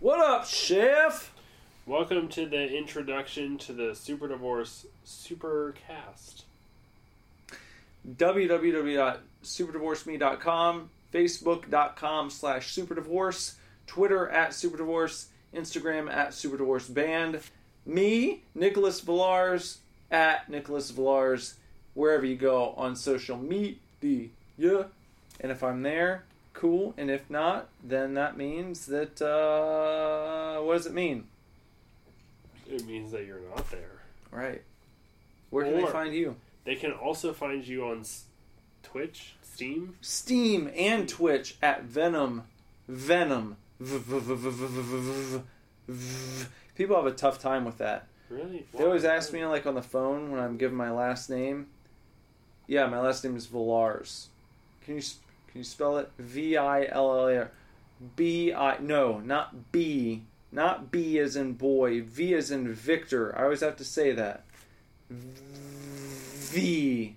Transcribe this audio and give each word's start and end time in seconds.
What 0.00 0.20
up, 0.20 0.46
Chef? 0.46 1.32
Welcome 1.84 2.28
to 2.28 2.46
the 2.46 2.72
introduction 2.72 3.58
to 3.58 3.72
the 3.72 3.96
Super 3.96 4.28
Divorce 4.28 4.86
Supercast. 5.04 6.44
www.superdivorceme.com, 8.08 10.90
facebook.com 11.12 12.30
slash 12.30 12.72
superdivorce, 12.72 13.54
Twitter 13.88 14.28
at 14.28 14.50
superdivorce, 14.50 15.24
Instagram 15.52 16.08
at 16.08 16.28
superdivorceband, 16.28 17.42
me, 17.84 18.44
Nicholas 18.54 19.00
Villars, 19.00 19.78
at 20.12 20.48
Nicholas 20.48 20.92
Villars, 20.92 21.56
wherever 21.94 22.24
you 22.24 22.36
go 22.36 22.72
on 22.76 22.94
social 22.94 23.36
media. 23.36 24.28
And 25.40 25.50
if 25.50 25.64
I'm 25.64 25.82
there, 25.82 26.22
cool. 26.58 26.94
And 26.98 27.10
if 27.10 27.30
not, 27.30 27.68
then 27.82 28.14
that 28.14 28.36
means 28.36 28.86
that, 28.86 29.22
uh, 29.22 30.60
what 30.60 30.74
does 30.74 30.86
it 30.86 30.92
mean? 30.92 31.28
It 32.70 32.84
means 32.86 33.12
that 33.12 33.24
you're 33.24 33.40
not 33.54 33.70
there. 33.70 34.02
Right. 34.30 34.62
Where 35.50 35.64
can 35.64 35.74
they 35.76 35.86
find 35.86 36.14
you? 36.14 36.36
They 36.64 36.74
can 36.74 36.92
also 36.92 37.32
find 37.32 37.66
you 37.66 37.86
on 37.86 38.04
Twitch, 38.82 39.36
Steam. 39.42 39.94
Steam 40.02 40.70
and 40.76 41.08
Twitch 41.08 41.56
at 41.62 41.84
Venom. 41.84 42.42
Venom. 42.86 43.56
People 46.74 46.96
have 46.96 47.06
a 47.06 47.12
tough 47.12 47.38
time 47.38 47.64
with 47.64 47.78
that. 47.78 48.06
Really? 48.28 48.66
They 48.74 48.84
always 48.84 49.04
ask 49.04 49.32
me 49.32 49.46
like 49.46 49.64
on 49.64 49.74
the 49.74 49.82
phone 49.82 50.30
when 50.30 50.40
I'm 50.40 50.58
giving 50.58 50.76
my 50.76 50.90
last 50.90 51.30
name. 51.30 51.68
Yeah, 52.66 52.86
my 52.86 53.00
last 53.00 53.24
name 53.24 53.36
is 53.36 53.46
Villars. 53.46 54.28
Can 54.84 54.96
you 54.96 55.02
can 55.50 55.58
you 55.58 55.64
spell 55.64 55.98
it? 55.98 56.10
V 56.18 56.56
I 56.56 56.86
L 56.86 57.18
L 57.18 57.28
A 57.28 57.38
R. 57.38 57.50
B 58.16 58.52
I 58.52 58.78
no, 58.78 59.18
not 59.18 59.72
B, 59.72 60.22
not 60.52 60.90
B 60.90 61.18
as 61.18 61.36
in 61.36 61.54
boy. 61.54 62.02
V 62.02 62.34
as 62.34 62.50
in 62.50 62.72
Victor. 62.72 63.36
I 63.38 63.44
always 63.44 63.60
have 63.60 63.76
to 63.76 63.84
say 63.84 64.12
that. 64.12 64.44
V. 65.10 67.16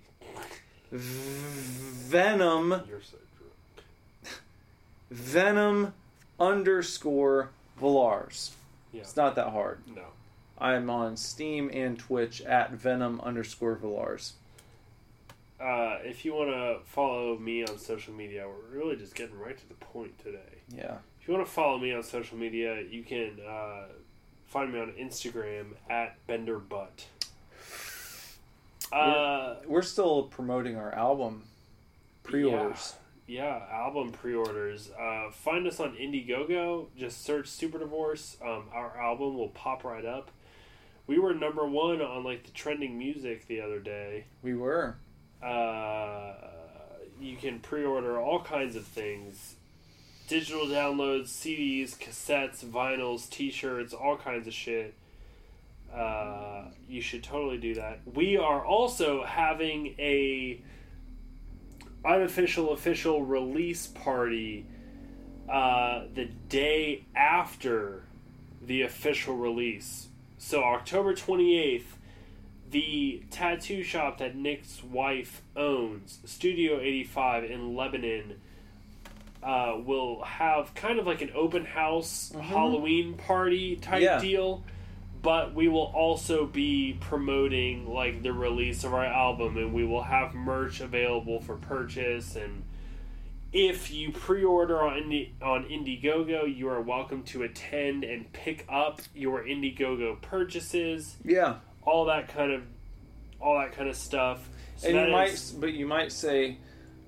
Venom. 0.90 2.82
You're 2.88 3.00
so 3.00 3.16
drunk. 3.38 4.36
Venom 5.10 5.94
underscore 6.38 7.50
Villars. 7.78 8.52
Yeah. 8.92 9.00
It's 9.00 9.16
not 9.16 9.34
that 9.36 9.50
hard. 9.50 9.80
No. 9.94 10.02
I'm 10.58 10.90
on 10.90 11.16
Steam 11.16 11.70
and 11.72 11.98
Twitch 11.98 12.40
at 12.42 12.72
Venom 12.72 13.20
underscore 13.22 13.74
Villars. 13.74 14.34
Uh, 15.62 15.98
if 16.02 16.24
you 16.24 16.34
want 16.34 16.50
to 16.50 16.78
follow 16.84 17.38
me 17.38 17.64
on 17.64 17.78
social 17.78 18.12
media, 18.12 18.46
we're 18.48 18.78
really 18.78 18.96
just 18.96 19.14
getting 19.14 19.38
right 19.38 19.56
to 19.56 19.68
the 19.68 19.74
point 19.74 20.18
today. 20.18 20.62
Yeah. 20.68 20.96
If 21.20 21.28
you 21.28 21.34
want 21.34 21.46
to 21.46 21.52
follow 21.52 21.78
me 21.78 21.92
on 21.92 22.02
social 22.02 22.36
media, 22.36 22.82
you 22.82 23.04
can 23.04 23.38
uh, 23.48 23.84
find 24.46 24.72
me 24.72 24.80
on 24.80 24.92
Instagram 25.00 25.74
at 25.88 26.16
BenderButt. 26.26 27.04
Uh, 28.92 29.56
We're 29.66 29.82
still 29.82 30.24
promoting 30.24 30.76
our 30.76 30.92
album 30.92 31.44
pre 32.24 32.44
orders. 32.44 32.94
Yeah, 33.26 33.62
album 33.70 34.10
pre-orders. 34.10 34.90
Uh, 34.90 35.30
find 35.30 35.66
us 35.66 35.80
on 35.80 35.94
Indiegogo. 35.94 36.88
Just 36.98 37.24
search 37.24 37.48
Super 37.48 37.78
Divorce. 37.78 38.36
Um, 38.44 38.64
our 38.72 38.94
album 38.98 39.38
will 39.38 39.48
pop 39.48 39.84
right 39.84 40.04
up. 40.04 40.30
We 41.06 41.18
were 41.18 41.32
number 41.32 41.66
one 41.66 42.02
on 42.02 42.24
like 42.24 42.44
the 42.44 42.50
trending 42.50 42.98
music 42.98 43.46
the 43.46 43.60
other 43.60 43.80
day. 43.80 44.26
We 44.42 44.54
were. 44.54 44.96
Uh, 45.42 46.34
you 47.20 47.36
can 47.36 47.58
pre-order 47.60 48.20
all 48.20 48.40
kinds 48.42 48.76
of 48.76 48.84
things: 48.86 49.56
digital 50.28 50.66
downloads, 50.66 51.28
CDs, 51.28 51.96
cassettes, 51.96 52.64
vinyls, 52.64 53.28
T-shirts, 53.28 53.92
all 53.92 54.16
kinds 54.16 54.46
of 54.46 54.54
shit. 54.54 54.94
Uh, 55.92 56.64
you 56.88 57.02
should 57.02 57.22
totally 57.22 57.58
do 57.58 57.74
that. 57.74 58.00
We 58.14 58.36
are 58.38 58.64
also 58.64 59.24
having 59.24 59.94
a 59.98 60.60
unofficial 62.04 62.72
official 62.72 63.22
release 63.24 63.86
party 63.86 64.66
uh, 65.50 66.04
the 66.14 66.26
day 66.48 67.04
after 67.14 68.04
the 68.64 68.82
official 68.82 69.36
release. 69.36 70.08
So 70.38 70.62
October 70.62 71.14
twenty 71.14 71.58
eighth 71.58 71.98
the 72.72 73.22
tattoo 73.30 73.82
shop 73.82 74.18
that 74.18 74.34
Nick's 74.34 74.82
wife 74.82 75.42
owns, 75.56 76.18
Studio 76.24 76.80
85 76.80 77.44
in 77.44 77.76
Lebanon, 77.76 78.40
uh, 79.42 79.76
will 79.84 80.22
have 80.22 80.74
kind 80.74 80.98
of 80.98 81.06
like 81.06 81.20
an 81.22 81.30
open 81.34 81.64
house 81.64 82.32
Halloween 82.40 83.14
party 83.14 83.76
type 83.76 84.02
Yeah. 84.02 84.18
deal. 84.20 84.64
But 85.22 85.54
we 85.54 85.68
will 85.68 85.92
also 85.94 86.46
be 86.46 86.96
promoting 86.98 87.86
like 87.86 88.22
the 88.24 88.32
release 88.32 88.82
of 88.82 88.92
our 88.92 89.04
album, 89.04 89.56
and 89.56 89.72
we 89.72 89.84
will 89.84 90.02
have 90.02 90.34
merch 90.34 90.80
available 90.80 91.40
for 91.40 91.54
purchase. 91.56 92.34
And 92.34 92.64
if 93.52 93.92
you 93.92 94.10
pre-order 94.10 94.82
on 94.82 94.96
Indi- 94.98 95.34
on 95.40 95.64
Indiegogo, 95.66 96.44
you 96.56 96.68
are 96.68 96.80
welcome 96.80 97.22
to 97.24 97.42
attend 97.44 98.02
and 98.02 98.32
pick 98.32 98.64
up 98.68 99.00
your 99.14 99.44
Indiegogo 99.44 100.20
purchases 100.22 101.18
Yeah. 101.24 101.56
All 101.84 102.04
that 102.06 102.28
kind 102.28 102.52
of 102.52 102.62
all 103.40 103.58
that 103.58 103.72
kind 103.72 103.88
of 103.88 103.96
stuff. 103.96 104.48
So 104.76 104.88
and 104.88 104.96
you 104.96 105.12
might, 105.12 105.30
is- 105.32 105.50
but 105.52 105.72
you 105.72 105.86
might 105.86 106.12
say, 106.12 106.58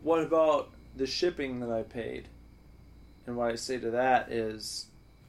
what 0.03 0.21
about 0.23 0.71
the 0.97 1.07
shipping 1.07 1.61
that 1.61 1.71
I 1.71 1.83
paid? 1.83 2.29
And 3.27 3.37
what 3.37 3.51
I 3.51 3.55
say 3.57 3.79
to 3.79 3.91
that 3.93 4.31
is, 4.31 4.87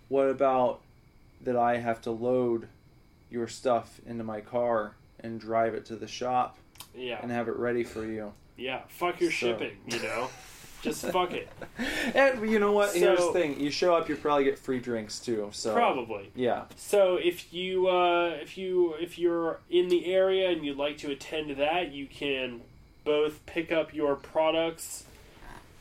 what 0.09 0.29
about 0.29 0.81
that 1.41 1.55
I 1.55 1.77
have 1.77 2.01
to 2.01 2.11
load 2.11 2.67
your 3.29 3.47
stuff 3.47 3.99
into 4.05 4.23
my 4.23 4.41
car 4.41 4.95
and 5.19 5.39
drive 5.39 5.73
it 5.75 5.85
to 5.85 5.95
the 5.95 6.07
shop 6.07 6.57
yeah, 6.95 7.19
and 7.21 7.31
have 7.31 7.47
it 7.47 7.55
ready 7.55 7.83
for 7.83 8.05
you? 8.05 8.33
yeah. 8.57 8.81
Fuck 8.89 9.21
your 9.21 9.31
So- 9.31 9.37
shipping, 9.57 9.77
you 9.87 9.99
know. 10.01 10.29
Just 10.85 11.05
fuck 11.07 11.33
it. 11.33 11.49
And 12.15 12.49
you 12.49 12.59
know 12.59 12.71
what? 12.71 12.95
Here's 12.95 13.19
the 13.19 13.31
thing: 13.33 13.59
you 13.59 13.69
show 13.71 13.95
up, 13.95 14.07
you 14.07 14.15
probably 14.15 14.45
get 14.45 14.57
free 14.57 14.79
drinks 14.79 15.19
too. 15.19 15.49
So 15.51 15.73
Probably. 15.73 16.31
yeah, 16.35 16.65
So 16.77 17.17
if 17.17 17.51
you 17.53 17.87
uh, 17.89 18.37
if 18.41 18.57
you 18.57 18.93
if 18.99 19.17
you're 19.19 19.59
in 19.69 19.89
the 19.89 20.05
area 20.13 20.49
and 20.51 20.63
you'd 20.65 20.77
like 20.77 20.97
to 20.99 21.11
attend 21.11 21.49
that, 21.57 21.91
you 21.91 22.05
can 22.07 22.61
both 23.03 23.45
pick 23.45 23.71
up 23.71 23.93
your 23.93 24.15
products 24.15 25.03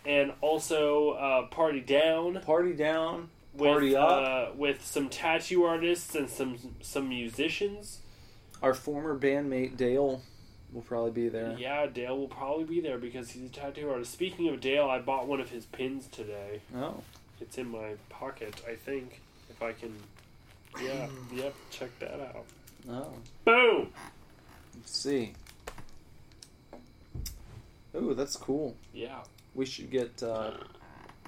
and 0.04 0.32
also 0.40 1.10
uh, 1.10 1.46
party 1.46 1.80
down 1.80 2.40
party 2.44 2.72
down, 2.72 3.28
with 3.54 3.70
party 3.70 3.94
up. 3.96 4.08
uh, 4.08 4.46
with 4.56 4.84
some 4.84 5.08
tattoo 5.08 5.62
artists 5.64 6.14
and 6.14 6.28
some 6.28 6.56
some 6.80 7.08
musicians. 7.08 8.00
Our 8.62 8.74
former 8.74 9.16
bandmate 9.18 9.76
Dale 9.76 10.22
will 10.74 10.82
probably 10.82 11.12
be 11.12 11.28
there. 11.28 11.54
Yeah, 11.58 11.86
Dale 11.86 12.18
will 12.18 12.28
probably 12.28 12.64
be 12.64 12.80
there 12.80 12.98
because 12.98 13.30
he's 13.30 13.46
a 13.46 13.52
tattoo 13.52 13.88
artist. 13.90 14.12
Speaking 14.12 14.48
of 14.48 14.60
Dale, 14.60 14.90
I 14.90 14.98
bought 14.98 15.26
one 15.28 15.40
of 15.40 15.48
his 15.50 15.64
pins 15.66 16.08
today. 16.08 16.60
Oh, 16.76 17.02
It's 17.40 17.56
in 17.56 17.68
my 17.70 17.94
pocket, 18.10 18.60
I 18.68 18.74
think. 18.74 19.20
If 19.48 19.62
I 19.62 19.72
can. 19.72 19.94
Yeah, 20.82 21.06
yep, 21.32 21.54
check 21.70 21.96
that 22.00 22.20
out. 22.20 22.44
oh, 22.90 23.12
Boom! 23.44 23.92
let's 24.76 24.98
see. 24.98 25.32
Ooh, 27.96 28.12
that's 28.14 28.34
cool. 28.36 28.74
Yeah, 28.92 29.20
We 29.54 29.66
should 29.66 29.88
get 29.90 30.20
uh, 30.20 30.52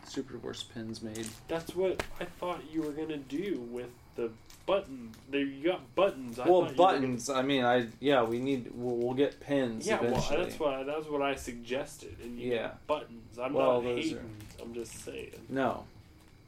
Super 0.05 0.33
Divorce 0.33 0.65
pins 0.65 1.01
made. 1.01 1.29
that's 1.47 1.77
what 1.77 2.03
I 2.21 2.25
thought 2.25 2.61
you 2.73 2.83
were 2.83 2.91
gonna 2.91 3.17
do 3.19 3.65
with 3.71 3.91
the 4.17 4.31
button. 4.67 5.13
There, 5.31 5.41
you 5.41 5.65
got 5.69 5.95
buttons. 5.95 6.39
I 6.39 6.45
well, 6.49 6.63
were 6.63 6.67
gonna- 6.67 6.77
buttons. 6.77 7.31
I 7.31 7.43
mean, 7.43 7.65
I 7.65 7.89
yeah, 8.01 8.23
we 8.23 8.39
need. 8.39 8.71
We'll, 8.75 8.97
we'll 8.97 9.15
get 9.15 9.41
pins 9.41 9.87
Yeah, 9.87 10.01
well, 10.01 10.21
that's 10.31 10.59
what 10.59 10.87
that's 10.87 11.07
what 11.07 11.23
I 11.23 11.35
suggested. 11.37 12.17
And 12.23 12.39
you 12.39 12.53
Yeah. 12.53 12.73
buttons. 12.87 13.39
I'm 13.39 13.53
Well, 13.53 13.81
not 13.83 13.97
hating. 13.97 14.17
are- 14.19 14.63
I'm 14.63 14.75
just 14.75 14.93
saying. 15.05 15.33
No, 15.49 15.85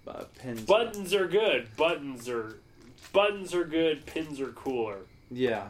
uh, 0.07 0.25
pins. 0.39 0.63
Buttons 0.63 1.15
are 1.15 1.27
good. 1.29 1.69
Buttons 1.77 2.29
are 2.29 2.59
buttons 3.13 3.55
are 3.55 3.65
good. 3.65 4.05
Pins 4.07 4.41
are 4.41 4.53
cooler. 4.53 4.99
Yeah, 5.31 5.69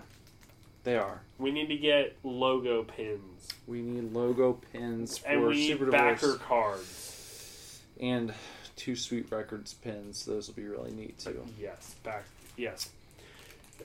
they 0.85 0.97
are. 0.97 1.21
We 1.39 1.51
need 1.51 1.69
to 1.69 1.77
get 1.77 2.17
logo 2.25 2.85
pins. 2.85 3.49
We 3.67 3.81
need 3.83 4.13
logo 4.13 4.55
pins 4.73 5.19
for 5.19 5.29
And 5.29 5.47
we 5.47 5.55
need 5.55 5.69
Super 5.69 5.91
backer 5.91 6.33
Divorce 6.33 6.39
cards. 6.43 7.81
and 8.01 8.33
two 8.77 8.95
Sweet 8.97 9.31
Records 9.31 9.75
pins. 9.75 10.25
Those 10.25 10.47
will 10.49 10.55
be 10.55 10.65
really 10.67 10.93
neat 10.93 11.19
too. 11.19 11.45
Yes, 11.61 11.97
back. 12.05 12.25
Yes. 12.59 12.91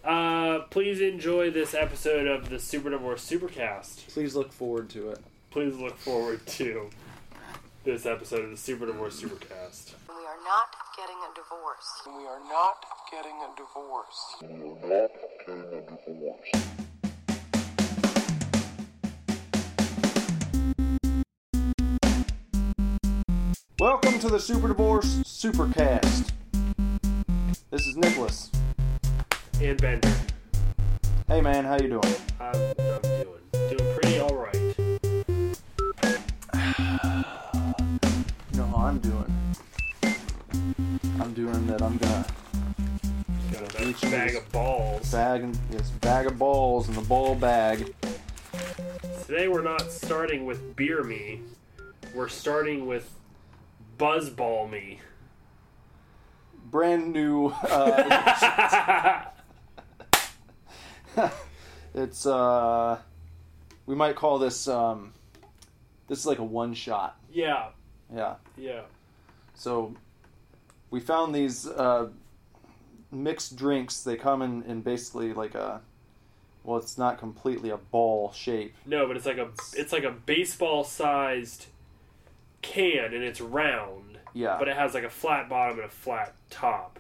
Uh, 0.04 0.62
please 0.72 1.00
enjoy 1.00 1.52
this 1.52 1.76
episode 1.76 2.26
of 2.26 2.50
the 2.50 2.58
Super 2.58 2.90
Divorce 2.90 3.24
Supercast. 3.24 4.08
Please 4.12 4.36
look 4.36 4.52
forward 4.52 4.90
to 4.90 5.12
it. 5.12 5.20
Please 5.52 5.76
look 5.76 5.96
forward 5.96 6.44
to 6.48 6.90
this 7.84 8.08
episode 8.08 8.44
of 8.46 8.50
the 8.50 8.58
Super 8.58 8.88
Divorce 8.88 9.22
Supercast. 9.22 9.94
We 10.10 10.16
are 10.26 10.40
not 10.44 10.76
getting 10.98 11.18
a 11.18 11.30
divorce. 11.36 12.02
We 12.08 12.26
are 12.26 12.42
not 12.50 12.84
getting 13.12 13.38
a 13.44 13.50
divorce. 13.56 14.42
Welcome 23.80 24.20
to 24.20 24.30
the 24.30 24.40
Super 24.40 24.70
Divorce 24.70 25.18
Supercast. 25.26 26.32
This 27.70 27.88
is 27.88 27.96
Nicholas. 27.98 28.52
And 29.64 29.82
Bender. 29.82 30.14
Hey 31.30 31.40
man, 31.40 31.64
how 31.64 31.76
you 31.76 31.88
doing? 31.88 32.16
I'm, 32.38 32.54
I'm 32.54 33.02
doing 33.02 33.78
doing 33.78 33.94
pretty 33.96 34.20
all 34.20 34.36
right. 34.36 34.54
You 38.52 38.58
know 38.58 38.66
how 38.66 38.88
I'm 38.88 39.00
doing. 39.00 39.34
I'm 41.22 41.34
doing 41.34 41.66
that. 41.68 41.82
I'm 41.82 41.96
gonna 41.98 42.26
Got 43.54 43.80
a 43.80 43.86
Reach 43.86 44.02
bag 44.02 44.36
of 44.36 44.52
balls. 44.52 45.10
bag 45.14 45.44
and 45.44 45.56
this 45.72 45.92
bag 45.92 46.26
of 46.26 46.38
balls 46.38 46.90
in 46.90 46.96
the 46.96 47.02
ball 47.02 47.34
bag. 47.34 47.96
Today 49.26 49.48
we're 49.48 49.62
not 49.62 49.90
starting 49.94 50.46
with 50.46 50.76
beer 50.76 51.06
me. 51.06 51.40
We're 52.14 52.28
starting 52.28 52.86
with 52.86 53.10
buzzball 53.98 54.70
me. 54.70 55.00
Brand 56.70 57.14
new. 57.14 57.48
Uh, 57.48 59.24
it's 61.94 62.26
uh, 62.26 62.98
we 63.86 63.96
might 63.96 64.16
call 64.16 64.40
this 64.40 64.68
um, 64.68 65.14
this 66.08 66.20
is 66.20 66.26
like 66.26 66.40
a 66.40 66.44
one 66.44 66.74
shot. 66.74 67.18
yeah, 67.32 67.68
Yeah. 68.14 68.36
yeah. 68.58 68.82
So 69.56 69.96
we 70.90 71.00
found 71.00 71.34
these 71.34 71.68
uh, 71.68 72.10
mixed 73.12 73.56
drinks. 73.56 74.02
They 74.02 74.16
come 74.16 74.42
in, 74.42 74.64
in 74.64 74.82
basically 74.82 75.34
like 75.34 75.56
a 75.56 75.82
well, 76.64 76.78
it's 76.78 76.98
not 76.98 77.18
completely 77.20 77.70
a 77.70 77.78
ball 77.78 78.32
shape. 78.32 78.74
No, 78.86 79.06
but 79.08 79.18
it's 79.18 79.26
like 79.26 79.38
a 79.38 79.50
it's 79.74 79.92
like 79.92 80.04
a 80.04 80.12
baseball 80.12 80.84
sized 80.84 81.68
can 82.62 83.14
and 83.14 83.24
it's 83.24 83.42
round. 83.42 84.18
Yeah. 84.34 84.56
But 84.58 84.68
it 84.68 84.76
has 84.76 84.94
like 84.94 85.04
a 85.04 85.10
flat 85.10 85.50
bottom 85.50 85.78
and 85.80 85.86
a 85.86 85.92
flat 85.92 86.34
top. 86.50 87.00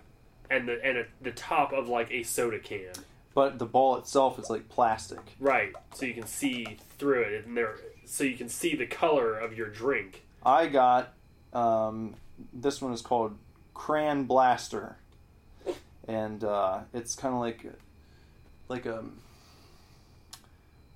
And 0.49 0.67
the 0.67 0.83
and 0.85 0.97
a, 0.99 1.05
the 1.21 1.31
top 1.31 1.73
of 1.73 1.87
like 1.87 2.11
a 2.11 2.23
soda 2.23 2.59
can. 2.59 2.91
But 3.33 3.57
the 3.59 3.65
ball 3.65 3.97
itself 3.97 4.37
is 4.37 4.49
like 4.49 4.69
plastic. 4.69 5.19
Right. 5.39 5.73
So 5.95 6.05
you 6.05 6.13
can 6.13 6.27
see 6.27 6.77
through 6.97 7.21
it 7.21 7.45
and 7.45 7.57
there 7.57 7.77
so 8.05 8.23
you 8.23 8.37
can 8.37 8.49
see 8.49 8.75
the 8.75 8.85
color 8.85 9.37
of 9.37 9.57
your 9.57 9.69
drink. 9.69 10.23
I 10.45 10.67
got 10.67 11.13
um, 11.53 12.15
this 12.53 12.81
one 12.81 12.93
is 12.93 13.01
called 13.01 13.37
Cran 13.73 14.25
Blaster, 14.25 14.97
and 16.07 16.43
uh, 16.43 16.81
it's 16.93 17.15
kind 17.15 17.33
of 17.33 17.39
like 17.39 17.65
like 18.67 18.85
a 18.85 19.03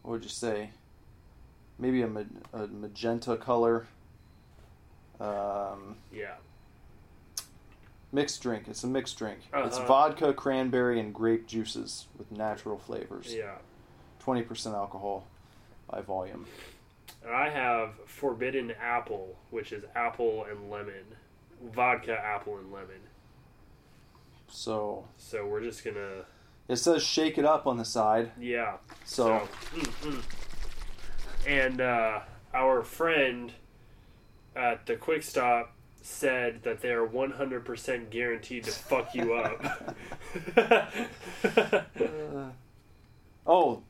what 0.03 0.11
would 0.13 0.23
you 0.23 0.29
say? 0.29 0.69
Maybe 1.79 2.01
a, 2.01 2.07
ma- 2.07 2.23
a 2.53 2.67
magenta 2.67 3.35
color. 3.35 3.87
Um, 5.19 5.97
Yeah. 6.13 6.35
Mixed 8.17 8.41
drink. 8.41 8.67
It's 8.67 8.83
a 8.83 8.87
mixed 8.87 9.17
drink. 9.17 9.39
It's 9.53 9.77
Uh-huh. 9.77 9.85
vodka, 9.87 10.33
cranberry, 10.33 10.99
and 10.99 11.13
grape 11.13 11.45
juices 11.45 12.07
with 12.17 12.31
natural 12.31 12.77
flavors. 12.77 13.33
Yeah. 13.33 13.57
Twenty 14.19 14.41
percent 14.41 14.75
alcohol 14.75 15.25
by 15.89 16.01
volume. 16.01 16.47
And 17.23 17.33
I 17.33 17.49
have 17.49 17.91
forbidden 18.07 18.71
apple, 18.71 19.37
which 19.51 19.71
is 19.71 19.83
apple 19.95 20.45
and 20.49 20.69
lemon. 20.71 21.05
Vodka, 21.61 22.17
apple, 22.19 22.57
and 22.57 22.71
lemon. 22.71 23.01
So 24.47 25.05
So 25.17 25.45
we're 25.45 25.61
just 25.61 25.83
gonna 25.83 26.25
it 26.67 26.77
says 26.77 27.01
shake 27.03 27.37
it 27.37 27.45
up 27.45 27.65
on 27.67 27.77
the 27.77 27.85
side. 27.85 28.31
yeah. 28.39 28.77
So, 29.05 29.47
mm, 29.73 30.11
mm. 30.11 30.23
and 31.47 31.79
uh, 31.79 32.19
our 32.53 32.83
friend 32.83 33.53
at 34.55 34.85
the 34.85 34.95
Quick 34.97 35.23
Stop 35.23 35.71
said 36.07 36.63
that 36.63 36.81
they're 36.81 37.06
100% 37.06 38.09
guaranteed 38.09 38.63
to 38.63 38.71
fuck 38.71 39.13
you 39.13 39.33
up. 39.33 39.98
oh, 43.45 43.83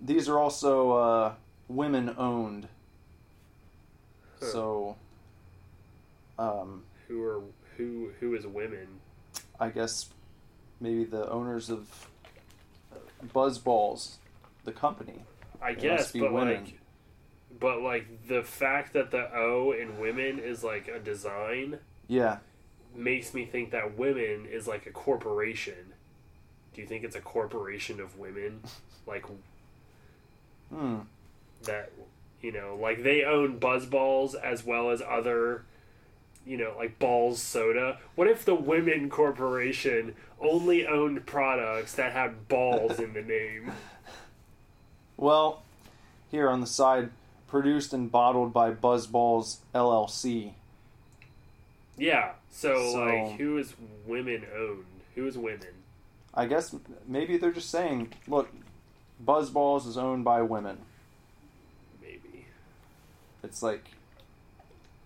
these 0.00 0.28
are 0.28 0.38
also 0.38 0.92
uh, 0.92 1.32
women 1.66 2.14
owned. 2.16 2.68
Huh. 4.40 4.46
So, 4.46 4.96
um, 6.38 6.84
who 7.08 7.22
are 7.24 7.40
who 7.76 8.10
who 8.20 8.34
is 8.34 8.46
women? 8.46 8.86
I 9.58 9.70
guess 9.70 10.06
maybe 10.80 11.04
the 11.04 11.28
owners 11.28 11.68
of 11.68 12.08
Buzzballs, 13.34 14.16
the 14.64 14.72
company. 14.72 15.24
I 15.60 15.74
They 15.74 15.80
guess, 15.80 16.00
must 16.00 16.12
be 16.12 16.20
but 16.20 16.32
women. 16.32 16.64
like, 16.64 16.78
but 17.60 17.82
like 17.82 18.28
the 18.28 18.42
fact 18.42 18.92
that 18.92 19.10
the 19.10 19.34
O 19.34 19.72
in 19.72 19.98
women 19.98 20.38
is 20.38 20.62
like 20.62 20.88
a 20.88 20.98
design 20.98 21.78
Yeah, 22.06 22.38
makes 22.94 23.34
me 23.34 23.44
think 23.44 23.70
that 23.70 23.96
women 23.98 24.46
is 24.46 24.66
like 24.66 24.86
a 24.86 24.90
corporation. 24.90 25.94
Do 26.74 26.82
you 26.82 26.86
think 26.86 27.04
it's 27.04 27.16
a 27.16 27.20
corporation 27.20 28.00
of 28.00 28.18
women? 28.18 28.60
Like 29.06 29.24
hmm. 30.72 30.98
that, 31.64 31.90
you 32.40 32.52
know, 32.52 32.78
like 32.80 33.02
they 33.02 33.24
own 33.24 33.58
Buzzballs 33.58 34.34
as 34.34 34.64
well 34.64 34.90
as 34.90 35.02
other, 35.02 35.64
you 36.46 36.56
know, 36.56 36.74
like 36.76 36.98
Balls 36.98 37.40
Soda. 37.40 37.98
What 38.14 38.28
if 38.28 38.44
the 38.44 38.54
Women 38.54 39.10
Corporation 39.10 40.14
only 40.40 40.86
owned 40.86 41.26
products 41.26 41.94
that 41.94 42.12
had 42.12 42.48
balls 42.48 42.98
in 42.98 43.14
the 43.14 43.22
name? 43.22 43.72
Well, 45.20 45.64
here 46.30 46.48
on 46.48 46.60
the 46.60 46.66
side, 46.68 47.10
produced 47.48 47.92
and 47.92 48.10
bottled 48.12 48.52
by 48.52 48.70
Buzzballs 48.70 49.58
LLC. 49.74 50.52
Yeah. 51.96 52.32
So, 52.50 52.92
So- 52.92 52.98
like, 53.00 53.38
who 53.38 53.58
is 53.58 53.74
women 54.06 54.46
owned? 54.56 54.84
Who 55.14 55.26
is 55.26 55.36
women? 55.36 55.68
I 56.34 56.46
guess 56.46 56.74
maybe 57.06 57.36
they're 57.36 57.50
just 57.50 57.70
saying, 57.70 58.12
look, 58.28 58.48
Buzzballs 59.24 59.86
is 59.86 59.96
owned 59.98 60.24
by 60.24 60.42
women. 60.42 60.78
Maybe. 62.00 62.46
It's 63.42 63.62
like 63.62 63.84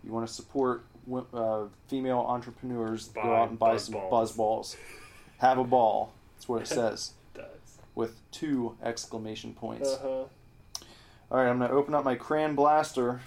you 0.05 0.13
want 0.13 0.27
to 0.27 0.33
support 0.33 0.85
uh, 1.33 1.65
female 1.89 2.19
entrepreneurs, 2.29 3.09
Buy 3.09 3.23
go 3.23 3.35
out 3.35 3.49
and 3.51 3.59
buy 3.59 3.77
some 3.79 3.95
Buzzballs. 3.95 4.11
buzz 4.11 4.33
balls. 4.33 4.77
Have 5.39 5.59
a 5.59 5.65
ball. 5.65 6.13
That's 6.37 6.49
what 6.49 6.61
it 6.63 6.67
says 6.69 7.13
Does. 7.35 7.45
with 7.95 8.21
two 8.31 8.77
exclamation 8.83 9.55
points. 9.55 9.89
Uh 9.89 9.99
huh. 10.03 10.25
All 11.33 11.39
right, 11.39 11.49
I'm 11.49 11.59
gonna 11.59 11.73
open 11.73 11.95
up 11.95 12.05
my 12.05 12.15
Cran 12.15 12.55
Blaster. 12.55 13.23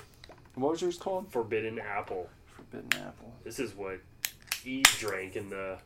What 0.54 0.74
was 0.74 0.81
yours 0.84 0.96
called? 0.96 1.31
Forbidden 1.31 1.80
apple. 1.80 2.30
Forbidden 2.56 3.02
apple. 3.02 3.34
This 3.44 3.57
is 3.57 3.74
what 3.75 4.00
Eve 4.63 4.86
drank 5.00 5.36
in 5.36 5.50
the 5.50 5.80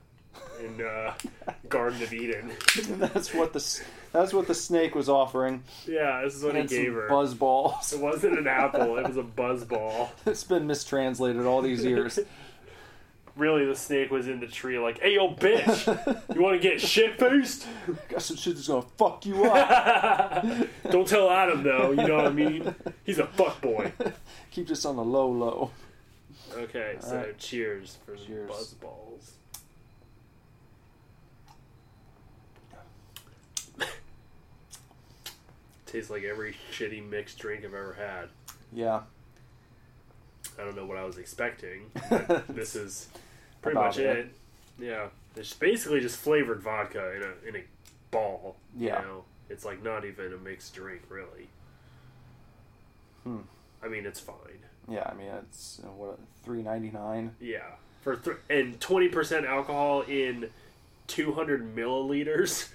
in 0.62 0.86
uh, 0.86 1.14
Garden 1.70 2.04
of 2.04 2.12
Eden. 2.12 2.52
that's 2.98 3.34
what 3.34 3.54
the 3.54 3.82
that's 4.12 4.34
what 4.34 4.48
the 4.48 4.54
snake 4.54 4.96
was 4.96 5.08
offering. 5.08 5.64
Yeah, 5.88 6.22
this 6.22 6.36
is 6.36 6.44
what 6.44 6.56
he 6.56 6.60
And 6.60 6.70
some 6.70 6.78
gave 6.78 6.94
her. 6.94 7.08
buzz 7.08 7.34
balls. 7.34 7.94
It 7.94 8.02
wasn't 8.02 8.38
an 8.38 8.48
apple; 8.48 8.98
it 8.98 9.08
was 9.08 9.16
a 9.16 9.24
buzz 9.38 9.64
ball. 9.64 10.12
it's 10.26 10.44
been 10.44 10.68
mistranslated 10.68 11.46
all 11.46 11.62
these 11.62 11.86
years. 11.86 12.20
Really, 13.40 13.66
the 13.66 13.76
snake 13.76 14.12
was 14.12 14.28
in 14.28 14.42
the 14.42 14.48
tree, 14.48 14.78
like, 14.78 15.00
"Hey, 15.00 15.16
yo, 15.16 15.34
bitch, 15.34 15.86
you 16.36 16.42
want 16.42 16.62
to 16.62 16.68
get 16.70 16.82
shit 16.82 17.18
faced? 17.18 17.66
Got 18.10 18.22
some 18.22 18.36
shit 18.36 18.56
that's 18.56 18.68
gonna 18.68 18.82
fuck 18.98 19.26
you 19.26 19.46
up. 19.46 20.46
Don't 20.92 21.08
tell 21.08 21.30
Adam 21.32 21.64
though. 21.64 21.92
You 21.92 22.06
know 22.06 22.18
what 22.18 22.26
I 22.28 22.32
mean? 22.32 22.76
He's 23.06 23.18
a 23.20 23.26
fuck 23.28 23.62
boy." 23.62 23.94
Keep 24.52 24.68
this 24.68 24.84
on 24.84 24.98
the 24.98 25.04
low 25.06 25.30
low. 25.32 25.72
Okay, 26.54 26.98
so 27.00 27.12
Alright. 27.16 27.38
cheers 27.38 27.98
for 28.06 28.12
the 28.12 28.18
Cheers. 28.18 28.50
buzz 28.50 28.74
balls. 28.74 29.32
Tastes 35.86 36.10
like 36.12 36.24
every 36.24 36.56
shitty 36.72 37.08
mixed 37.10 37.40
drink 37.40 37.64
I've 37.66 37.74
ever 37.74 37.94
had. 37.98 38.30
Yeah. 38.72 39.02
I 40.60 40.64
don't 40.64 40.76
know 40.76 40.86
what 40.86 40.98
I 40.98 41.04
was 41.04 41.18
expecting. 41.18 41.90
But 42.10 42.48
this 42.48 42.76
is 42.76 43.08
pretty 43.62 43.78
much 43.78 43.98
it. 43.98 44.18
it. 44.18 44.36
Yeah, 44.80 45.08
it's 45.36 45.54
basically 45.54 46.00
just 46.00 46.18
flavored 46.18 46.62
vodka 46.62 47.16
in 47.16 47.24
a 47.24 47.48
in 47.48 47.56
a 47.56 47.64
ball. 48.12 48.56
Yeah. 48.78 49.02
you 49.02 49.08
know? 49.08 49.24
it's 49.50 49.66
like 49.66 49.84
not 49.84 50.06
even 50.06 50.34
a 50.34 50.38
mixed 50.38 50.74
drink, 50.74 51.02
really. 51.10 51.48
Hmm. 53.24 53.40
I 53.84 53.88
mean, 53.88 54.06
it's 54.06 54.20
fine. 54.20 54.36
Yeah, 54.88 55.08
I 55.12 55.14
mean 55.14 55.28
it's 55.28 55.82
what 55.98 56.20
three 56.44 56.64
ninety 56.64 56.90
nine. 56.90 57.36
Yeah, 57.40 57.60
for 58.02 58.16
th- 58.16 58.38
and 58.50 58.80
twenty 58.80 59.08
percent 59.08 59.46
alcohol 59.46 60.02
in 60.02 60.50
two 61.08 61.34
hundred 61.34 61.76
milliliters. 61.76 62.70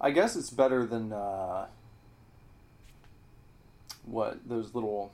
I 0.00 0.12
guess 0.12 0.36
it's 0.36 0.50
better 0.50 0.86
than 0.86 1.12
uh, 1.12 1.66
what 4.06 4.38
those 4.48 4.74
little 4.74 5.12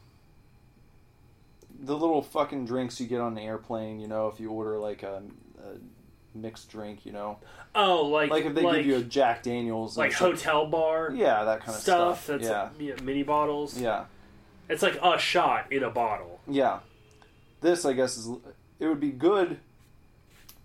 the 1.81 1.97
little 1.97 2.23
fucking 2.23 2.67
drinks 2.67 3.01
you 3.01 3.07
get 3.07 3.21
on 3.21 3.35
the 3.35 3.43
airplane. 3.43 4.01
You 4.01 4.09
know, 4.09 4.29
if 4.29 4.41
you 4.41 4.51
order 4.51 4.79
like 4.79 5.03
a, 5.03 5.23
a 5.63 6.37
mixed 6.37 6.71
drink, 6.71 7.05
you 7.07 7.13
know, 7.13 7.39
Oh, 7.75 8.07
like 8.07 8.31
like 8.31 8.45
if 8.45 8.55
they 8.55 8.63
give 8.63 8.87
you 8.87 8.97
a 8.97 9.03
Jack 9.03 9.43
Daniels, 9.43 9.97
like 9.99 10.13
some- 10.13 10.33
hotel 10.33 10.67
bar 10.67 11.11
yeah, 11.15 11.45
that 11.45 11.61
kind 11.61 11.71
of 11.77 11.83
stuff. 11.83 12.25
stuff. 12.25 12.27
That's 12.41 12.49
yeah, 12.49 12.69
yeah, 12.95 13.03
mini 13.03 13.23
bottles. 13.23 13.79
yeah, 13.79 14.05
It's 14.69 14.83
like 14.83 14.99
a 15.03 15.19
shot 15.19 15.71
in 15.73 15.83
a 15.83 15.91
bottle. 15.91 16.41
yeah. 16.49 16.81
This, 17.63 17.85
I 17.87 17.95
guess, 17.95 18.17
is 18.19 18.29
it 18.79 18.87
would 18.87 19.01
be 19.01 19.11
good 19.11 19.59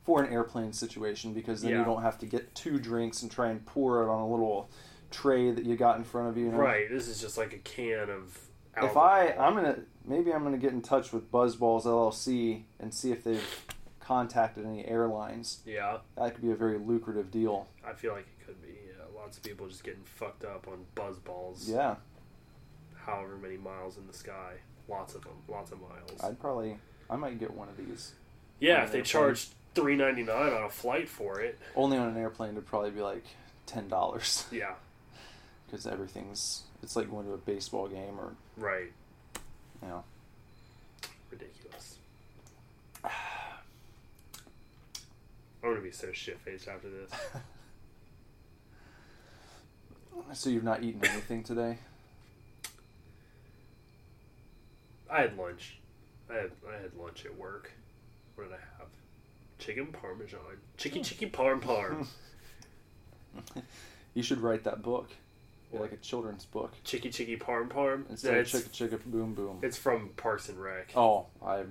for 0.06 0.22
an 0.22 0.32
airplane 0.34 0.74
situation 0.74 1.34
because 1.34 1.62
then 1.62 1.72
Yeah. 1.72 1.80
you 1.80 1.86
don't 1.86 2.02
have 2.02 2.18
to 2.20 2.26
get 2.26 2.54
two 2.54 2.80
drinks 2.80 3.22
and 3.22 3.32
try 3.32 3.50
and 3.50 3.66
pour 3.66 4.04
it 4.04 4.10
on 4.10 4.20
a 4.20 4.28
little 4.28 4.70
tray 5.10 5.52
that 5.52 5.64
you 5.66 5.76
got 5.78 5.98
in 5.98 6.04
front 6.04 6.28
of 6.30 6.38
you. 6.38 6.46
you 6.46 6.52
know? 6.52 6.58
Right. 6.58 6.90
This 6.90 7.08
is 7.08 7.22
just 7.22 7.38
like 7.38 7.54
a 7.54 7.58
can 7.60 8.10
of. 8.10 8.38
If. 8.78 8.96
I, 8.98 9.28
I'm 9.40 9.54
gonna 9.56 9.80
maybe 10.06 10.34
I'm 10.34 10.44
gonna 10.44 10.58
get 10.58 10.72
in 10.74 10.82
touch 10.82 11.12
with 11.14 11.32
Buzzballs 11.32 11.84
LLC 11.86 12.64
and 12.80 12.94
see 12.94 13.12
if 13.12 13.24
they've 13.24 13.66
contacted 14.00 14.66
any 14.66 14.86
airlines. 14.88 15.60
Yeah, 15.66 15.98
That 16.18 16.34
could 16.34 16.44
be 16.44 16.52
a 16.52 16.56
very 16.56 16.78
lucrative 16.78 17.32
deal. 17.32 17.68
I 17.86 17.94
feel 17.94 18.14
like 18.14 18.28
it 18.28 18.46
could 18.46 18.62
be. 18.62 18.70
Yeah, 18.88 19.04
lots 19.16 19.38
of 19.38 19.44
people 19.44 19.68
just 19.68 19.84
getting 19.84 20.04
fucked 20.04 20.44
up 20.44 20.68
on 20.68 20.86
Buzzballs. 20.96 21.70
Yeah, 21.70 21.96
However 23.06 23.38
many 23.38 23.58
miles 23.58 23.98
in 23.98 24.06
the 24.08 24.14
sky. 24.14 24.54
Lots 24.88 25.16
of 25.16 25.24
them. 25.24 25.34
Lots 25.48 25.72
of 25.72 25.80
miles. 25.82 26.22
I'd 26.24 26.40
probably, 26.40 26.78
I 27.10 27.16
might 27.16 27.40
get 27.40 27.54
one 27.54 27.70
of 27.70 27.78
these. 27.78 28.14
yeah, 28.60 28.84
if 28.84 28.92
they 28.92 29.02
charged 29.02 29.50
three 29.74 29.96
ninety 29.96 30.24
nine 30.24 30.52
on 30.52 30.64
a 30.64 30.70
flight 30.70 31.08
for 31.08 31.40
it. 31.40 31.58
Only 31.76 31.98
on 31.98 32.10
an 32.10 32.18
airplane, 32.18 32.52
it'd 32.52 32.66
probably 32.66 32.92
be 32.92 33.02
like 33.02 33.24
ten 33.66 33.88
dollars 33.88 34.46
Yeah. 34.52 34.74
because 35.66 35.88
everything's. 35.88 36.64
It's 36.84 36.96
like 36.96 37.10
going 37.10 37.26
to 37.28 37.34
a 37.34 37.38
baseball 37.38 37.88
game 37.88 38.20
or 38.20 38.34
Right. 38.58 38.92
You 39.82 39.88
know. 39.88 40.04
Ridiculous. 41.30 41.98
I'm 43.04 43.12
gonna 45.62 45.82
be 45.82 45.92
so 45.92 46.12
shit 46.12 46.40
faced 46.40 46.68
after 46.68 46.90
this. 46.90 47.12
So 50.34 50.50
you've 50.50 50.64
not 50.64 50.84
eaten 50.84 51.04
anything 51.06 51.44
today? 51.44 51.78
I 55.10 55.22
had 55.22 55.38
lunch. 55.38 55.78
I 56.30 56.36
had 56.36 56.52
I 56.70 56.82
had 56.82 56.94
lunch 56.98 57.26
at 57.26 57.38
work. 57.38 57.72
What 58.36 58.46
did 58.46 58.54
I 58.54 58.60
have? 58.80 58.88
Chicken 59.60 59.88
parmesan. 59.88 60.40
Chicky 60.78 61.00
hmm. 61.00 61.04
chicky 61.04 61.30
parm 61.30 61.62
parm. 61.62 62.08
You 64.14 64.24
should 64.24 64.42
write 64.42 64.66
that 64.66 64.82
book, 64.82 65.10
Like 65.74 65.94
a 65.94 65.98
children's 65.98 66.46
book 66.46 66.74
chicky 66.84 67.10
chicky 67.10 67.38
parm 67.38 67.70
parm. 67.70 68.10
instead 68.10 68.38
of 68.38 68.46
chicka 68.48 68.70
chicka 68.90 69.00
boom 69.06 69.34
boom. 69.34 69.60
it's 69.62 69.78
from 69.78 70.10
Parks 70.18 70.50
and 70.50 70.62
Rec. 70.62 70.92
Oh, 70.96 71.28
I 71.46 71.64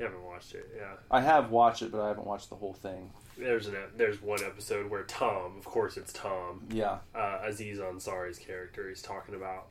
haven't 0.00 0.22
watched 0.24 0.54
it, 0.54 0.68
yeah. 0.76 0.94
I 1.10 1.20
have 1.20 1.50
watched 1.50 1.82
it, 1.82 1.92
but 1.92 2.00
I 2.00 2.08
haven't 2.08 2.26
watched 2.26 2.48
the 2.48 2.56
whole 2.56 2.72
thing. 2.72 3.10
There's 3.36 3.66
an 3.66 3.76
there's 3.96 4.20
one 4.22 4.42
episode 4.44 4.90
where 4.90 5.02
Tom, 5.04 5.56
of 5.58 5.64
course 5.64 5.96
it's 5.96 6.12
Tom, 6.12 6.62
Yeah, 6.70 6.98
uh, 7.14 7.40
Aziz 7.44 7.78
Ansari's 7.78 8.38
character, 8.38 8.88
he's 8.88 9.02
talking 9.02 9.34
about 9.34 9.66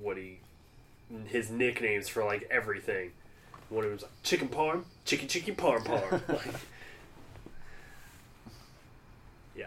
what 0.00 0.16
he 0.16 0.40
his 1.26 1.50
nicknames 1.50 2.08
for 2.08 2.24
like 2.24 2.46
everything. 2.50 3.12
One 3.68 3.84
of 3.84 3.90
them 3.90 3.96
was 3.96 4.02
like 4.02 4.12
chicken 4.22 4.48
parm, 4.48 4.84
chicky 5.04 5.26
chicky 5.26 5.52
parm 5.52 5.84
parm. 5.84 6.28
like, 6.28 6.54
yeah, 9.56 9.66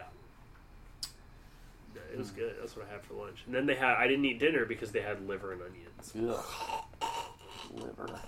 Yeah, 1.94 2.00
it 2.18 2.22
was 2.22 2.30
good. 2.30 2.56
That's 2.60 2.76
what 2.76 2.86
I 2.88 2.92
had 2.92 3.02
for 3.02 3.14
lunch. 3.14 3.38
And 3.46 3.54
then 3.54 3.66
they 3.66 3.76
had 3.76 3.94
I 3.96 4.08
didn't 4.08 4.24
eat 4.24 4.40
dinner 4.40 4.64
because 4.64 4.90
they 4.90 5.00
had 5.00 5.26
liver 5.26 5.52
and 5.52 5.62
onions. 5.62 6.36
Ugh. 7.00 7.10
liver. 7.74 8.20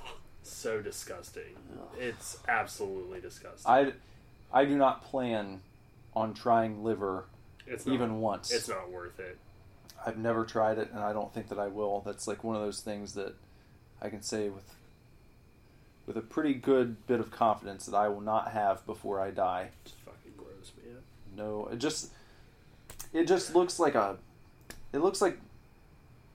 So 0.42 0.80
disgusting. 0.80 1.56
Ugh. 1.72 1.88
It's 1.98 2.38
absolutely 2.46 3.20
disgusting. 3.20 3.70
I, 3.70 3.92
I 4.52 4.64
do 4.64 4.76
not 4.76 5.04
plan 5.04 5.60
on 6.14 6.34
trying 6.34 6.84
liver 6.84 7.24
it's 7.66 7.86
not, 7.86 7.94
even 7.94 8.20
once. 8.20 8.52
It's 8.52 8.68
not 8.68 8.90
worth 8.90 9.18
it. 9.18 9.38
I've 10.06 10.18
never 10.18 10.44
tried 10.44 10.78
it, 10.78 10.90
and 10.92 11.00
I 11.00 11.12
don't 11.12 11.32
think 11.34 11.48
that 11.48 11.58
I 11.58 11.66
will. 11.66 12.02
That's 12.06 12.28
like 12.28 12.44
one 12.44 12.56
of 12.56 12.62
those 12.62 12.80
things 12.80 13.14
that 13.14 13.34
I 14.00 14.08
can 14.08 14.22
say 14.22 14.48
with 14.48 14.74
with 16.06 16.16
a 16.16 16.22
pretty 16.22 16.54
good 16.54 17.06
bit 17.06 17.20
of 17.20 17.30
confidence 17.30 17.86
that 17.86 17.96
I 17.96 18.08
will 18.08 18.20
not 18.20 18.52
have 18.52 18.86
before 18.86 19.20
I 19.20 19.30
die. 19.30 19.70
It's 19.84 19.94
fucking 20.04 20.32
gross, 20.36 20.72
man. 20.84 20.96
No, 21.36 21.68
it 21.72 21.78
just 21.78 22.10
it 23.12 23.26
just 23.26 23.54
looks 23.54 23.78
like 23.78 23.94
a 23.94 24.16
it 24.92 24.98
looks 24.98 25.20
like 25.20 25.38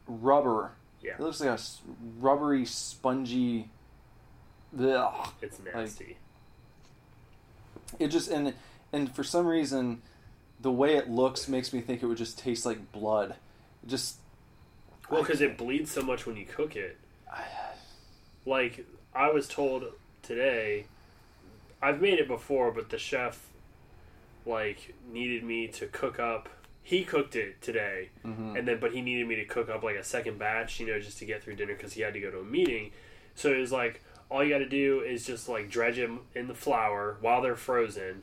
rubber. 0.07 0.71
Yeah, 1.01 1.13
It 1.13 1.19
looks 1.19 1.39
like 1.39 1.49
a 1.49 1.59
rubbery, 2.19 2.65
spongy. 2.65 3.69
Ugh. 4.79 5.29
it's 5.41 5.59
nasty. 5.59 6.17
It 7.99 8.07
just 8.07 8.29
and 8.29 8.53
and 8.91 9.13
for 9.13 9.23
some 9.23 9.45
reason, 9.45 10.01
the 10.61 10.71
way 10.71 10.95
it 10.95 11.09
looks 11.09 11.47
makes 11.47 11.73
me 11.73 11.81
think 11.81 12.01
it 12.01 12.07
would 12.07 12.17
just 12.17 12.39
taste 12.39 12.65
like 12.65 12.91
blood. 12.91 13.35
It 13.83 13.89
just 13.89 14.17
Well, 15.09 15.21
because 15.21 15.41
it 15.41 15.57
bleeds 15.57 15.91
so 15.91 16.01
much 16.01 16.25
when 16.25 16.35
you 16.37 16.45
cook 16.45 16.75
it. 16.75 16.97
Like 18.45 18.85
I 19.13 19.29
was 19.31 19.47
told 19.47 19.83
today, 20.21 20.85
I've 21.81 22.01
made 22.01 22.19
it 22.19 22.27
before, 22.27 22.71
but 22.71 22.89
the 22.89 22.97
chef 22.97 23.49
like 24.45 24.93
needed 25.11 25.43
me 25.43 25.67
to 25.67 25.87
cook 25.87 26.19
up. 26.19 26.49
He 26.85 27.03
cooked 27.03 27.35
it 27.35 27.63
today, 27.63 28.09
mhm. 28.23 28.59
and 28.59 28.67
then 28.67 28.79
but 28.79 28.93
he 28.93 29.01
needed 29.01 29.27
me 29.27 29.33
to 29.37 29.45
cook 29.45 29.69
up 29.69 29.81
like 29.81 29.95
a 29.95 30.03
second 30.03 30.37
batch, 30.37 30.79
you 30.79 30.85
know, 30.85 30.99
just 30.99 31.17
to 31.17 31.25
get 31.25 31.41
through 31.41 31.55
dinner 31.55 31.73
because 31.73 31.93
he 31.93 32.03
had 32.03 32.13
to 32.13 32.19
go 32.19 32.29
to 32.29 32.41
a 32.41 32.43
meeting. 32.43 32.91
So 33.33 33.51
it 33.51 33.57
was 33.57 33.71
like 33.71 34.03
all 34.29 34.43
you 34.43 34.51
got 34.51 34.59
to 34.59 34.69
do 34.69 34.99
is 34.99 35.25
just 35.25 35.49
like 35.49 35.67
dredge 35.67 35.95
them 35.95 36.19
in 36.35 36.47
the 36.47 36.53
flour 36.53 37.17
while 37.21 37.41
they're 37.41 37.55
frozen. 37.55 38.21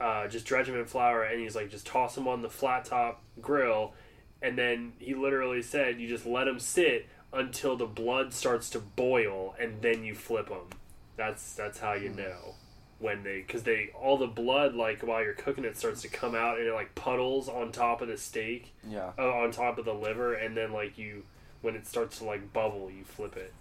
Uh, 0.00 0.28
just 0.28 0.46
dredge 0.46 0.66
them 0.66 0.76
in 0.76 0.86
flour, 0.86 1.22
and 1.24 1.40
he's 1.42 1.54
like, 1.54 1.68
just 1.70 1.86
toss 1.86 2.14
them 2.14 2.26
on 2.26 2.40
the 2.40 2.48
flat 2.48 2.86
top 2.86 3.22
grill, 3.42 3.92
and 4.40 4.56
then 4.56 4.94
he 4.98 5.14
literally 5.14 5.60
said, 5.60 6.00
you 6.00 6.08
just 6.08 6.24
let 6.24 6.44
them 6.44 6.58
sit 6.58 7.06
until 7.34 7.76
the 7.76 7.84
blood 7.84 8.32
starts 8.32 8.70
to 8.70 8.78
boil, 8.78 9.54
and 9.60 9.82
then 9.82 10.04
you 10.04 10.14
flip 10.14 10.48
them. 10.48 10.68
That's 11.16 11.52
that's 11.54 11.80
how 11.80 11.92
you 11.92 12.08
know 12.08 12.54
when 13.00 13.22
they 13.22 13.38
because 13.38 13.62
they 13.62 13.90
all 14.00 14.16
the 14.16 14.26
blood 14.26 14.74
like 14.74 15.00
while 15.02 15.22
you're 15.22 15.32
cooking 15.32 15.64
it 15.64 15.76
starts 15.76 16.02
to 16.02 16.08
come 16.08 16.34
out 16.34 16.58
and 16.58 16.66
it 16.66 16.72
like 16.72 16.94
puddles 16.94 17.48
on 17.48 17.70
top 17.70 18.02
of 18.02 18.08
the 18.08 18.16
steak 18.16 18.72
yeah. 18.88 19.12
uh, 19.18 19.32
on 19.32 19.50
top 19.52 19.78
of 19.78 19.84
the 19.84 19.94
liver, 19.94 20.34
and 20.34 20.56
then 20.56 20.72
like 20.72 20.98
you, 20.98 21.24
when 21.62 21.74
it 21.74 21.86
starts 21.86 22.18
to 22.18 22.24
like 22.24 22.52
bubble, 22.52 22.90
you 22.90 23.04
flip 23.04 23.36
it. 23.36 23.52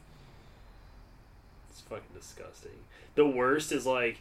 It's 1.70 1.82
fucking 1.82 2.16
disgusting. 2.16 2.72
The 3.16 3.28
worst 3.28 3.72
is 3.72 3.86
like, 3.86 4.20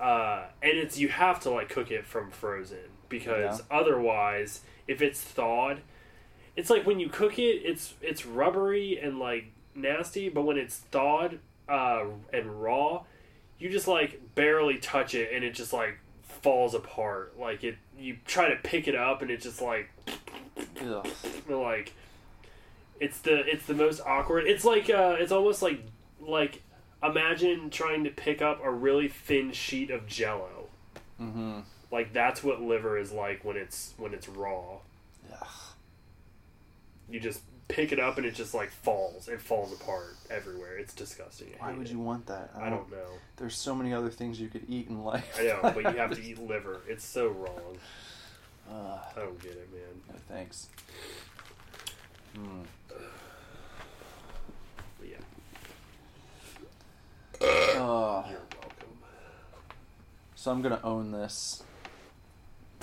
uh, 0.00 0.44
and 0.62 0.72
it's 0.72 0.98
you 0.98 1.08
have 1.08 1.40
to 1.40 1.50
like 1.50 1.68
cook 1.68 1.90
it 1.90 2.06
from 2.06 2.30
frozen 2.30 2.78
because 3.08 3.62
otherwise, 3.70 4.62
if 4.88 5.00
it's 5.00 5.20
thawed, 5.20 5.80
it's 6.56 6.70
like 6.70 6.86
when 6.86 6.98
you 6.98 7.08
cook 7.08 7.38
it, 7.38 7.62
it's 7.64 7.94
it's 8.00 8.26
rubbery 8.26 8.98
and 8.98 9.18
like 9.20 9.52
nasty, 9.74 10.28
but 10.28 10.42
when 10.42 10.58
it's 10.58 10.78
thawed 10.78 11.38
uh, 11.68 12.04
and 12.32 12.62
raw, 12.62 13.04
you 13.62 13.70
just 13.70 13.86
like 13.86 14.20
barely 14.34 14.76
touch 14.78 15.14
it 15.14 15.30
and 15.32 15.44
it 15.44 15.54
just 15.54 15.72
like 15.72 15.96
falls 16.24 16.74
apart. 16.74 17.38
Like 17.38 17.62
it, 17.62 17.76
you 17.96 18.18
try 18.26 18.48
to 18.48 18.56
pick 18.56 18.88
it 18.88 18.96
up 18.96 19.22
and 19.22 19.30
it 19.30 19.40
just 19.40 19.62
like 19.62 19.88
Ugh. 20.84 21.06
like 21.48 21.92
it's 22.98 23.20
the 23.20 23.38
it's 23.48 23.66
the 23.66 23.74
most 23.74 24.00
awkward. 24.00 24.48
It's 24.48 24.64
like 24.64 24.90
uh, 24.90 25.14
it's 25.16 25.30
almost 25.30 25.62
like 25.62 25.80
like 26.20 26.62
imagine 27.04 27.70
trying 27.70 28.02
to 28.02 28.10
pick 28.10 28.42
up 28.42 28.64
a 28.64 28.70
really 28.70 29.06
thin 29.06 29.52
sheet 29.52 29.92
of 29.92 30.08
Jello. 30.08 30.66
Mm-hmm. 31.20 31.60
Like 31.92 32.12
that's 32.12 32.42
what 32.42 32.60
liver 32.60 32.98
is 32.98 33.12
like 33.12 33.44
when 33.44 33.56
it's 33.56 33.94
when 33.96 34.12
it's 34.12 34.28
raw. 34.28 34.78
Ugh. 35.32 35.46
You 37.08 37.20
just 37.20 37.42
pick 37.72 37.92
it 37.92 37.98
up 37.98 38.16
and 38.18 38.26
it 38.26 38.34
just 38.34 38.54
like 38.54 38.70
falls. 38.70 39.28
It 39.28 39.40
falls 39.40 39.72
apart 39.72 40.16
everywhere. 40.30 40.76
It's 40.78 40.94
disgusting. 40.94 41.48
I 41.60 41.66
Why 41.70 41.72
would 41.78 41.86
it. 41.86 41.92
you 41.92 41.98
want 41.98 42.26
that? 42.26 42.50
I 42.56 42.70
don't 42.70 42.90
know. 42.90 43.06
There's 43.36 43.56
so 43.56 43.74
many 43.74 43.92
other 43.92 44.10
things 44.10 44.40
you 44.40 44.48
could 44.48 44.64
eat 44.68 44.88
in 44.88 45.02
life. 45.04 45.36
I 45.38 45.44
know, 45.44 45.60
but 45.62 45.92
you 45.92 45.98
have 46.00 46.14
to 46.14 46.22
eat 46.24 46.38
liver. 46.38 46.80
It's 46.88 47.04
so 47.04 47.28
wrong. 47.28 47.78
Ugh. 48.70 48.98
I 49.16 49.20
don't 49.20 49.40
get 49.42 49.52
it, 49.52 49.68
man. 49.72 50.02
no 50.08 50.14
thanks. 50.28 50.68
Hmm. 52.36 52.62
But 54.98 55.08
yeah, 55.08 55.16
Uh, 57.40 58.24
you're 58.28 58.38
welcome. 58.60 58.98
so 60.34 60.50
I'm 60.52 60.62
gonna 60.62 60.80
own 60.84 61.10
this. 61.12 61.62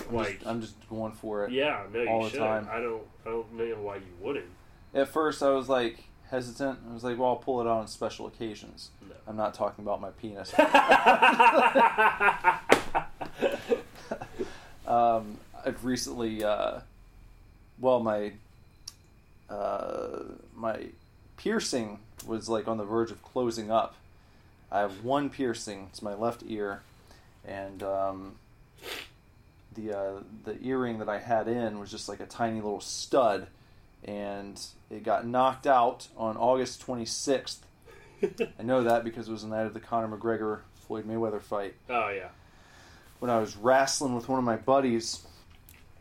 I'm 0.08 0.15
Like, 0.15 0.36
just, 0.39 0.48
I'm 0.48 0.62
just 0.62 0.89
going 0.89 1.12
for 1.13 1.46
it. 1.46 1.51
yeah, 1.51 1.84
no, 1.93 2.01
you 2.01 2.10
all 2.10 2.24
the 2.24 2.29
should. 2.31 2.39
time. 2.39 2.67
I 2.72 2.79
don't. 2.79 3.03
I 3.25 3.29
don't 3.29 3.53
know 3.53 3.65
why 3.81 3.96
you 3.98 4.01
wouldn't. 4.22 4.46
At 4.93 5.08
first, 5.08 5.43
I 5.43 5.51
was 5.51 5.69
like 5.69 6.03
hesitant. 6.29 6.79
I 6.89 6.93
was 6.93 7.03
like, 7.03 7.17
"Well, 7.17 7.29
I'll 7.29 7.36
pull 7.36 7.62
it 7.62 7.67
out 7.67 7.77
on 7.79 7.88
special 7.88 8.27
occasions." 8.27 8.89
No. 9.08 9.15
I'm 9.27 9.36
not 9.36 9.53
talking 9.53 9.84
about 9.84 10.01
my 10.01 10.10
penis. 10.12 10.53
um, 14.88 15.38
I've 15.65 15.84
recently, 15.84 16.43
uh, 16.43 16.79
well, 17.79 18.00
my 18.00 18.34
uh, 19.50 20.24
my 20.55 20.88
piercing 21.38 22.00
was 22.25 22.50
like 22.50 22.67
on 22.67 22.77
the 22.77 22.84
verge 22.86 23.12
of 23.12 23.22
closing 23.24 23.72
up. 23.72 23.96
I 24.72 24.79
have 24.79 25.03
one 25.03 25.29
piercing. 25.29 25.88
It's 25.89 26.01
my 26.01 26.13
left 26.13 26.43
ear, 26.48 26.81
and 27.46 27.81
um, 27.81 28.36
the 29.75 29.98
uh, 29.98 30.12
the 30.46 30.58
earring 30.63 31.00
that 31.00 31.10
I 31.10 31.19
had 31.19 31.48
in 31.48 31.79
was 31.79 31.91
just 31.91 32.10
like 32.10 32.19
a 32.19 32.25
tiny 32.25 32.58
little 32.58 32.81
stud, 32.81 33.48
and 34.03 34.60
it 34.89 35.03
got 35.03 35.25
knocked 35.27 35.68
out 35.68 36.08
on 36.18 36.38
August 36.38 36.86
26th. 36.86 37.58
I 38.60 38.63
know 38.63 38.84
that 38.84 39.03
because 39.03 39.27
it 39.29 39.32
was 39.32 39.44
the 39.44 39.48
night 39.50 39.65
of 39.65 39.74
the 39.74 39.79
Conor 39.79 40.18
McGregor 40.18 40.60
Floyd 40.88 41.06
Mayweather 41.08 41.41
fight 41.41 41.75
Oh 41.89 42.10
yeah. 42.10 42.29
when 43.20 43.29
I 43.32 43.39
was 43.39 43.56
wrestling 43.56 44.15
with 44.15 44.27
one 44.27 44.39
of 44.39 44.46
my 44.46 44.56
buddies, 44.58 45.25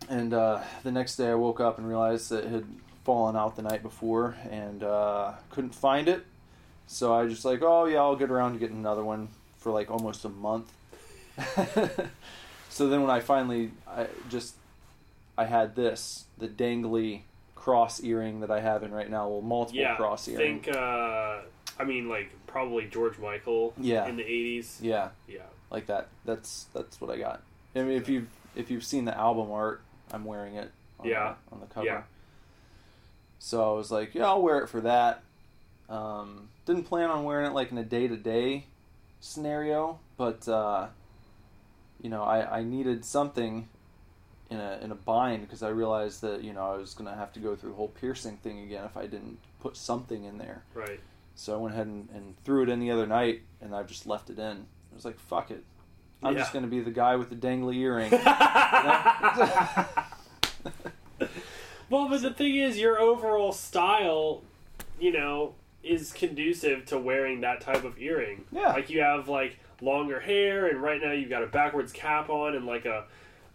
and 0.09 0.33
uh, 0.35 0.61
the 0.83 0.91
next 0.93 1.17
day 1.17 1.29
I 1.29 1.35
woke 1.35 1.61
up 1.61 1.79
and 1.79 1.87
realized 1.89 2.31
that 2.31 2.45
it 2.45 2.51
had 2.51 2.67
fallen 3.05 3.37
out 3.37 3.57
the 3.57 3.63
night 3.63 3.83
before 3.83 4.37
and 4.51 4.83
uh, 4.83 5.33
couldn't 5.51 5.75
find 5.75 6.09
it. 6.09 6.25
So 6.87 7.15
I 7.15 7.27
just 7.27 7.45
like, 7.45 7.61
oh 7.63 7.85
yeah, 7.85 7.99
I'll 7.99 8.17
get 8.17 8.31
around 8.31 8.55
to 8.55 8.59
getting 8.59 8.79
another 8.79 9.05
one 9.05 9.29
for 9.59 9.71
like 9.73 9.91
almost 9.91 10.25
a 10.25 10.29
month. 10.29 10.73
so 12.69 12.89
then 12.89 13.01
when 13.03 13.11
I 13.11 13.21
finally, 13.21 13.71
I 13.87 14.07
just, 14.29 14.55
I 15.37 15.45
had 15.45 15.77
this 15.77 16.25
the 16.39 16.49
dangly 16.49 17.23
cross 17.69 18.03
earring 18.03 18.41
that 18.41 18.51
I 18.51 18.61
have 18.61 18.83
in 18.83 18.93
right 18.93 19.11
now, 19.11 19.29
well 19.29 19.43
multiple 19.43 19.79
Yeah. 19.83 19.97
cross 19.97 20.27
earring. 20.27 20.63
Think. 20.63 20.75
Uh, 20.75 21.41
I 21.79 21.85
mean, 21.85 22.09
like 22.09 22.31
probably 22.47 22.87
George 22.87 23.19
Michael. 23.19 23.75
Yeah. 23.77 24.07
In 24.07 24.17
the 24.17 24.23
eighties. 24.25 24.79
Yeah, 24.83 25.11
Yeah. 25.27 25.43
like 25.71 25.87
that. 25.89 26.09
That's 26.25 26.65
that's 26.73 26.99
what 26.99 27.11
I 27.11 27.19
got. 27.19 27.43
I 27.77 27.81
mean, 27.83 27.91
if 27.99 28.09
you've 28.09 28.29
if 28.57 28.71
you've 28.71 28.85
seen 28.85 29.05
the 29.05 29.15
album 29.17 29.51
art, 29.53 29.83
I'm 30.11 30.25
wearing 30.25 30.55
it. 30.55 30.73
On 30.99 31.07
Yeah. 31.07 31.35
The, 31.51 31.55
on 31.55 31.61
the 31.61 31.67
cover. 31.67 31.87
Yeah. 31.87 32.03
So 33.39 33.71
I 33.71 33.77
was 33.77 33.91
like, 33.91 34.15
yeah, 34.15 34.25
I'll 34.27 34.41
wear 34.41 34.61
it 34.61 34.69
for 34.69 34.81
that. 34.81 35.23
Um, 35.91 36.49
didn't 36.65 36.85
plan 36.85 37.11
on 37.11 37.25
wearing 37.25 37.47
it 37.47 37.53
like 37.53 37.71
in 37.71 37.77
a 37.77 37.85
day 37.85 38.09
to 38.09 38.17
day 38.17 38.65
scenario, 39.21 39.99
but 40.17 40.49
uh, 40.49 40.87
you 42.01 42.09
know, 42.09 42.23
I, 42.23 42.61
I 42.61 42.63
needed 42.65 43.05
something 43.05 43.69
in 44.51 44.59
a 44.59 44.79
in 44.83 44.91
a 44.93 44.95
bind 44.95 45.43
because 45.43 45.63
I 45.63 45.69
realized 45.69 46.23
that 46.23 46.43
you 46.43 46.53
know 46.53 46.73
I 46.73 46.77
was 46.77 46.95
gonna 46.95 47.15
have 47.15 47.33
to 47.35 47.41
go 47.41 47.55
through 47.57 47.71
the 47.71 47.77
whole 47.77 47.89
piercing 47.89 48.37
thing 48.39 48.61
again 48.61 48.85
if 48.85 48.97
I 48.97 49.03
didn't 49.03 49.39
put 49.61 49.77
something 49.77 50.25
in 50.25 50.39
there. 50.39 50.63
Right. 50.75 51.01
So 51.35 51.55
I 51.55 51.59
went 51.59 51.75
ahead 51.75 51.87
and, 51.87 52.09
and 52.15 52.35
threw 52.45 52.63
it 52.65 52.69
in 52.69 52.81
the 52.81 52.91
other 52.91 53.07
night, 53.07 53.43
and 53.61 53.75
I've 53.75 53.87
just 53.87 54.07
left 54.07 54.29
it 54.31 54.39
in. 54.41 54.67
I 54.91 54.95
was 54.95 55.05
like, 55.05 55.21
fuck 55.21 55.53
it. 55.53 55.63
I'm 56.21 56.33
Yeah. 56.35 56.41
just 56.41 56.53
going 56.53 56.65
to 56.65 56.71
be 56.71 56.81
the 56.81 56.91
guy 56.91 57.15
with 57.15 57.31
the 57.31 57.37
dangly 57.37 57.77
earring. 57.77 58.11
well, 61.91 62.09
but 62.09 62.23
the 62.23 62.33
thing 62.33 62.57
is, 62.57 62.79
your 62.79 62.99
overall 62.99 63.53
style, 63.53 64.43
you 64.99 65.13
know, 65.13 65.55
is 65.83 66.13
conducive 66.13 66.85
to 66.87 66.99
wearing 66.99 67.41
that 67.43 67.61
type 67.61 67.85
of 67.85 67.99
earring. 68.01 68.45
Yeah. 68.51 68.73
Like 68.73 68.91
you 68.91 69.01
have 69.01 69.29
like 69.29 69.59
longer 69.81 70.21
hair, 70.21 70.67
and 70.67 70.83
right 70.83 71.01
now 71.01 71.13
you've 71.13 71.31
got 71.31 71.43
a 71.43 71.47
backwards 71.47 71.93
cap 71.93 72.29
on 72.31 72.55
and 72.57 72.67
like 72.67 72.85
a 72.85 73.05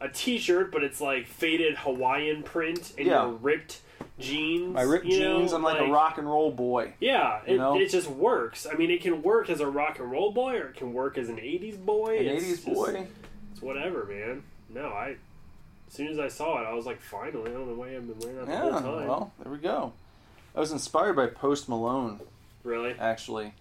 a 0.04 0.10
t-shirt, 0.10 0.72
but 0.72 0.84
it's 0.84 1.00
like 1.02 1.26
faded 1.28 1.78
Hawaiian 1.78 2.44
print 2.44 2.94
and 2.98 3.08
Yeah. 3.08 3.24
your 3.26 3.32
ripped 3.34 3.80
jeans. 4.20 4.74
My 4.74 4.82
ripped 4.84 5.06
you 5.06 5.20
know, 5.22 5.40
jeans, 5.40 5.54
I'm 5.54 5.64
like, 5.64 5.80
a 5.80 5.86
rock 5.92 6.18
and 6.18 6.28
roll 6.30 6.52
boy. 6.52 6.94
Yeah, 7.00 7.40
you 7.48 7.56
it, 7.56 7.58
know? 7.58 7.80
it 7.80 7.90
just 7.90 8.10
works. 8.10 8.68
I 8.72 8.76
mean, 8.76 8.92
it 8.92 9.02
can 9.02 9.22
work 9.24 9.50
as 9.50 9.60
a 9.62 9.68
rock 9.68 10.00
and 10.00 10.12
roll 10.12 10.32
boy, 10.32 10.58
or 10.58 10.68
it 10.68 10.76
can 10.76 10.94
work 10.94 11.18
as 11.18 11.30
an 11.30 11.38
'80s 11.40 11.78
boy. 11.78 12.18
An 12.20 12.26
It's 12.28 12.44
80s 12.44 12.50
just- 12.50 12.66
boy. 12.66 13.08
It's 13.54 13.62
whatever, 13.62 14.06
man. 14.06 14.44
No, 14.70 14.88
I. 14.90 15.16
As 15.88 15.94
soon 15.98 16.08
as 16.08 16.18
I 16.20 16.28
saw 16.28 16.60
it, 16.60 16.66
I 16.66 16.74
was 16.74 16.86
like, 16.88 17.00
finally, 17.00 17.54
on 17.54 17.68
the 17.68 17.76
way 17.76 17.96
I've 17.96 18.08
been 18.08 18.18
wearing 18.20 18.38
that 18.38 18.46
the 18.48 18.52
Yeah, 18.52 18.82
whole 18.82 18.98
time. 18.98 19.08
well, 19.08 19.32
there 19.44 19.52
we 19.52 19.60
go. 19.60 19.94
I 20.56 20.60
was 20.60 20.72
inspired 20.72 21.16
by 21.16 21.28
Post 21.28 21.70
Malone, 21.70 22.20
really? 22.64 22.96
actually. 23.00 23.54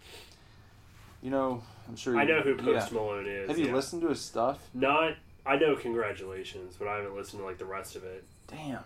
You 1.23 1.31
know, 1.31 1.63
I'm 1.89 1.97
sure 1.97 2.15
you 2.15 2.21
I 2.21 2.25
know 2.25 2.41
who 2.41 2.57
Post 2.57 2.91
yeah. 2.91 2.99
Malone 2.99 3.27
is. 3.27 3.49
Have 3.49 3.59
you 3.59 3.67
yeah. 3.67 3.75
listened 3.75 4.03
to 4.03 4.09
his 4.09 4.21
stuff? 4.21 4.59
Not. 4.75 5.17
I 5.45 5.57
know 5.57 5.75
congratulations, 5.75 6.77
but 6.79 6.89
I 6.89 6.97
haven't 6.97 7.17
listened 7.17 7.41
to 7.41 7.47
like 7.47 7.59
the 7.59 7.65
rest 7.65 7.97
of 7.97 8.05
it. 8.05 8.25
Damn. 8.47 8.85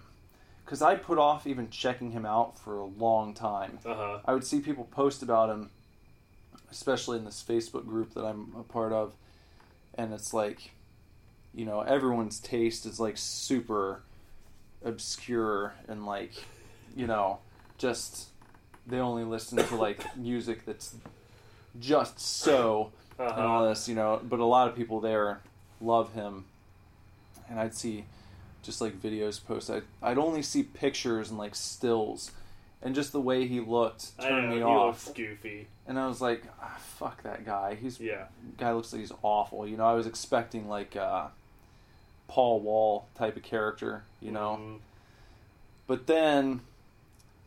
Because 0.65 0.83
I 0.83 0.97
put 0.97 1.19
off 1.19 1.47
even 1.47 1.71
checking 1.71 2.11
him 2.11 2.27
out 2.27 2.59
for 2.59 2.79
a 2.79 2.87
long 2.87 3.35
time. 3.35 3.79
Uh 3.85 3.95
huh. 3.95 4.19
I 4.25 4.33
would 4.33 4.45
see 4.45 4.61
people 4.61 4.85
post 4.91 5.23
about 5.23 5.51
him, 5.51 5.71
especially 6.71 7.19
in 7.19 7.25
this 7.25 7.45
Facebook 7.47 7.87
group 7.87 8.15
that 8.15 8.25
I'm 8.25 8.53
a 8.59 8.63
part 8.63 8.93
of, 8.93 9.15
and 9.95 10.13
it's 10.13 10.35
like, 10.35 10.73
you 11.55 11.65
know, 11.65 11.83
everyone's 11.83 12.41
taste 12.41 12.85
is 12.87 12.99
like 12.99 13.17
super 13.17 14.03
obscure 14.85 15.75
and 15.89 16.07
like, 16.07 16.33
you 16.97 17.07
know, 17.07 17.39
just 17.79 18.29
they 18.87 18.99
only 18.99 19.25
listen 19.25 19.59
to 19.59 19.75
like 19.77 20.17
music 20.17 20.65
that's 20.65 20.97
just 21.79 22.19
so 22.19 22.93
Uh 23.19 23.25
and 23.25 23.43
all 23.43 23.69
this, 23.69 23.89
you 23.89 23.95
know. 23.95 24.21
But 24.23 24.41
a 24.41 24.45
lot 24.45 24.69
of 24.69 24.75
people 24.75 25.01
there 25.01 25.41
love 25.81 26.13
him, 26.15 26.45
and 27.49 27.59
I'd 27.61 27.75
see 27.75 28.05
just 28.63 28.81
like 28.81 29.01
videos 29.01 29.45
posted. 29.45 29.85
I'd, 30.03 30.11
I'd 30.13 30.19
only 30.19 30.43
see 30.43 30.63
pictures 30.63 31.31
and 31.31 31.39
like 31.39 31.55
stills, 31.55 32.33
and 32.83 32.95
just 32.95 33.13
the 33.13 33.21
way 33.21 33.47
he 33.47 33.61
looked 33.61 34.11
I 34.19 34.29
turned 34.29 34.51
know 34.51 34.57
me 34.57 34.63
off. 34.63 35.13
goofy. 35.15 35.67
And 35.87 35.99
I 35.99 36.07
was 36.09 36.21
like, 36.21 36.43
ah, 36.61 36.77
"Fuck 36.81 37.23
that 37.23 37.45
guy! 37.47 37.77
He's 37.81 38.01
Yeah. 38.01 38.25
guy 38.59 38.73
looks 38.73 38.93
like 38.93 39.01
he's 39.01 39.13
awful." 39.23 39.67
You 39.67 39.77
know, 39.77 39.87
I 39.87 39.95
was 39.95 40.07
expecting 40.07 40.69
like 40.69 40.97
uh, 40.97 41.29
Paul 42.29 42.61
Wall 42.61 43.07
type 43.15 43.37
of 43.37 43.43
character, 43.45 44.03
you 44.21 44.33
know. 44.33 44.59
Mhm. 44.61 44.79
But 45.87 46.09
then, 46.09 46.61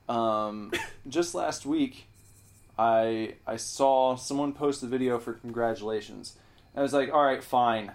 um, 0.07 0.71
just 1.09 1.35
last 1.35 1.65
week, 1.65 2.05
I 2.77 3.35
I 3.45 3.57
saw 3.57 4.15
someone 4.15 4.53
post 4.53 4.81
a 4.83 4.87
video 4.87 5.19
for 5.19 5.33
congratulations. 5.33 6.35
And 6.73 6.79
I 6.79 6.83
was 6.83 6.93
like, 6.93 7.11
all 7.11 7.23
right, 7.25 7.43
fine, 7.43 7.91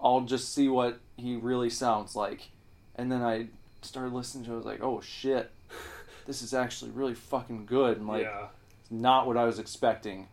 I'll 0.00 0.20
just 0.22 0.54
see 0.54 0.68
what 0.68 1.00
he 1.16 1.36
really 1.36 1.70
sounds 1.70 2.14
like. 2.14 2.50
And 2.94 3.10
then 3.10 3.22
I 3.22 3.46
started 3.82 4.12
listening 4.12 4.44
to. 4.44 4.50
it. 4.50 4.54
I 4.54 4.56
was 4.56 4.66
like, 4.66 4.82
oh 4.82 5.00
shit, 5.00 5.50
this 6.26 6.42
is 6.42 6.54
actually 6.54 6.90
really 6.92 7.14
fucking 7.14 7.66
good. 7.66 7.98
And 7.98 8.06
like, 8.06 8.22
yeah. 8.22 8.46
it's 8.80 8.90
not 8.90 9.26
what 9.26 9.36
I 9.36 9.44
was 9.44 9.58
expecting. 9.58 10.28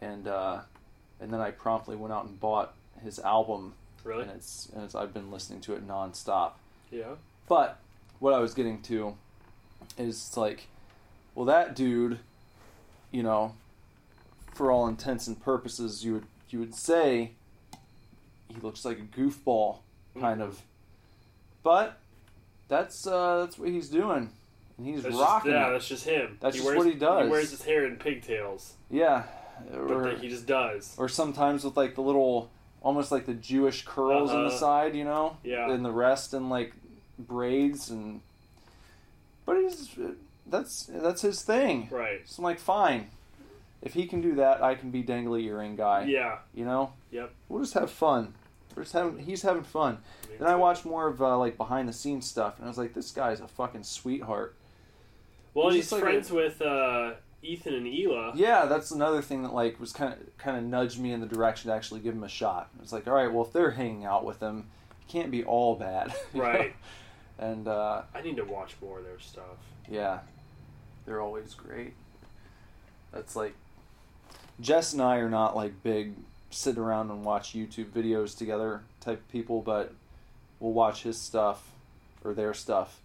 And 0.00 0.28
uh, 0.28 0.60
and 1.20 1.32
then 1.32 1.40
I 1.40 1.50
promptly 1.50 1.96
went 1.96 2.12
out 2.12 2.26
and 2.26 2.38
bought 2.38 2.74
his 3.02 3.18
album, 3.18 3.74
Really? 4.04 4.22
and 4.22 4.30
it's 4.32 4.68
and 4.74 4.84
it's 4.84 4.94
I've 4.94 5.14
been 5.14 5.30
listening 5.30 5.60
to 5.62 5.74
it 5.74 5.86
nonstop. 5.86 6.52
Yeah. 6.90 7.14
But 7.48 7.78
what 8.18 8.34
I 8.34 8.38
was 8.38 8.54
getting 8.54 8.82
to 8.82 9.16
is 9.98 10.36
like, 10.36 10.68
well, 11.34 11.46
that 11.46 11.74
dude, 11.76 12.18
you 13.10 13.22
know, 13.22 13.54
for 14.54 14.70
all 14.70 14.86
intents 14.86 15.26
and 15.26 15.40
purposes, 15.40 16.04
you 16.04 16.12
would 16.14 16.26
you 16.50 16.58
would 16.58 16.74
say 16.74 17.32
he 18.48 18.60
looks 18.60 18.84
like 18.84 18.98
a 18.98 19.02
goofball, 19.18 19.78
kind 20.20 20.40
of. 20.42 20.60
But 21.62 21.98
that's 22.68 23.06
uh, 23.06 23.40
that's 23.40 23.58
what 23.58 23.68
he's 23.68 23.88
doing, 23.88 24.30
and 24.78 24.86
he's 24.86 25.02
That's 25.02 25.14
rocking 25.16 25.52
just, 25.52 25.60
yeah, 25.60 25.68
it. 25.68 25.72
that's 25.72 25.88
just 25.88 26.04
him. 26.04 26.38
That's 26.40 26.54
he 26.56 26.58
just 26.60 26.66
wears, 26.66 26.78
what 26.78 26.86
he 26.92 26.98
does. 26.98 27.24
He 27.24 27.30
wears 27.30 27.50
his 27.50 27.62
hair 27.64 27.84
in 27.86 27.96
pigtails, 27.96 28.74
Yeah, 28.90 29.24
but 29.70 29.78
or, 29.90 30.02
that 30.10 30.18
he 30.18 30.28
just 30.28 30.46
does. 30.46 30.94
or 30.98 31.08
sometimes 31.08 31.64
with 31.64 31.76
like 31.76 31.94
the 31.96 32.02
little, 32.02 32.50
almost 32.82 33.10
like 33.10 33.26
the 33.26 33.34
Jewish 33.34 33.84
curls 33.84 34.30
on 34.30 34.42
the 34.44 34.48
Uh-huh. 34.48 34.56
side, 34.58 34.94
you 34.96 35.04
know. 35.04 35.36
Yeah. 35.42 35.70
And 35.70 35.84
the 35.84 35.90
rest 35.92 36.34
in 36.34 36.48
like 36.48 36.72
braids 37.18 37.90
and. 37.90 38.20
But 39.44 39.58
he's 39.58 39.90
that's 40.46 40.88
that's 40.92 41.22
his 41.22 41.42
thing. 41.42 41.88
Right. 41.90 42.20
So 42.24 42.40
I'm 42.40 42.44
like, 42.44 42.58
fine. 42.58 43.08
If 43.82 43.94
he 43.94 44.06
can 44.06 44.20
do 44.20 44.34
that, 44.36 44.62
I 44.62 44.74
can 44.74 44.90
be 44.90 45.02
dangly 45.04 45.44
earring 45.44 45.76
guy. 45.76 46.04
Yeah. 46.04 46.38
You 46.54 46.64
know, 46.64 46.92
Yep. 47.16 47.32
we'll 47.48 47.62
just 47.62 47.74
have 47.74 47.90
fun. 47.90 48.34
We're 48.74 48.82
just 48.82 48.92
having. 48.92 49.18
He's 49.18 49.40
having 49.40 49.62
fun. 49.62 49.98
Then 50.38 50.46
I 50.46 50.54
watched 50.54 50.84
more 50.84 51.08
of 51.08 51.22
uh, 51.22 51.38
like 51.38 51.56
behind 51.56 51.88
the 51.88 51.94
scenes 51.94 52.28
stuff, 52.28 52.56
and 52.58 52.66
I 52.66 52.68
was 52.68 52.76
like, 52.76 52.92
this 52.92 53.10
guy's 53.10 53.40
a 53.40 53.48
fucking 53.48 53.84
sweetheart. 53.84 54.54
Well, 55.54 55.70
he's 55.70 55.84
he's, 55.84 55.92
like 55.92 56.02
friends 56.02 56.30
with 56.30 56.60
uh, 56.60 57.14
Ethan 57.42 57.72
and 57.72 57.86
Hila. 57.86 58.32
Yeah, 58.34 58.66
that's 58.66 58.90
another 58.90 59.22
thing 59.22 59.42
that 59.44 59.54
like 59.54 59.80
was 59.80 59.92
kind 59.92 60.12
of 60.12 60.36
kind 60.36 60.58
of 60.58 60.64
nudged 60.64 60.98
me 60.98 61.12
in 61.12 61.20
the 61.20 61.26
direction 61.26 61.70
to 61.70 61.74
actually 61.74 62.00
give 62.00 62.14
him 62.14 62.24
a 62.24 62.28
shot. 62.28 62.68
It's 62.82 62.92
like, 62.92 63.06
all 63.06 63.14
right, 63.14 63.32
well, 63.32 63.46
if 63.46 63.52
they're 63.54 63.70
hanging 63.70 64.04
out 64.04 64.26
with 64.26 64.40
him, 64.40 64.66
it 65.00 65.10
can't 65.10 65.30
be 65.30 65.42
all 65.42 65.76
bad, 65.76 66.08
know? 66.34 66.42
Right. 66.42 66.76
And 67.38 67.66
uh, 67.66 68.02
I 68.14 68.20
need 68.20 68.36
to 68.36 68.44
watch 68.44 68.76
more 68.82 68.98
of 68.98 69.04
their 69.06 69.20
stuff. 69.20 69.56
yeah, 69.90 70.18
they're 71.06 71.22
always 71.22 71.54
great. 71.54 71.94
That's 73.10 73.34
like 73.34 73.54
Jess 74.60 74.92
and 74.92 75.00
I 75.00 75.16
are 75.16 75.30
not 75.30 75.56
like 75.56 75.82
big 75.82 76.12
sit 76.56 76.78
around 76.78 77.10
and 77.10 77.22
watch 77.24 77.52
YouTube 77.52 77.90
videos 77.90 78.36
together 78.36 78.80
type 79.00 79.22
people, 79.30 79.60
but 79.60 79.92
we'll 80.58 80.72
watch 80.72 81.02
his 81.02 81.20
stuff 81.20 81.70
or 82.24 82.32
their 82.32 82.54
stuff. 82.54 83.00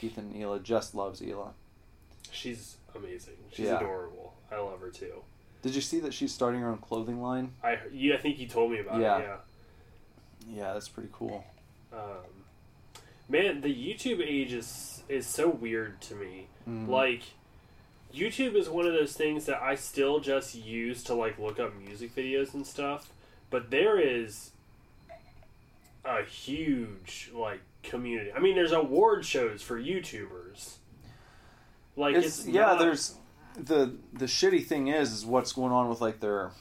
Ethan 0.00 0.32
and 0.32 0.42
Hila. 0.42 0.62
just 0.62 0.94
loves 0.94 1.20
Hila. 1.20 1.50
She's 2.30 2.76
amazing. 2.94 3.34
She's 3.52 3.66
Yeah. 3.66 3.76
adorable. 3.76 4.34
I 4.50 4.56
love 4.56 4.80
her 4.80 4.90
too. 4.90 5.22
Did 5.60 5.74
you 5.74 5.80
see 5.80 6.00
that 6.00 6.12
she's 6.14 6.32
starting 6.32 6.60
her 6.60 6.70
own 6.70 6.78
clothing 6.78 7.20
line? 7.22 7.52
I 7.62 7.78
yeah, 7.92 8.14
I 8.14 8.18
think 8.18 8.38
you 8.38 8.48
told 8.48 8.72
me 8.72 8.80
about 8.80 9.00
Yeah. 9.00 9.18
it. 9.18 9.22
Yeah. 9.22 9.36
Yeah, 10.48 10.72
that's 10.72 10.88
pretty 10.88 11.10
cool. 11.12 11.44
Um, 11.92 12.44
man, 13.28 13.60
the 13.60 13.68
YouTube 13.68 14.20
age 14.26 14.52
is 14.54 15.04
is 15.08 15.26
so 15.26 15.50
weird 15.50 16.00
to 16.00 16.14
me. 16.14 16.46
Mhm. 16.66 16.88
Like, 16.88 17.22
YouTube 18.14 18.54
is 18.54 18.68
one 18.68 18.86
of 18.86 18.92
those 18.92 19.12
things 19.14 19.46
that 19.46 19.62
I 19.62 19.74
still 19.74 20.20
just 20.20 20.54
use 20.54 21.02
to 21.04 21.14
like 21.14 21.38
look 21.38 21.58
up 21.58 21.74
music 21.76 22.14
videos 22.14 22.54
and 22.54 22.66
stuff. 22.66 23.10
But 23.50 23.70
there 23.70 23.98
is 23.98 24.50
a 26.04 26.22
huge 26.24 27.30
like 27.34 27.60
community. 27.82 28.32
I 28.32 28.40
mean, 28.40 28.54
there's 28.54 28.72
award 28.72 29.24
shows 29.24 29.62
for 29.62 29.80
YouTubers. 29.80 30.74
Like 31.96 32.16
it's, 32.16 32.40
it's, 32.40 32.48
yeah 32.48 32.62
not- 32.62 32.78
there's 32.78 33.16
the 33.56 33.94
the 34.14 34.24
shitty 34.24 34.64
thing 34.64 34.88
is 34.88 35.12
is 35.12 35.26
what's 35.26 35.52
going 35.52 35.72
on 35.72 35.88
with 35.90 36.00
like 36.00 36.20
their 36.20 36.52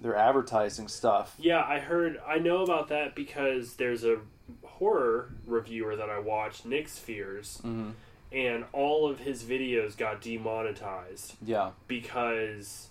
their 0.00 0.16
advertising 0.16 0.88
stuff. 0.88 1.34
Yeah, 1.38 1.62
I 1.62 1.78
heard. 1.80 2.20
I 2.26 2.38
know 2.38 2.62
about 2.62 2.88
that 2.88 3.14
because 3.14 3.74
there's 3.74 4.04
a 4.04 4.18
horror 4.64 5.32
reviewer 5.46 5.96
that 5.96 6.10
I 6.10 6.18
watched, 6.18 6.64
Nick 6.66 6.88
Spheres, 6.88 7.58
hmm 7.62 7.90
and 8.32 8.64
all 8.72 9.08
of 9.08 9.20
his 9.20 9.42
videos 9.42 9.96
got 9.96 10.20
demonetized 10.20 11.34
Yeah, 11.44 11.70
because 11.86 12.88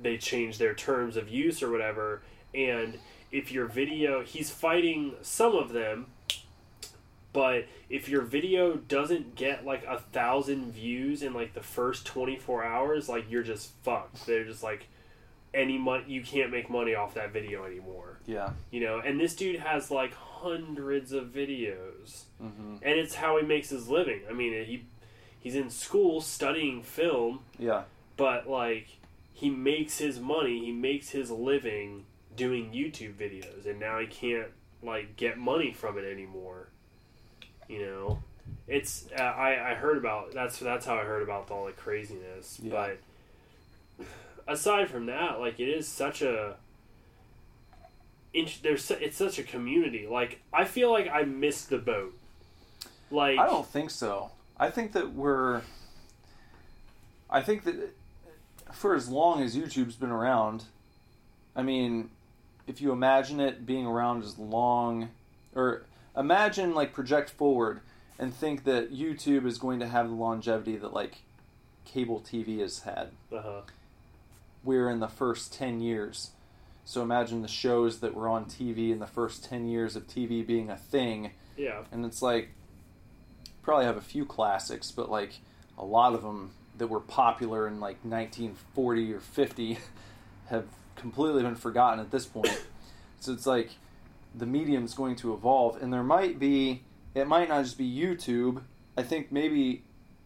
they 0.00 0.16
changed 0.18 0.58
their 0.58 0.74
terms 0.74 1.16
of 1.16 1.28
use 1.28 1.62
or 1.62 1.70
whatever. 1.70 2.22
And 2.54 2.98
if 3.32 3.50
your 3.52 3.66
video, 3.66 4.22
he's 4.22 4.50
fighting 4.50 5.14
some 5.22 5.54
of 5.54 5.72
them, 5.72 6.06
but 7.32 7.66
if 7.90 8.08
your 8.08 8.22
video 8.22 8.76
doesn't 8.76 9.34
get 9.34 9.64
like 9.64 9.84
a 9.84 9.98
thousand 9.98 10.72
views 10.72 11.22
in 11.22 11.34
like 11.34 11.54
the 11.54 11.62
first 11.62 12.06
24 12.06 12.64
hours, 12.64 13.08
like 13.08 13.30
you're 13.30 13.42
just 13.42 13.72
fucked. 13.82 14.26
They're 14.26 14.44
just 14.44 14.62
like, 14.62 14.86
any 15.54 15.78
money, 15.78 16.04
you 16.06 16.22
can't 16.22 16.50
make 16.50 16.68
money 16.68 16.94
off 16.94 17.14
that 17.14 17.32
video 17.32 17.64
anymore. 17.64 18.18
yeah, 18.26 18.50
You 18.70 18.80
know, 18.80 18.98
and 18.98 19.18
this 19.18 19.34
dude 19.34 19.60
has 19.60 19.90
like 19.90 20.12
hundreds 20.50 21.12
of 21.12 21.26
videos 21.26 22.24
hmm 22.40 22.76
and 22.82 22.98
it's 22.98 23.14
how 23.14 23.38
he 23.38 23.44
makes 23.44 23.70
his 23.70 23.88
living. 23.88 24.20
I 24.30 24.32
mean, 24.32 24.52
he 24.64 24.84
he's 25.40 25.54
in 25.54 25.70
school 25.70 26.20
studying 26.20 26.82
film, 26.82 27.40
yeah, 27.58 27.82
but 28.16 28.48
like 28.48 28.88
he 29.32 29.50
makes 29.50 29.98
his 29.98 30.20
money, 30.20 30.64
he 30.64 30.72
makes 30.72 31.10
his 31.10 31.30
living 31.30 32.04
doing 32.36 32.70
YouTube 32.72 33.14
videos, 33.14 33.66
and 33.66 33.80
now 33.80 33.98
he 33.98 34.06
can't 34.06 34.48
like 34.82 35.16
get 35.16 35.38
money 35.38 35.72
from 35.72 35.96
it 35.98 36.04
anymore. 36.04 36.68
You 37.68 37.80
know, 37.86 38.22
it's 38.68 39.06
uh, 39.18 39.22
I 39.22 39.70
I 39.72 39.74
heard 39.74 39.96
about 39.96 40.32
that's 40.32 40.58
that's 40.58 40.84
how 40.86 40.94
I 40.96 41.04
heard 41.04 41.22
about 41.22 41.50
all 41.50 41.64
the 41.66 41.72
craziness, 41.72 42.60
Yeah. 42.62 42.70
but 43.98 44.06
aside 44.46 44.90
from 44.90 45.06
that, 45.06 45.40
like 45.40 45.58
it 45.60 45.68
is 45.68 45.88
such 45.88 46.22
a 46.22 46.56
there's 48.62 48.90
it's 48.90 49.16
such 49.16 49.38
a 49.38 49.42
community. 49.42 50.06
Like 50.06 50.40
I 50.52 50.64
feel 50.64 50.90
like 50.90 51.08
I 51.08 51.22
missed 51.22 51.70
the 51.70 51.78
boat. 51.78 52.14
Like 53.10 53.38
I 53.38 53.46
don't 53.46 53.66
think 53.66 53.90
so. 53.90 54.30
I 54.58 54.70
think 54.70 54.92
that 54.92 55.12
we're. 55.12 55.62
I 57.28 57.42
think 57.42 57.64
that 57.64 57.94
for 58.72 58.94
as 58.94 59.08
long 59.08 59.42
as 59.42 59.56
YouTube's 59.56 59.96
been 59.96 60.10
around, 60.10 60.64
I 61.54 61.62
mean, 61.62 62.10
if 62.66 62.80
you 62.80 62.92
imagine 62.92 63.40
it 63.40 63.66
being 63.66 63.86
around 63.86 64.22
as 64.22 64.38
long, 64.38 65.08
or 65.54 65.84
imagine 66.16 66.74
like 66.74 66.92
project 66.92 67.30
forward 67.30 67.80
and 68.18 68.34
think 68.34 68.64
that 68.64 68.94
YouTube 68.94 69.46
is 69.46 69.58
going 69.58 69.80
to 69.80 69.88
have 69.88 70.08
the 70.08 70.14
longevity 70.14 70.76
that 70.76 70.92
like 70.92 71.18
cable 71.84 72.20
TV 72.20 72.60
has 72.60 72.80
had. 72.80 73.10
uh-huh. 73.32 73.62
We're 74.64 74.90
in 74.90 74.98
the 75.00 75.08
first 75.08 75.52
10 75.52 75.80
years. 75.80 76.30
So 76.86 77.02
imagine 77.02 77.42
the 77.42 77.48
shows 77.48 77.98
that 77.98 78.14
were 78.14 78.28
on 78.28 78.44
TV 78.44 78.92
in 78.92 79.00
the 79.00 79.08
first 79.08 79.44
10 79.44 79.66
years 79.66 79.96
of 79.96 80.06
TV 80.06 80.46
being 80.46 80.70
a 80.70 80.76
thing. 80.76 81.32
Yeah, 81.56 81.82
and 81.90 82.06
it's 82.06 82.22
like 82.22 82.50
probably 83.62 83.84
have 83.84 83.96
a 83.96 84.02
few 84.02 84.24
classics 84.24 84.92
but 84.92 85.10
like 85.10 85.32
a 85.76 85.84
lot 85.84 86.14
of 86.14 86.22
them 86.22 86.52
that 86.78 86.86
were 86.86 87.00
popular 87.00 87.66
in 87.66 87.80
like 87.80 87.96
1940 88.04 89.14
or 89.14 89.18
50 89.18 89.78
have 90.46 90.66
completely 90.94 91.42
been 91.42 91.56
forgotten 91.56 92.00
at 92.00 92.10
this 92.10 92.24
point. 92.24 92.64
So 93.18 93.32
it's 93.32 93.46
like 93.46 93.70
the 94.34 94.46
medium's 94.46 94.92
going 94.92 95.16
to 95.16 95.32
evolve 95.32 95.82
and 95.82 95.90
there 95.92 96.04
might 96.04 96.38
be 96.38 96.82
it 97.14 97.26
might 97.26 97.48
not 97.48 97.64
just 97.64 97.78
be 97.78 97.90
youtube. 97.90 98.62
I 98.96 99.02
think 99.02 99.32
maybe 99.32 99.82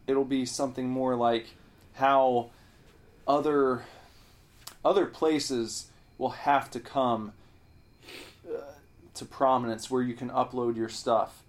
it'll 0.08 0.24
be 0.24 0.44
something 0.44 0.90
more 0.90 1.14
like 1.14 1.46
how 1.94 2.50
other 3.26 3.84
other 4.84 5.06
places 5.06 5.89
will 6.20 6.30
have 6.30 6.70
to 6.70 6.78
come 6.78 7.32
uh, 8.46 8.60
to 9.14 9.24
prominence 9.24 9.90
where 9.90 10.02
you 10.02 10.12
can 10.12 10.28
upload 10.28 10.76
your 10.76 10.90
stuff 10.90 11.42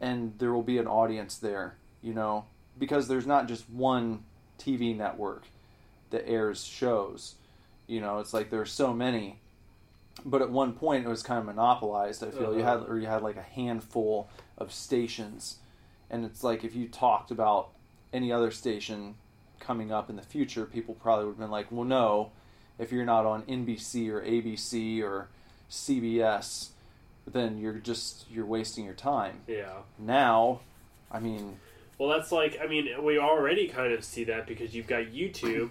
and 0.00 0.32
there 0.38 0.52
will 0.52 0.62
be 0.62 0.78
an 0.78 0.86
audience 0.86 1.36
there, 1.36 1.76
you 2.02 2.14
know, 2.14 2.46
because 2.78 3.06
there's 3.06 3.26
not 3.26 3.46
just 3.46 3.68
one 3.68 4.24
TV 4.58 4.96
network 4.96 5.44
that 6.10 6.26
airs 6.26 6.64
shows. 6.64 7.34
You 7.86 8.00
know, 8.00 8.18
it's 8.18 8.32
like 8.32 8.48
there's 8.50 8.72
so 8.72 8.94
many. 8.94 9.40
But 10.24 10.40
at 10.42 10.50
one 10.50 10.72
point 10.72 11.04
it 11.04 11.08
was 11.08 11.22
kind 11.22 11.38
of 11.38 11.44
monopolized, 11.44 12.24
I 12.24 12.30
feel. 12.30 12.56
You 12.56 12.64
had 12.64 12.84
or 12.88 12.98
you 12.98 13.06
had 13.06 13.22
like 13.22 13.36
a 13.36 13.42
handful 13.42 14.28
of 14.56 14.72
stations. 14.72 15.58
And 16.10 16.24
it's 16.24 16.42
like 16.42 16.64
if 16.64 16.74
you 16.74 16.88
talked 16.88 17.30
about 17.30 17.68
any 18.12 18.32
other 18.32 18.50
station 18.50 19.16
coming 19.60 19.92
up 19.92 20.08
in 20.08 20.16
the 20.16 20.22
future, 20.22 20.64
people 20.64 20.94
probably 20.94 21.26
would 21.26 21.32
have 21.32 21.38
been 21.38 21.50
like, 21.50 21.70
"Well, 21.70 21.84
no, 21.84 22.32
if 22.78 22.92
you're 22.92 23.04
not 23.04 23.26
on 23.26 23.42
NBC 23.42 24.08
or 24.10 24.20
ABC 24.22 25.02
or 25.02 25.28
CBS, 25.70 26.68
then 27.26 27.58
you're 27.58 27.74
just 27.74 28.24
you're 28.30 28.46
wasting 28.46 28.84
your 28.84 28.94
time." 28.94 29.40
yeah. 29.46 29.72
Now, 29.98 30.60
I 31.10 31.20
mean, 31.20 31.58
Well, 31.98 32.08
that's 32.10 32.30
like 32.32 32.58
I 32.62 32.66
mean 32.66 33.02
we 33.02 33.18
already 33.18 33.68
kind 33.68 33.92
of 33.92 34.04
see 34.04 34.24
that 34.24 34.46
because 34.46 34.74
you've 34.74 34.86
got 34.86 35.06
YouTube 35.06 35.70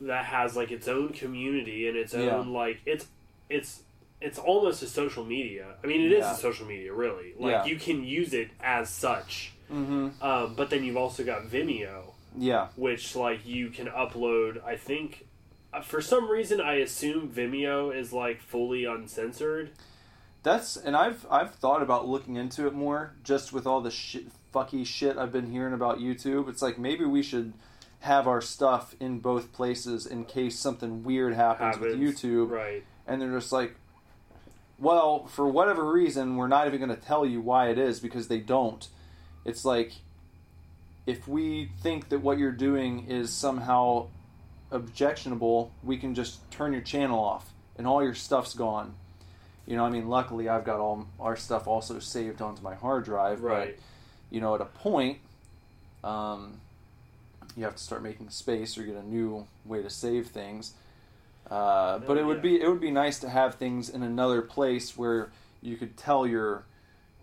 that 0.00 0.24
has 0.26 0.56
like 0.56 0.70
its 0.70 0.88
own 0.88 1.10
community 1.10 1.86
and 1.88 1.96
its 1.96 2.14
own 2.14 2.24
Yeah. 2.24 2.58
like 2.58 2.80
it's 2.86 3.06
it's 3.48 3.82
it's 4.20 4.38
almost 4.38 4.82
a 4.82 4.86
social 4.86 5.24
media. 5.24 5.76
I 5.82 5.86
mean, 5.86 6.02
it 6.02 6.12
is 6.12 6.20
Yeah. 6.20 6.32
a 6.32 6.36
social 6.36 6.66
media, 6.66 6.92
really. 6.92 7.32
Like 7.38 7.52
Yeah. 7.52 7.64
you 7.64 7.76
can 7.76 8.04
use 8.04 8.34
it 8.34 8.50
as 8.60 8.90
such. 8.90 9.52
mhm, 9.72 10.20
Um, 10.22 10.54
but 10.56 10.68
then 10.68 10.84
you've 10.84 10.96
also 10.98 11.24
got 11.24 11.44
Vimeo, 11.44 12.12
yeah, 12.36 12.68
which 12.76 13.16
like 13.16 13.46
you 13.46 13.70
can 13.70 13.86
upload. 13.86 14.62
I 14.64 14.76
think 14.76 15.26
for 15.84 16.00
some 16.00 16.30
reason 16.30 16.60
I 16.60 16.74
assume 16.74 17.28
Vimeo 17.28 17.94
is 17.94 18.12
like 18.12 18.40
fully 18.42 18.84
uncensored. 18.84 19.70
that's 20.42 20.76
and 20.76 20.96
I've 20.96 21.26
I've 21.30 21.54
thought 21.54 21.82
about 21.82 22.08
looking 22.08 22.36
into 22.36 22.66
it 22.66 22.72
more 22.74 23.12
just 23.24 23.52
with 23.52 23.66
all 23.66 23.80
the 23.80 23.90
shit, 23.90 24.24
fucky 24.54 24.84
shit 24.84 25.16
I've 25.16 25.32
been 25.32 25.50
hearing 25.50 25.74
about 25.74 25.98
YouTube. 25.98 26.48
It's 26.48 26.62
like 26.62 26.78
maybe 26.78 27.04
we 27.04 27.22
should 27.22 27.52
have 28.00 28.26
our 28.26 28.40
stuff 28.40 28.94
in 28.98 29.18
both 29.20 29.52
places 29.52 30.06
in 30.06 30.24
case 30.24 30.58
something 30.58 31.04
weird 31.04 31.34
happens 31.34 31.78
with 31.78 31.94
YouTube, 31.98 32.50
Right. 32.50 32.82
and 33.06 33.20
they're 33.20 33.30
just 33.30 33.52
like, 33.52 33.74
well, 34.78 35.26
for 35.26 35.46
whatever 35.46 35.84
reason, 35.92 36.36
we're 36.36 36.48
not 36.48 36.66
even 36.66 36.78
going 36.80 36.96
to 36.96 37.00
tell 37.06 37.26
you 37.26 37.42
why 37.42 37.68
it 37.68 37.78
is 37.78 38.00
because 38.00 38.28
they 38.28 38.38
don't. 38.38 38.88
It's 39.44 39.66
like 39.66 39.92
if 41.06 41.28
we 41.28 41.70
think 41.82 42.08
that 42.08 42.20
what 42.20 42.38
you're 42.38 42.52
doing 42.52 43.06
is 43.06 43.30
somehow 43.32 44.06
objectionable, 44.70 45.72
we 45.82 45.96
can 45.96 46.14
just 46.14 46.48
turn 46.50 46.72
your 46.72 46.82
channel 46.82 47.18
off 47.18 47.52
and 47.76 47.86
all 47.86 48.02
your 48.02 48.14
stuff's 48.14 48.54
gone. 48.54 48.94
You 49.66 49.76
know, 49.76 49.84
I 49.84 49.90
mean, 49.90 50.08
luckily 50.08 50.48
I've 50.48 50.64
got 50.64 50.80
all 50.80 51.06
our 51.18 51.36
stuff 51.36 51.66
also 51.66 51.98
saved 51.98 52.42
onto 52.42 52.62
my 52.62 52.74
hard 52.74 53.04
drive, 53.04 53.42
Right. 53.42 53.76
but 53.76 53.84
you 54.30 54.40
know, 54.40 54.54
at 54.54 54.60
a 54.60 54.66
point, 54.66 55.18
um, 56.04 56.60
you 57.56 57.64
have 57.64 57.76
to 57.76 57.82
start 57.82 58.02
making 58.02 58.30
space 58.30 58.78
or 58.78 58.82
get 58.82 58.96
a 58.96 59.02
new 59.02 59.46
way 59.64 59.82
to 59.82 59.90
save 59.90 60.28
things. 60.28 60.74
Uh, 61.50 61.98
but 61.98 62.16
it 62.16 62.24
would 62.24 62.36
yeah. 62.38 62.42
be 62.42 62.60
it 62.60 62.68
would 62.68 62.80
be 62.80 62.90
nice 62.92 63.18
to 63.20 63.28
have 63.28 63.56
things 63.56 63.88
in 63.88 64.02
another 64.02 64.40
place 64.40 64.96
where 64.96 65.32
you 65.60 65.76
could 65.76 65.96
tell 65.96 66.26
your 66.26 66.64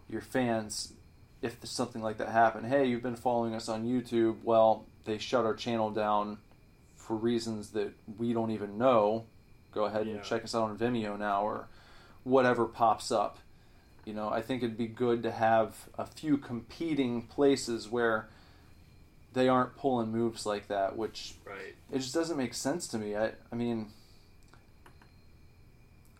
your 0.09 0.21
fans 0.21 0.93
if 1.41 1.57
something 1.63 2.01
like 2.01 2.17
that 2.17 2.29
happened. 2.29 2.67
Hey, 2.67 2.85
you've 2.85 3.03
been 3.03 3.15
following 3.15 3.53
us 3.55 3.69
on 3.69 3.85
YouTube. 3.85 4.37
Well, 4.43 4.85
they 5.05 5.17
shut 5.17 5.45
our 5.45 5.53
channel 5.53 5.91
down 5.91 6.39
for 7.07 7.15
reasons 7.15 7.69
that 7.71 7.93
we 8.17 8.33
don't 8.33 8.51
even 8.51 8.77
know. 8.77 9.25
Go 9.73 9.85
ahead 9.85 10.07
Yeah. 10.07 10.15
and 10.15 10.23
check 10.23 10.43
us 10.43 10.53
out 10.53 10.63
on 10.69 10.77
Vimeo 10.77 11.17
now 11.17 11.43
or 11.43 11.67
whatever 12.23 12.65
pops 12.65 13.11
up. 13.11 13.37
You 14.05 14.13
know, 14.13 14.29
I 14.29 14.41
think 14.41 14.63
it'd 14.63 14.77
be 14.77 14.87
good 14.87 15.23
to 15.23 15.31
have 15.31 15.89
a 15.97 16.05
few 16.05 16.37
competing 16.37 17.23
places 17.23 17.89
where 17.89 18.27
they 19.33 19.47
aren't 19.49 19.75
pulling 19.77 20.11
moves 20.11 20.45
like 20.45 20.67
that, 20.67 20.97
which 20.97 21.35
Right. 21.45 21.75
it 21.91 21.99
just 21.99 22.13
doesn't 22.13 22.37
make 22.37 22.53
sense 22.53 22.87
to 22.89 22.97
me. 22.97 23.15
I, 23.15 23.33
I 23.51 23.55
mean, 23.55 23.91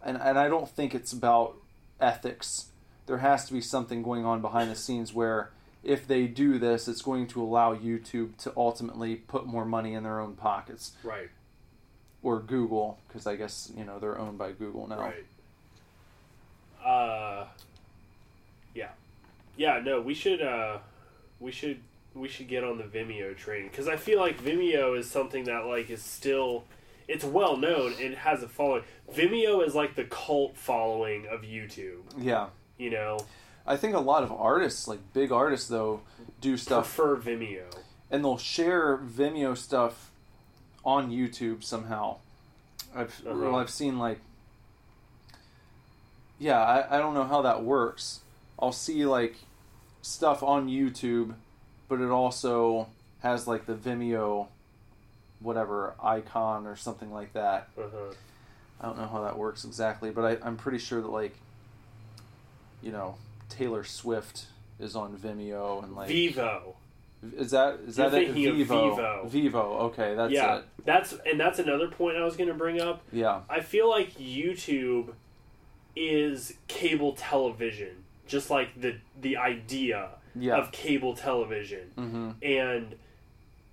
and 0.03 0.17
and 0.17 0.37
I 0.37 0.47
don't 0.47 0.69
think 0.69 0.93
it's 0.93 1.11
about 1.13 1.55
ethics. 1.99 2.67
There 3.07 3.17
has 3.19 3.45
to 3.47 3.53
be 3.53 3.61
something 3.61 4.03
going 4.03 4.25
on 4.25 4.41
behind 4.41 4.69
the 4.69 4.75
scenes 4.75 5.13
where 5.13 5.51
if 5.83 6.07
they 6.07 6.27
do 6.27 6.59
this, 6.59 6.87
it's 6.87 7.01
going 7.01 7.27
to 7.27 7.41
allow 7.41 7.75
YouTube 7.75 8.35
to 8.43 8.53
ultimately 8.57 9.15
put 9.15 9.45
more 9.45 9.65
money 9.65 9.93
in 9.93 10.03
their 10.03 10.19
own 10.19 10.33
pockets 10.35 10.91
Right. 11.03 11.29
or 12.23 12.39
Google, 12.39 12.99
because 13.07 13.25
I 13.27 13.35
guess 13.35 13.71
you 13.75 13.85
know 13.85 13.99
they're 13.99 14.17
owned 14.19 14.37
by 14.37 14.51
Google 14.51 14.87
now. 14.87 14.99
Right. 14.99 15.25
Uh, 16.85 17.45
yeah, 18.73 18.89
yeah. 19.55 19.79
No, 19.83 20.01
we 20.01 20.13
should. 20.13 20.41
Uh, 20.41 20.79
we 21.39 21.51
should. 21.51 21.79
We 22.15 22.27
should 22.27 22.47
get 22.47 22.63
on 22.63 22.77
the 22.79 22.83
Vimeo 22.83 23.35
train 23.37 23.67
because 23.67 23.87
I 23.87 23.95
feel 23.97 24.19
like 24.19 24.41
Vimeo 24.41 24.97
is 24.97 25.09
something 25.09 25.43
that 25.45 25.65
like 25.65 25.89
is 25.89 26.01
still. 26.01 26.63
It's 27.07 27.23
well 27.23 27.55
known 27.55 27.93
and 27.93 28.11
it 28.13 28.17
has 28.17 28.43
a 28.43 28.49
following. 28.49 28.83
Vimeo 29.13 29.65
is 29.65 29.73
like 29.75 29.95
the 29.95 30.03
cult 30.05 30.57
following 30.57 31.25
of 31.27 31.41
YouTube. 31.43 32.01
Yeah, 32.17 32.47
You 32.77 32.89
know, 32.89 33.17
I 33.67 33.75
think 33.77 33.95
a 33.95 33.99
lot 33.99 34.23
of 34.23 34.31
artists, 34.31 34.87
like 34.87 34.99
big 35.13 35.31
artists, 35.31 35.67
though, 35.67 36.01
do 36.41 36.55
stuff 36.57 36.95
prefer 36.95 37.17
Vimeo. 37.17 37.65
and 38.09 38.23
they'll 38.23 38.37
share 38.37 38.97
Vimeo 38.97 39.57
stuff 39.57 40.11
on 40.85 41.11
YouTube 41.11 41.63
somehow. 41.63 42.17
I've 42.95 43.21
Uh-huh. 43.25 43.37
well, 43.37 43.55
I've 43.55 43.69
seen 43.69 43.99
like 43.99 44.19
yeah, 46.39 46.59
I, 46.61 46.97
I 46.97 46.99
don't 46.99 47.13
know 47.13 47.23
how 47.23 47.41
that 47.41 47.63
works. 47.63 48.21
I'll 48.59 48.71
see 48.71 49.05
like 49.05 49.35
stuff 50.01 50.43
on 50.43 50.67
YouTube, 50.67 51.33
but 51.89 51.99
it 51.99 52.09
also 52.09 52.87
has 53.21 53.47
like 53.47 53.65
the 53.65 53.73
Vimeo 53.73 54.47
whatever 55.39 55.93
icon 56.01 56.65
or 56.65 56.75
something 56.75 57.11
like 57.11 57.33
that. 57.33 57.69
Uh-huh. 57.77 58.13
I 58.79 58.85
don't 58.85 58.97
know 58.97 59.07
how 59.07 59.23
that 59.23 59.37
works 59.37 59.65
exactly, 59.65 60.11
but 60.11 60.23
I, 60.23 60.47
I'm 60.47 60.55
pretty 60.57 60.77
sure 60.77 61.01
that 61.01 61.09
like 61.09 61.35
you 62.81 62.91
know, 62.91 63.15
Taylor 63.49 63.83
Swift 63.83 64.45
is 64.79 64.95
on 64.95 65.15
Vimeo 65.17 65.83
and 65.83 65.95
like 65.95 66.09
Vevo. 66.09 66.75
is 67.35 67.51
that 67.51 67.79
is 67.87 67.97
You're 67.97 68.09
that 68.09 68.21
it? 68.21 68.35
Vevo. 68.35 68.67
Vevo. 68.67 69.29
Vevo, 69.29 69.79
okay, 69.81 70.13
that's 70.15 70.31
yeah, 70.33 70.57
it. 70.57 70.65
that's 70.85 71.13
and 71.25 71.39
that's 71.39 71.59
another 71.59 71.87
point 71.87 72.17
I 72.17 72.23
was 72.23 72.35
going 72.37 72.49
to 72.49 72.53
bring 72.55 72.79
up. 72.81 73.01
Yeah. 73.11 73.41
I 73.49 73.61
feel 73.61 73.89
like 73.89 74.17
YouTube 74.17 75.13
is 75.95 76.53
cable 76.67 77.13
television, 77.13 78.03
just 78.27 78.49
like 78.49 78.79
the 78.79 78.95
the 79.19 79.37
idea 79.37 80.09
Yeah. 80.35 80.57
of 80.57 80.71
cable 80.71 81.15
television. 81.15 81.89
Mm-hmm. 81.97 82.29
And 82.43 82.95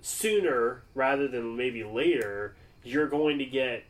sooner 0.00 0.82
rather 0.94 1.28
than 1.28 1.56
maybe 1.56 1.84
later, 1.84 2.54
you're 2.82 3.08
going 3.08 3.38
to 3.38 3.44
get 3.44 3.84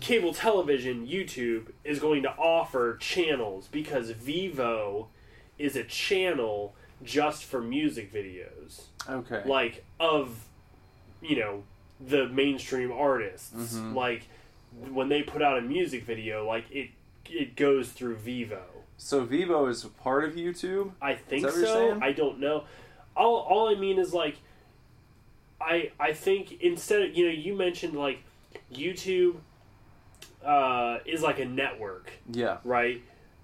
cable 0.00 0.32
television, 0.34 1.06
YouTube 1.06 1.72
is 1.84 1.98
going 1.98 2.22
to 2.22 2.30
offer 2.30 2.96
channels 2.96 3.68
because 3.70 4.12
Vevo 4.12 5.06
is 5.58 5.76
a 5.76 5.84
channel 5.84 6.74
just 7.02 7.44
for 7.44 7.60
music 7.60 8.12
videos. 8.12 8.82
Okay. 9.08 9.42
Like 9.44 9.84
of 10.00 10.44
you 11.20 11.36
know, 11.36 11.64
the 12.00 12.28
mainstream 12.28 12.92
artists. 12.92 13.74
Mhm. 13.76 13.94
Like 13.94 14.28
when 14.90 15.08
they 15.08 15.22
put 15.22 15.42
out 15.42 15.58
a 15.58 15.62
music 15.62 16.04
video, 16.04 16.46
like 16.46 16.70
it 16.70 16.90
it 17.26 17.56
goes 17.56 17.90
through 17.90 18.16
Vevo. 18.16 18.62
so 18.96 19.24
Vevo 19.26 19.68
is 19.68 19.84
a 19.84 19.88
part 19.88 20.24
of 20.24 20.34
YouTube? 20.34 20.92
I 21.02 21.14
think 21.14 21.42
that 21.42 21.52
what 21.52 21.56
you're 21.58 21.66
so. 21.66 21.98
I 22.00 22.12
don't 22.12 22.38
know. 22.40 22.64
All 23.16 23.36
all 23.38 23.68
I 23.68 23.74
mean 23.74 23.98
is 23.98 24.14
like 24.14 24.36
I 25.60 25.90
I 25.98 26.12
think 26.12 26.60
instead 26.60 27.02
of 27.02 27.16
you 27.16 27.26
know 27.26 27.32
you 27.32 27.54
mentioned 27.54 27.94
like 27.94 28.22
YouTube 28.72 29.36
uh, 30.48 30.98
is 31.04 31.20
like 31.22 31.38
a 31.38 31.44
network, 31.44 32.10
Yeah. 32.30 32.58
right? 32.64 33.02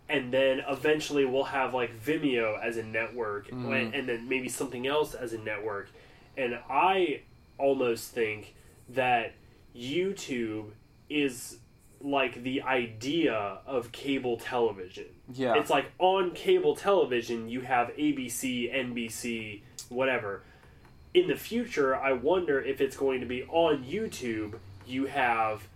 And 0.09 0.33
then 0.33 0.63
eventually 0.69 1.25
we'll 1.27 1.45
have 1.45 1.75
like 1.75 1.91
Vimeo 2.01 2.59
as 2.63 2.77
a 2.79 2.83
network, 2.83 3.49
Mhm. 3.51 3.73
and, 3.75 3.95
and 3.95 4.09
then 4.09 4.29
maybe 4.29 4.49
something 4.49 4.87
else 4.87 5.15
as 5.15 5.33
a 5.35 5.39
network. 5.39 5.91
And 6.37 6.59
I 6.69 7.21
almost 7.59 8.13
think 8.13 8.55
that 8.89 9.33
YouTube 9.77 10.71
is 11.11 11.59
like 12.01 12.43
the 12.43 12.63
idea 12.63 13.59
of 13.67 13.93
cable 13.93 14.37
television. 14.39 15.07
Yeah. 15.33 15.55
It's 15.57 15.71
like 15.71 15.87
on 15.99 16.33
cable 16.33 16.75
television, 16.77 17.49
you 17.49 17.61
have 17.63 17.89
ABC, 17.97 18.71
NBC, 18.73 19.63
whatever. 19.89 20.43
In 21.15 21.29
the 21.29 21.37
future, 21.37 21.95
I 21.97 22.13
wonder 22.13 22.61
if 22.61 22.81
it's 22.81 22.97
going 22.97 23.21
to 23.21 23.27
be 23.27 23.45
on 23.45 23.85
YouTube. 23.85 24.59
You 24.87 25.07
have 25.07 25.67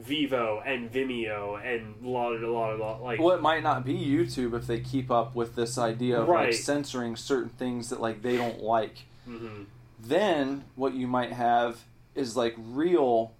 Vevo 0.00 0.62
and 0.66 0.92
Vimeo 0.92 1.58
and 1.64 1.94
la 2.02 2.28
la 2.28 2.48
la 2.48 2.74
la. 2.74 2.96
Like, 2.98 3.18
Well, 3.20 3.34
it 3.34 3.40
might 3.42 3.62
not 3.62 3.84
be 3.84 3.94
YouTube 3.94 4.54
if 4.54 4.66
they 4.66 4.80
keep 4.80 5.10
up 5.10 5.34
with 5.34 5.54
this 5.54 5.78
idea 5.78 6.20
of 6.20 6.28
Right. 6.28 6.46
like 6.46 6.54
censoring 6.54 7.16
certain 7.16 7.48
things 7.50 7.88
that 7.90 8.00
like 8.00 8.22
they 8.22 8.36
don't 8.36 8.60
like. 8.62 9.04
hmm 9.24 9.62
Then 9.98 10.64
what 10.74 10.92
you 10.94 11.06
might 11.06 11.32
have 11.32 11.80
is 12.14 12.36
like 12.36 12.54
real, 12.58 13.32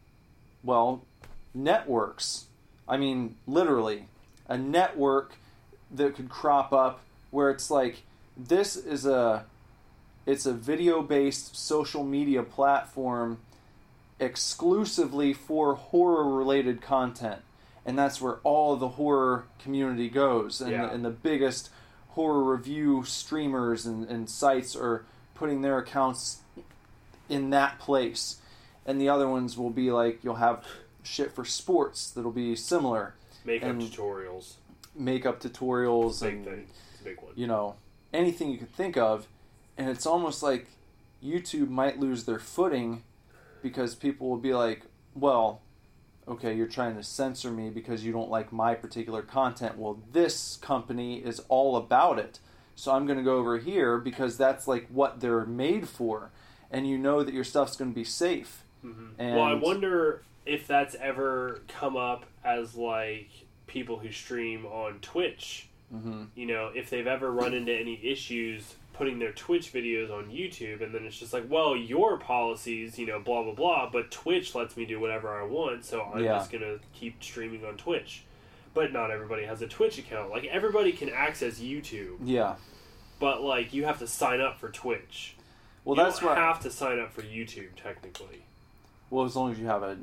well, 0.65 1.03
networks. 1.55 2.47
I 2.89 2.97
mean, 2.97 3.37
literally, 3.47 4.09
a 4.49 4.57
network 4.57 5.35
that 5.91 6.15
could 6.15 6.29
crop 6.29 6.73
up 6.73 7.01
where 7.31 7.51
it's 7.51 7.71
like 7.71 8.03
this 8.37 8.77
is 8.77 9.05
a 9.07 9.45
it's 10.25 10.47
a 10.47 10.53
video 10.53 11.03
based 11.03 11.57
social 11.57 12.05
media 12.05 12.43
platform 12.43 13.39
exclusively 14.19 15.33
for 15.33 15.75
horror 15.75 16.35
related 16.35 16.81
content 16.81 17.43
and 17.85 17.97
that's 17.99 18.21
where 18.21 18.37
all 18.43 18.73
of 18.75 18.81
the 18.81 18.89
horror 18.89 19.45
community 19.61 20.09
goes 20.09 20.61
and, 20.61 20.73
Yeah. 20.73 20.87
the, 20.87 20.93
and 20.93 21.05
the 21.05 21.11
biggest 21.11 21.71
horror 22.11 22.43
review 22.43 23.05
streamers 23.05 23.87
and, 23.87 24.09
and 24.09 24.29
sites 24.29 24.75
are 24.75 25.05
putting 25.35 25.63
their 25.63 25.79
accounts 25.79 26.41
in 27.29 27.51
that 27.51 27.79
place. 27.79 28.41
And 28.87 29.01
the 29.01 29.09
other 29.09 29.29
ones 29.29 29.57
will 29.57 29.71
be 29.71 29.91
like 29.93 30.25
you'll 30.25 30.37
have 30.37 30.65
shit 31.05 31.33
for 31.33 31.45
sports 31.45 32.11
that'll 32.11 32.33
be 32.33 32.57
similar. 32.57 33.15
Makeup 33.45 33.77
tutorials, 33.77 34.55
makeup 34.97 35.41
tutorials 35.41 36.21
big 36.23 36.35
and 36.35 36.45
thing, 36.45 36.67
big 37.05 37.17
one. 37.21 37.33
you 37.37 37.47
know 37.47 37.77
anything 38.13 38.51
you 38.51 38.59
could 38.59 38.73
think 38.75 38.97
of. 38.97 39.29
And 39.79 39.89
it's 39.89 40.07
almost 40.07 40.43
like 40.43 40.67
youtube 41.25 41.69
might 41.69 41.99
lose 42.01 42.25
their 42.25 42.39
footing 42.39 43.03
because 43.67 43.97
people 43.97 44.29
will 44.29 44.37
be 44.37 44.55
like 44.55 44.83
well 45.17 45.61
okay 46.29 46.55
you're 46.55 46.69
trying 46.69 46.95
to 46.95 47.03
censor 47.03 47.51
me 47.51 47.69
because 47.69 48.05
you 48.05 48.13
don't 48.13 48.31
like 48.31 48.53
my 48.53 48.75
particular 48.75 49.23
content. 49.23 49.77
Well 49.77 49.99
this 50.13 50.57
company 50.59 51.19
is 51.19 51.41
all 51.49 51.77
about 51.77 52.19
it. 52.21 52.39
So 52.77 52.93
i'm 52.93 53.07
going 53.07 53.19
to 53.19 53.25
go 53.25 53.37
over 53.39 53.59
here 53.59 53.99
because 53.99 54.37
that's 54.37 54.69
like 54.69 54.87
what 54.89 55.21
they're 55.21 55.45
made 55.47 55.89
for. 55.89 56.31
And 56.71 56.89
you 56.89 56.97
know 56.99 57.23
that 57.25 57.35
your 57.35 57.45
stuff's 57.45 57.77
going 57.77 57.91
to 57.91 57.95
be 57.95 58.05
safe. 58.05 58.63
Mhm. 58.85 59.11
And- 59.19 59.37
well, 59.37 59.45
I 59.45 59.55
wonder 59.55 60.23
if 60.45 60.67
that's 60.69 60.95
ever 60.97 61.61
come 61.67 61.97
up 61.97 62.27
as 62.45 62.77
like 62.77 63.29
people 63.67 63.99
who 63.99 64.13
stream 64.13 64.65
on 64.67 65.01
Twitch. 65.01 65.69
hmm 65.91 66.25
You 66.37 66.47
know, 66.47 66.71
if 66.75 66.89
they've 66.91 67.07
ever 67.07 67.31
run 67.33 67.53
into 67.55 67.73
any 67.73 67.99
issues 68.05 68.75
putting 68.97 69.19
their 69.19 69.33
Twitch 69.33 69.73
videos 69.73 70.11
on 70.11 70.31
YouTube, 70.31 70.83
and 70.83 70.95
then 70.95 71.05
it's 71.05 71.19
just 71.19 71.33
like, 71.33 71.45
well, 71.49 71.77
your 71.77 72.19
policies, 72.19 72.99
you 72.99 73.07
know, 73.07 73.21
blah 73.21 73.43
blah 73.43 73.53
blah, 73.55 73.91
but 73.91 74.11
Twitch 74.11 74.55
lets 74.55 74.77
me 74.77 74.85
do 74.87 74.99
whatever 75.01 75.29
I 75.41 75.45
want, 75.45 75.85
so 75.85 76.03
I'm 76.03 76.23
Yeah. 76.25 76.39
just 76.39 76.51
gonna 76.51 76.79
keep 76.95 77.23
streaming 77.23 77.65
on 77.65 77.77
Twitch. 77.77 78.23
But 78.75 78.93
not 78.93 79.11
everybody 79.11 79.45
has 79.45 79.63
a 79.63 79.67
Twitch 79.67 79.99
account. 79.99 80.31
Like 80.31 80.45
everybody 80.45 80.93
can 80.93 81.09
access 81.11 81.59
YouTube, 81.61 82.17
yeah 82.25 82.57
but 83.19 83.43
like 83.43 83.73
you 83.73 83.85
have 83.87 83.99
to 83.99 84.07
sign 84.07 84.41
up 84.43 84.59
for 84.61 84.69
Twitch. 84.71 85.37
well 85.85 85.97
you 85.97 86.03
that's 86.03 86.19
don't 86.19 86.29
what 86.29 86.37
have 86.39 86.61
to 86.61 86.71
sign 86.71 86.99
up 87.01 87.13
for 87.13 87.23
YouTube 87.23 87.75
technically. 87.83 88.45
Well, 89.09 89.25
as 89.25 89.35
long 89.37 89.53
as 89.53 89.59
you 89.59 89.67
have 89.67 89.83
a 89.83 89.97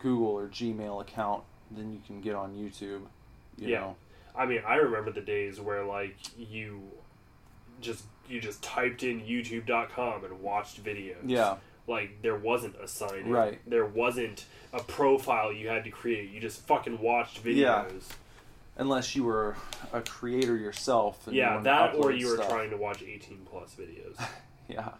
Google 0.00 0.28
or 0.28 0.48
Gmail 0.48 1.00
account, 1.02 1.44
then 1.70 1.92
you 1.92 2.00
can 2.06 2.20
get 2.20 2.34
on 2.34 2.54
YouTube. 2.54 3.02
You 3.58 3.68
Yeah. 3.68 3.80
know. 3.80 3.96
I 4.34 4.46
mean, 4.46 4.62
I 4.66 4.76
remember 4.76 5.12
the 5.12 5.20
days 5.20 5.60
where 5.60 5.84
like 5.84 6.16
you 6.36 6.82
just 7.80 8.04
you 8.32 8.40
just 8.40 8.62
typed 8.62 9.02
in 9.02 9.20
youtube.com 9.20 10.24
and 10.24 10.40
watched 10.40 10.82
videos. 10.82 11.16
Yeah. 11.24 11.56
Like 11.86 12.22
there 12.22 12.36
wasn't 12.36 12.76
a 12.82 12.88
sign 12.88 13.20
in. 13.20 13.30
Right. 13.30 13.60
There 13.68 13.84
wasn't 13.86 14.46
a 14.72 14.82
profile 14.82 15.52
you 15.52 15.68
had 15.68 15.84
to 15.84 15.90
create. 15.90 16.30
You 16.30 16.40
just 16.40 16.66
fucking 16.66 17.00
watched 17.00 17.44
videos. 17.44 17.56
Yeah. 17.56 17.84
Unless 18.78 19.14
you 19.14 19.24
were 19.24 19.56
a 19.92 20.00
creator 20.00 20.56
yourself. 20.56 21.26
And 21.26 21.36
you 21.36 21.42
Yeah, 21.42 21.50
wanted 21.56 21.64
that 21.66 21.94
or 21.96 22.10
you 22.12 22.28
were 22.28 22.36
stuff. 22.36 22.48
trying 22.48 22.70
to 22.70 22.76
watch 22.76 23.02
18 23.02 23.46
plus 23.50 23.74
videos. 23.78 24.16
Yeah. 24.68 24.90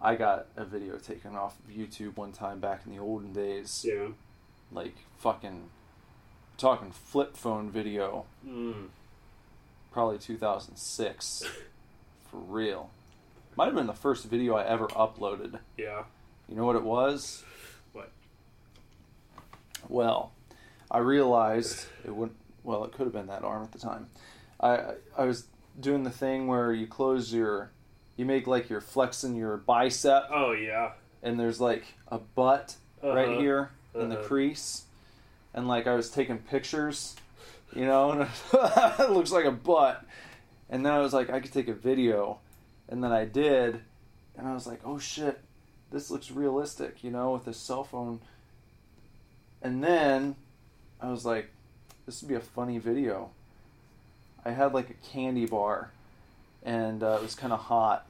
I 0.00 0.14
got 0.14 0.46
a 0.56 0.64
video 0.64 0.96
taken 0.96 1.34
off 1.34 1.56
of 1.58 1.74
YouTube 1.74 2.16
one 2.16 2.30
time 2.32 2.60
back 2.60 2.82
in 2.86 2.92
the 2.94 3.02
olden 3.02 3.32
days. 3.32 3.84
yeah. 3.86 4.06
Like 4.72 4.94
fucking 5.18 5.68
talking 6.56 6.92
flip 6.92 7.36
phone 7.36 7.68
video, 7.70 8.24
Mm. 8.46 8.86
probably 9.90 10.18
2006. 10.18 11.42
For 12.30 12.36
real. 12.38 12.90
Might 13.56 13.66
have 13.66 13.74
been 13.74 13.86
the 13.86 13.92
first 13.92 14.26
video 14.26 14.54
I 14.54 14.64
ever 14.64 14.86
uploaded. 14.88 15.58
Yeah. 15.76 16.04
You 16.48 16.56
know 16.56 16.64
what 16.64 16.76
it 16.76 16.82
was? 16.84 17.42
What? 17.92 18.10
Well, 19.88 20.32
I 20.90 20.98
realized 20.98 21.86
it 22.04 22.14
wouldn't. 22.14 22.36
Well, 22.64 22.84
it 22.84 22.92
could 22.92 23.04
have 23.06 23.12
been 23.12 23.26
that 23.28 23.44
arm 23.44 23.62
at 23.62 23.72
the 23.72 23.78
time. 23.78 24.06
I 24.60 24.94
I 25.16 25.24
was 25.24 25.46
doing 25.80 26.02
the 26.04 26.10
thing 26.10 26.46
where 26.46 26.72
you 26.72 26.86
close 26.86 27.32
your, 27.32 27.70
you 28.16 28.24
make 28.24 28.46
like 28.46 28.68
you're 28.68 28.80
flexing 28.80 29.34
your 29.36 29.56
bicep, 29.56 30.24
Oh 30.30 30.52
yeah. 30.52 30.92
and 31.22 31.38
there's 31.38 31.60
like 31.60 31.84
a 32.08 32.18
butt 32.18 32.76
right 33.02 33.28
Uh-huh. 33.28 33.40
here 33.40 33.70
in 33.94 34.08
the 34.08 34.18
Uh-huh. 34.18 34.28
crease, 34.28 34.84
and 35.54 35.68
like 35.68 35.86
I 35.86 35.94
was 35.94 36.10
taking 36.10 36.38
pictures, 36.38 37.16
you 37.74 37.84
know, 37.86 38.10
and 38.12 38.22
it 39.00 39.10
looks 39.10 39.30
like 39.32 39.44
a 39.44 39.52
butt, 39.52 40.04
and 40.70 40.84
then 40.84 40.92
I 40.92 40.98
was 40.98 41.12
like 41.12 41.30
I 41.30 41.40
could 41.40 41.52
take 41.52 41.68
a 41.68 41.74
video, 41.74 42.38
and 42.88 43.02
then 43.02 43.12
I 43.12 43.24
did, 43.24 43.80
and 44.36 44.48
I 44.48 44.54
was 44.54 44.66
like 44.66 44.80
oh 44.84 44.98
shit, 44.98 45.40
this 45.90 46.10
looks 46.10 46.30
realistic, 46.30 47.02
you 47.02 47.10
know, 47.10 47.32
with 47.32 47.44
this 47.44 47.58
cell 47.58 47.84
phone. 47.84 48.20
And 49.62 49.82
then 49.82 50.36
I 51.00 51.10
was 51.10 51.24
like, 51.24 51.50
this 52.06 52.22
would 52.22 52.28
be 52.28 52.34
a 52.34 52.40
funny 52.40 52.78
video. 52.78 53.30
I 54.44 54.50
had 54.50 54.72
like 54.72 54.90
a 54.90 54.94
candy 55.12 55.46
bar, 55.46 55.90
and 56.62 57.02
uh, 57.02 57.18
it 57.20 57.22
was 57.22 57.34
kind 57.34 57.52
of 57.52 57.60
hot. 57.60 58.06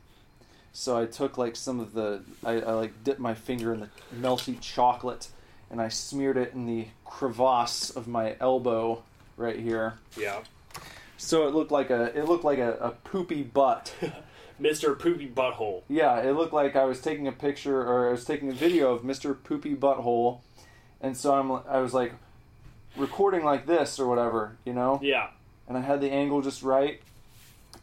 So 0.73 0.97
I 0.97 1.07
took 1.07 1.39
like 1.39 1.57
some 1.57 1.81
of 1.81 1.95
the, 1.95 2.23
I, 2.45 2.61
I 2.61 2.73
like 2.73 3.03
dipped 3.03 3.21
my 3.21 3.35
finger 3.35 3.73
in 3.73 3.81
the 3.81 3.89
melty 4.15 4.61
chocolate, 4.61 5.29
and 5.71 5.81
I 5.81 5.89
smeared 5.89 6.37
it 6.37 6.53
in 6.55 6.67
the 6.67 6.89
crevasse 7.05 7.91
of 7.91 8.07
my 8.07 8.37
elbow 8.41 9.03
right 9.37 9.59
here. 9.59 9.95
Yeah. 10.17 10.41
So 11.19 11.47
it 11.47 11.55
looked 11.55 11.71
like 11.71 11.91
a 11.91 12.17
it 12.19 12.25
looked 12.27 12.45
like 12.45 12.59
a, 12.59 12.73
a 12.79 12.91
poopy 12.93 13.43
butt. 13.43 13.93
Mr. 14.61 14.99
Poopy 14.99 15.29
Butthole. 15.29 15.83
Yeah, 15.89 16.19
it 16.21 16.33
looked 16.33 16.53
like 16.53 16.75
I 16.75 16.85
was 16.85 17.01
taking 17.01 17.29
a 17.29 17.33
picture 17.33 17.81
or 17.81 18.09
I 18.09 18.11
was 18.11 18.25
taking 18.25 18.49
a 18.51 18.55
video 18.55 18.93
of 18.93 19.03
Mr. 19.03 19.37
Poopy 19.45 19.77
Butthole, 19.77 20.41
and 21.01 21.17
so 21.17 21.35
I'm 21.35 21.53
I 21.69 21.79
was 21.81 21.95
like 21.95 22.15
recording 22.97 23.45
like 23.45 23.67
this 23.67 24.01
or 24.01 24.09
whatever, 24.09 24.57
you 24.65 24.73
know, 24.73 24.99
Yeah. 25.01 25.29
and 25.69 25.79
I 25.79 25.83
had 25.83 26.01
the 26.01 26.11
angle 26.11 26.43
just 26.43 26.65
right, 26.65 27.01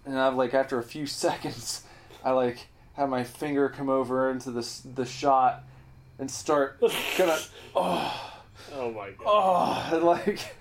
and 0.06 0.19
I've 0.19 0.36
like 0.36 0.54
after 0.54 0.78
a 0.78 0.84
few 0.84 1.06
seconds, 1.26 1.84
I 2.26 2.32
like 2.32 2.67
had 2.95 3.10
my 3.10 3.24
finger 3.24 3.69
come 3.69 3.88
over 3.89 4.30
into 4.30 4.52
the 4.52 4.67
the 4.95 5.06
shot 5.06 5.63
and 6.19 6.30
start 6.32 6.80
kind 7.15 7.32
of 7.32 7.52
oh 7.76 8.32
Oh 8.74 8.91
my 8.91 9.12
god. 9.12 9.24
oh 9.26 9.95
and 9.95 10.04
like 10.04 10.56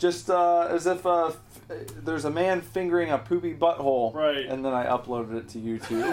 just 0.00 0.30
uh, 0.30 0.66
as 0.70 0.86
if 0.86 1.06
uh, 1.06 1.26
f- 1.26 1.40
there's 2.02 2.24
a 2.24 2.30
man 2.30 2.62
fingering 2.62 3.10
a 3.10 3.18
poopy 3.18 3.54
butthole, 3.54 4.12
Right. 4.14 4.46
And 4.46 4.64
then 4.64 4.72
I 4.72 4.86
uploaded 4.86 5.36
it 5.36 5.48
to 5.50 5.58
YouTube. 5.58 6.10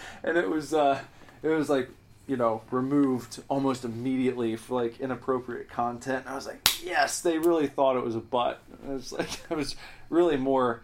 and 0.22 0.38
it 0.38 0.48
was 0.48 0.72
uh, 0.72 0.98
it 1.42 1.48
was 1.48 1.68
like 1.68 1.90
you 2.26 2.36
know 2.36 2.62
removed 2.70 3.42
almost 3.48 3.84
immediately 3.84 4.56
for 4.56 4.82
like 4.82 5.00
inappropriate 5.00 5.68
content. 5.68 6.24
I 6.26 6.34
was 6.34 6.46
like, 6.46 6.82
yes, 6.84 7.20
they 7.20 7.38
really 7.38 7.66
thought 7.66 7.96
it 7.96 8.04
was 8.04 8.14
a 8.14 8.20
butt. 8.20 8.62
It 8.84 8.90
was 8.90 9.12
like 9.12 9.28
I 9.50 9.54
was 9.54 9.76
really 10.08 10.36
more. 10.36 10.80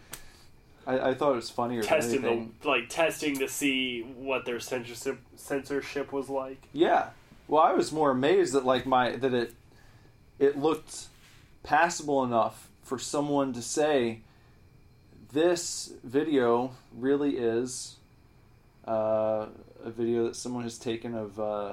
I, 0.87 1.11
I 1.11 1.15
thought 1.15 1.33
it 1.33 1.37
was 1.37 1.51
funnier 1.51 1.83
testing 1.83 2.23
the 2.23 2.69
like 2.69 2.89
testing 2.89 3.39
to 3.39 3.49
see 3.49 4.03
what 4.03 4.45
their 4.45 4.61
censorship 4.61 5.19
censorship 5.37 6.13
was 6.13 6.29
like. 6.29 6.63
Yeah. 6.73 7.11
Well, 7.49 7.63
I 7.63 7.73
was 7.73 7.93
more 7.93 8.11
amazed 8.11 8.55
that 8.55 8.65
like 8.65 8.87
my 8.87 9.17
that 9.17 9.33
it 9.35 9.55
it 10.39 10.59
looked 10.59 11.07
passable 11.63 12.23
enough 12.25 12.69
for 12.83 12.99
someone 12.99 13.53
to 13.53 13.63
say 13.63 14.21
this 15.33 15.93
video 16.05 16.73
really 16.97 17.37
is 17.37 17.97
uh, 18.87 19.47
a 19.85 19.91
video 19.91 20.25
that 20.27 20.37
someone 20.37 20.63
has 20.63 20.79
taken 20.79 21.15
of 21.15 21.39
uh, 21.41 21.73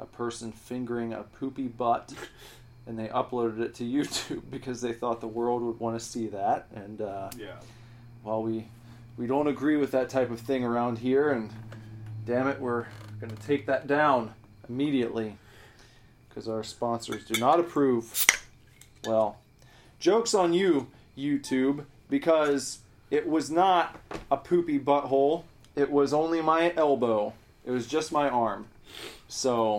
a 0.00 0.06
person 0.06 0.52
fingering 0.52 1.12
a 1.12 1.22
poopy 1.22 1.68
butt 1.68 2.12
and 2.86 2.98
they 2.98 3.08
uploaded 3.08 3.60
it 3.60 3.74
to 3.76 3.84
YouTube 3.84 4.42
because 4.50 4.80
they 4.82 4.92
thought 4.92 5.20
the 5.20 5.26
world 5.28 5.62
would 5.62 5.80
want 5.80 5.98
to 5.98 6.04
see 6.04 6.26
that 6.28 6.66
and 6.74 7.00
uh, 7.00 7.30
Yeah. 7.38 7.56
well 8.22 8.42
we 8.42 8.66
we 9.16 9.26
don't 9.26 9.46
agree 9.46 9.76
with 9.76 9.92
that 9.92 10.10
type 10.10 10.30
of 10.30 10.40
thing 10.40 10.64
around 10.64 10.98
here 10.98 11.30
and 11.30 11.50
damn 12.26 12.48
it 12.48 12.60
we're 12.60 12.86
going 13.20 13.34
to 13.34 13.42
take 13.46 13.66
that 13.66 13.86
down 13.86 14.34
immediately 14.68 15.38
because 16.28 16.48
our 16.48 16.62
sponsors 16.62 17.24
do 17.24 17.38
not 17.40 17.60
approve. 17.60 18.26
Well 19.06 19.38
jokes 20.04 20.34
on 20.34 20.52
you 20.52 20.86
youtube 21.16 21.82
because 22.10 22.80
it 23.10 23.26
was 23.26 23.50
not 23.50 23.96
a 24.30 24.36
poopy 24.36 24.78
butthole. 24.78 25.44
It 25.76 25.90
was 25.90 26.12
only 26.12 26.42
my 26.42 26.74
elbow. 26.76 27.32
It 27.64 27.70
was 27.70 27.86
just 27.86 28.12
my 28.12 28.28
arm. 28.28 28.66
So 29.28 29.78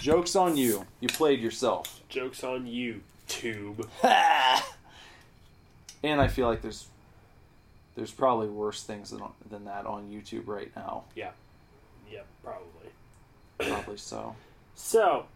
jokes 0.00 0.36
on 0.36 0.56
you. 0.56 0.86
You 1.00 1.08
played 1.08 1.40
yourself. 1.40 2.02
Jokes 2.08 2.42
on 2.44 2.66
you, 2.66 3.00
tube. 3.28 3.88
and 6.02 6.20
i 6.20 6.28
feel 6.28 6.46
like 6.46 6.60
there's 6.60 6.86
there's 7.94 8.10
probably 8.10 8.48
worse 8.48 8.82
things 8.82 9.10
than, 9.10 9.22
than 9.48 9.64
that 9.64 9.86
on 9.86 10.10
youtube 10.10 10.46
right 10.46 10.70
now. 10.76 11.04
Yeah. 11.14 11.30
Yeah, 12.10 12.22
probably. 12.42 12.83
Probably 13.58 13.96
so 13.96 14.34
So 14.74 15.26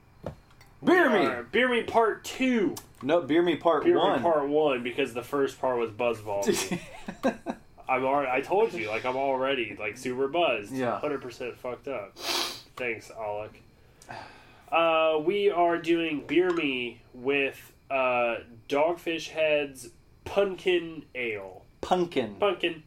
beer 0.85 1.11
we 1.11 1.19
me 1.21 1.27
are- 1.27 1.43
Beer 1.45 1.69
me 1.69 1.83
part 1.83 2.25
two. 2.25 2.75
no 3.03 3.21
beer 3.23 3.43
me 3.43 3.57
part 3.57 3.85
Beer 3.85 3.97
one 3.99 4.19
me 4.19 4.23
part 4.23 4.49
one 4.49 4.83
because 4.83 5.15
the 5.15 5.23
first 5.23 5.61
part 5.61 5.79
was 5.79 5.91
buzz 5.91 6.19
volume. 6.21 6.57
I'm 7.91 8.05
already. 8.05 8.31
I 8.31 8.43
told 8.43 8.75
you, 8.75 8.89
like 8.89 9.07
I'm 9.07 9.17
already 9.17 9.75
like 9.79 9.97
super 9.97 10.29
buzzed. 10.29 10.73
Yeah. 10.73 10.99
hundred 10.99 11.23
percent 11.23 11.57
fucked 11.57 11.89
up. 11.89 12.17
Thanks, 12.77 13.11
Alec. 13.11 13.63
Uh, 14.71 15.19
we 15.25 15.51
are 15.51 15.79
doing 15.79 16.25
beer 16.27 16.51
me 16.51 17.01
with 17.15 17.73
uh, 17.91 18.37
Dogfish 18.69 19.29
Head's 19.31 19.89
Pumpkin 20.27 21.05
Ale. 21.15 21.63
pumpkin 21.81 22.35
Pumpkin. 22.39 22.83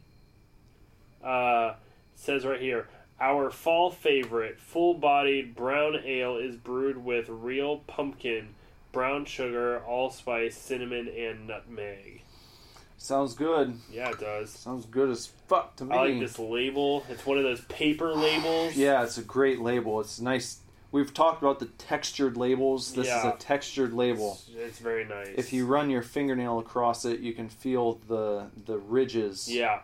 Uh, 1.24 1.74
says 2.14 2.44
right 2.46 2.60
here, 2.60 2.86
our 3.22 3.50
fall 3.50 3.90
favorite, 3.90 4.60
full-bodied 4.60 5.54
brown 5.54 5.96
ale 6.04 6.36
is 6.36 6.56
brewed 6.56 7.04
with 7.04 7.28
real 7.28 7.78
pumpkin, 7.86 8.48
brown 8.90 9.24
sugar, 9.24 9.78
allspice, 9.86 10.56
cinnamon, 10.56 11.08
and 11.08 11.46
nutmeg. 11.46 12.22
sounds 12.98 13.34
good 13.34 13.78
Yeah, 13.90 14.10
it 14.10 14.18
does. 14.18 14.50
sounds 14.50 14.86
good 14.86 15.08
as 15.08 15.28
fuck 15.46 15.76
to 15.76 15.84
me 15.84 15.96
I 15.96 16.00
like 16.06 16.20
this 16.20 16.38
label. 16.38 17.04
It's 17.08 17.24
one 17.24 17.38
of 17.38 17.44
those 17.44 17.60
paper 17.62 18.12
labels. 18.14 18.74
Yeah, 18.76 19.02
it's 19.04 19.18
a 19.18 19.22
great 19.22 19.60
label. 19.60 20.00
It's 20.00 20.20
nice. 20.20 20.58
We've 20.90 21.14
talked 21.14 21.40
about 21.40 21.58
the 21.58 21.66
textured 21.78 22.36
labels. 22.36 22.92
This 22.92 23.06
is 23.06 23.24
a 23.24 23.34
textured 23.38 23.94
label. 23.94 24.32
It's, 24.48 24.50
it's 24.58 24.78
very 24.78 25.04
nice. 25.06 25.28
If 25.36 25.52
you 25.52 25.64
run 25.64 25.88
your 25.90 26.02
fingernail 26.02 26.58
across 26.58 27.04
it, 27.06 27.20
you 27.20 27.32
can 27.32 27.48
feel 27.48 27.98
the 28.08 28.48
the 28.66 28.76
ridges. 28.78 29.48
yeah, 29.50 29.80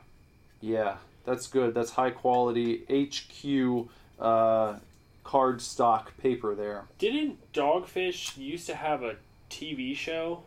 Yeah, 0.61 0.97
that's 1.29 1.47
good. 1.47 1.75
That's 1.75 1.91
high 1.91 2.11
quality 2.11 2.85
HQ 2.91 3.89
uh, 4.19 4.79
cardstock 5.25 6.07
paper 6.21 6.55
there. 6.55 6.87
didn't 6.99 7.53
Dogfish 7.53 8.37
used 8.37 8.67
to 8.67 8.75
have 8.75 9.03
a 9.03 9.17
TV 9.51 9.95
show? 9.95 10.43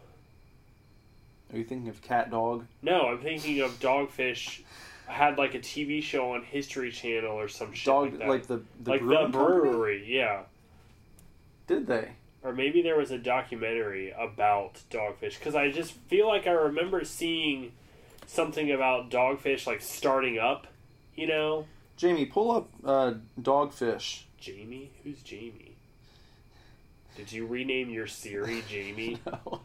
Are 1.53 1.57
you 1.57 1.63
thinking 1.63 1.89
of 1.89 2.01
Cat 2.01 2.31
Dog? 2.31 2.65
No, 2.81 3.07
I'm 3.09 3.19
thinking 3.19 3.59
of 3.61 3.79
Dogfish 3.79 4.61
had 5.05 5.37
like 5.37 5.53
a 5.53 5.59
TV 5.59 6.01
show 6.01 6.31
on 6.31 6.43
History 6.43 6.91
Channel 6.91 7.37
or 7.37 7.47
some 7.47 7.73
shit 7.73 7.85
Dog 7.85 8.11
like 8.11 8.19
that. 8.19 8.29
like 8.29 8.47
the 8.47 8.61
the 8.81 8.91
like 8.91 9.01
the 9.01 9.05
brewing 9.05 9.31
company? 9.31 9.61
brewery, 9.61 10.03
yeah. 10.07 10.43
Did 11.67 11.87
they? 11.87 12.13
Or 12.43 12.53
maybe 12.53 12.81
there 12.81 12.97
was 12.97 13.11
a 13.11 13.19
documentary 13.19 14.11
about 14.11 14.79
Dogfish 14.89 15.37
because 15.37 15.53
I 15.53 15.69
just 15.69 15.91
feel 15.91 16.27
like 16.27 16.47
I 16.47 16.51
remember 16.51 17.03
seeing 17.05 17.73
something 18.25 18.71
about 18.71 19.11
Dogfish 19.11 19.67
like 19.67 19.81
starting 19.81 20.39
up. 20.39 20.67
You 21.15 21.28
know, 21.28 21.65
Jamie, 21.97 22.26
pull 22.26 22.52
up 22.52 22.69
uh, 22.86 23.13
Dogfish. 23.39 24.24
Jamie. 24.39 24.91
Who's 25.04 25.21
Jamie? 25.21 25.76
Did 27.15 27.32
you 27.32 27.45
rename 27.45 27.89
your 27.89 28.08
Siri 28.08 28.63
Jamie? 28.69 29.19
no. 29.26 29.62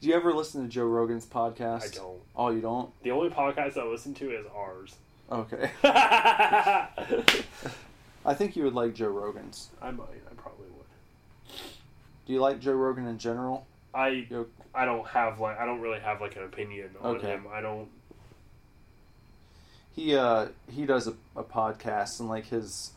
Do 0.00 0.08
you 0.08 0.14
ever 0.14 0.32
listen 0.32 0.62
to 0.62 0.68
Joe 0.68 0.84
Rogan's 0.84 1.26
podcast? 1.26 1.84
I 1.84 1.88
don't. 1.96 2.20
Oh, 2.36 2.50
you 2.50 2.60
don't? 2.60 2.90
The 3.02 3.10
only 3.10 3.30
podcast 3.30 3.76
I 3.78 3.84
listen 3.84 4.14
to 4.14 4.30
is 4.30 4.46
ours. 4.54 4.94
Okay. 5.32 5.70
I 5.82 6.88
think 8.34 8.56
you 8.56 8.64
would 8.64 8.74
like 8.74 8.94
Joe 8.94 9.08
Rogan's. 9.08 9.70
I 9.80 9.90
might. 9.90 10.06
I 10.30 10.34
probably 10.36 10.66
would. 10.76 10.86
Do 12.26 12.32
you 12.32 12.40
like 12.40 12.60
Joe 12.60 12.72
Rogan 12.72 13.06
in 13.06 13.18
general? 13.18 13.66
I 13.94 14.26
I 14.74 14.84
don't 14.84 15.06
have 15.08 15.40
like 15.40 15.58
I 15.58 15.66
don't 15.66 15.80
really 15.80 16.00
have 16.00 16.20
like 16.20 16.36
an 16.36 16.44
opinion 16.44 16.90
on 17.00 17.16
Okay. 17.16 17.28
him. 17.28 17.46
I 17.52 17.60
don't. 17.60 17.88
He 19.94 20.14
uh 20.14 20.48
he 20.68 20.86
does 20.86 21.06
a, 21.06 21.14
a 21.36 21.42
podcast 21.42 22.20
and 22.20 22.28
like 22.28 22.46
his 22.46 22.92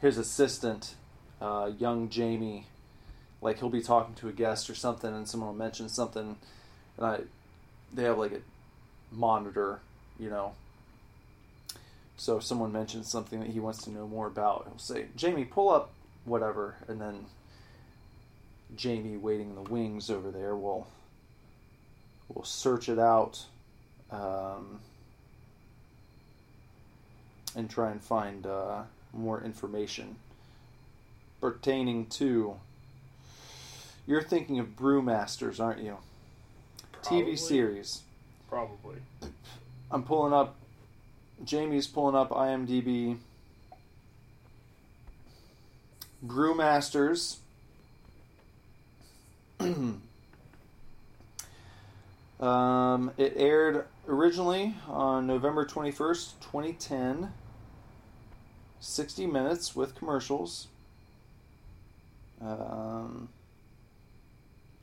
his 0.00 0.18
assistant, 0.18 0.96
uh, 1.40 1.70
young 1.78 2.08
Jamie, 2.08 2.66
like 3.40 3.60
he'll 3.60 3.68
be 3.68 3.82
talking 3.82 4.14
to 4.16 4.28
a 4.28 4.32
guest 4.32 4.68
or 4.68 4.74
something 4.74 5.14
and 5.14 5.28
someone 5.28 5.50
will 5.50 5.56
mention 5.56 5.88
something 5.88 6.36
and 6.96 7.06
I 7.06 7.20
they 7.92 8.04
have 8.04 8.18
like 8.18 8.32
a 8.32 8.40
monitor, 9.14 9.80
you 10.18 10.30
know. 10.30 10.54
So 12.16 12.36
if 12.36 12.44
someone 12.44 12.72
mentions 12.72 13.10
something 13.10 13.40
that 13.40 13.50
he 13.50 13.60
wants 13.60 13.82
to 13.84 13.90
know 13.90 14.06
more 14.06 14.26
about, 14.26 14.66
he'll 14.68 14.78
say, 14.78 15.06
Jamie, 15.16 15.44
pull 15.44 15.70
up 15.70 15.92
whatever 16.24 16.76
and 16.88 17.00
then 17.00 17.26
Jamie 18.76 19.16
waiting 19.16 19.50
in 19.50 19.54
the 19.56 19.70
wings 19.70 20.10
over 20.10 20.30
there 20.30 20.56
will 20.56 20.86
will 22.28 22.44
search 22.44 22.88
it 22.88 22.98
out. 22.98 23.44
Um, 24.10 24.80
and 27.54 27.68
try 27.68 27.90
and 27.90 28.02
find 28.02 28.46
uh, 28.46 28.82
more 29.12 29.42
information 29.42 30.16
pertaining 31.40 32.06
to. 32.06 32.56
You're 34.06 34.22
thinking 34.22 34.58
of 34.58 34.76
Brewmasters, 34.76 35.60
aren't 35.60 35.82
you? 35.82 35.98
Probably. 37.02 37.34
TV 37.34 37.38
series. 37.38 38.02
Probably. 38.48 38.96
I'm 39.90 40.02
pulling 40.02 40.32
up. 40.32 40.56
Jamie's 41.44 41.86
pulling 41.86 42.14
up 42.14 42.30
IMDb. 42.30 43.18
Brewmasters. 46.24 47.36
um, 52.40 53.10
it 53.16 53.34
aired 53.36 53.84
originally 54.08 54.74
on 54.88 55.26
November 55.26 55.64
21st, 55.64 56.32
2010. 56.40 57.32
60 58.82 59.26
minutes 59.26 59.76
with 59.76 59.94
commercials. 59.94 60.66
Um, 62.40 63.28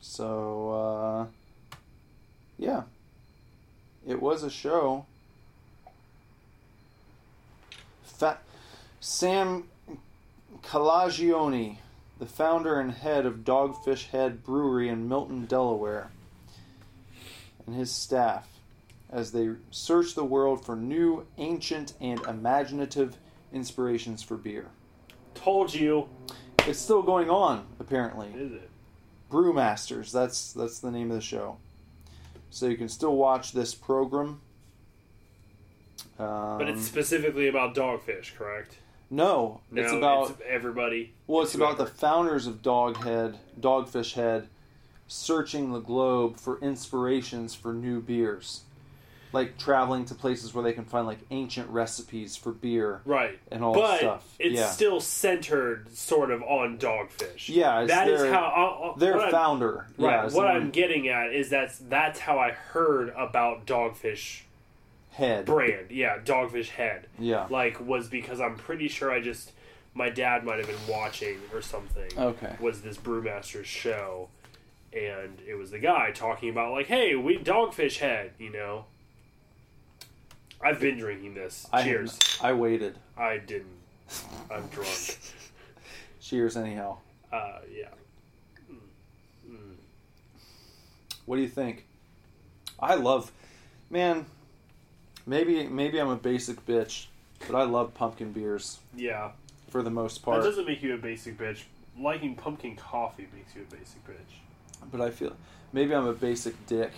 so, 0.00 0.70
uh, 0.70 1.76
yeah. 2.58 2.84
It 4.08 4.22
was 4.22 4.42
a 4.42 4.48
show. 4.48 5.04
Fa- 8.02 8.38
Sam 9.00 9.64
Calagione, 10.62 11.76
the 12.18 12.26
founder 12.26 12.80
and 12.80 12.92
head 12.92 13.26
of 13.26 13.44
Dogfish 13.44 14.08
Head 14.08 14.42
Brewery 14.42 14.88
in 14.88 15.10
Milton, 15.10 15.44
Delaware, 15.44 16.10
and 17.66 17.76
his 17.76 17.92
staff 17.92 18.48
as 19.12 19.32
they 19.32 19.50
search 19.70 20.14
the 20.14 20.24
world 20.24 20.64
for 20.64 20.74
new, 20.74 21.26
ancient, 21.36 21.92
and 22.00 22.22
imaginative 22.22 23.18
inspirations 23.52 24.22
for 24.22 24.36
beer. 24.36 24.66
Told 25.34 25.72
you. 25.74 26.08
It's 26.66 26.78
still 26.78 27.02
going 27.02 27.30
on, 27.30 27.66
apparently. 27.78 28.28
Is 28.36 28.52
it? 28.52 28.68
Brewmasters, 29.30 30.10
that's 30.12 30.52
that's 30.52 30.80
the 30.80 30.90
name 30.90 31.10
of 31.10 31.16
the 31.16 31.22
show. 31.22 31.56
So 32.50 32.66
you 32.66 32.76
can 32.76 32.88
still 32.88 33.14
watch 33.16 33.52
this 33.52 33.74
program. 33.74 34.40
Um, 36.18 36.58
But 36.58 36.68
it's 36.68 36.82
specifically 36.82 37.48
about 37.48 37.74
dogfish, 37.74 38.34
correct? 38.36 38.76
no, 39.08 39.60
it's 39.72 39.90
No, 39.92 39.98
about 39.98 40.30
it's 40.30 40.40
everybody. 40.46 41.14
well, 41.26 41.42
it's 41.42 41.54
about 41.54 41.78
the 41.78 41.86
founders 41.86 42.46
of 42.46 42.60
Doghead, 42.62 43.36
Dogfish 43.58 44.14
Head, 44.14 44.48
searching 45.06 45.72
the 45.72 45.80
globe 45.80 46.36
for 46.36 46.60
inspirations 46.60 47.54
for 47.54 47.72
new 47.72 48.00
beers, 48.00 48.62
like 49.32 49.56
traveling 49.58 50.04
to 50.06 50.14
places 50.14 50.52
where 50.52 50.64
they 50.64 50.72
can 50.72 50.84
find 50.84 51.06
like 51.06 51.18
ancient 51.30 51.68
recipes 51.70 52.36
for 52.36 52.50
beer 52.52 53.00
right 53.04 53.38
and 53.52 53.62
all 53.62 53.74
but 53.74 53.98
stuff. 53.98 54.34
But 54.38 54.46
it's 54.46 54.56
yeah, 54.58 54.70
still 54.70 55.00
centered 55.00 55.94
sort 55.96 56.30
of 56.30 56.42
on 56.42 56.78
dogfish. 56.78 57.48
Yeah, 57.48 57.80
it's 57.82 57.92
that 57.92 58.08
is 58.08 58.20
their- 58.22 58.32
how 58.32 58.44
uh, 58.84 58.86
uh, 58.90 58.98
their 58.98 59.12
what 59.14 59.22
I'm- 59.24 59.30
founder. 59.32 59.86
Right. 59.98 60.28
yeah, 60.28 60.36
what 60.36 60.46
I'm 60.46 60.70
getting 60.70 61.08
at 61.08 61.32
is 61.32 61.48
that's 61.50 61.78
that's 61.78 62.18
how 62.20 62.38
I 62.38 62.50
heard 62.50 63.10
about 63.16 63.66
Dogfish 63.66 64.42
head. 65.12 65.44
brand. 65.46 65.90
Yeah, 65.90 66.18
Dogfish 66.18 66.68
Head. 66.70 67.06
Yeah. 67.18 67.46
Like 67.50 67.80
was 67.86 68.08
because 68.08 68.40
I'm 68.40 68.56
pretty 68.56 68.88
sure 68.88 69.10
I 69.12 69.20
just 69.20 69.52
my 69.94 70.08
dad 70.08 70.44
might 70.44 70.58
have 70.58 70.66
been 70.68 70.86
watching 70.88 71.38
or 71.52 71.60
something. 71.62 72.10
Okay. 72.16 72.56
Was 72.60 72.82
this 72.82 72.96
Brewmasters 72.96 73.64
show, 73.64 74.28
and 74.92 75.38
it 75.46 75.54
was 75.56 75.70
the 75.72 75.78
guy 75.80 76.10
talking 76.12 76.48
about 76.48 76.72
like, 76.72 76.86
hey, 76.86 77.16
we 77.16 77.38
Dogfish 77.38 77.98
Head, 77.98 78.32
you 78.38 78.50
know. 78.50 78.84
I've 80.62 80.80
been 80.80 80.98
drinking 80.98 81.34
this. 81.34 81.66
I 81.72 81.82
Cheers. 81.82 82.18
I 82.42 82.52
waited. 82.52 82.98
I 83.16 83.38
didn't. 83.38 83.66
I'm 84.50 84.66
drunk. 84.68 85.18
Cheers, 86.20 86.56
anyhow. 86.56 86.98
Uh, 87.32 87.58
yeah. 87.74 87.86
What 91.26 91.36
do 91.36 91.42
you 91.42 91.48
think? 91.48 91.86
I 92.78 92.94
love, 92.96 93.30
man. 93.88 94.26
Maybe 95.26 95.66
maybe 95.68 96.00
I'm 96.00 96.08
a 96.08 96.16
basic 96.16 96.64
bitch, 96.66 97.06
but 97.46 97.54
I 97.54 97.62
love 97.64 97.94
pumpkin 97.94 98.32
beers 98.32 98.80
Yeah. 98.96 99.30
for 99.68 99.82
the 99.82 99.90
most 99.90 100.16
That 100.16 100.24
part. 100.24 100.42
doesn't 100.42 100.66
make 100.66 100.82
you 100.82 100.94
a 100.94 100.98
basic 100.98 101.38
bitch. 101.38 101.62
Liking 101.98 102.34
pumpkin 102.34 102.74
coffee 102.74 103.28
makes 103.34 103.54
you 103.54 103.62
a 103.62 103.74
basic 103.74 104.04
bitch. 104.06 104.88
But 104.90 105.00
I 105.02 105.10
feel 105.10 105.36
maybe 105.72 105.94
I'm 105.94 106.06
a 106.06 106.14
basic 106.14 106.54
dick. 106.66 106.90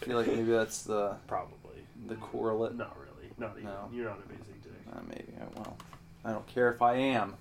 I 0.00 0.04
feel 0.04 0.16
like 0.16 0.26
maybe 0.26 0.50
that's 0.50 0.82
the 0.82 1.16
Probably. 1.26 1.82
the 2.06 2.14
correlate. 2.16 2.74
Not 2.76 2.96
really. 2.98 3.30
Not 3.38 3.52
even. 3.52 3.64
No. 3.64 3.88
You're 3.92 4.06
not 4.06 4.18
a 4.24 4.28
basic 4.28 4.62
dick. 4.62 4.72
Uh, 4.92 5.00
maybe 5.08 5.32
I 5.40 5.44
well, 5.58 5.76
I 6.24 6.32
don't 6.32 6.46
care 6.46 6.70
if 6.72 6.82
I 6.82 6.94
am. 6.96 7.34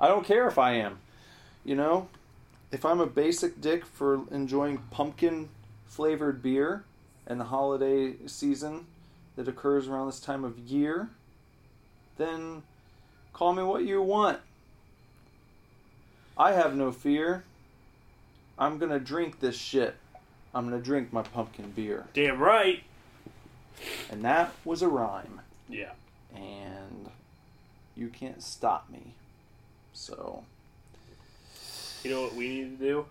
I 0.00 0.08
don't 0.08 0.24
care 0.26 0.46
if 0.48 0.58
I 0.58 0.72
am. 0.72 0.98
You 1.64 1.74
know, 1.74 2.08
if 2.70 2.84
I'm 2.84 3.00
a 3.00 3.06
basic 3.06 3.60
dick 3.60 3.84
for 3.84 4.20
enjoying 4.30 4.78
pumpkin 4.90 5.48
flavored 5.86 6.42
beer 6.42 6.84
and 7.26 7.40
the 7.40 7.44
holiday 7.44 8.14
season 8.26 8.86
that 9.36 9.48
occurs 9.48 9.88
around 9.88 10.06
this 10.06 10.20
time 10.20 10.44
of 10.44 10.58
year, 10.58 11.08
then 12.18 12.62
call 13.32 13.52
me 13.54 13.62
what 13.62 13.84
you 13.84 14.02
want. 14.02 14.40
I 16.38 16.52
have 16.52 16.76
no 16.76 16.92
fear. 16.92 17.44
I'm 18.58 18.78
gonna 18.78 19.00
drink 19.00 19.40
this 19.40 19.56
shit. 19.56 19.96
I'm 20.56 20.64
gonna 20.64 20.80
drink 20.80 21.12
my 21.12 21.20
pumpkin 21.22 21.70
beer. 21.72 22.06
Damn 22.14 22.38
right. 22.38 22.82
And 24.10 24.24
that 24.24 24.54
was 24.64 24.80
a 24.80 24.88
rhyme 24.88 25.42
Yeah. 25.68 25.92
and 26.34 27.10
you 27.94 28.08
can't 28.08 28.42
stop 28.42 28.88
me. 28.88 29.12
So, 29.92 30.44
You 32.02 32.10
know 32.10 32.22
what 32.22 32.34
we 32.34 32.48
need 32.48 32.78
to 32.78 32.84
do? 32.84 33.06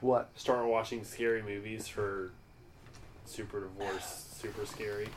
what? 0.00 0.30
Start 0.36 0.66
watching 0.66 1.04
scary 1.04 1.40
movies 1.42 1.86
for 1.86 2.32
Super 3.26 3.60
Divorce, 3.60 4.26
Super 4.40 4.66
Scary. 4.66 5.08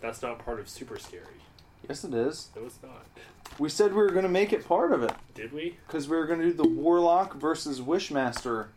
That's 0.00 0.22
not 0.22 0.38
part 0.44 0.60
of 0.60 0.68
Super 0.68 0.98
Scary. 0.98 1.24
Yes, 1.88 2.04
it 2.04 2.14
is. 2.14 2.48
No, 2.54 2.66
it's 2.66 2.78
not. 2.82 3.06
We 3.58 3.68
said 3.68 3.90
we 3.92 3.98
were 4.02 4.10
going 4.10 4.22
to 4.22 4.28
make 4.28 4.52
it 4.52 4.66
part 4.66 4.92
of 4.92 5.02
it 5.02 5.12
Did 5.34 5.52
we? 5.52 5.76
because 5.86 6.08
we 6.08 6.16
were 6.16 6.26
going 6.26 6.40
to 6.40 6.46
do 6.46 6.52
the 6.52 6.68
Warlock 6.68 7.34
versus 7.34 7.80
Wishmaster. 7.80 8.68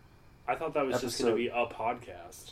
I 0.47 0.55
thought 0.55 0.73
that 0.73 0.85
was 0.85 0.99
just 0.99 1.21
going 1.21 1.35
to 1.35 1.41
Episode. 1.43 1.69
be 1.69 1.73
a 1.73 1.73
podcast. 1.73 2.51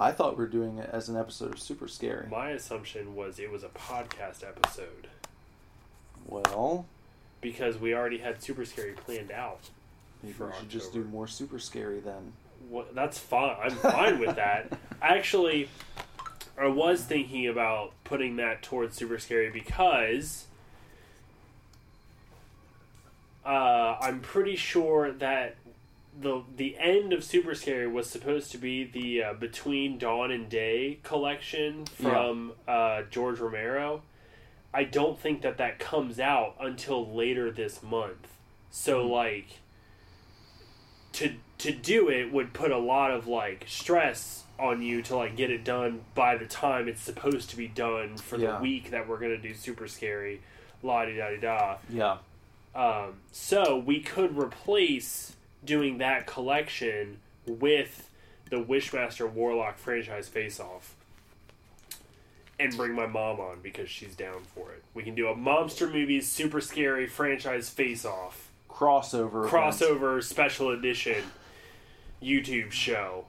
I 0.00 0.10
thought 0.12 0.36
we 0.38 0.44
were 0.44 0.50
doing 0.50 0.78
it 0.78 0.88
as 0.92 1.08
an 1.08 1.16
episode 1.16 1.52
of 1.52 1.60
Super 1.60 1.86
Scary. 1.88 2.28
My 2.30 2.50
assumption 2.50 3.14
was 3.14 3.38
it 3.38 3.50
was 3.52 3.62
a 3.64 3.68
podcast 3.68 4.42
episode 4.46 5.08
Well, 6.26 6.86
because 7.40 7.78
we 7.78 7.94
already 7.94 8.18
had 8.18 8.42
Super 8.42 8.64
Scary 8.64 8.92
planned 8.92 9.30
out. 9.30 9.70
maybe 10.22 10.32
For 10.34 10.46
we 10.46 10.52
should 10.58 10.70
just 10.70 10.92
do 10.92 11.00
October. 11.00 11.08
more 11.16 11.26
Super 11.26 11.58
Scary 11.58 12.00
then. 12.00 12.32
What, 12.68 12.94
that's 12.94 13.18
fine. 13.18 13.56
I'm 13.62 13.70
fine 13.70 14.18
with 14.18 14.36
that. 14.36 14.72
Actually, 15.02 15.68
I 16.60 16.66
was 16.66 17.02
thinking 17.04 17.46
about 17.46 17.92
putting 18.04 18.36
that 18.36 18.62
towards 18.62 18.96
Super 18.96 19.18
Scary 19.18 19.50
because 19.50 20.46
uh, 23.44 23.96
I'm 24.00 24.20
pretty 24.20 24.56
sure 24.56 25.12
that 25.12 25.56
the 26.20 26.42
the 26.56 26.76
end 26.78 27.12
of 27.12 27.22
Super 27.22 27.54
Scary 27.54 27.86
was 27.86 28.10
supposed 28.10 28.50
to 28.52 28.58
be 28.58 28.84
the 28.84 29.22
uh, 29.22 29.32
Between 29.34 29.98
Dawn 29.98 30.30
and 30.30 30.48
Day 30.48 30.98
collection 31.02 31.86
from 31.86 32.52
uh, 32.66 33.02
George 33.10 33.38
Romero. 33.38 34.02
I 34.74 34.84
don't 34.84 35.18
think 35.18 35.42
that 35.42 35.58
that 35.58 35.78
comes 35.78 36.18
out 36.18 36.56
until 36.60 37.14
later 37.14 37.50
this 37.50 37.82
month. 37.82 38.28
So 38.70 39.06
like 39.06 39.60
to 41.12 41.34
to 41.58 41.72
do 41.72 42.08
it 42.08 42.32
would 42.32 42.52
put 42.52 42.70
a 42.70 42.78
lot 42.78 43.12
of 43.12 43.26
like 43.28 43.64
stress 43.68 44.44
on 44.58 44.82
you 44.82 45.02
to 45.02 45.16
like 45.16 45.36
get 45.36 45.50
it 45.50 45.62
done 45.64 46.00
by 46.14 46.36
the 46.36 46.46
time 46.46 46.88
it's 46.88 47.00
supposed 47.00 47.50
to 47.50 47.56
be 47.56 47.68
done 47.68 48.16
for 48.16 48.36
Yeah. 48.36 48.56
the 48.56 48.62
week 48.62 48.90
that 48.90 49.06
we're 49.08 49.18
gonna 49.18 49.38
do 49.38 49.54
super 49.54 49.86
scary 49.86 50.40
la 50.82 51.04
di 51.04 51.16
da 51.16 51.30
di 51.30 51.36
da 51.38 51.76
Yeah. 51.88 52.18
um, 52.74 53.14
so 53.32 53.76
we 53.78 54.00
could 54.00 54.36
replace 54.36 55.36
doing 55.64 55.98
that 55.98 56.26
collection 56.26 57.18
with 57.46 58.08
the 58.50 58.56
Wishmaster 58.56 59.30
Warlock 59.30 59.76
franchise 59.78 60.28
face 60.28 60.58
off. 60.60 60.94
And 62.60 62.76
bring 62.76 62.92
my 62.94 63.06
mom 63.06 63.38
on 63.38 63.60
because 63.62 63.88
she's 63.88 64.16
down 64.16 64.42
for 64.54 64.72
it. 64.72 64.82
We 64.92 65.04
can 65.04 65.14
do 65.14 65.28
a 65.28 65.34
monster 65.36 65.86
movies 65.88 66.26
super 66.28 66.60
scary 66.60 67.06
franchise 67.06 67.68
face 67.68 68.04
off 68.04 68.48
Crossover. 68.68 69.46
event. 69.46 69.52
crossover 69.52 70.22
special 70.22 70.70
edition 70.70 71.22
YouTube 72.22 72.72
show. 72.72 73.26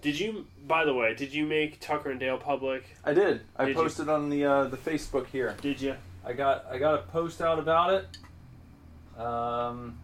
Did 0.00 0.18
you 0.18 0.46
by 0.68 0.84
the 0.84 0.94
way, 0.94 1.14
did 1.14 1.32
you 1.32 1.46
make 1.46 1.80
Tucker 1.80 2.10
and 2.10 2.20
Dale 2.20 2.38
public? 2.38 2.84
I 3.04 3.14
did. 3.14 3.40
I 3.56 3.64
Did 3.64 3.76
you? 3.76 3.82
posted 3.82 4.08
on 4.08 4.28
the 4.28 4.44
uh, 4.44 4.64
the 4.64 4.76
Facebook 4.76 5.26
here. 5.28 5.56
Did 5.60 5.80
you? 5.80 5.96
I 6.24 6.34
got 6.34 6.66
I 6.70 6.78
got 6.78 6.94
a 6.94 6.98
post 6.98 7.40
out 7.40 7.58
about 7.58 7.94
it. 7.94 9.20
Um, 9.20 9.98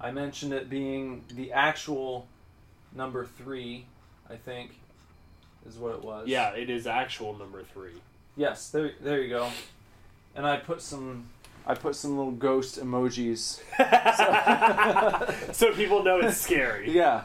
I 0.00 0.12
mentioned 0.12 0.52
it 0.52 0.70
being 0.70 1.24
the 1.34 1.52
actual 1.52 2.26
number 2.94 3.26
three, 3.26 3.84
I 4.30 4.36
think, 4.36 4.70
is 5.66 5.76
what 5.76 5.94
it 5.94 6.02
was. 6.02 6.28
Yeah, 6.28 6.50
it 6.50 6.70
is 6.70 6.86
actual 6.86 7.36
number 7.36 7.62
three. 7.74 8.00
Yes. 8.36 8.70
There. 8.70 8.92
There 9.00 9.20
you 9.20 9.28
go. 9.28 9.50
And 10.34 10.46
I 10.46 10.56
put 10.56 10.80
some. 10.80 11.26
I 11.66 11.74
put 11.74 11.94
some 11.94 12.16
little 12.16 12.32
ghost 12.32 12.80
emojis. 12.80 13.60
so 15.54 15.72
people 15.74 16.02
know 16.02 16.18
it's 16.20 16.38
scary. 16.38 16.90
Yeah. 16.90 17.24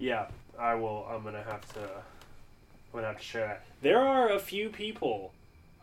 Yeah, 0.00 0.26
I 0.58 0.74
will. 0.74 1.06
I'm 1.08 1.22
gonna 1.22 1.42
have 1.44 1.72
to. 1.74 1.80
I'm 1.80 2.92
gonna 2.92 3.06
have 3.06 3.18
to 3.18 3.22
share 3.24 3.46
that. 3.46 3.64
There 3.82 4.00
are 4.00 4.30
a 4.32 4.40
few 4.40 4.68
people, 4.70 5.32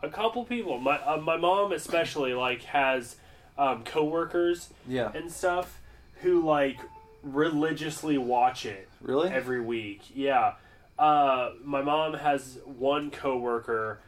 a 0.02 0.08
couple 0.10 0.44
people. 0.44 0.78
My 0.78 0.98
uh, 0.98 1.16
my 1.18 1.36
mom 1.38 1.72
especially 1.72 2.34
like 2.34 2.64
has 2.64 3.16
um, 3.56 3.84
coworkers 3.84 4.68
Yeah. 4.86 5.10
and 5.14 5.32
stuff 5.32 5.78
who 6.22 6.44
like 6.44 6.78
religiously 7.22 8.18
watch 8.18 8.66
it 8.66 8.88
Really? 9.00 9.30
every 9.30 9.60
week. 9.60 10.02
Yeah. 10.14 10.54
Uh, 10.98 11.50
my 11.64 11.80
mom 11.80 12.14
has 12.14 12.58
one 12.64 13.10
coworker 13.10 14.00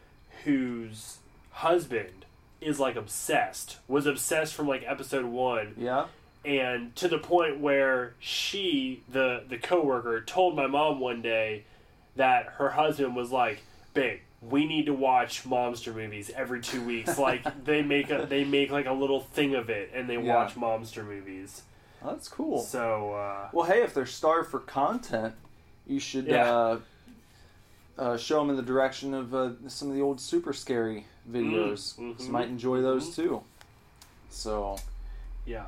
whose 0.44 1.18
husband 1.52 2.24
is 2.60 2.78
like 2.80 2.96
obsessed. 2.96 3.78
Was 3.88 4.06
obsessed 4.06 4.54
from 4.54 4.66
like 4.68 4.82
episode 4.86 5.24
1 5.24 5.74
yeah. 5.78 6.06
And 6.44 6.94
to 6.96 7.08
the 7.08 7.18
point 7.18 7.60
where 7.60 8.14
she 8.18 9.02
the 9.08 9.44
the 9.48 9.58
coworker 9.58 10.20
told 10.22 10.56
my 10.56 10.66
mom 10.66 11.00
one 11.00 11.22
day 11.22 11.64
that 12.16 12.46
her 12.58 12.70
husband 12.70 13.14
was 13.14 13.30
like, 13.30 13.62
"Babe, 13.94 14.20
we 14.40 14.66
need 14.66 14.86
to 14.86 14.94
watch 14.94 15.44
monster 15.46 15.92
movies 15.92 16.30
every 16.34 16.60
2 16.60 16.82
weeks. 16.82 17.18
Like 17.18 17.64
they 17.64 17.82
make 17.82 18.10
a 18.10 18.26
they 18.28 18.44
make 18.44 18.70
like 18.70 18.86
a 18.86 18.92
little 18.92 19.20
thing 19.20 19.54
of 19.54 19.68
it 19.70 19.90
and 19.94 20.08
they 20.08 20.14
Yeah. 20.16 20.34
watch 20.34 20.56
monster 20.56 21.02
movies." 21.04 21.62
That's 22.02 22.28
cool. 22.28 22.58
So, 22.58 23.12
uh 23.12 23.48
Well, 23.52 23.66
hey, 23.66 23.82
if 23.82 23.92
they're 23.92 24.06
starved 24.06 24.50
for 24.50 24.60
content, 24.60 25.34
you 25.86 26.00
should 26.00 26.26
Yeah. 26.26 26.50
uh, 26.50 26.78
uh, 27.98 28.16
show 28.16 28.38
them 28.40 28.48
in 28.48 28.56
the 28.56 28.62
direction 28.62 29.12
of 29.12 29.34
uh, 29.34 29.50
some 29.68 29.88
of 29.88 29.94
the 29.94 30.00
old 30.00 30.18
super 30.20 30.54
scary 30.54 31.04
videos. 31.30 31.98
Mm, 31.98 32.18
So 32.18 32.24
mhm, 32.24 32.30
might 32.30 32.48
enjoy 32.48 32.80
those 32.80 33.10
mhm. 33.10 33.14
too. 33.16 33.42
So 34.30 34.78
Yeah. 35.44 35.66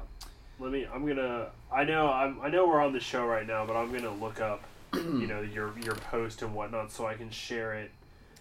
Let 0.63 0.71
me. 0.71 0.87
I'm 0.93 1.05
gonna. 1.07 1.49
I 1.73 1.83
know. 1.83 2.07
I'm, 2.09 2.41
I 2.41 2.49
know 2.49 2.69
we're 2.69 2.81
on 2.81 2.93
the 2.93 3.01
show 3.01 3.27
right 3.27 3.47
now, 3.47 3.67
but 3.67 3.75
I'm 3.77 3.91
gonna 3.93 4.15
look 4.15 4.41
up, 4.41 4.63
you 4.95 5.27
know, 5.27 5.41
your 5.41 5.77
your 5.81 5.97
post 5.97 6.43
and 6.43 6.55
whatnot, 6.55 6.93
so 6.93 7.05
I 7.05 7.15
can 7.15 7.31
share 7.31 7.75
it. 7.75 7.91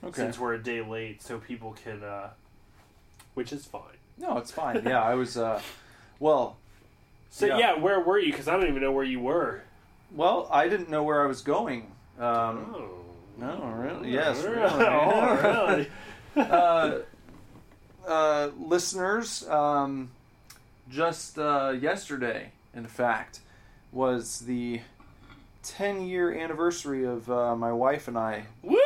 okay, 0.04 0.14
Since 0.22 0.38
we're 0.38 0.54
a 0.54 0.62
day 0.62 0.82
late, 0.82 1.24
so 1.24 1.40
people 1.40 1.76
can. 1.84 2.04
uh 2.04 2.30
Which 3.34 3.52
is 3.52 3.66
fine. 3.66 3.98
no, 4.20 4.38
it's 4.38 4.52
fine. 4.52 4.84
Yeah, 4.86 5.02
I 5.02 5.16
was. 5.16 5.36
Uh, 5.36 5.62
well, 6.20 6.58
So 7.32 7.48
Yeah. 7.48 7.58
yeah, 7.58 7.74
where 7.80 8.00
were 8.00 8.20
you? 8.20 8.32
Because 8.32 8.48
I 8.48 8.56
don't 8.56 8.68
even 8.70 8.84
know 8.84 8.92
where 8.92 9.04
you 9.06 9.20
were. 9.20 9.62
well, 10.12 10.48
I 10.52 10.68
didn't 10.70 10.90
know 10.90 11.02
where 11.04 11.24
I 11.24 11.26
was 11.26 11.42
going. 11.42 11.92
Um, 12.20 12.76
oh. 12.76 12.90
no, 13.40 13.74
really? 13.78 14.12
Yes, 14.12 14.44
really? 14.44 14.62
Oh, 14.86 15.66
really? 15.66 15.90
uh, 16.36 17.00
uh, 18.08 18.50
listeners, 18.60 19.48
um, 19.50 20.12
just 20.92 21.40
uh, 21.40 21.74
yesterday, 21.80 22.52
in 22.76 22.86
fact, 22.86 23.40
was 23.92 24.40
the 24.40 24.82
10 25.64 26.02
year 26.04 26.34
anniversary 26.34 27.06
of 27.06 27.30
uh, 27.32 27.56
my 27.56 27.72
wife 27.72 28.08
and 28.08 28.18
I 28.18 28.46
Woo! 28.62 28.78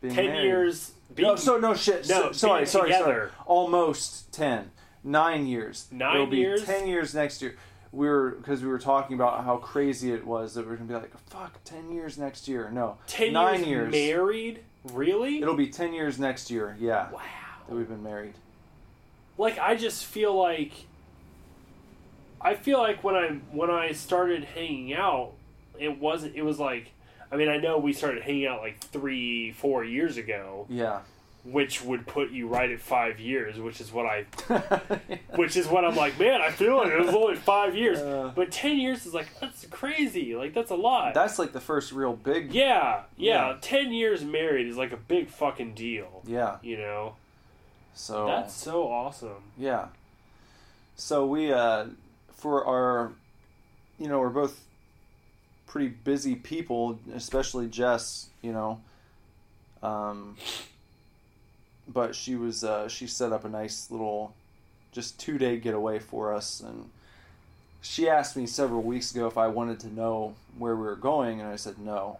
being 0.00 0.14
Ten 0.14 0.26
married. 0.26 0.44
years. 0.44 0.92
No, 1.18 1.36
so 1.36 1.58
no 1.58 1.74
shit. 1.74 2.08
No, 2.08 2.26
so, 2.26 2.32
sorry, 2.32 2.58
being 2.60 2.66
sorry, 2.66 2.92
sorry. 2.92 3.28
Almost 3.46 4.32
10. 4.32 4.70
Nine 5.02 5.46
years. 5.46 5.88
Nine 5.90 6.14
It'll 6.14 6.26
be 6.26 6.38
years? 6.38 6.64
10 6.64 6.86
years 6.86 7.14
next 7.14 7.42
year. 7.42 7.56
We 7.92 8.06
were, 8.06 8.30
because 8.32 8.62
we 8.62 8.68
were 8.68 8.78
talking 8.78 9.14
about 9.16 9.44
how 9.44 9.56
crazy 9.56 10.12
it 10.12 10.24
was 10.24 10.54
that 10.54 10.60
we 10.68 10.76
going 10.76 10.86
to 10.88 10.94
be 10.94 10.94
like, 10.94 11.16
fuck, 11.28 11.58
10 11.64 11.90
years 11.92 12.16
next 12.18 12.46
year. 12.46 12.70
No. 12.70 12.98
ten 13.08 13.32
Nine 13.32 13.64
years, 13.64 13.92
years. 13.92 14.16
married. 14.16 14.60
Really? 14.92 15.42
It'll 15.42 15.56
be 15.56 15.66
10 15.68 15.92
years 15.92 16.18
next 16.18 16.50
year, 16.50 16.76
yeah, 16.78 17.10
wow. 17.10 17.20
that 17.68 17.74
we've 17.74 17.88
been 17.88 18.02
married. 18.02 18.34
like 19.36 19.58
I 19.58 19.74
just 19.74 20.04
feel 20.06 20.34
like 20.34 20.72
I 22.40 22.54
feel 22.54 22.78
like 22.78 23.02
when 23.04 23.14
I 23.14 23.28
when 23.52 23.70
I 23.70 23.92
started 23.92 24.44
hanging 24.44 24.94
out, 24.94 25.32
it 25.78 25.98
wasn't. 26.00 26.34
It 26.36 26.42
was 26.42 26.58
like 26.58 26.92
I 27.32 27.36
mean 27.36 27.48
I 27.48 27.56
know 27.58 27.78
we 27.78 27.92
started 27.92 28.22
hanging 28.22 28.46
out 28.46 28.60
like 28.60 28.78
three 28.80 29.52
four 29.52 29.84
years 29.84 30.16
ago, 30.16 30.66
Yeah. 30.68 31.00
which 31.44 31.82
would 31.82 32.06
put 32.06 32.30
you 32.30 32.48
right 32.48 32.70
at 32.70 32.80
five 32.80 33.20
years, 33.20 33.58
which 33.58 33.80
is 33.80 33.92
what 33.92 34.06
I 34.06 34.24
which 35.36 35.56
is 35.56 35.66
what 35.68 35.84
I'm 35.84 35.96
like. 35.96 36.18
Man, 36.18 36.40
I 36.40 36.50
feel 36.50 36.76
like 36.76 36.88
it 36.88 36.98
was 37.00 37.14
only 37.14 37.36
five 37.36 37.74
years, 37.76 37.98
Uh. 38.00 38.32
but 38.34 38.50
ten 38.50 38.78
years 38.78 39.06
is 39.06 39.12
like 39.14 39.28
that's 39.40 39.66
crazy. 39.66 40.34
Like 40.34 40.54
that's 40.54 40.70
a 40.70 40.74
lot. 40.76 41.14
That's 41.14 41.38
like 41.38 41.52
the 41.52 41.60
first 41.60 41.92
real 41.92 42.14
big. 42.14 42.52
yeah, 42.54 43.02
yeah, 43.16 43.48
Yeah. 43.50 43.56
Ten 43.60 43.92
years 43.92 44.24
married 44.24 44.66
is 44.66 44.76
like 44.76 44.92
a 44.92 44.96
big 44.98 45.28
fucking 45.28 45.74
deal. 45.74 46.22
Yeah. 46.26 46.56
You 46.62 46.78
know, 46.78 47.14
So 47.94 48.26
that's 48.26 48.54
so 48.54 48.88
awesome. 48.88 49.42
yeah. 49.58 49.86
So 50.96 51.26
we 51.26 51.52
uh 51.52 51.86
for 52.40 52.64
our 52.64 53.12
you 53.98 54.08
know, 54.08 54.18
we're 54.20 54.30
both 54.30 54.58
pretty 55.66 55.88
busy 55.88 56.34
people, 56.34 56.98
especially 57.14 57.68
Jess, 57.68 58.28
you 58.42 58.52
know. 58.52 58.80
Um 59.82 60.36
but 61.86 62.14
she 62.14 62.34
was 62.36 62.64
uh 62.64 62.88
she 62.88 63.06
set 63.06 63.32
up 63.32 63.44
a 63.44 63.48
nice 63.48 63.90
little 63.90 64.34
just 64.92 65.18
2-day 65.20 65.56
getaway 65.58 65.98
for 65.98 66.34
us 66.34 66.60
and 66.60 66.90
she 67.80 68.08
asked 68.08 68.36
me 68.36 68.46
several 68.46 68.82
weeks 68.82 69.14
ago 69.14 69.26
if 69.26 69.38
I 69.38 69.46
wanted 69.46 69.80
to 69.80 69.88
know 69.88 70.34
where 70.58 70.76
we 70.76 70.82
were 70.82 70.96
going 70.96 71.40
and 71.40 71.48
I 71.48 71.56
said 71.56 71.78
no. 71.78 72.18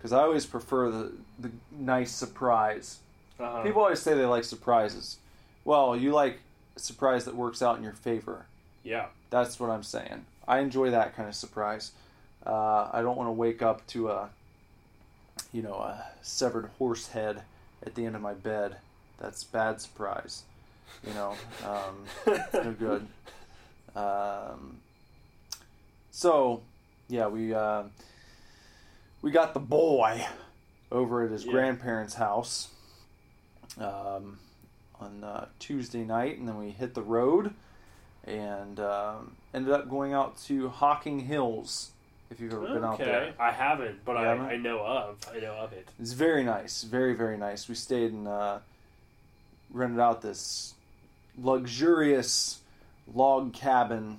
Cuz 0.00 0.12
I 0.12 0.20
always 0.20 0.46
prefer 0.46 0.90
the 0.90 1.12
the 1.38 1.50
nice 1.70 2.10
surprise. 2.12 2.98
Uh-huh. 3.38 3.62
People 3.62 3.82
always 3.82 4.00
say 4.00 4.14
they 4.14 4.26
like 4.26 4.44
surprises. 4.44 5.16
Well, 5.64 5.96
you 5.96 6.12
like 6.12 6.40
a 6.76 6.80
surprise 6.80 7.24
that 7.24 7.34
works 7.36 7.62
out 7.62 7.76
in 7.76 7.82
your 7.84 7.92
favor. 7.92 8.46
yeah. 8.82 9.06
That's 9.32 9.58
what 9.58 9.70
I'm 9.70 9.82
saying. 9.82 10.26
I 10.46 10.58
enjoy 10.58 10.90
that 10.90 11.16
kind 11.16 11.26
of 11.26 11.34
surprise. 11.34 11.92
Uh, 12.44 12.90
I 12.92 13.00
don't 13.00 13.16
want 13.16 13.28
to 13.28 13.32
wake 13.32 13.62
up 13.62 13.86
to 13.88 14.10
a, 14.10 14.28
you 15.54 15.62
know, 15.62 15.72
a 15.76 16.04
severed 16.20 16.68
horse 16.78 17.08
head 17.08 17.40
at 17.86 17.94
the 17.94 18.04
end 18.04 18.14
of 18.14 18.20
my 18.20 18.34
bed. 18.34 18.76
That's 19.18 19.42
bad 19.42 19.80
surprise. 19.80 20.42
You 21.06 21.14
know, 21.14 21.34
um, 21.66 22.04
no 22.52 22.72
good. 22.78 23.06
Um, 23.96 24.76
so, 26.10 26.60
yeah, 27.08 27.26
we 27.28 27.54
uh, 27.54 27.84
we 29.22 29.30
got 29.30 29.54
the 29.54 29.60
boy 29.60 30.26
over 30.90 31.24
at 31.24 31.30
his 31.30 31.46
Yeah. 31.46 31.52
grandparents' 31.52 32.14
house 32.14 32.68
um, 33.78 34.38
on 35.00 35.24
uh, 35.24 35.46
Tuesday 35.58 36.04
night, 36.04 36.38
and 36.38 36.46
then 36.46 36.58
we 36.58 36.68
hit 36.70 36.92
the 36.92 37.02
road 37.02 37.54
and 38.24 38.78
um, 38.80 39.36
ended 39.52 39.72
up 39.72 39.88
going 39.88 40.12
out 40.12 40.40
to 40.44 40.68
Hocking 40.68 41.20
Hills. 41.20 41.90
If 42.30 42.40
you've 42.40 42.52
ever 42.54 42.66
been 42.66 42.84
out 42.84 42.98
there, 42.98 43.34
I 43.38 43.50
haven't, 43.50 44.06
but 44.06 44.16
I, 44.16 44.22
haven't? 44.22 44.46
I 44.46 44.56
know 44.56 44.80
of. 44.80 45.18
I 45.34 45.38
know 45.38 45.52
of 45.52 45.74
it. 45.74 45.86
it's 46.00 46.12
very 46.12 46.42
nice, 46.42 46.82
very 46.82 47.12
very 47.12 47.36
nice. 47.36 47.68
We 47.68 47.74
stayed 47.74 48.10
and 48.10 48.26
uh, 48.26 48.58
rented 49.70 50.00
out 50.00 50.22
this 50.22 50.72
luxurious 51.36 52.60
log 53.12 53.52
cabin 53.52 54.18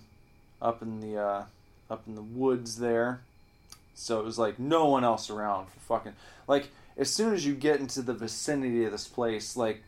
up 0.62 0.84
in 0.84 1.00
the 1.00 1.18
uh, 1.18 1.44
up 1.90 2.04
in 2.06 2.14
the 2.14 2.22
woods 2.22 2.78
there. 2.78 3.22
So 3.96 4.20
it 4.20 4.26
was 4.26 4.38
like 4.38 4.60
no 4.60 4.86
one 4.86 5.04
else 5.04 5.30
around 5.32 5.70
for 5.70 5.80
fucking 5.80 6.14
like 6.48 6.70
as 6.98 7.10
soon 7.10 7.34
as 7.34 7.46
you 7.46 7.56
get 7.56 7.80
into 7.80 8.02
the 8.02 8.14
vicinity 8.14 8.86
of 8.86 8.92
this 8.92 9.08
place, 9.08 9.58
like 9.58 9.82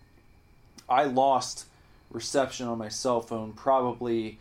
I 0.90 1.04
lost 1.04 1.66
reception 2.12 2.68
on 2.68 2.78
my 2.78 2.90
cell 2.90 3.22
phone 3.22 3.54
probably 3.54 4.40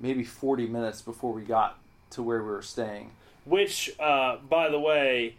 maybe 0.00 0.24
40 0.24 0.66
minutes 0.66 1.02
before 1.02 1.32
we 1.32 1.42
got 1.42 1.78
to 2.10 2.22
where 2.22 2.42
we 2.42 2.50
were 2.50 2.62
staying. 2.62 3.12
Which, 3.44 3.90
uh, 3.98 4.36
by 4.48 4.68
the 4.68 4.78
way, 4.78 5.36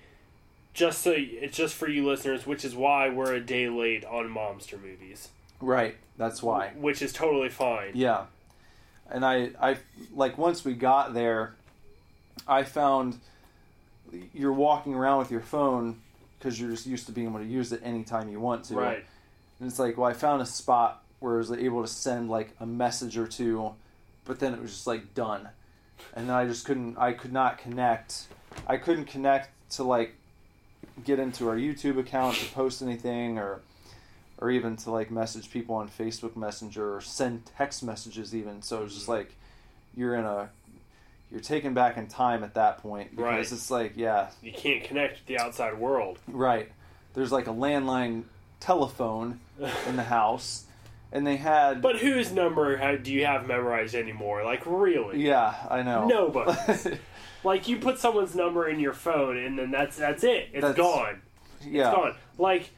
just 0.74 1.02
so 1.02 1.14
it's 1.16 1.56
just 1.56 1.76
for 1.76 1.88
you 1.88 2.06
listeners, 2.06 2.46
which 2.46 2.66
is 2.66 2.76
why 2.76 3.10
we're 3.10 3.34
a 3.34 3.40
day 3.40 3.70
late 3.70 4.04
on 4.06 4.28
Momster 4.28 4.82
movies. 4.82 5.30
Right, 5.62 5.96
that's 6.18 6.44
why. 6.44 6.72
Which 6.76 7.02
is 7.02 7.14
totally 7.14 7.50
fine. 7.50 7.92
Yeah. 7.94 8.26
And 9.10 9.26
I 9.26 9.52
I 9.62 9.78
like 10.14 10.38
once 10.38 10.66
we 10.66 10.74
got 10.74 11.14
there 11.14 11.56
I 12.48 12.64
found 12.64 13.20
you're 14.34 14.54
walking 14.54 14.94
around 14.94 15.20
with 15.20 15.32
your 15.32 15.42
phone 15.42 16.02
because 16.38 16.60
you're 16.60 16.72
just 16.72 16.86
used 16.86 17.06
to 17.08 17.12
being 17.12 17.28
able 17.28 17.40
to 17.40 17.46
use 17.46 17.72
it 17.72 17.82
anytime 17.84 18.30
you 18.30 18.40
want 18.40 18.66
to. 18.66 18.76
Right. 18.76 19.06
And 19.64 19.72
it's 19.72 19.80
like, 19.80 19.98
well, 19.98 20.10
I 20.10 20.12
found 20.12 20.42
a 20.42 20.46
spot 20.46 21.02
where 21.22 21.36
I 21.36 21.38
was 21.38 21.50
able 21.50 21.84
to 21.84 21.88
send 21.88 22.30
like 22.30 22.54
a 22.60 22.66
message 22.66 23.18
or 23.18 23.26
two, 23.26 23.72
but 24.26 24.42
then 24.42 24.54
it 24.54 24.62
was 24.62 24.72
just 24.72 24.88
like 24.88 25.14
done. 25.14 25.48
And 26.14 26.28
then 26.28 26.36
I 26.36 26.46
just 26.46 26.66
couldn't, 26.66 26.98
I 26.98 27.14
could 27.14 27.32
not 27.32 27.60
connect. 27.60 28.26
I 28.68 28.76
couldn't 28.76 29.06
connect 29.06 29.52
to 29.76 29.86
like 29.86 30.16
get 31.06 31.18
into 31.18 31.48
our 31.48 31.56
YouTube 31.56 31.98
account 31.98 32.36
to 32.36 32.52
post 32.52 32.82
anything 32.82 33.38
or 33.38 33.62
or 34.40 34.52
even 34.52 34.76
to 34.76 34.92
like 34.92 35.10
message 35.10 35.50
people 35.50 35.76
on 35.76 35.88
Facebook 35.88 36.36
Messenger 36.36 36.98
or 36.98 37.00
send 37.00 37.46
text 37.58 37.84
messages 37.84 38.36
even. 38.36 38.62
So 38.62 38.82
it 38.82 38.84
was 38.84 38.94
just 38.94 39.04
mm-hmm. 39.04 39.12
like 39.14 39.34
you're 39.96 40.16
in 40.16 40.26
a 40.26 40.50
you're 41.32 41.40
taken 41.40 41.74
back 41.74 41.96
in 41.96 42.08
time 42.08 42.44
at 42.44 42.56
that 42.56 42.80
point 42.80 43.12
because 43.12 43.24
Right. 43.24 43.40
it's 43.40 43.72
like 43.72 43.94
yeah, 43.96 44.28
You 44.42 44.52
can't 44.52 44.84
connect 44.84 45.20
with 45.20 45.26
the 45.28 45.40
outside 45.40 45.80
world. 45.80 46.20
Right. 46.28 46.70
There's 47.14 47.32
like 47.32 47.48
a 47.48 47.54
landline 47.54 48.24
telephone 48.60 49.40
in 49.88 49.96
the 49.96 50.04
house, 50.04 50.66
and 51.12 51.26
they 51.26 51.38
had. 51.38 51.82
But 51.82 51.98
whose 51.98 52.32
number 52.32 52.98
do 52.98 53.12
you 53.14 53.26
have 53.26 53.48
memorized 53.48 53.96
anymore? 53.96 54.44
Like, 54.44 54.64
really? 54.66 55.24
yeah, 55.24 55.56
I 55.70 55.82
know. 55.84 56.08
Nobody's. 56.08 56.88
Like, 57.46 57.68
you 57.68 57.76
put 57.78 58.00
someone's 58.00 58.36
number 58.36 58.70
in 58.70 58.80
your 58.80 58.94
phone, 58.94 59.36
and 59.36 59.60
then 59.60 59.70
that's 59.70 59.98
that's 59.98 60.24
it. 60.24 60.48
It's 60.54 60.62
That's- 60.62 60.78
gone. 60.78 61.22
yeah. 61.68 61.90
It's 61.90 61.98
gone. 61.98 62.16
Like 62.38 62.70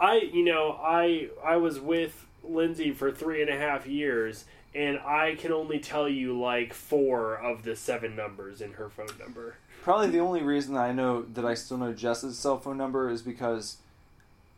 I, 0.00 0.16
you 0.32 0.44
know, 0.46 0.72
I 0.82 1.28
I 1.44 1.56
was 1.56 1.78
with 1.78 2.24
Lindsay 2.42 2.90
for 2.92 3.12
three 3.12 3.42
and 3.42 3.50
a 3.50 3.56
half 3.58 3.86
years, 3.86 4.46
and 4.74 4.98
I 5.00 5.34
can 5.34 5.52
only 5.52 5.78
tell 5.78 6.08
you 6.08 6.40
like 6.40 6.72
four 6.72 7.34
of 7.36 7.64
the 7.64 7.76
seven 7.76 8.16
numbers 8.16 8.62
in 8.62 8.72
her 8.72 8.88
phone 8.88 9.08
number. 9.20 9.56
Probably 9.82 10.08
the 10.08 10.20
only 10.20 10.42
reason 10.42 10.74
I 10.74 10.92
know 10.92 11.20
that 11.34 11.44
I 11.44 11.52
still 11.52 11.76
know 11.76 11.92
Jess's 11.92 12.38
cell 12.38 12.58
phone 12.58 12.78
number 12.78 13.10
is 13.10 13.20
because 13.20 13.76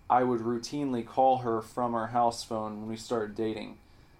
I 0.08 0.22
would 0.22 0.40
routinely 0.40 1.04
call 1.06 1.38
her 1.38 1.60
from 1.60 1.94
our 1.94 2.08
house 2.08 2.44
phone 2.44 2.80
when 2.80 2.88
we 2.88 2.96
started 2.96 3.34
dating 3.34 3.78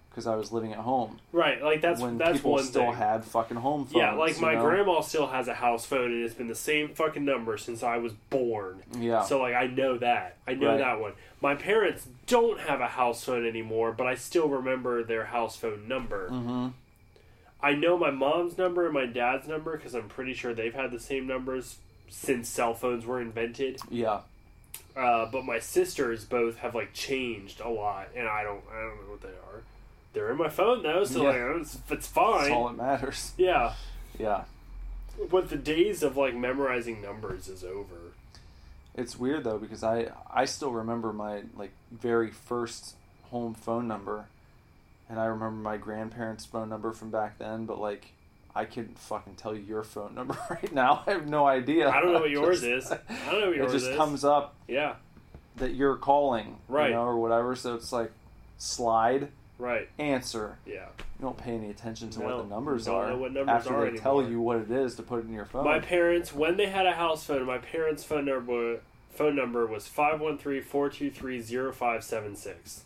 because 0.09 0.25
I 0.27 0.35
was 0.35 0.51
living 0.51 0.73
at 0.73 0.79
home. 0.79 1.19
Right, 1.31 1.61
like 1.63 1.79
that's 1.79 2.01
when 2.01 2.17
that's 2.17 2.37
people 2.39 2.53
one 2.53 2.63
still 2.63 2.85
thing. 2.87 2.95
had 2.95 3.23
fucking 3.23 3.57
home 3.57 3.85
phones. 3.85 3.95
yeah, 3.95 4.13
like 4.13 4.41
my 4.41 4.55
know? 4.55 4.61
grandma 4.63 5.01
still 5.01 5.27
has 5.27 5.47
a 5.47 5.53
house 5.53 5.85
phone, 5.85 6.11
and 6.11 6.25
it's 6.25 6.33
been 6.33 6.47
the 6.47 6.55
same 6.55 6.89
fucking 6.95 7.23
number 7.23 7.57
since 7.57 7.83
I 7.83 7.97
was 7.97 8.13
born. 8.29 8.81
Yeah. 8.97 9.21
So 9.23 9.39
like 9.39 9.53
I 9.53 9.67
know 9.67 9.97
that. 9.99 10.37
I 10.47 10.55
know 10.55 10.69
Right. 10.71 10.79
that 10.79 10.99
one. 10.99 11.13
My 11.39 11.53
parents 11.55 12.07
don't 12.25 12.59
have 12.61 12.81
a 12.81 12.87
house 12.87 13.23
phone 13.23 13.45
anymore, 13.47 13.91
but 13.91 14.07
I 14.07 14.15
still 14.15 14.49
remember 14.49 15.03
their 15.03 15.25
house 15.25 15.55
phone 15.55 15.87
number. 15.87 16.29
hmm 16.29 16.67
I 17.61 17.73
know 17.73 17.97
my 17.97 18.11
mom's 18.11 18.55
number 18.57 18.85
and 18.85 18.93
my 18.93 19.07
dad's 19.07 19.47
number 19.47 19.75
because 19.77 19.95
I'm 19.95 20.07
pretty 20.09 20.33
sure 20.35 20.53
they've 20.53 20.73
had 20.75 20.91
the 20.91 20.99
same 20.99 21.25
numbers 21.25 21.77
since 22.07 22.47
cell 22.49 22.73
phones 22.75 23.05
were 23.05 23.19
invented. 23.19 23.79
Yeah. 23.89 24.19
Uh, 24.97 25.27
but 25.31 25.45
my 25.45 25.59
sisters 25.59 26.25
both 26.25 26.57
have 26.57 26.73
like 26.73 26.91
changed 26.93 27.59
a 27.61 27.69
lot, 27.69 28.07
and 28.15 28.27
I 28.27 28.43
don't 28.43 28.63
I 28.71 28.81
don't 28.81 28.95
know 29.05 29.11
what 29.11 29.21
they 29.21 29.27
are. 29.29 29.61
They're 30.13 30.31
in 30.31 30.37
my 30.37 30.49
phone 30.49 30.81
though, 30.81 31.03
so 31.03 31.21
Yeah. 31.23 31.29
like 31.53 31.61
it's, 31.61 31.77
it's 31.89 32.07
fine. 32.07 32.39
That's 32.43 32.51
all 32.51 32.67
that 32.69 32.77
matters. 32.77 33.33
Yeah, 33.37 33.73
Yeah. 34.17 34.45
but 35.29 35.49
the 35.49 35.55
days 35.57 36.01
of 36.01 36.17
like 36.17 36.33
memorizing 36.35 37.01
numbers 37.01 37.47
is 37.47 37.63
over. 37.63 37.95
It's 38.95 39.19
weird 39.19 39.43
though 39.43 39.59
because 39.59 39.83
I 39.83 40.07
I 40.33 40.45
still 40.45 40.71
remember 40.71 41.13
my 41.13 41.43
like 41.55 41.71
very 41.91 42.31
first 42.31 42.95
home 43.29 43.53
phone 43.53 43.87
number, 43.87 44.25
and 45.07 45.19
I 45.19 45.25
remember 45.25 45.61
my 45.61 45.77
grandparents' 45.77 46.45
phone 46.45 46.69
number 46.69 46.91
from 46.93 47.11
back 47.11 47.37
then. 47.37 47.65
But 47.67 47.79
like, 47.79 48.13
I 48.57 48.65
couldn't 48.65 48.97
fucking 48.97 49.35
tell 49.35 49.53
you 49.55 49.61
your 49.61 49.83
phone 49.83 50.15
number 50.15 50.35
right 50.49 50.73
now. 50.73 51.03
I 51.05 51.11
have 51.11 51.29
no 51.29 51.45
idea. 51.45 51.89
I 51.89 52.01
don't 52.01 52.13
know 52.13 52.21
what 52.21 52.29
yours 52.31 52.61
Just- 52.61 52.87
is. 52.87 52.91
I 52.91 52.97
don't 53.31 53.41
know 53.41 53.47
what 53.47 53.55
yours 53.57 53.73
is. 53.73 53.83
It 53.83 53.85
just 53.85 53.91
is. 53.91 53.97
comes 53.97 54.23
up 54.25 54.55
Yeah, 54.67 54.95
that 55.57 55.75
you're 55.75 55.95
calling, 55.95 56.57
Right. 56.67 56.89
You 56.89 56.95
know, 56.95 57.03
or 57.03 57.17
whatever. 57.17 57.55
So 57.55 57.75
it's 57.75 57.91
like 57.93 58.11
slide 58.57 59.27
right. 59.59 59.87
answer. 59.99 60.57
Yeah. 60.65 60.87
You 61.19 61.23
don't 61.23 61.37
pay 61.37 61.53
any 61.55 61.69
attention 61.69 62.09
to 62.11 62.19
No, 62.19 62.25
what 62.25 62.37
the 62.43 62.49
numbers 62.55 62.85
don't 62.85 62.95
are 62.95 63.09
know 63.09 63.17
what 63.17 63.33
numbers 63.33 63.53
after 63.55 63.75
are 63.75 63.89
they 63.91 63.97
tell 63.97 64.21
you 64.27 64.39
what 64.41 64.57
it 64.57 64.71
is 64.71 64.95
to 64.95 65.03
put 65.03 65.19
it 65.19 65.25
in 65.25 65.33
your 65.33 65.45
phone. 65.45 65.65
My 65.65 65.79
parents, 65.79 66.33
when 66.33 66.57
they 66.57 66.67
had 66.67 66.85
a 66.85 66.93
house 66.93 67.23
phone, 67.25 67.45
my 67.45 67.57
parents' 67.59 68.03
phone 68.03 68.25
number 68.25 68.79
phone 69.11 69.35
number 69.35 69.65
was 69.65 69.87
513-423-0576. 69.87 72.81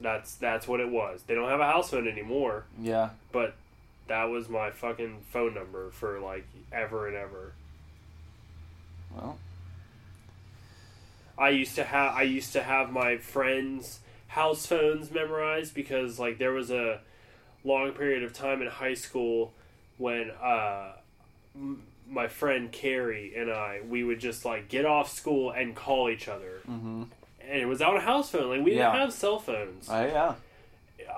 That's 0.00 0.34
that's 0.34 0.66
what 0.68 0.80
it 0.80 0.90
was. 0.90 1.22
They 1.26 1.34
don't 1.34 1.48
have 1.48 1.60
a 1.60 1.66
house 1.66 1.90
phone 1.90 2.06
anymore, 2.08 2.64
yeah, 2.80 3.10
but 3.32 3.54
that 4.08 4.24
was 4.24 4.48
my 4.48 4.70
fucking 4.70 5.22
phone 5.30 5.54
number 5.54 5.90
for 5.90 6.20
like 6.20 6.46
ever 6.72 7.06
and 7.08 7.16
ever. 7.16 7.52
well, 9.16 9.38
I 11.38 11.48
used 11.50 11.74
to 11.76 11.84
have 11.84 12.14
I 12.14 12.22
used 12.22 12.52
to 12.52 12.62
have 12.62 12.90
my 12.92 13.16
friends' 13.18 14.00
house 14.28 14.66
phones 14.66 15.10
memorized 15.10 15.74
because 15.74 16.18
like 16.18 16.38
there 16.38 16.52
was 16.52 16.70
a 16.70 17.00
long 17.64 17.92
period 17.92 18.22
of 18.22 18.32
time 18.32 18.62
in 18.62 18.68
high 18.68 18.94
school 18.94 19.52
when 19.98 20.30
uh, 20.42 20.92
m- 21.56 21.82
my 22.08 22.28
friend 22.28 22.70
Carrie 22.70 23.32
and 23.36 23.50
I 23.50 23.80
we 23.88 24.04
would 24.04 24.20
just 24.20 24.44
like 24.44 24.68
get 24.68 24.84
off 24.84 25.10
school 25.10 25.50
and 25.50 25.74
call 25.74 26.08
each 26.10 26.28
other, 26.28 26.58
hmm 26.66 27.04
and 27.46 27.60
it 27.60 27.66
was 27.66 27.82
on 27.82 27.96
a 27.96 28.00
house 28.00 28.30
phone. 28.30 28.48
Like 28.56 28.64
we 28.64 28.70
didn't 28.70 28.94
have 29.00 29.12
cell 29.12 29.38
phones. 29.38 29.88
uh, 29.90 30.08
yeah, 30.12 30.34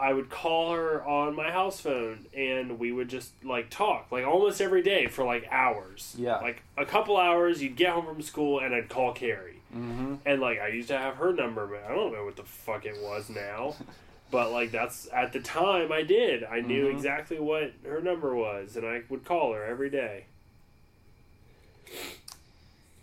I 0.01 0.13
would 0.13 0.29
call 0.31 0.73
her 0.75 1.05
on 1.05 1.35
my 1.35 1.51
house 1.51 1.81
phone 1.81 2.27
and 2.37 2.79
we 2.79 2.93
would 2.93 3.09
just 3.09 3.33
like 3.45 3.71
talk 3.71 4.09
like 4.11 4.25
almost 4.27 4.61
every 4.61 4.83
day 4.83 5.07
for 5.07 5.25
like 5.25 5.47
hours. 5.51 6.15
Yeah. 6.19 6.37
Like 6.39 6.63
a 6.77 6.85
couple 6.87 7.17
hours, 7.17 7.63
you'd 7.63 7.77
get 7.77 7.91
home 7.93 8.07
from 8.07 8.23
school 8.23 8.61
and 8.61 8.75
I'd 8.75 8.89
call 8.89 9.13
Carrie. 9.13 9.61
hmm 9.73 10.17
And 10.25 10.41
like 10.41 10.61
I 10.61 10.69
used 10.69 10.89
to 10.89 10.99
have 10.99 11.17
her 11.17 11.33
number, 11.33 11.67
but 11.67 11.85
I 11.91 11.95
don't 11.95 12.13
know 12.13 12.25
what 12.25 12.37
the 12.37 12.45
fuck 12.45 12.85
it 12.87 12.97
was 13.03 13.29
now. 13.31 13.75
but 14.31 14.51
like 14.53 14.71
that's 14.73 15.09
at 15.13 15.33
the 15.33 15.41
time 15.41 15.93
I 15.93 16.03
did. 16.03 16.45
I 16.45 16.61
knew 16.61 16.87
Mhm. 16.87 16.93
exactly 16.97 17.39
what 17.39 17.73
her 17.85 18.01
number 18.01 18.35
was 18.35 18.77
and 18.77 18.87
I 18.87 19.03
would 19.09 19.25
call 19.25 19.53
her 19.53 19.65
every 19.65 19.91
day. 19.91 20.25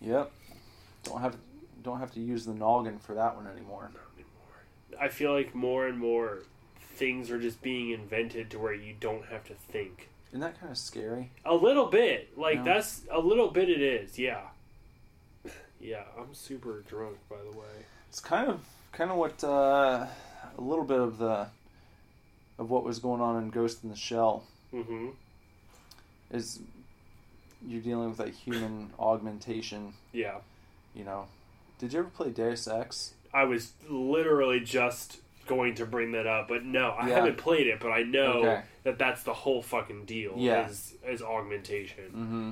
yep. 0.02 0.32
Don't 1.04 1.22
have 1.22 1.36
don't 1.82 2.00
have 2.00 2.14
to 2.14 2.20
use 2.22 2.46
the 2.46 2.54
noggin 2.54 2.98
for 3.00 3.14
that 3.16 3.36
one 3.36 3.48
anymore. 3.48 3.92
I 5.00 5.08
feel 5.10 5.34
like 5.34 5.54
more 5.56 5.88
and 5.88 5.98
more 6.00 6.40
things 6.94 7.30
are 7.32 7.40
just 7.40 7.62
being 7.62 7.90
invented 7.92 8.50
to 8.52 8.60
where 8.60 8.74
you 8.74 8.94
don't 9.00 9.26
have 9.26 9.44
to 9.46 9.54
think. 9.54 10.10
Isn't 10.30 10.42
that 10.42 10.60
kind 10.60 10.72
of 10.72 10.78
scary? 10.78 11.32
A 11.46 11.54
little 11.54 11.86
bit. 11.88 12.38
Like 12.38 12.58
Yeah. 12.58 12.64
that's 12.64 13.02
a 13.12 13.20
little 13.20 13.50
bit 13.50 13.70
it 13.70 13.82
is, 13.82 14.18
yeah. 14.18 14.42
Yeah, 15.82 16.04
I'm 16.18 16.34
super 16.34 16.82
drunk 16.88 17.18
by 17.30 17.38
the 17.50 17.58
way. 17.58 17.86
It's 18.10 18.20
kind 18.22 18.50
of 18.50 18.62
kind 18.94 19.12
of 19.12 19.18
what 19.18 19.44
uh, 19.44 20.06
a 20.58 20.62
little 20.62 20.86
bit 20.86 21.00
of 21.00 21.18
the 21.18 21.48
of 22.58 22.70
what 22.70 22.84
was 22.84 23.00
going 23.00 23.20
on 23.22 23.42
in 23.42 23.50
Ghost 23.50 23.84
in 23.84 23.90
the 23.90 23.96
Shell 23.96 24.44
Mm-hmm. 24.74 25.10
is 26.32 26.60
you're 27.68 27.82
dealing 27.82 28.10
with 28.10 28.20
like 28.20 28.34
human 28.34 28.92
augmentation. 29.00 29.94
Yeah. 30.12 30.38
You 30.96 31.04
know, 31.04 31.26
did 31.80 31.94
you 31.94 32.00
ever 32.00 32.10
play 32.10 32.30
Deus 32.32 32.68
Ex? 32.68 33.14
I 33.34 33.44
was 33.46 33.74
literally 33.90 34.60
just 34.60 35.18
going 35.48 35.76
to 35.76 35.86
bring 35.86 36.12
that 36.14 36.26
up, 36.28 36.48
but 36.48 36.64
no, 36.64 36.90
I 36.92 37.08
Yeah. 37.10 37.16
haven't 37.16 37.38
played 37.38 37.68
it, 37.68 37.80
but 37.80 37.90
I 37.92 38.04
know 38.04 38.40
Okay. 38.44 38.62
that 38.84 38.98
that's 38.98 39.24
the 39.24 39.34
whole 39.34 39.62
fucking 39.62 40.06
deal. 40.06 40.34
Yeah. 40.38 40.68
is 40.70 40.94
is 41.08 41.22
augmentation. 41.22 42.06
Mm-hmm. 42.06 42.52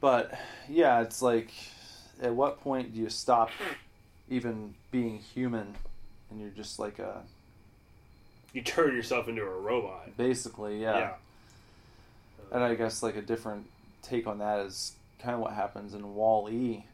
But 0.00 0.38
yeah, 0.68 1.00
it's 1.02 1.22
like, 1.22 1.50
at 2.22 2.34
what 2.34 2.60
point 2.60 2.94
do 2.94 3.00
you 3.00 3.08
stop 3.08 3.50
even 4.28 4.74
being 4.90 5.18
human, 5.18 5.74
and 6.30 6.40
you're 6.40 6.50
just 6.50 6.78
like 6.78 6.98
a 6.98 7.22
You 8.52 8.62
turn 8.62 8.94
yourself 8.94 9.28
into 9.28 9.42
a 9.42 9.46
robot. 9.46 10.16
basically 10.16 10.80
yeah. 10.80 10.98
Yeah. 10.98 11.12
And 12.52 12.62
I 12.62 12.74
guess 12.74 13.02
like 13.02 13.16
a 13.16 13.22
different 13.22 13.68
take 14.02 14.26
on 14.26 14.38
that 14.38 14.60
is 14.66 14.92
kind 15.18 15.34
of 15.34 15.40
what 15.40 15.52
happens 15.54 15.94
in 15.94 16.14
Wall 16.14 16.48
E, 16.50 16.84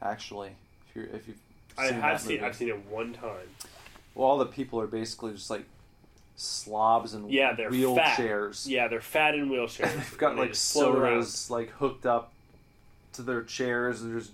actually. 0.00 0.52
If 0.88 0.96
you 0.96 1.08
if 1.12 1.28
you've 1.28 1.38
I 1.76 1.86
have 1.86 2.20
seen. 2.20 2.42
I've 2.44 2.54
seen 2.54 2.68
it 2.68 2.86
one 2.86 3.12
time. 3.12 3.48
Well, 4.14 4.28
all 4.28 4.38
the 4.38 4.46
people 4.46 4.80
are 4.80 4.86
basically 4.86 5.32
just 5.32 5.50
like 5.50 5.64
slobs 6.36 7.14
and 7.14 7.30
Yeah, 7.30 7.52
they're 7.54 7.70
fat. 7.70 7.76
wheelchairs. 8.18 8.66
Yeah, 8.68 8.88
they're 8.88 9.00
fat 9.00 9.34
in 9.34 9.48
wheelchairs. 9.50 9.94
They've 9.94 10.18
got 10.18 10.34
they 10.34 10.42
like 10.42 10.50
just 10.50 10.64
sodas 10.68 11.50
like 11.50 11.70
hooked 11.70 12.06
up 12.06 12.32
to 13.14 13.22
their 13.22 13.42
chairs. 13.42 14.02
There's 14.02 14.30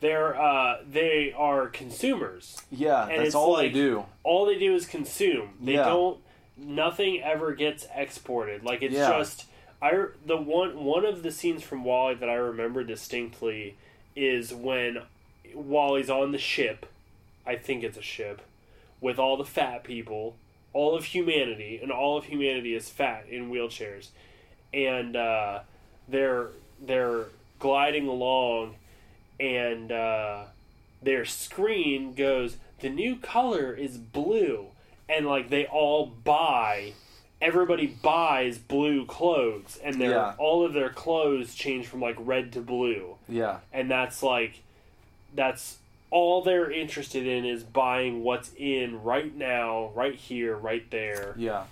They're 0.00 0.40
uh, 0.40 0.78
they 0.90 1.32
are 1.36 1.68
consumers. 1.68 2.56
yeah, 2.70 3.06
And 3.08 3.24
that's 3.24 3.34
all 3.34 3.52
like- 3.54 3.72
they 3.72 3.78
do. 3.78 4.04
All 4.22 4.46
they 4.46 4.58
do 4.58 4.74
is 4.74 4.86
consume. 4.86 5.50
They 5.60 5.74
Yeah. 5.74 5.84
don't. 5.84 6.18
Nothing 6.56 7.20
ever 7.22 7.52
gets 7.52 7.86
exported. 7.94 8.64
Like 8.64 8.82
it's 8.82 8.94
Yeah. 8.94 9.10
just. 9.18 9.46
I 9.82 10.06
the 10.24 10.36
one 10.36 10.82
one 10.84 11.04
of 11.04 11.22
the 11.22 11.30
scenes 11.32 11.62
from 11.62 11.84
WALL-E 11.84 12.14
that 12.14 12.28
I 12.30 12.34
remember 12.34 12.84
distinctly 12.84 13.74
is 14.16 14.54
when 14.54 15.02
WALL-E's 15.52 16.08
on 16.08 16.32
the 16.32 16.38
ship. 16.38 16.86
I 17.46 17.56
think 17.56 17.84
it's 17.84 17.98
a 17.98 18.02
ship 18.02 18.40
with 19.04 19.18
all 19.18 19.36
the 19.36 19.44
fat 19.44 19.84
people, 19.84 20.34
all 20.72 20.96
of 20.96 21.04
humanity, 21.04 21.78
and 21.82 21.92
all 21.92 22.16
of 22.16 22.24
humanity 22.24 22.74
is 22.74 22.88
fat 22.88 23.26
in 23.28 23.50
wheelchairs, 23.50 24.08
and 24.72 25.14
uh, 25.14 25.60
they're 26.08 26.48
they're 26.80 27.26
gliding 27.58 28.08
along, 28.08 28.76
and 29.38 29.92
uh, 29.92 30.44
their 31.02 31.26
screen 31.26 32.14
goes, 32.14 32.56
"The 32.80 32.88
new 32.88 33.16
color 33.16 33.74
is 33.74 33.98
blue," 33.98 34.68
and 35.06 35.26
like 35.26 35.50
they 35.50 35.66
all 35.66 36.06
buy. 36.06 36.94
Everybody 37.42 37.86
buys 37.86 38.56
blue 38.56 39.04
clothes, 39.04 39.78
and 39.84 40.00
their 40.00 40.12
Yeah. 40.12 40.34
all 40.38 40.64
of 40.64 40.72
their 40.72 40.88
clothes 40.88 41.54
change 41.54 41.86
from 41.86 42.00
like 42.00 42.16
red 42.18 42.52
to 42.54 42.62
blue 42.62 43.16
Yeah, 43.28 43.58
and 43.70 43.90
that's 43.90 44.22
like 44.22 44.62
that's 45.34 45.76
all 46.14 46.42
they're 46.42 46.70
interested 46.70 47.26
in 47.26 47.44
is 47.44 47.64
buying 47.64 48.22
what's 48.22 48.52
in 48.56 49.02
right 49.02 49.34
now 49.36 49.90
right 49.96 50.14
here 50.14 50.56
right 50.56 50.88
there 50.92 51.34
yeah. 51.36 51.64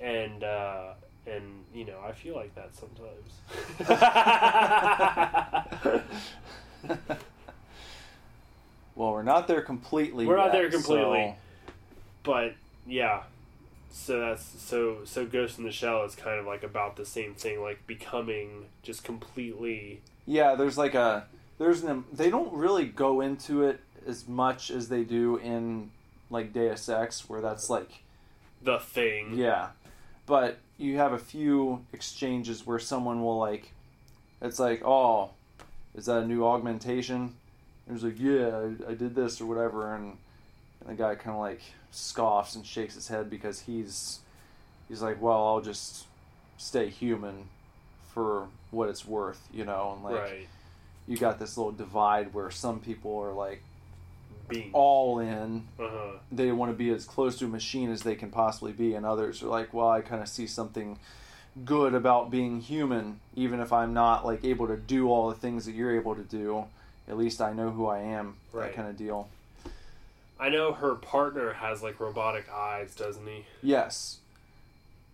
and 0.00 0.44
uh 0.44 0.92
and 1.26 1.42
you 1.74 1.84
know 1.84 1.98
i 2.06 2.12
feel 2.12 2.36
like 2.36 2.54
that 2.54 2.70
sometimes 2.76 3.78
Well, 8.94 9.12
we're 9.12 9.22
not 9.22 9.48
there 9.48 9.62
completely. 9.62 10.26
We're 10.26 10.36
not 10.36 10.52
there 10.52 10.70
completely. 10.70 11.34
so- 11.34 11.72
but 12.24 12.54
yeah 12.86 13.22
so 13.90 14.20
that's 14.20 14.44
so 14.62 14.98
so 15.04 15.26
ghost 15.26 15.58
in 15.58 15.64
the 15.64 15.72
shell 15.72 16.04
is 16.04 16.14
kind 16.14 16.38
of 16.38 16.46
like 16.46 16.62
about 16.62 16.94
the 16.96 17.04
same 17.04 17.34
thing 17.34 17.60
like 17.60 17.84
becoming 17.86 18.66
just 18.82 19.02
completely 19.04 20.00
Yeah, 20.26 20.54
there's 20.54 20.78
like 20.78 20.94
a 20.94 21.24
there's 21.62 21.84
an 21.84 22.04
they 22.12 22.28
don't 22.28 22.52
really 22.52 22.86
go 22.86 23.20
into 23.20 23.62
it 23.62 23.80
as 24.06 24.26
much 24.26 24.70
as 24.70 24.88
they 24.88 25.04
do 25.04 25.36
in 25.36 25.90
like 26.28 26.52
Deus 26.52 26.88
Ex, 26.88 27.28
where 27.28 27.40
that's 27.40 27.70
like 27.70 28.02
the 28.60 28.78
thing. 28.78 29.34
Yeah, 29.34 29.68
but 30.26 30.58
you 30.76 30.96
have 30.96 31.12
a 31.12 31.18
few 31.18 31.84
exchanges 31.92 32.66
where 32.66 32.80
someone 32.80 33.22
will 33.22 33.38
like, 33.38 33.72
it's 34.40 34.58
like, 34.58 34.84
oh, 34.84 35.30
is 35.94 36.06
that 36.06 36.24
a 36.24 36.26
new 36.26 36.44
augmentation? 36.44 37.34
And 37.86 37.96
he's 37.96 38.04
like, 38.04 38.18
yeah, 38.18 38.72
I, 38.88 38.92
I 38.92 38.94
did 38.94 39.14
this 39.14 39.40
or 39.40 39.46
whatever, 39.46 39.94
and, 39.94 40.16
and 40.80 40.88
the 40.88 40.94
guy 40.94 41.14
kind 41.14 41.36
of 41.36 41.40
like 41.40 41.60
scoffs 41.92 42.56
and 42.56 42.66
shakes 42.66 42.94
his 42.94 43.06
head 43.06 43.30
because 43.30 43.60
he's 43.60 44.18
he's 44.88 45.00
like, 45.00 45.22
well, 45.22 45.46
I'll 45.46 45.60
just 45.60 46.06
stay 46.58 46.88
human 46.88 47.48
for 48.12 48.48
what 48.72 48.88
it's 48.88 49.06
worth, 49.06 49.46
you 49.52 49.64
know, 49.64 49.92
and 49.94 50.04
like 50.04 50.20
right. 50.20 50.48
You 51.06 51.16
got 51.16 51.38
this 51.38 51.56
little 51.56 51.72
divide 51.72 52.32
where 52.34 52.50
some 52.50 52.80
people 52.80 53.18
are 53.18 53.32
like 53.32 53.62
Being. 54.48 54.70
all 54.72 55.18
in 55.18 55.66
Uh-huh. 55.78 56.18
they 56.30 56.52
want 56.52 56.70
to 56.70 56.76
be 56.76 56.90
as 56.90 57.04
close 57.04 57.38
to 57.38 57.46
a 57.46 57.48
machine 57.48 57.90
as 57.90 58.02
they 58.02 58.14
can 58.14 58.30
possibly 58.30 58.72
be, 58.72 58.94
and 58.94 59.04
others 59.04 59.42
are 59.42 59.48
like, 59.48 59.72
well, 59.74 59.88
I 59.88 60.00
kind 60.00 60.22
of 60.22 60.28
see 60.28 60.46
something 60.46 60.98
good 61.64 61.94
about 61.94 62.30
being 62.30 62.60
human, 62.60 63.20
even 63.36 63.60
if 63.60 63.72
I'm 63.72 63.92
not 63.92 64.24
like 64.24 64.44
able 64.44 64.68
to 64.68 64.76
do 64.76 65.08
all 65.10 65.28
the 65.28 65.34
things 65.36 65.66
that 65.66 65.72
you're 65.72 65.94
able 65.96 66.14
to 66.14 66.22
do. 66.22 66.64
At 67.08 67.18
least 67.18 67.40
I 67.42 67.52
know 67.52 67.70
who 67.70 67.86
I 67.86 67.98
am. 67.98 68.36
Right. 68.52 68.66
That 68.68 68.76
kind 68.76 68.88
of 68.88 68.96
deal. 68.96 69.28
I 70.40 70.48
know 70.48 70.72
her 70.72 70.94
partner 70.94 71.52
has 71.52 71.82
like 71.82 72.00
robotic 72.00 72.46
eyes, 72.50 72.94
doesn't 72.94 73.26
he? 73.26 73.44
Yes, 73.62 74.18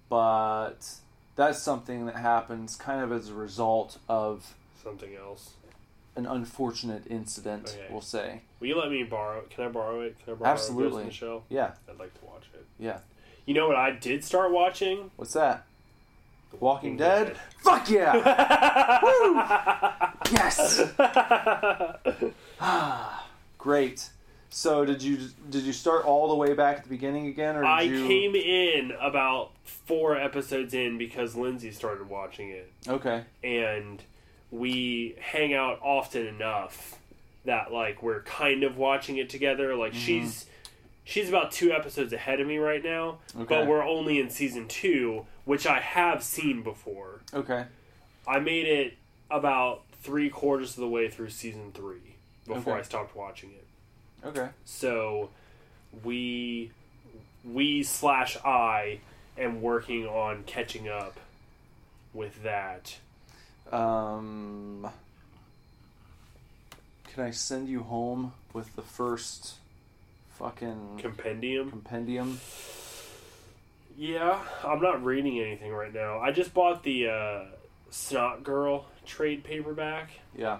but 0.08 0.76
that's 1.36 1.60
something 1.60 2.06
that 2.06 2.16
happens 2.16 2.76
kind 2.76 3.02
of 3.02 3.12
as 3.12 3.28
a 3.28 3.34
result 3.34 3.98
of 4.08 4.54
Something 4.82 5.14
else. 5.16 5.50
An 6.18 6.26
unfortunate 6.26 7.04
incident. 7.08 7.76
Okay. 7.78 7.86
We'll 7.92 8.00
say. 8.00 8.40
Will 8.60 8.66
you 8.66 8.78
let 8.78 8.90
me 8.90 9.04
borrow? 9.04 9.42
Can 9.48 9.64
I 9.64 9.68
borrow 9.68 10.00
it? 10.00 10.16
Can 10.24 10.34
I 10.34 10.36
borrow 10.36 10.50
Absolutely. 10.50 11.04
The 11.04 11.10
Shell? 11.12 11.44
Yeah, 11.48 11.72
I'd 11.88 11.98
like 11.98 12.12
to 12.18 12.24
watch 12.26 12.42
it. 12.52 12.66
yeah. 12.78 12.98
You 13.46 13.54
know 13.54 13.68
what 13.68 13.76
I 13.76 13.92
did 13.92 14.24
start 14.24 14.50
watching? 14.52 15.10
What's 15.16 15.32
that? 15.32 15.64
Walking 16.52 16.60
Walking 16.60 16.96
Dead. 16.96 17.26
Dead. 17.28 17.36
Fuck 17.58 17.88
yeah! 17.90 19.00
Woo! 19.02 19.34
Yes. 20.32 20.82
Great. 23.58 24.10
So 24.50 24.84
did 24.84 25.02
you 25.02 25.18
did 25.50 25.62
you 25.62 25.72
start 25.72 26.04
all 26.04 26.28
the 26.28 26.34
way 26.34 26.54
back 26.54 26.78
at 26.78 26.82
the 26.84 26.88
beginning 26.88 27.26
again, 27.26 27.54
or 27.56 27.60
did 27.60 27.68
I 27.68 27.82
you? 27.82 28.06
came 28.06 28.34
in 28.34 28.92
about 29.00 29.50
four 29.64 30.16
episodes 30.16 30.72
in 30.74 30.96
because 30.98 31.36
Lindsay 31.36 31.70
started 31.70 32.08
watching 32.08 32.48
it, 32.50 32.72
Okay. 32.88 33.24
and 33.44 34.02
we 34.50 35.14
hang 35.20 35.52
out 35.54 35.78
often 35.82 36.26
enough 36.26 36.98
that 37.44 37.72
like 37.72 38.02
we're 38.02 38.22
kind 38.22 38.62
of 38.62 38.76
watching 38.76 39.16
it 39.18 39.28
together. 39.30 39.74
Like 39.76 39.92
Mm-hmm. 39.92 40.00
she's 40.00 40.46
she's 41.04 41.28
about 41.28 41.52
two 41.52 41.72
episodes 41.72 42.12
ahead 42.12 42.40
of 42.40 42.46
me 42.46 42.58
right 42.58 42.82
now, 42.84 43.18
Okay. 43.34 43.44
but 43.46 43.66
we're 43.66 43.82
only 43.84 44.18
in 44.18 44.28
season 44.30 44.68
two, 44.68 45.26
which 45.44 45.66
I 45.66 45.80
have 45.80 46.22
seen 46.22 46.62
before. 46.62 47.20
Okay. 47.32 47.64
I 48.26 48.38
made 48.40 48.66
it 48.66 48.94
about 49.30 49.82
three 50.02 50.28
quarters 50.30 50.70
of 50.70 50.76
the 50.80 50.88
way 50.88 51.08
through 51.08 51.30
season 51.30 51.72
three 51.72 52.16
before 52.46 52.74
Okay. 52.74 52.80
I 52.80 52.82
stopped 52.82 53.16
watching 53.16 53.50
it. 53.50 54.26
Okay. 54.26 54.48
So 54.64 55.30
we 56.04 56.70
we 57.44 57.82
slash 57.82 58.36
I 58.44 59.00
am 59.38 59.62
working 59.62 60.06
on 60.06 60.42
catching 60.44 60.88
up 60.88 61.18
with 62.12 62.42
that. 62.42 62.96
Um. 63.72 64.88
Can 67.14 67.24
I 67.24 67.30
send 67.32 67.68
you 67.68 67.82
home 67.82 68.32
with 68.52 68.76
the 68.76 68.82
first 68.82 69.54
fucking 70.38 70.98
Compendium. 70.98 71.68
compendium? 71.68 72.38
Yeah, 73.96 74.38
I'm 74.62 74.80
not 74.80 75.04
reading 75.04 75.40
anything 75.40 75.72
right 75.72 75.92
now. 75.92 76.20
I 76.20 76.30
just 76.30 76.54
bought 76.54 76.84
the 76.84 77.08
uh, 77.08 77.44
Snot 77.90 78.44
Girl 78.44 78.86
trade 79.04 79.42
paperback. 79.42 80.10
Yeah. 80.36 80.58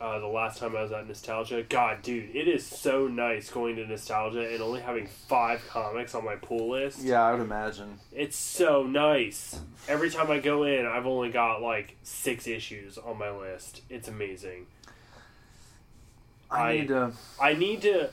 Uh, 0.00 0.18
the 0.18 0.26
last 0.26 0.58
time 0.58 0.74
I 0.74 0.80
was 0.82 0.92
at 0.92 1.06
Nostalgia, 1.06 1.62
God, 1.68 2.00
dude, 2.00 2.34
it 2.34 2.48
is 2.48 2.64
so 2.64 3.06
nice 3.06 3.50
going 3.50 3.76
to 3.76 3.86
Nostalgia 3.86 4.48
and 4.50 4.62
only 4.62 4.80
having 4.80 5.06
five 5.06 5.62
comics 5.68 6.14
on 6.14 6.24
my 6.24 6.36
pull 6.36 6.70
list. 6.70 7.00
Yeah, 7.00 7.22
I 7.22 7.32
would 7.32 7.42
imagine. 7.42 7.98
It's 8.10 8.36
so 8.38 8.82
nice. 8.84 9.60
Every 9.88 10.08
time 10.08 10.30
I 10.30 10.38
go 10.38 10.62
in, 10.64 10.86
I've 10.86 11.04
only 11.04 11.28
got 11.28 11.60
like 11.60 11.96
six 12.02 12.46
issues 12.46 12.96
on 12.96 13.18
my 13.18 13.30
list. 13.30 13.82
It's 13.90 14.08
amazing. 14.08 14.68
I, 16.50 16.60
I- 16.62 16.72
need 16.78 16.88
to. 16.88 17.12
I 17.38 17.52
need 17.52 17.82
to. 17.82 18.10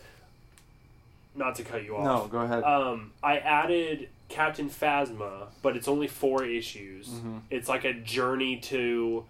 Not 1.35 1.55
to 1.55 1.63
cut 1.63 1.85
you 1.85 1.95
off. 1.95 2.03
No, 2.03 2.27
go 2.27 2.39
ahead. 2.39 2.63
Um, 2.65 3.11
I 3.23 3.37
added 3.37 4.09
Captain 4.27 4.69
Phasma, 4.69 5.47
but 5.61 5.77
it's 5.77 5.87
only 5.87 6.07
four 6.07 6.43
issues. 6.43 7.07
Mhm. 7.07 7.41
It's 7.49 7.69
like 7.69 7.85
a 7.85 7.93
journey 7.93 8.57
to 8.57 9.23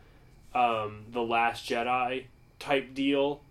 um, 0.55 1.03
the 1.11 1.21
Last 1.21 1.69
Jedi 1.69 2.23
type 2.59 2.93
deal, 2.93 3.41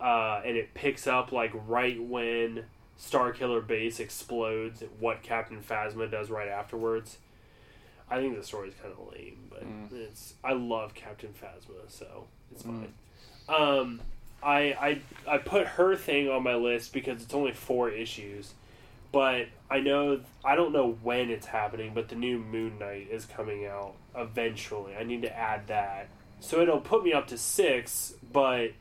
uh, 0.00 0.42
and 0.44 0.56
it 0.56 0.74
picks 0.74 1.06
up 1.06 1.32
like 1.32 1.52
right 1.66 2.00
when 2.02 2.64
Star 2.96 3.32
Killer 3.32 3.60
Base 3.60 4.00
explodes. 4.00 4.82
What 5.00 5.22
Captain 5.22 5.60
Phasma 5.62 6.10
does 6.10 6.30
right 6.30 6.48
afterwards. 6.48 7.18
I 8.10 8.18
think 8.20 8.36
the 8.36 8.44
story's 8.44 8.74
kind 8.80 8.92
of 8.92 9.12
lame, 9.12 9.38
but 9.48 9.64
Mm. 9.64 9.92
it's 9.92 10.34
I 10.44 10.52
love 10.52 10.94
Captain 10.94 11.30
Phasma, 11.32 11.88
so 11.88 12.26
it's 12.52 12.62
fine. 12.62 12.92
Um, 13.48 14.00
I, 14.42 15.00
I 15.26 15.34
I 15.34 15.38
put 15.38 15.66
her 15.66 15.96
thing 15.96 16.28
on 16.28 16.42
my 16.42 16.54
list 16.54 16.92
because 16.92 17.22
it's 17.22 17.32
only 17.32 17.52
four 17.52 17.88
issues, 17.90 18.52
but 19.10 19.46
I 19.70 19.80
know 19.80 20.20
I 20.44 20.54
don't 20.54 20.72
know 20.72 20.98
when 21.02 21.30
it's 21.30 21.46
happening, 21.46 21.92
but 21.94 22.08
the 22.10 22.14
new 22.14 22.38
Moon 22.38 22.78
Knight 22.78 23.08
is 23.10 23.24
coming 23.24 23.64
out 23.66 23.94
eventually. 24.14 24.94
I 24.96 25.02
need 25.04 25.22
to 25.22 25.34
add 25.36 25.66
that, 25.68 26.08
so 26.40 26.60
it'll 26.60 26.80
put 26.82 27.04
me 27.04 27.12
up 27.14 27.26
to 27.28 27.38
six. 27.38 28.14
But 28.34 28.72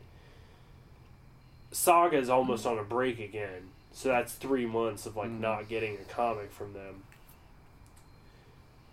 Saga 1.72 2.18
is 2.18 2.28
almost 2.30 2.66
on 2.66 2.78
a 2.80 2.84
break 2.84 3.20
again, 3.20 3.70
so 3.93 4.10
that's 4.10 4.34
three 4.34 4.66
months 4.66 5.06
of 5.06 5.16
like 5.16 5.30
Mm. 5.30 5.39
not 5.39 5.70
getting 5.70 5.93
a 5.95 6.04
comic 6.14 6.51
from 6.51 6.74
them. 6.74 7.04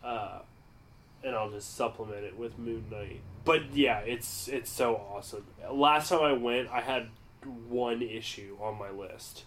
Uh, 0.05 0.41
and 1.25 1.35
I'll 1.35 1.51
just 1.51 1.75
supplement 1.77 2.25
it 2.25 2.37
with 2.39 2.59
Moon 2.59 2.85
Knight. 2.91 3.21
But 3.45 3.75
yeah, 3.75 3.99
it's 4.01 4.49
it's 4.49 4.71
so 4.71 4.97
awesome. 4.97 5.45
Last 5.71 6.11
time 6.11 6.23
I 6.23 6.33
went, 6.35 6.69
I 6.71 6.81
had 6.81 7.09
one 7.69 8.03
issue 8.03 8.57
on 8.61 8.79
my 8.79 8.91
list, 8.91 9.45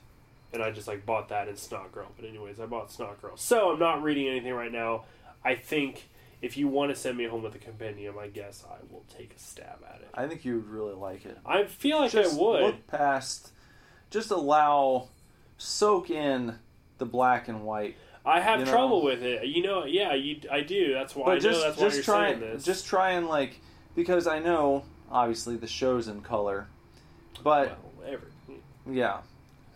and 0.52 0.64
I 0.64 0.72
just 0.72 0.88
like 0.88 1.06
bought 1.06 1.30
that 1.30 1.48
in 1.48 1.56
Snot 1.58 1.92
Girl. 1.92 2.08
But 2.16 2.28
anyways, 2.28 2.60
I 2.60 2.66
bought 2.66 2.92
Snot 2.92 3.22
Girl, 3.22 3.38
so 3.38 3.72
I'm 3.72 3.80
not 3.80 4.02
reading 4.04 4.28
anything 4.28 4.54
right 4.54 4.72
now. 4.72 5.06
I 5.46 5.56
think 5.56 6.10
if 6.44 6.58
you 6.58 6.68
want 6.68 6.92
to 6.92 6.96
send 6.96 7.18
me 7.18 7.26
home 7.26 7.42
with 7.42 7.56
a 7.56 7.60
compendium, 7.60 8.18
I 8.20 8.28
guess 8.28 8.64
I 8.70 8.76
will 8.92 9.06
take 9.18 9.34
a 9.36 9.40
stab 9.40 9.80
at 9.90 10.02
it. 10.02 10.10
I 10.14 10.28
think 10.28 10.44
you 10.46 10.56
would 10.56 10.68
really 10.70 10.94
like 10.94 11.26
it. 11.26 11.38
I 11.46 11.64
feel 11.64 12.00
like 12.00 12.12
just 12.12 12.38
I 12.38 12.42
would. 12.42 12.62
look 12.62 12.88
past. 12.88 13.52
Just 14.12 14.30
allow, 14.30 15.08
soak 15.58 16.10
in 16.12 16.56
the 16.98 17.06
black 17.06 17.48
and 17.48 17.64
white. 17.66 17.96
I 18.26 18.40
have 18.42 18.60
you 18.60 18.66
know. 18.66 18.72
trouble 18.72 19.04
with 19.04 19.24
it. 19.24 19.46
You 19.48 19.64
know, 19.64 19.86
yeah, 19.86 20.14
you. 20.14 20.40
I 20.52 20.62
do. 20.62 20.94
That's 20.94 21.16
why 21.16 21.24
I 21.24 21.26
But 21.26 21.34
know 21.44 21.50
just 21.50 21.62
that's 21.64 21.78
why 21.78 21.84
just 21.86 21.96
you're 21.96 22.04
try 22.04 22.30
saying 22.30 22.40
this. 22.42 22.64
just 22.64 22.86
try 22.86 23.12
and 23.12 23.28
like 23.28 23.60
because 23.96 24.28
I 24.28 24.40
know 24.40 24.84
obviously 25.12 25.56
the 25.58 25.68
show's 25.68 26.08
in 26.08 26.22
color, 26.22 26.68
but 27.44 27.78
well, 28.00 28.58
yeah, 28.90 29.18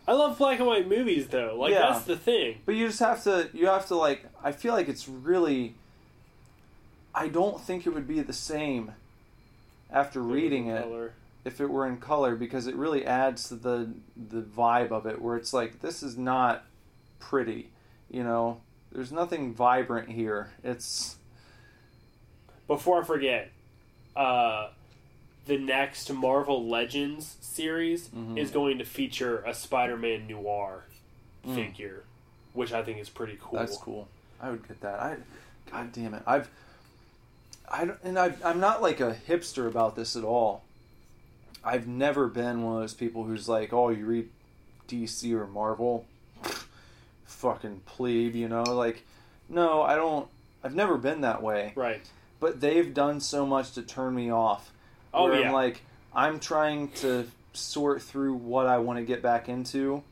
I 0.07 0.13
love 0.13 0.37
black 0.37 0.59
and 0.59 0.67
white 0.67 0.87
movies 0.87 1.27
though. 1.27 1.55
Like 1.59 1.71
Yeah. 1.73 1.91
that's 1.93 2.05
the 2.05 2.15
thing. 2.17 2.59
but 2.65 2.75
you 2.75 2.87
just 2.87 2.99
have 2.99 3.23
to 3.23 3.49
you 3.53 3.67
have 3.67 3.87
to 3.87 3.95
like 3.95 4.25
I 4.43 4.51
feel 4.51 4.73
like 4.73 4.87
it's 4.89 5.07
really. 5.07 5.75
I 7.17 7.27
don't 7.29 7.59
think 7.59 7.85
it 7.87 7.89
would 7.93 8.07
be 8.07 8.19
the 8.21 8.31
same 8.33 8.91
after 9.91 10.21
reading 10.21 10.67
it 10.67 10.83
Color. 10.83 11.13
if 11.45 11.59
it 11.59 11.67
were 11.69 11.87
in 11.87 11.97
color 11.97 12.35
because 12.35 12.67
it 12.67 12.75
really 12.75 13.05
adds 13.05 13.47
to 13.49 13.55
the 13.55 13.89
the 14.15 14.41
vibe 14.41 14.91
of 14.91 15.05
it 15.07 15.21
where 15.21 15.35
it's 15.35 15.51
like 15.53 15.81
this 15.81 16.03
is 16.03 16.17
not 16.17 16.63
pretty, 17.19 17.69
you 18.09 18.23
know. 18.23 18.61
There's 18.91 19.11
nothing 19.11 19.53
vibrant 19.53 20.09
here. 20.09 20.51
It's 20.63 21.15
Before 22.67 23.01
I 23.01 23.05
forget, 23.05 23.49
uh, 24.15 24.69
the 25.45 25.57
next 25.57 26.11
Marvel 26.11 26.67
Legends 26.67 27.37
series 27.39 28.09
Mhm. 28.09 28.37
is 28.37 28.51
going 28.51 28.77
to 28.79 28.83
feature 28.85 29.39
a 29.39 29.53
Spider-Man 29.53 30.27
noir 30.27 30.83
Mm. 31.45 31.55
figure, 31.55 32.03
which 32.53 32.73
I 32.73 32.83
think 32.83 32.99
is 32.99 33.09
pretty 33.09 33.37
cool. 33.41 33.57
That's 33.59 33.77
cool. 33.77 34.09
I 34.41 34.51
would 34.51 34.67
get 34.67 34.81
that. 34.81 34.99
I, 34.99 35.15
God 35.71 35.91
damn 35.93 36.13
it, 36.13 36.23
I've, 36.27 36.49
I 37.67 37.85
don't, 37.85 37.99
and 38.03 38.17
I, 38.17 38.33
I'm 38.43 38.59
not 38.59 38.81
like 38.81 38.99
a 38.99 39.17
hipster 39.27 39.67
about 39.67 39.95
this 39.95 40.15
at 40.15 40.23
all. 40.23 40.63
I've 41.63 41.87
never 41.87 42.27
been 42.27 42.63
one 42.63 42.75
of 42.75 42.81
those 42.81 42.93
people 42.93 43.25
who's 43.25 43.49
like, 43.49 43.73
oh, 43.73 43.89
you 43.89 44.05
read 44.05 44.29
DC 44.87 45.33
or 45.33 45.47
Marvel, 45.47 46.05
fucking 47.25 47.81
plebe, 47.85 48.35
you 48.35 48.47
know? 48.47 48.63
Like, 48.63 49.03
no, 49.49 49.81
I 49.81 49.95
don't. 49.95 50.27
I've 50.63 50.75
never 50.75 50.97
been 50.97 51.21
that 51.21 51.43
way. 51.43 51.73
Right. 51.75 52.01
But 52.39 52.61
they've 52.61 52.93
done 52.93 53.19
so 53.19 53.45
much 53.45 53.73
to 53.73 53.81
turn 53.81 54.15
me 54.15 54.31
off. 54.31 54.71
Oh 55.13 55.25
where 55.25 55.39
yeah. 55.39 55.47
I'm 55.47 55.53
like, 55.53 55.81
I'm 56.13 56.39
trying 56.39 56.89
to 56.89 57.27
sort 57.53 58.01
through 58.01 58.35
what 58.35 58.67
I 58.67 58.77
want 58.77 58.99
to 58.99 59.05
get 59.05 59.21
back 59.21 59.49
into, 59.49 60.03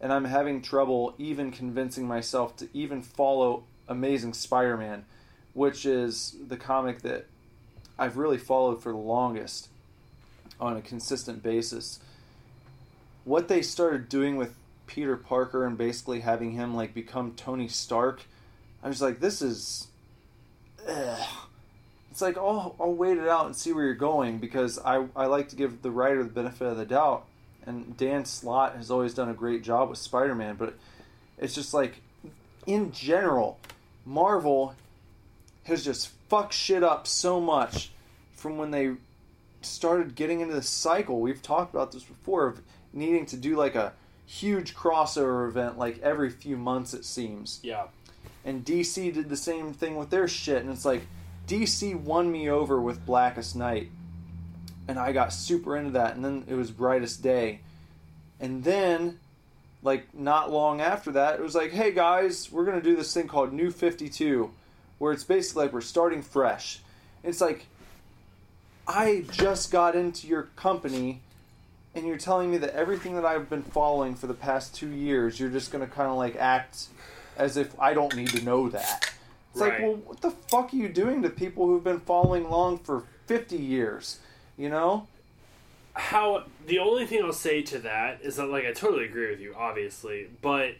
and 0.00 0.12
I'm 0.12 0.24
having 0.24 0.62
trouble 0.62 1.14
even 1.18 1.50
convincing 1.50 2.06
myself 2.06 2.56
to 2.58 2.68
even 2.72 3.02
follow 3.02 3.64
Amazing 3.88 4.34
Spider-Man, 4.34 5.04
which 5.54 5.84
is 5.84 6.36
the 6.48 6.56
comic 6.56 7.02
that 7.02 7.26
I've 7.98 8.16
really 8.16 8.38
followed 8.38 8.82
for 8.82 8.92
the 8.92 8.98
longest 8.98 9.68
on 10.60 10.76
a 10.76 10.80
consistent 10.80 11.42
basis. 11.42 12.00
What 13.24 13.48
they 13.48 13.62
started 13.62 14.08
doing 14.08 14.36
with 14.36 14.54
Peter 14.86 15.16
Parker 15.16 15.66
and 15.66 15.76
basically 15.76 16.20
having 16.20 16.52
him 16.52 16.74
like 16.74 16.94
become 16.94 17.32
Tony 17.36 17.68
Stark, 17.68 18.22
I 18.82 18.88
was 18.88 19.02
like, 19.02 19.20
this 19.20 19.42
is. 19.42 19.88
Ugh. 20.86 21.28
It's 22.10 22.20
like, 22.20 22.36
oh, 22.36 22.74
I'll 22.80 22.92
wait 22.92 23.18
it 23.18 23.28
out 23.28 23.46
and 23.46 23.54
see 23.54 23.72
where 23.72 23.84
you're 23.84 23.94
going 23.94 24.38
because 24.38 24.78
I, 24.80 25.06
I 25.14 25.26
like 25.26 25.48
to 25.50 25.56
give 25.56 25.82
the 25.82 25.92
writer 25.92 26.24
the 26.24 26.30
benefit 26.30 26.66
of 26.66 26.76
the 26.76 26.84
doubt. 26.84 27.24
And 27.64 27.96
Dan 27.96 28.24
Slott 28.24 28.74
has 28.74 28.90
always 28.90 29.14
done 29.14 29.28
a 29.28 29.34
great 29.34 29.62
job 29.62 29.90
with 29.90 29.98
Spider 29.98 30.34
Man, 30.34 30.56
but 30.56 30.74
it's 31.38 31.54
just 31.54 31.72
like, 31.72 32.00
in 32.66 32.90
general, 32.90 33.58
Marvel 34.04 34.74
has 35.64 35.84
just 35.84 36.08
fucked 36.28 36.54
shit 36.54 36.82
up 36.82 37.06
so 37.06 37.40
much 37.40 37.90
from 38.32 38.56
when 38.56 38.70
they 38.70 38.92
started 39.62 40.14
getting 40.14 40.40
into 40.40 40.54
the 40.54 40.62
cycle. 40.62 41.20
We've 41.20 41.42
talked 41.42 41.74
about 41.74 41.92
this 41.92 42.04
before 42.04 42.46
of 42.46 42.60
needing 42.92 43.26
to 43.26 43.36
do 43.36 43.56
like 43.56 43.74
a 43.74 43.92
huge 44.26 44.74
crossover 44.74 45.48
event 45.48 45.76
like 45.78 46.00
every 46.02 46.30
few 46.30 46.56
months, 46.56 46.94
it 46.94 47.04
seems. 47.04 47.60
Yeah. 47.62 47.86
And 48.44 48.64
DC 48.64 49.12
did 49.12 49.28
the 49.28 49.36
same 49.36 49.72
thing 49.72 49.96
with 49.96 50.10
their 50.10 50.28
shit, 50.28 50.62
and 50.62 50.70
it's 50.70 50.84
like 50.84 51.02
DC 51.46 51.94
won 52.00 52.30
me 52.30 52.48
over 52.48 52.80
with 52.80 53.04
Blackest 53.04 53.54
Night, 53.54 53.90
and 54.88 54.98
I 54.98 55.12
got 55.12 55.32
super 55.32 55.76
into 55.76 55.90
that, 55.90 56.14
and 56.14 56.24
then 56.24 56.44
it 56.48 56.54
was 56.54 56.70
Brightest 56.70 57.22
Day, 57.22 57.60
and 58.38 58.64
then, 58.64 59.18
like 59.82 60.14
not 60.14 60.50
long 60.50 60.80
after 60.80 61.10
that, 61.12 61.34
it 61.34 61.42
was 61.42 61.54
like, 61.54 61.72
hey 61.72 61.92
guys, 61.92 62.50
we're 62.50 62.64
gonna 62.64 62.80
do 62.80 62.96
this 62.96 63.12
thing 63.12 63.26
called 63.26 63.52
New 63.52 63.70
Fifty 63.70 64.08
Two, 64.08 64.52
where 65.00 65.12
it's 65.12 65.24
basically 65.24 65.64
like 65.64 65.72
we're 65.72 65.80
starting 65.80 66.22
fresh. 66.22 66.78
It's 67.24 67.40
like 67.40 67.66
I 68.86 69.24
just 69.32 69.72
got 69.72 69.96
into 69.96 70.28
your 70.28 70.44
company 70.54 71.22
and 71.94 72.06
you're 72.06 72.18
telling 72.18 72.52
me 72.52 72.58
that 72.58 72.70
everything 72.74 73.16
that 73.16 73.24
I've 73.24 73.50
been 73.50 73.64
following 73.64 74.14
for 74.14 74.28
the 74.28 74.34
past 74.34 74.76
two 74.76 74.90
years, 74.90 75.40
you're 75.40 75.50
just 75.50 75.72
gonna 75.72 75.88
kind 75.88 76.08
of 76.08 76.16
like 76.16 76.36
act 76.36 76.86
as 77.36 77.56
if 77.56 77.78
I 77.80 77.94
don't 77.94 78.14
need 78.14 78.28
to 78.28 78.44
know 78.44 78.68
that. 78.68 79.12
It's 79.50 79.60
like, 79.60 79.80
well, 79.80 79.96
what 79.96 80.20
the 80.20 80.30
fuck 80.30 80.72
are 80.72 80.76
you 80.76 80.88
doing 80.88 81.22
to 81.22 81.30
people 81.30 81.66
who've 81.66 81.82
been 81.82 81.98
following 81.98 82.44
along 82.44 82.78
for 82.78 83.02
50 83.26 83.56
years? 83.56 84.20
You 84.56 84.68
know? 84.68 85.08
how 85.94 86.44
the 86.66 86.78
only 86.78 87.06
thing 87.06 87.22
I'll 87.22 87.32
say 87.32 87.62
to 87.62 87.78
that 87.80 88.20
is 88.22 88.36
that 88.36 88.46
like 88.46 88.64
I 88.64 88.72
totally 88.72 89.04
agree 89.04 89.30
with 89.30 89.40
you, 89.40 89.54
obviously, 89.56 90.28
but 90.40 90.74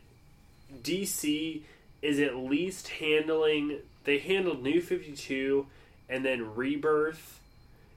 DC 0.82 1.62
is 2.02 2.20
at 2.20 2.36
least 2.36 2.88
handling 2.88 3.78
they 4.05 4.18
handled 4.18 4.62
New 4.62 4.80
Fifty 4.80 5.12
Two 5.12 5.66
and 6.09 6.24
then 6.24 6.55
Rebirth 6.55 7.40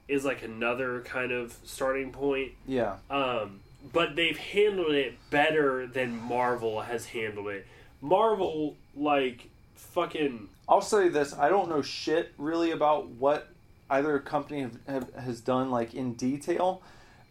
is 0.07 0.23
like 0.23 0.43
another 0.43 1.01
kind 1.01 1.31
of 1.31 1.57
starting 1.63 2.11
point. 2.11 2.51
Yeah. 2.67 2.97
Um, 3.09 3.61
but 3.91 4.15
they've 4.15 4.37
handled 4.37 4.93
it 4.93 5.15
better 5.29 5.87
than 5.87 6.15
Marvel 6.15 6.81
has 6.81 7.07
handled 7.07 7.47
it. 7.47 7.65
Marvel 8.01 8.75
like 8.95 9.49
fucking 9.75 10.49
I'll 10.67 10.81
say 10.81 11.09
this: 11.09 11.33
I 11.37 11.49
don't 11.49 11.69
know 11.69 11.81
shit 11.81 12.33
really 12.37 12.71
about 12.71 13.09
what 13.09 13.49
either 13.89 14.17
company 14.19 14.61
have, 14.61 14.77
have, 14.87 15.13
has 15.15 15.41
done 15.41 15.71
like 15.71 15.93
in 15.93 16.13
detail, 16.13 16.81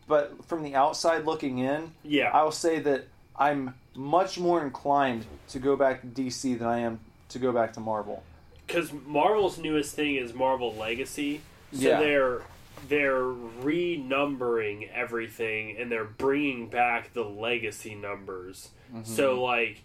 but 0.07 0.45
from 0.47 0.63
the 0.63 0.75
outside 0.75 1.25
looking 1.25 1.59
in, 1.59 1.93
yeah. 2.03 2.31
I 2.31 2.43
will 2.43 2.53
say 2.53 2.79
that 2.81 3.07
I'm 3.37 3.75
much 3.95 4.39
more 4.39 4.63
inclined 4.63 5.25
to 5.49 5.59
go 5.59 5.77
back 5.77 6.03
to 6.03 6.07
DC 6.07 6.59
than 6.59 6.67
I 6.67 6.81
am 6.81 7.01
to 7.31 7.39
go 7.39 7.53
back 7.53 7.73
to 7.75 7.81
Marvel. 7.81 8.23
Because 8.73 8.93
Marvel's 9.07 9.59
newest 9.59 9.95
thing 9.95 10.17
is 10.17 10.33
Marvel 10.33 10.75
Legacy, 10.75 11.43
so 11.73 11.81
Yeah. 11.89 12.01
they're 12.01 12.43
they're 12.89 13.23
renumbering 13.23 14.91
everything 14.93 15.77
and 15.79 15.93
they're 15.93 16.05
bringing 16.05 16.69
back 16.69 17.13
the 17.13 17.23
legacy 17.23 17.95
numbers. 17.95 18.71
Mm-hmm. 18.93 19.05
So 19.05 19.41
like 19.43 19.83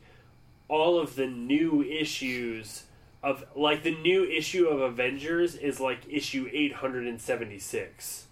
all 0.67 0.99
of 0.99 1.15
the 1.15 1.27
new 1.27 1.83
issues 1.83 2.85
of 3.21 3.43
like 3.55 3.83
the 3.83 3.95
new 3.95 4.23
issue 4.25 4.67
of 4.67 4.81
Avengers 4.81 5.55
is 5.55 5.79
like 5.79 5.99
issue 6.09 6.49
876 6.51 8.26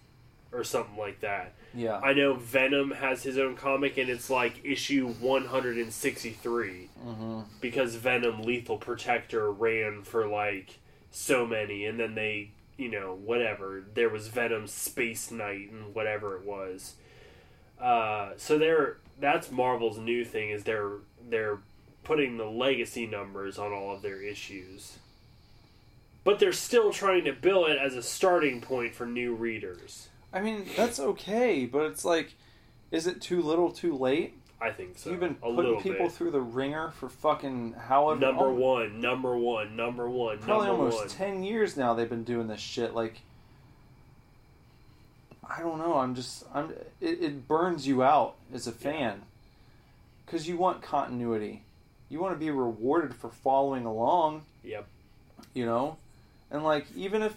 or 0.56 0.64
something 0.64 0.96
like 0.96 1.20
that. 1.20 1.54
Yeah. 1.74 2.00
I 2.02 2.14
know 2.14 2.34
Venom 2.34 2.90
has 2.92 3.22
his 3.22 3.38
own 3.38 3.56
comic, 3.56 3.98
and 3.98 4.08
it's 4.08 4.30
like 4.30 4.64
issue 4.64 5.08
163 5.08 6.88
mm-hmm. 7.04 7.40
because 7.60 7.94
Venom 7.96 8.42
Lethal 8.42 8.78
Protector 8.78 9.52
ran 9.52 10.02
for 10.02 10.26
like 10.26 10.78
so 11.10 11.46
many, 11.46 11.84
and 11.84 12.00
then 12.00 12.14
they, 12.14 12.50
you 12.76 12.90
know, 12.90 13.18
whatever. 13.22 13.84
There 13.94 14.08
was 14.08 14.28
Venom 14.28 14.66
Space 14.66 15.30
Knight 15.30 15.70
and 15.70 15.94
whatever 15.94 16.36
it 16.36 16.44
was. 16.44 16.94
Uh, 17.80 18.30
so 18.38 18.58
they're 18.58 18.96
that's 19.20 19.50
Marvel's 19.50 19.98
new 19.98 20.24
thing 20.24 20.50
is 20.50 20.64
they're 20.64 20.92
they're 21.28 21.58
putting 22.04 22.36
the 22.36 22.46
legacy 22.46 23.06
numbers 23.06 23.58
on 23.58 23.72
all 23.72 23.94
of 23.94 24.02
their 24.02 24.22
issues. 24.22 24.98
But 26.24 26.38
they're 26.38 26.52
still 26.52 26.92
trying 26.92 27.24
to 27.24 27.32
bill 27.32 27.66
it 27.66 27.78
as 27.78 27.94
a 27.94 28.02
starting 28.02 28.60
point 28.60 28.94
for 28.94 29.06
new 29.06 29.34
readers. 29.34 30.08
I 30.36 30.40
mean, 30.42 30.66
that's 30.76 31.00
okay, 31.00 31.64
but 31.64 31.86
it's 31.86 32.04
like, 32.04 32.34
is 32.90 33.06
it 33.06 33.22
too 33.22 33.40
little, 33.40 33.70
too 33.70 33.96
late? 33.96 34.34
I 34.60 34.70
think 34.70 34.98
so. 34.98 35.08
You've 35.08 35.20
been 35.20 35.30
a 35.30 35.34
putting 35.34 35.56
little 35.56 35.80
people 35.80 36.06
bit. 36.06 36.12
through 36.12 36.32
the 36.32 36.42
ringer 36.42 36.90
for 36.90 37.08
fucking 37.08 37.72
however 37.72 38.20
number 38.20 38.52
one, 38.52 39.00
number 39.00 39.34
one, 39.34 39.76
number 39.76 40.10
one, 40.10 40.38
probably 40.38 40.66
number 40.66 40.82
almost 40.82 40.98
one. 40.98 41.08
ten 41.08 41.42
years 41.42 41.74
now. 41.74 41.94
They've 41.94 42.08
been 42.08 42.24
doing 42.24 42.48
this 42.48 42.60
shit. 42.60 42.94
Like, 42.94 43.22
I 45.48 45.60
don't 45.60 45.78
know. 45.78 45.96
I'm 45.96 46.14
just 46.14 46.44
I'm. 46.52 46.70
It, 47.00 47.22
it 47.22 47.48
burns 47.48 47.86
you 47.86 48.02
out 48.02 48.34
as 48.52 48.66
a 48.66 48.72
fan 48.72 49.22
because 50.26 50.46
you 50.46 50.58
want 50.58 50.82
continuity. 50.82 51.62
You 52.10 52.20
want 52.20 52.34
to 52.34 52.38
be 52.38 52.50
rewarded 52.50 53.14
for 53.14 53.30
following 53.30 53.86
along. 53.86 54.42
Yep. 54.64 54.86
You 55.54 55.64
know, 55.64 55.96
and 56.50 56.62
like 56.62 56.86
even 56.94 57.22
if 57.22 57.34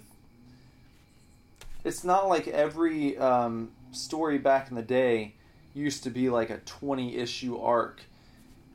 it's 1.83 2.03
not 2.03 2.27
like 2.27 2.47
every 2.47 3.17
um, 3.17 3.71
story 3.91 4.37
back 4.37 4.69
in 4.69 4.75
the 4.75 4.81
day 4.81 5.35
used 5.73 6.03
to 6.03 6.09
be 6.09 6.29
like 6.29 6.49
a 6.49 6.57
20 6.59 7.15
issue 7.15 7.57
arc. 7.57 8.01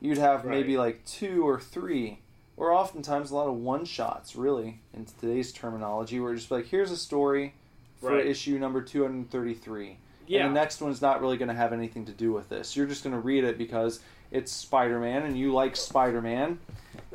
You'd 0.01 0.17
have 0.17 0.45
maybe 0.45 0.77
like 0.77 1.03
two 1.05 1.47
or 1.47 1.59
three, 1.59 2.19
or 2.57 2.71
oftentimes 2.71 3.31
a 3.31 3.35
lot 3.35 3.47
of 3.47 3.55
one 3.55 3.85
shots, 3.85 4.35
really, 4.35 4.79
in 4.93 5.05
today's 5.05 5.51
terminology, 5.51 6.19
where 6.19 6.33
it's 6.33 6.43
just 6.43 6.51
like, 6.51 6.67
here's 6.67 6.91
a 6.91 6.97
story 6.97 7.53
for 7.99 8.11
Right. 8.11 8.25
issue 8.25 8.57
number 8.59 8.81
233. 8.81 9.97
Yeah. 10.27 10.45
And 10.45 10.55
the 10.55 10.59
next 10.59 10.81
one's 10.81 11.01
not 11.01 11.21
really 11.21 11.37
going 11.37 11.49
to 11.49 11.55
have 11.55 11.73
anything 11.73 12.05
to 12.05 12.11
do 12.11 12.31
with 12.33 12.49
this. 12.49 12.75
You're 12.75 12.87
just 12.87 13.03
going 13.03 13.15
to 13.15 13.21
read 13.21 13.43
it 13.43 13.57
because 13.57 13.99
it's 14.31 14.51
Spider 14.51 14.99
Man 14.99 15.23
and 15.23 15.37
you 15.37 15.53
like 15.53 15.75
Spider 15.75 16.21
Man. 16.21 16.59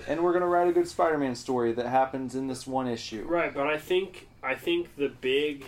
And 0.07 0.23
we're 0.23 0.33
going 0.33 0.43
to 0.43 0.49
write 0.49 0.69
a 0.69 0.73
good 0.73 0.89
Spider 0.89 1.19
Man 1.19 1.35
story 1.35 1.73
that 1.73 1.87
happens 1.87 2.35
in 2.35 2.47
this 2.47 2.67
one 2.67 2.87
issue. 2.89 3.25
Right, 3.29 3.53
but 3.53 3.67
I 3.67 3.79
think 3.79 4.29
I 4.43 4.55
think 4.55 4.97
the 4.97 5.09
big 5.09 5.65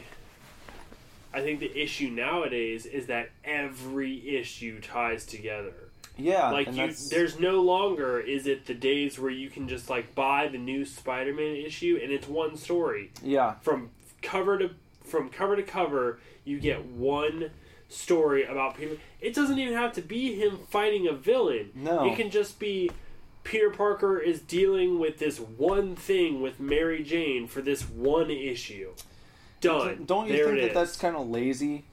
I 1.34 1.40
think 1.40 1.60
the 1.60 1.74
issue 1.80 2.10
nowadays 2.10 2.84
is 2.86 3.06
that 3.06 3.30
every 3.44 4.36
issue 4.36 4.80
ties 4.80 5.24
together. 5.24 5.74
Yeah. 6.18 6.50
Like 6.50 6.68
and 6.68 6.76
you 6.76 6.92
there's 7.10 7.38
no 7.38 7.62
longer 7.62 8.20
is 8.20 8.46
it 8.46 8.66
the 8.66 8.74
days 8.74 9.18
where 9.18 9.30
you 9.30 9.48
can 9.48 9.68
just 9.68 9.88
like 9.88 10.14
buy 10.14 10.48
the 10.48 10.58
new 10.58 10.84
Spider-Man 10.84 11.56
issue 11.56 11.98
and 12.02 12.12
it's 12.12 12.28
one 12.28 12.56
story. 12.56 13.10
Yeah. 13.22 13.54
From 13.62 13.90
cover 14.20 14.58
to 14.58 14.70
from 15.04 15.30
cover 15.30 15.56
to 15.56 15.62
cover, 15.62 16.20
you 16.44 16.60
get 16.60 16.84
one 16.84 17.50
story 17.88 18.44
about 18.44 18.76
Peter. 18.76 18.96
It 19.20 19.34
doesn't 19.34 19.58
even 19.58 19.74
have 19.74 19.92
to 19.94 20.02
be 20.02 20.34
him 20.34 20.58
fighting 20.68 21.06
a 21.06 21.12
villain. 21.12 21.70
No. 21.74 22.06
It 22.06 22.16
can 22.16 22.30
just 22.30 22.58
be 22.58 22.90
Peter 23.44 23.70
Parker 23.70 24.18
is 24.18 24.40
dealing 24.40 24.98
with 24.98 25.18
this 25.18 25.38
one 25.38 25.96
thing 25.96 26.40
with 26.40 26.60
Mary 26.60 27.02
Jane 27.02 27.46
for 27.46 27.60
this 27.60 27.82
one 27.82 28.30
issue. 28.30 28.92
Done. 29.60 30.04
Don't 30.06 30.28
you 30.28 30.32
There 30.34 30.46
think 30.46 30.60
that 30.60 30.68
is. 30.68 30.74
that's 30.74 30.96
kind 30.96 31.16
of 31.16 31.28
lazy? 31.28 31.84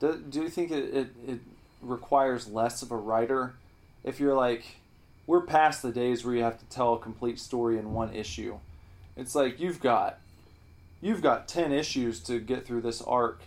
Do, 0.00 0.18
do 0.18 0.42
you 0.42 0.48
think 0.48 0.70
it, 0.70 0.94
it, 0.94 1.08
it 1.26 1.38
requires 1.82 2.48
less 2.48 2.82
of 2.82 2.90
a 2.90 2.96
writer 2.96 3.54
if 4.02 4.20
you're 4.20 4.34
like, 4.34 4.76
we're 5.26 5.40
past 5.40 5.82
the 5.82 5.92
days 5.92 6.24
where 6.24 6.34
you 6.34 6.42
have 6.42 6.58
to 6.58 6.64
tell 6.66 6.94
a 6.94 6.98
complete 6.98 7.38
story 7.38 7.78
in 7.78 7.94
one 7.94 8.12
issue? 8.14 8.58
It's 9.16 9.34
like 9.34 9.60
you've 9.60 9.80
got, 9.80 10.18
you've 11.00 11.22
got 11.22 11.48
ten 11.48 11.72
issues 11.72 12.20
to 12.20 12.38
get 12.40 12.66
through 12.66 12.82
this 12.82 13.00
arc, 13.00 13.42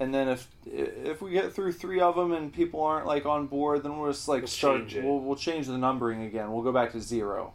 and 0.00 0.12
then 0.14 0.28
if 0.28 0.48
if 0.66 1.22
we 1.22 1.30
get 1.30 1.52
through 1.52 1.72
three 1.72 2.00
of 2.00 2.16
them 2.16 2.32
and 2.32 2.52
people 2.52 2.82
aren't 2.82 3.06
like 3.06 3.26
on 3.26 3.46
board, 3.46 3.82
then 3.82 3.98
we'll 3.98 4.10
just 4.12 4.28
like 4.28 4.42
We'll 4.42 4.48
start. 4.48 4.88
change. 4.88 5.04
We'll 5.04 5.20
we'll 5.20 5.36
change 5.36 5.66
the 5.66 5.78
numbering 5.78 6.22
again. 6.22 6.52
We'll 6.52 6.62
go 6.62 6.72
back 6.72 6.92
to 6.92 7.00
zero. 7.00 7.52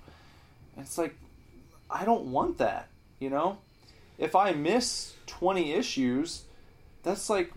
It's 0.77 0.97
like 0.97 1.15
I 1.89 2.05
don't 2.05 2.25
want 2.31 2.57
that, 2.59 2.87
you 3.19 3.29
know? 3.29 3.57
If 4.17 4.35
I 4.35 4.51
miss 4.51 5.13
20 5.27 5.73
issues, 5.73 6.43
that's 7.03 7.29
like 7.29 7.51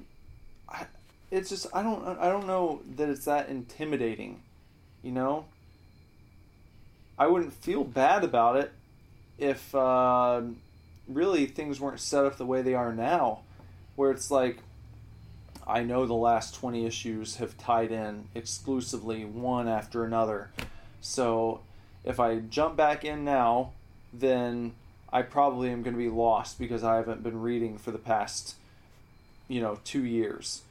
I, 0.69 0.87
it's 1.31 1.49
just 1.49 1.67
I 1.73 1.83
don't 1.83 2.05
I 2.19 2.29
don't 2.29 2.47
know 2.47 2.81
that 2.97 3.09
it's 3.09 3.25
that 3.27 3.49
intimidating, 3.49 4.43
you 5.03 5.13
know. 5.13 5.45
I 7.19 7.27
wouldn't 7.27 7.53
feel 7.53 7.85
bad 7.85 8.25
about 8.25 8.57
it 8.57 8.73
if 9.37 9.75
uh, 9.75 10.41
really 11.07 11.47
things 11.47 11.79
weren't 11.81 12.01
set 12.01 12.25
up 12.25 12.37
the 12.39 12.47
way 12.47 12.63
they 12.63 12.75
are 12.75 12.95
now, 12.95 13.41
where 13.97 14.11
it's 14.11 14.31
like 14.31 14.59
I 15.71 15.85
know 15.85 16.05
the 16.05 16.15
last 16.15 16.55
twenty 16.55 16.85
issues 16.85 17.37
have 17.37 17.57
tied 17.57 17.93
in 17.93 18.27
exclusively 18.35 19.25
one 19.25 19.69
after 19.69 20.05
another, 20.05 20.51
so 21.01 21.61
if 22.05 22.19
I 22.19 22.39
jump 22.39 22.77
back 22.77 23.05
in 23.05 23.25
now, 23.25 23.73
then 24.13 24.73
I 25.13 25.23
probably 25.23 25.71
am 25.71 25.83
going 25.83 25.95
to 25.95 25.99
be 25.99 26.09
lost 26.09 26.59
because 26.59 26.83
I 26.83 26.97
haven't 26.97 27.23
been 27.23 27.41
reading 27.41 27.79
for 27.79 27.91
the 27.91 27.99
past, 27.99 28.57
you 29.49 29.61
know, 29.61 29.79
two 29.85 30.05
years. 30.05 30.63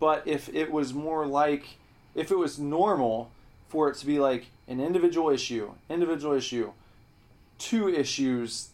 But 0.00 0.26
if 0.26 0.48
it 0.52 0.70
was 0.70 0.92
more 0.92 1.26
like, 1.26 1.76
if 2.14 2.30
it 2.30 2.38
was 2.38 2.58
normal 2.58 3.30
for 3.68 3.88
it 3.88 3.96
to 3.96 4.06
be 4.06 4.18
like 4.18 4.46
an 4.68 4.80
individual 4.80 5.30
issue, 5.30 5.72
individual 5.88 6.34
issue, 6.34 6.72
two 7.58 7.88
issues, 7.88 8.68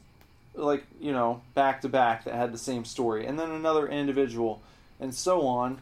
like, 0.55 0.85
you 1.01 1.13
know, 1.13 1.43
back 1.55 1.81
to 1.83 1.89
back 1.89 2.25
that 2.25 2.35
had 2.35 2.53
the 2.53 2.59
same 2.59 2.85
story, 2.85 3.27
and 3.27 3.39
then 3.39 3.51
another 3.51 3.87
individual, 3.89 4.63
and 5.01 5.15
so 5.15 5.47
on, 5.47 5.81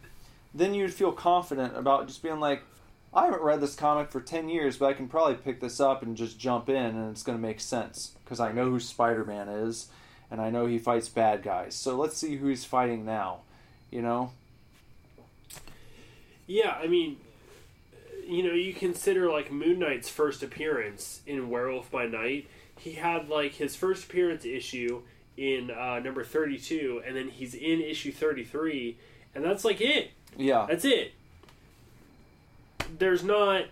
then 0.54 0.72
you'd 0.72 0.94
feel 0.94 1.12
confident 1.12 1.76
about 1.76 2.06
just 2.06 2.22
being 2.22 2.40
like, 2.40 2.62
I 3.12 3.24
haven't 3.24 3.42
read 3.42 3.60
this 3.60 3.74
comic 3.74 4.10
for 4.10 4.20
10 4.20 4.48
years, 4.48 4.76
but 4.76 4.86
I 4.86 4.92
can 4.92 5.08
probably 5.08 5.34
pick 5.34 5.60
this 5.60 5.80
up 5.80 6.02
and 6.02 6.16
just 6.16 6.38
jump 6.38 6.68
in 6.68 6.76
and 6.76 7.10
it's 7.10 7.22
going 7.22 7.36
to 7.36 7.42
make 7.42 7.60
sense 7.60 8.12
because 8.24 8.38
I 8.38 8.52
know 8.52 8.70
who 8.70 8.80
Spider 8.80 9.24
Man 9.24 9.48
is 9.48 9.88
and 10.30 10.40
I 10.40 10.50
know 10.50 10.66
he 10.66 10.78
fights 10.78 11.08
bad 11.08 11.42
guys. 11.42 11.74
So 11.74 11.96
let's 11.96 12.16
see 12.16 12.36
who 12.36 12.48
he's 12.48 12.64
fighting 12.64 13.04
now, 13.04 13.40
you 13.90 14.02
know? 14.02 14.32
Yeah, 16.46 16.78
I 16.82 16.86
mean, 16.86 17.16
you 18.26 18.42
know, 18.42 18.52
you 18.52 18.74
consider 18.74 19.30
like 19.30 19.50
Moon 19.50 19.78
Knight's 19.78 20.10
first 20.10 20.42
appearance 20.42 21.22
in 21.26 21.48
Werewolf 21.48 21.90
by 21.90 22.06
Night. 22.06 22.48
He 22.78 22.92
had 22.92 23.28
like 23.28 23.54
his 23.54 23.74
first 23.74 24.04
appearance 24.04 24.44
issue 24.44 25.02
in 25.38 25.70
uh, 25.70 26.00
number 26.00 26.24
32, 26.24 27.02
and 27.06 27.16
then 27.16 27.28
he's 27.28 27.54
in 27.54 27.80
issue 27.80 28.12
33, 28.12 28.96
and 29.34 29.44
that's 29.44 29.64
like 29.64 29.80
it. 29.80 30.10
Yeah. 30.36 30.66
That's 30.68 30.84
it. 30.84 31.12
There's 32.98 33.22
not 33.22 33.66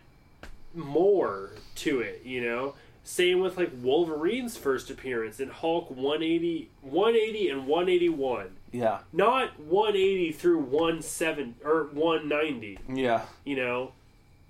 more 0.75 1.51
to 1.77 2.01
it, 2.01 2.23
you 2.25 2.41
know? 2.45 2.75
Same 3.03 3.41
with 3.41 3.57
like 3.57 3.71
Wolverine's 3.83 4.57
first 4.57 4.91
appearance 4.91 5.39
in 5.39 5.49
Hulk 5.49 5.91
180, 5.91 6.71
180 6.83 7.49
and 7.51 7.67
181. 7.67 8.49
Yeah. 8.73 8.99
Not 9.13 9.59
180 9.61 10.33
through 10.33 11.01
17 11.03 11.55
or 11.65 11.85
190, 11.93 12.79
Yeah. 12.93 13.23
you 13.45 13.57
know? 13.57 13.93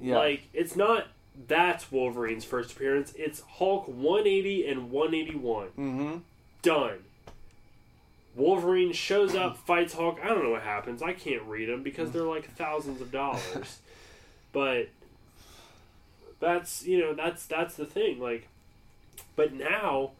Yeah. 0.00 0.16
Like 0.16 0.44
it's 0.54 0.74
not 0.74 1.08
that's 1.48 1.92
Wolverine's 1.92 2.44
first 2.44 2.72
appearance. 2.72 3.12
It's 3.16 3.42
Hulk 3.58 3.86
180 3.88 4.66
and 4.68 4.90
181. 4.90 5.66
mm-hmm. 5.68 6.16
Done. 6.62 6.98
Wolverine 8.37 8.93
shows 8.93 9.34
up, 9.34 9.57
fights 9.57 9.95
Hulk. 9.95 10.18
I 10.22 10.28
don't 10.28 10.45
know 10.45 10.51
what 10.51 10.62
happens. 10.62 11.03
I 11.03 11.12
can't 11.14 11.43
read 11.45 11.68
them 11.68 11.82
because 11.82 12.11
they're 12.12 12.22
like 12.22 12.55
thousands 12.55 13.01
of 13.01 13.11
dollars. 13.11 13.78
but 14.53 14.89
that's 16.39 16.84
you 16.84 16.99
know 16.99 17.14
that's 17.14 17.47
that's 17.47 17.76
the 17.76 17.87
thing. 17.87 18.20
Like, 18.20 18.49
but 19.37 19.55
now, 19.55 20.11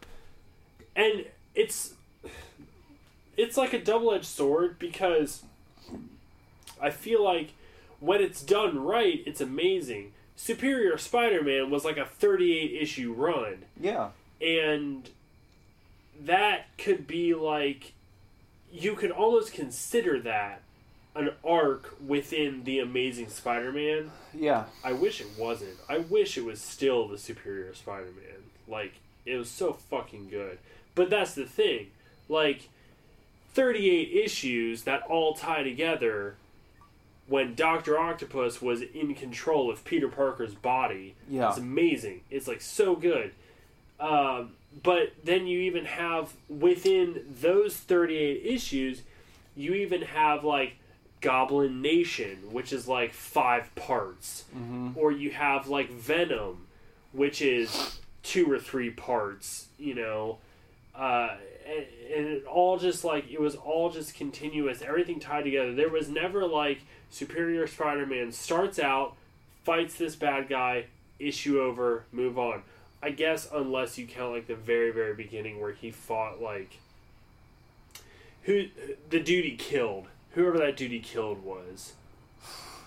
and 0.95 1.27
it's 1.55 1.95
it's 3.37 3.57
like 3.57 3.73
a 3.75 3.79
double 3.79 4.13
edged 4.15 4.25
sword 4.25 4.79
because 4.79 5.43
I 6.81 6.91
feel 6.91 7.23
like 7.23 7.51
when 8.01 8.23
it's 8.23 8.43
done 8.43 8.79
right, 8.83 9.23
it's 9.27 9.41
amazing. 9.41 10.13
Superior 10.39 10.99
Spider-Man 10.99 11.71
was 11.71 11.85
like 11.85 11.97
a 11.97 12.05
38 12.05 12.83
issue 12.83 13.13
run 13.15 13.65
Yeah. 13.81 14.11
and 14.39 15.09
that 16.25 16.67
could 16.77 17.07
be 17.07 17.33
like 17.33 17.93
you 18.73 18.95
could 18.95 19.11
almost 19.11 19.53
consider 19.53 20.21
that 20.21 20.63
an 21.15 21.31
arc 21.45 21.95
within 22.07 22.65
the 22.65 22.79
amazing 22.79 23.29
spider-man. 23.29 24.11
Yeah. 24.35 24.65
i 24.85 24.93
wish 24.93 25.21
it 25.21 25.29
wasn't. 25.39 25.77
I 25.89 25.99
wish 25.99 26.37
it 26.37 26.45
was 26.45 26.61
still 26.61 27.09
the 27.09 27.17
superior 27.19 27.73
spider-man. 27.75 28.43
Like 28.69 28.93
it 29.25 29.37
was 29.37 29.49
so 29.49 29.73
fucking 29.73 30.29
good. 30.29 30.59
But 30.95 31.09
that's 31.11 31.35
the 31.35 31.47
thing. 31.47 31.87
Like 32.29 32.69
38 33.55 34.11
issues 34.25 34.83
that 34.83 35.03
all 35.09 35.35
tie 35.35 35.63
together 35.63 36.37
when 37.29 37.55
dr 37.55 37.99
octopus 37.99 38.61
was 38.63 38.83
in 38.83 39.15
control 39.15 39.71
of 39.71 39.83
peter 39.85 40.09
parker's 40.09 40.55
body 40.55 41.15
Yeah. 41.29 41.49
it's 41.49 41.59
amazing. 41.59 42.21
It's 42.31 42.47
like 42.47 42.61
so 42.61 42.95
good. 42.95 43.33
Um, 43.99 44.51
but 44.83 45.13
then 45.25 45.47
you 45.47 45.61
even 45.61 45.85
have 45.85 46.33
within 46.49 47.25
those 47.41 47.77
38 47.77 48.43
issues 48.45 49.03
you 49.55 49.75
even 49.75 50.03
have 50.03 50.45
like 50.45 50.77
goblin 51.21 51.81
nation 51.81 52.37
which 52.53 52.73
is 52.73 52.87
like 52.87 53.13
five 53.13 53.75
parts. 53.75 54.45
Or 54.97 55.11
you 55.13 55.31
have 55.31 55.67
like 55.69 55.91
venom 55.91 56.67
which 57.13 57.41
is 57.41 58.01
two 58.23 58.51
or 58.51 58.59
three 58.59 58.91
parts 58.91 59.69
you 59.79 59.95
know? 59.95 60.39
Uh, 60.95 61.37
and, 61.67 61.87
and 62.15 62.27
it 62.29 62.45
all 62.47 62.79
just 62.79 63.05
like 63.05 63.31
it 63.31 63.41
was 63.41 63.55
all 63.55 63.91
just 63.91 64.15
continuous 64.15 64.83
everything 64.83 65.21
tied 65.21 65.45
together. 65.45 65.75
There 65.75 65.89
was 65.91 66.09
never 66.09 66.47
like 66.47 66.81
superior 67.11 67.67
spider-man 67.67 68.33
starts 68.33 68.79
out 68.79 69.15
fights 69.65 69.95
this 69.97 70.17
bad 70.17 70.49
guy 70.49 70.85
issue 71.19 71.61
over 71.61 72.05
move 72.13 72.39
on 72.39 72.63
i 73.07 73.11
guess 73.11 73.49
unless 73.55 73.97
you 73.99 74.07
count 74.07 74.33
like 74.33 74.47
the 74.47 74.55
very 74.55 74.91
very 74.91 75.15
beginning 75.15 75.61
where 75.61 75.73
he 75.73 75.91
fought 75.91 76.41
like 76.43 76.79
who 78.43 78.67
the 79.11 79.21
dude 79.21 79.45
he 79.45 79.57
killed 79.57 80.07
whoever 80.33 80.59
that 80.59 80.77
dude 80.77 80.91
he 80.91 81.01
killed 81.01 81.43
was 81.45 81.95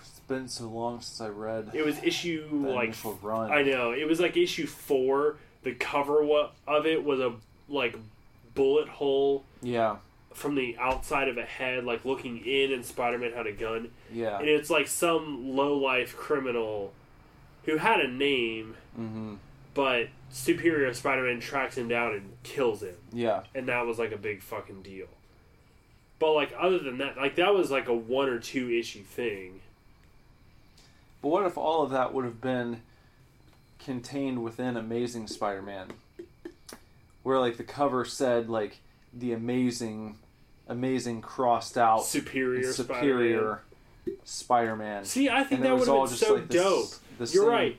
It's 0.00 0.20
been 0.28 0.48
so 0.48 0.68
long 0.68 1.00
since 1.00 1.20
I 1.20 1.28
read 1.28 1.70
it 1.74 1.84
was 1.84 2.02
issue 2.02 2.46
like 2.52 2.94
run. 3.22 3.50
I 3.50 3.62
know 3.62 3.92
it 3.92 4.06
was 4.06 4.20
like 4.20 4.36
issue 4.36 4.66
four. 4.66 5.36
The 5.62 5.74
cover 5.74 6.22
of 6.66 6.86
it 6.86 7.04
was 7.04 7.20
a 7.20 7.34
like 7.68 7.96
bullet 8.54 8.88
hole 8.88 9.44
Yeah. 9.62 9.96
from 10.32 10.54
the 10.54 10.76
outside 10.78 11.28
of 11.28 11.36
a 11.36 11.44
head, 11.44 11.84
like 11.84 12.04
looking 12.04 12.38
in, 12.46 12.72
and 12.72 12.84
Spider 12.86 13.18
Man 13.18 13.32
had 13.32 13.46
a 13.46 13.52
gun, 13.52 13.90
Yeah. 14.12 14.38
and 14.38 14.48
it's 14.48 14.70
like 14.70 14.86
some 14.88 15.56
low 15.56 15.76
life 15.76 16.16
criminal 16.16 16.92
who 17.64 17.76
had 17.76 18.00
a 18.00 18.08
name, 18.08 18.76
mm-hmm. 18.98 19.34
But 19.80 20.08
Superior 20.28 20.92
Spider 20.92 21.22
Man 21.22 21.40
tracks 21.40 21.78
him 21.78 21.88
down 21.88 22.12
and 22.12 22.32
kills 22.42 22.82
him, 22.82 22.96
Yeah. 23.14 23.44
and 23.54 23.66
that 23.68 23.86
was 23.86 23.98
like 23.98 24.12
a 24.12 24.18
big 24.18 24.42
fucking 24.42 24.82
deal. 24.82 25.06
But 26.18 26.32
like 26.34 26.52
other 26.58 26.78
than 26.78 26.98
that, 26.98 27.16
like 27.16 27.36
that 27.36 27.54
was 27.54 27.70
like 27.70 27.88
a 27.88 27.94
one 27.94 28.28
or 28.28 28.38
two 28.38 28.68
issue 28.70 29.02
thing. 29.02 29.62
But 31.22 31.28
what 31.28 31.46
if 31.46 31.56
all 31.56 31.82
of 31.82 31.92
that 31.92 32.12
would 32.12 32.26
have 32.26 32.42
been 32.42 32.82
contained 33.78 34.44
within 34.44 34.76
Amazing 34.76 35.28
Spider-Man, 35.28 35.92
where 37.22 37.38
like 37.38 37.56
the 37.56 37.64
cover 37.64 38.04
said 38.04 38.50
like 38.50 38.80
the 39.14 39.32
amazing, 39.32 40.18
amazing 40.68 41.22
crossed 41.22 41.78
out 41.78 42.04
Superior, 42.04 42.70
Spider-Man. 42.70 43.00
superior 43.00 43.60
Spider-Man. 44.24 45.04
See, 45.06 45.30
I 45.30 45.42
think 45.42 45.52
And 45.52 45.64
that 45.64 45.72
would 45.78 45.88
have 45.88 46.08
been 46.10 46.16
so 46.18 46.34
like, 46.34 46.48
the 46.48 46.58
s- 46.58 47.00
dope. 47.18 47.32
You're 47.32 47.48
right. 47.48 47.78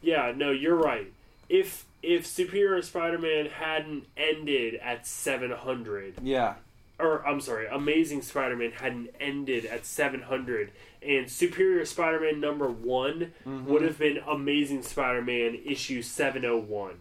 Yeah, 0.00 0.32
no, 0.34 0.52
you're 0.52 0.74
right. 0.74 1.12
If 1.48 1.84
if 2.02 2.26
Superior 2.26 2.80
Spider-Man 2.82 3.46
hadn't 3.46 4.06
ended 4.16 4.74
at 4.76 5.04
700, 5.06 6.14
Yeah. 6.22 6.54
or 7.00 7.26
I'm 7.26 7.40
sorry, 7.40 7.66
Amazing 7.66 8.22
Spider-Man 8.22 8.70
hadn't 8.72 9.10
ended 9.20 9.64
at 9.66 9.84
700, 9.84 10.70
and 11.02 11.28
Superior 11.28 11.84
Spider-Man 11.84 12.40
number 12.40 12.68
one 12.70 13.32
Mm-hmm. 13.46 13.66
would 13.66 13.82
have 13.82 13.98
been 13.98 14.18
Amazing 14.28 14.82
Spider-Man 14.82 15.58
issue 15.64 16.02
701. 16.02 16.94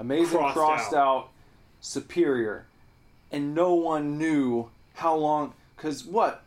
Amazing 0.00 0.38
Crossed 0.38 0.54
crossed, 0.56 0.94
out. 0.94 0.98
out. 1.18 1.28
superior, 1.80 2.64
and 3.32 3.54
no 3.54 3.74
one 3.74 4.16
knew 4.18 4.70
how 4.94 5.14
long. 5.16 5.52
Because 5.76 6.04
what? 6.04 6.42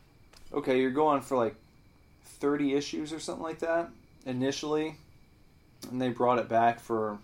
Okay, 0.53 0.79
you're 0.79 0.89
going 0.91 1.21
for 1.21 1.37
like 1.37 1.55
thirty 2.25 2.73
issues 2.73 3.13
or 3.13 3.19
something 3.19 3.43
like 3.43 3.59
that 3.59 3.89
initially, 4.25 4.95
and 5.89 6.01
they 6.01 6.09
brought 6.09 6.39
it 6.39 6.49
back 6.49 6.79
for. 6.79 7.19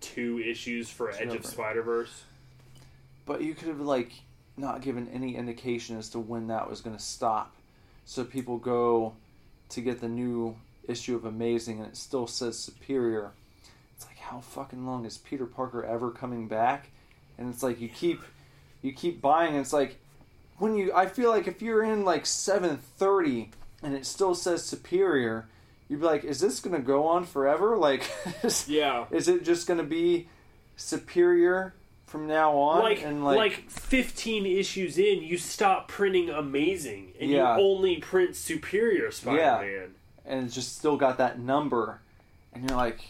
Two 0.00 0.38
issues 0.38 0.88
for 0.88 1.10
Edge 1.10 1.20
of 1.22 1.28
Whatever. 1.28 1.48
Spider-Verse. 1.48 2.22
But 3.26 3.42
you 3.42 3.54
could 3.54 3.68
have 3.68 3.80
like 3.80 4.12
not 4.56 4.80
given 4.82 5.08
any 5.12 5.36
indication 5.36 5.98
as 5.98 6.08
to 6.10 6.18
when 6.18 6.48
that 6.48 6.68
was 6.68 6.80
going 6.80 6.96
to 6.96 7.02
stop, 7.02 7.54
so 8.04 8.24
people 8.24 8.58
go 8.58 9.14
to 9.70 9.80
get 9.80 10.00
the 10.00 10.08
new 10.08 10.56
issue 10.88 11.14
of 11.14 11.24
Amazing, 11.24 11.78
and 11.78 11.86
it 11.88 11.96
still 11.96 12.26
says 12.26 12.58
superior. 12.58 13.32
It's 13.96 14.06
like 14.06 14.18
how 14.18 14.40
fucking 14.40 14.86
long 14.86 15.04
is 15.04 15.18
Peter 15.18 15.46
Parker 15.46 15.84
ever 15.84 16.10
coming 16.10 16.48
back? 16.48 16.90
And 17.38 17.52
it's 17.52 17.62
like 17.62 17.80
you 17.80 17.88
keep 17.88 18.22
you 18.82 18.92
keep 18.92 19.20
buying, 19.20 19.52
and 19.52 19.60
it's 19.60 19.72
like 19.72 19.98
when 20.58 20.74
you 20.74 20.92
I 20.94 21.06
feel 21.06 21.30
like 21.30 21.46
if 21.46 21.62
you're 21.62 21.84
in 21.84 22.04
like 22.04 22.26
730 22.26 23.50
and 23.82 23.94
it 23.94 24.06
still 24.06 24.34
says 24.34 24.64
superior, 24.64 25.46
you'd 25.90 26.00
be 26.00 26.06
like, 26.06 26.24
is 26.24 26.40
this 26.40 26.60
gonna 26.60 26.78
go 26.78 27.06
on 27.08 27.24
forever? 27.24 27.76
Like, 27.76 28.08
is, 28.42 28.66
Yeah. 28.68 29.04
is 29.10 29.28
it 29.28 29.44
just 29.44 29.66
gonna 29.66 29.82
be 29.82 30.28
superior 30.76 31.74
from 32.06 32.26
now 32.26 32.56
on? 32.56 32.82
like, 32.82 33.02
and 33.02 33.24
like 33.24 33.68
15 33.70 34.46
issues 34.46 34.96
in, 34.98 35.20
you 35.22 35.36
stop 35.36 35.88
printing 35.88 36.30
Amazing 36.30 37.12
and 37.20 37.30
Yeah. 37.30 37.56
you 37.56 37.62
only 37.62 37.96
print 37.98 38.36
Superior 38.36 39.10
Spider-Man. 39.10 39.94
and 40.24 40.46
it's 40.46 40.54
just 40.54 40.78
still 40.78 40.96
got 40.96 41.18
that 41.18 41.38
number, 41.38 42.00
and 42.52 42.68
you're 42.68 42.78
like, 42.78 43.00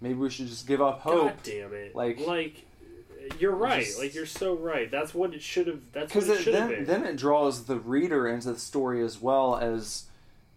maybe 0.00 0.14
we 0.14 0.28
should 0.30 0.48
just 0.48 0.66
give 0.66 0.82
up 0.82 1.00
hope. 1.00 1.28
God 1.28 1.42
damn 1.44 1.72
it! 1.72 1.94
Like- 1.96 2.20
like, 2.26 2.62
you're 3.40 3.54
right. 3.54 3.84
just- 3.84 3.98
like 3.98 4.14
you're 4.14 4.26
so 4.26 4.54
right. 4.54 4.90
That's 4.90 5.14
what 5.14 5.34
it 5.34 5.42
should 5.42 5.66
have. 5.66 5.80
That's 5.92 6.14
what 6.14 6.24
because 6.24 6.28
it 6.40 6.42
should 6.42 6.54
have 6.54 6.68
been. 6.70 6.84
then 6.84 7.04
it 7.04 7.16
draws 7.16 7.64
the 7.64 7.76
reader 7.78 8.26
into 8.28 8.52
the 8.52 8.58
story 8.58 9.02
as 9.02 9.20
well 9.20 9.56
as 9.56 10.04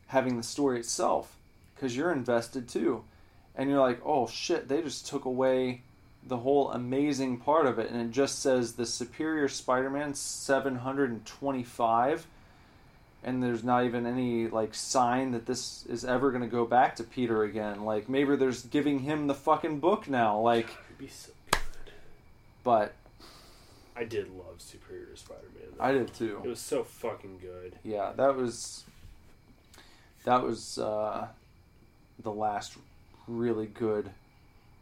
having 0.10 0.38
the 0.38 0.44
story 0.44 0.80
itself 0.80 1.36
because 1.76 1.96
you're 1.96 2.12
invested 2.12 2.68
too 2.68 3.04
and 3.56 3.70
you're 3.70 3.80
like 3.80 4.00
oh 4.06 4.28
shit 4.28 4.68
they 4.68 4.82
just 4.82 5.08
took 5.08 5.26
away 5.26 5.82
the 6.28 6.38
whole 6.38 6.72
amazing 6.72 7.38
part 7.38 7.66
of 7.66 7.80
it 7.80 7.90
and 7.90 8.02
it 8.02 8.12
just 8.12 8.40
says 8.40 8.74
the 8.74 8.86
superior 8.86 9.48
spider-man 9.48 10.14
725 10.14 12.28
and 13.24 13.44
there's 13.44 13.64
not 13.64 13.86
even 13.86 14.06
any 14.06 14.48
like 14.48 14.74
sign 14.74 15.32
that 15.32 15.46
this 15.46 15.86
is 15.88 16.04
ever 16.04 16.32
going 16.32 16.42
to 16.42 16.48
go 16.48 16.66
back 16.66 16.96
to 16.96 17.04
peter 17.04 17.44
again 17.44 17.86
like 17.86 18.10
maybe 18.10 18.36
there's 18.36 18.64
giving 18.64 19.00
him 19.00 19.28
the 19.28 19.34
fucking 19.34 19.80
book 19.80 20.10
now 20.10 20.40
like 20.40 20.68
be 20.98 21.08
so 21.08 21.32
good. 21.52 21.62
but 22.64 22.94
I 23.96 24.06
did 24.06 24.30
love 24.34 24.62
Superior 24.62 25.14
Spider-Man. 25.16 25.64
though. 25.78 25.84
i 25.84 25.92
did 25.92 26.14
too 26.14 26.42
It 26.44 26.48
was 26.48 26.60
so 26.60 26.84
fucking 26.84 27.40
good. 27.40 27.76
yeah 27.84 28.12
that 28.16 28.36
was 28.36 28.84
that 30.26 30.44
was 30.44 30.78
uh 30.78 31.28
the 32.24 32.32
last 32.32 32.74
really 33.28 33.66
good 33.68 34.10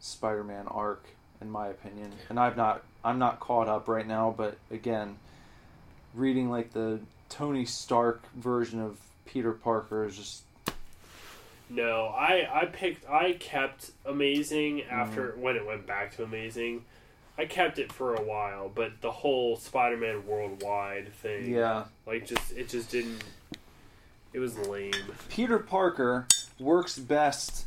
spider-man 0.00 0.66
arc 0.68 1.04
in 1.40 1.50
my 1.50 1.68
opinion 1.68 2.10
and 2.28 2.38
i've 2.38 2.56
not 2.56 2.82
i'm 3.04 3.18
not 3.18 3.40
caught 3.40 3.68
up 3.68 3.88
right 3.88 4.06
now 4.06 4.34
but 4.36 4.56
again 4.70 5.16
reading 6.14 6.50
like 6.50 6.72
the 6.72 6.98
tony 7.28 7.64
stark 7.64 8.22
version 8.34 8.80
of 8.80 8.98
peter 9.26 9.52
parker 9.52 10.04
is 10.04 10.16
just 10.16 10.42
No, 11.70 12.06
I 12.06 12.48
I 12.62 12.64
picked 12.64 13.08
I 13.10 13.34
kept 13.34 13.90
Amazing 14.06 14.84
after 14.84 15.28
Mm-hmm. 15.32 15.42
when 15.42 15.56
it 15.56 15.66
went 15.66 15.86
back 15.86 16.16
to 16.16 16.22
Amazing. 16.24 16.84
I 17.36 17.44
kept 17.44 17.78
it 17.78 17.92
for 17.92 18.14
a 18.14 18.22
while, 18.22 18.68
but 18.74 19.00
the 19.02 19.10
whole 19.12 19.54
Spider-Man 19.56 20.26
worldwide 20.26 21.12
thing, 21.12 21.52
yeah 21.52 21.84
like 22.06 22.26
just 22.26 22.52
it 22.56 22.68
just 22.70 22.90
didn't. 22.90 23.22
It 24.32 24.38
was 24.40 24.56
lame. 24.58 24.92
peter 25.28 25.58
parker 25.58 26.26
works 26.60 26.98
best 26.98 27.66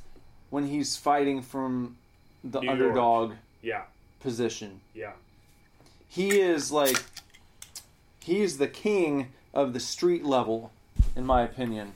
when 0.50 0.68
he's 0.68 0.96
fighting 0.98 1.42
from 1.42 1.98
the 2.44 2.60
New 2.60 2.68
York. 2.68 2.80
underdog 2.80 3.34
Yeah, 3.62 3.84
position. 4.20 4.82
Yeah, 4.94 5.14
he 6.08 6.40
is 6.40 6.72
like 6.72 7.02
he's 8.20 8.58
the 8.58 8.68
king 8.68 9.32
of 9.54 9.74
the 9.74 9.80
street 9.80 10.24
level 10.24 10.72
in 11.16 11.26
my 11.26 11.42
opinion. 11.44 11.96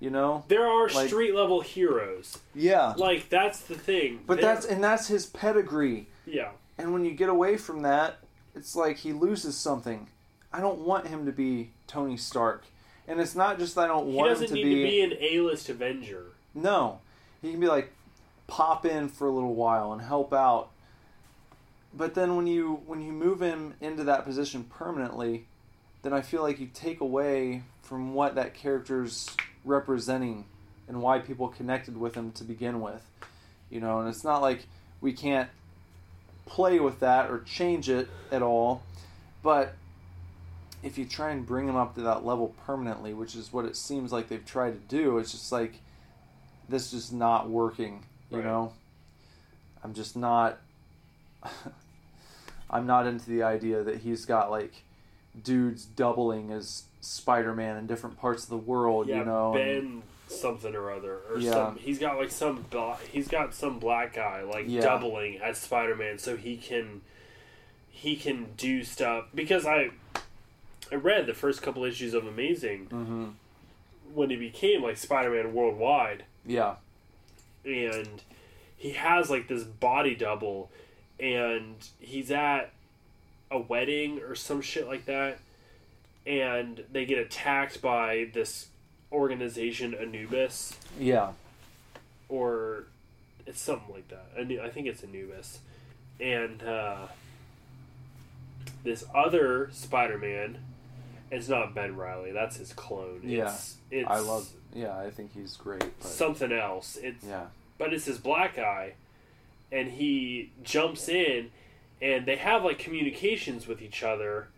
You 0.00 0.10
know? 0.10 0.44
There 0.48 0.66
are 0.66 0.88
Like- 0.88 1.06
street 1.08 1.32
level 1.34 1.60
heroes. 1.60 2.38
yeah. 2.56 2.94
Like 2.96 3.28
that's 3.28 3.60
the 3.60 3.76
thing. 3.76 4.20
but 4.26 4.40
There- 4.40 4.54
that's 4.54 4.66
and 4.66 4.82
that's 4.82 5.06
his 5.06 5.26
pedigree. 5.26 6.08
Yeah, 6.26 6.50
and 6.76 6.92
when 6.92 7.04
you 7.04 7.12
get 7.12 7.28
away 7.28 7.56
from 7.56 7.82
that 7.82 8.18
it's 8.54 8.74
like 8.76 8.98
he 8.98 9.12
loses 9.12 9.56
something. 9.56 10.08
I 10.52 10.60
don't 10.60 10.80
want 10.80 11.06
him 11.06 11.24
to 11.26 11.32
be 11.32 11.70
tony 11.86 12.16
stark 12.18 12.64
and 13.08 13.20
it's 13.20 13.34
not 13.34 13.58
just 13.58 13.74
that 13.74 13.84
i 13.84 13.86
don't 13.86 14.10
he 14.10 14.16
want 14.16 14.30
him 14.30 14.34
to 14.34 14.40
be. 14.40 14.62
doesn't 14.62 14.68
need 14.68 14.82
to 14.82 14.90
be 14.90 15.00
an 15.02 15.12
A-list 15.20 15.68
Avenger. 15.68 16.26
no 16.54 17.00
he 17.40 17.50
can 17.50 17.60
be 17.60 17.68
like 17.68 17.92
pop 18.46 18.84
in 18.84 19.08
for 19.08 19.26
a 19.26 19.30
little 19.30 19.54
while 19.54 19.92
and 19.92 20.02
help 20.02 20.32
out 20.32 20.70
but 21.94 22.14
then 22.14 22.36
when 22.36 22.46
you 22.46 22.82
when 22.86 23.02
you 23.02 23.12
move 23.12 23.40
him 23.40 23.74
into 23.80 24.04
that 24.04 24.24
position 24.24 24.64
permanently 24.64 25.46
then 26.02 26.12
i 26.12 26.20
feel 26.20 26.42
like 26.42 26.58
you 26.60 26.68
take 26.72 27.00
away 27.00 27.62
from 27.82 28.14
what 28.14 28.34
that 28.34 28.54
character's 28.54 29.28
representing 29.64 30.44
and 30.88 31.00
why 31.00 31.18
people 31.18 31.48
connected 31.48 31.96
with 31.96 32.14
him 32.14 32.32
to 32.32 32.44
begin 32.44 32.80
with 32.80 33.02
you 33.70 33.80
know 33.80 34.00
and 34.00 34.08
it's 34.08 34.24
not 34.24 34.42
like 34.42 34.66
we 35.00 35.12
can't 35.12 35.48
play 36.46 36.78
with 36.80 37.00
that 37.00 37.30
or 37.30 37.40
change 37.40 37.88
it 37.88 38.08
at 38.30 38.42
all 38.42 38.82
but 39.42 39.74
if 40.82 40.98
you 40.98 41.04
try 41.04 41.30
and 41.30 41.46
bring 41.46 41.68
him 41.68 41.76
up 41.76 41.94
to 41.94 42.00
that 42.02 42.24
level 42.24 42.54
permanently 42.66 43.14
which 43.14 43.34
is 43.36 43.52
what 43.52 43.64
it 43.64 43.76
seems 43.76 44.12
like 44.12 44.28
they've 44.28 44.44
tried 44.44 44.70
to 44.72 44.96
do 44.96 45.18
it's 45.18 45.32
just 45.32 45.52
like 45.52 45.74
this 46.68 46.92
is 46.92 47.12
not 47.12 47.48
working 47.48 48.04
you 48.30 48.38
Right. 48.38 48.46
know 48.46 48.72
i'm 49.84 49.94
just 49.94 50.16
not 50.16 50.58
i'm 52.70 52.86
not 52.86 53.06
into 53.06 53.28
the 53.28 53.42
idea 53.42 53.82
that 53.82 53.98
he's 53.98 54.24
got 54.24 54.50
like 54.50 54.72
dudes 55.42 55.84
doubling 55.84 56.50
as 56.52 56.84
spider-man 57.00 57.76
in 57.76 57.86
different 57.86 58.18
parts 58.18 58.44
of 58.44 58.50
the 58.50 58.56
world 58.56 59.08
Yeah, 59.08 59.18
you 59.20 59.24
know 59.24 59.54
and- 59.54 59.54
Ben 59.54 60.02
something 60.28 60.74
or 60.74 60.90
other, 60.90 61.18
or 61.30 61.36
Yeah. 61.38 61.50
some. 61.50 61.76
He's 61.76 61.98
got 61.98 62.16
like 62.16 62.30
some. 62.30 62.64
He's 63.10 63.28
got 63.28 63.52
some 63.52 63.78
black 63.78 64.14
guy 64.14 64.40
like 64.44 64.64
Yeah. 64.66 64.80
doubling 64.80 65.36
as 65.42 65.58
Spider 65.58 65.94
Man, 65.94 66.16
so 66.16 66.38
he 66.38 66.56
can 66.56 67.02
he 67.90 68.16
can 68.16 68.46
do 68.56 68.82
stuff. 68.82 69.26
Because 69.34 69.66
I 69.66 69.90
I 70.92 70.96
read 70.96 71.26
the 71.26 71.32
first 71.34 71.62
couple 71.62 71.84
issues 71.84 72.12
of 72.12 72.26
Amazing 72.26 72.88
Mhm. 72.90 73.32
when 74.12 74.28
he 74.28 74.36
became 74.36 74.82
like 74.82 74.98
Spider 74.98 75.30
Man 75.30 75.54
worldwide, 75.54 76.24
yeah 76.46 76.76
and 77.64 78.20
he 78.76 78.90
has 78.90 79.30
like 79.30 79.48
this 79.48 79.62
body 79.64 80.14
double, 80.14 80.70
and 81.18 81.76
he's 82.00 82.30
at 82.30 82.72
a 83.50 83.58
wedding 83.58 84.18
or 84.20 84.34
some 84.34 84.60
shit 84.60 84.86
like 84.86 85.06
that, 85.06 85.38
and 86.26 86.84
they 86.92 87.04
get 87.06 87.18
attacked 87.18 87.80
by 87.80 88.28
this 88.34 88.68
organization 89.10 89.94
Anubis, 89.94 90.78
yeah 90.98 91.32
or 92.28 92.84
it's 93.46 93.60
something 93.60 93.94
like 93.94 94.08
that. 94.08 94.26
I 94.62 94.68
think 94.68 94.86
it's 94.86 95.02
Anubis, 95.04 95.60
and 96.20 96.62
uh, 96.62 97.06
this 98.84 99.04
other 99.14 99.70
Spider-Man. 99.72 100.58
It's 101.32 101.48
not 101.48 101.74
Ben 101.74 101.96
Reilly. 101.96 102.30
That's 102.30 102.56
his 102.56 102.72
clone. 102.72 103.22
Yeah. 103.24 103.46
It's, 103.46 103.76
it's 103.90 104.08
i 104.08 104.20
love 104.20 104.48
yeah 104.74 104.96
i 104.96 105.10
think 105.10 105.34
he's 105.34 105.56
great 105.56 105.84
but 106.00 106.08
something 106.08 106.52
else. 106.52 106.96
It's 107.02 107.24
yeah 107.24 107.46
but 107.78 107.92
it's 107.92 108.04
his 108.04 108.18
black 108.18 108.58
eye, 108.58 108.92
and 109.72 109.90
he 109.90 110.52
jumps 110.62 111.08
in, 111.08 111.50
and 112.00 112.26
they 112.26 112.36
have 112.36 112.62
like 112.64 112.78
communications 112.78 113.66
with 113.66 113.82
each 113.82 114.02
other, 114.04 114.48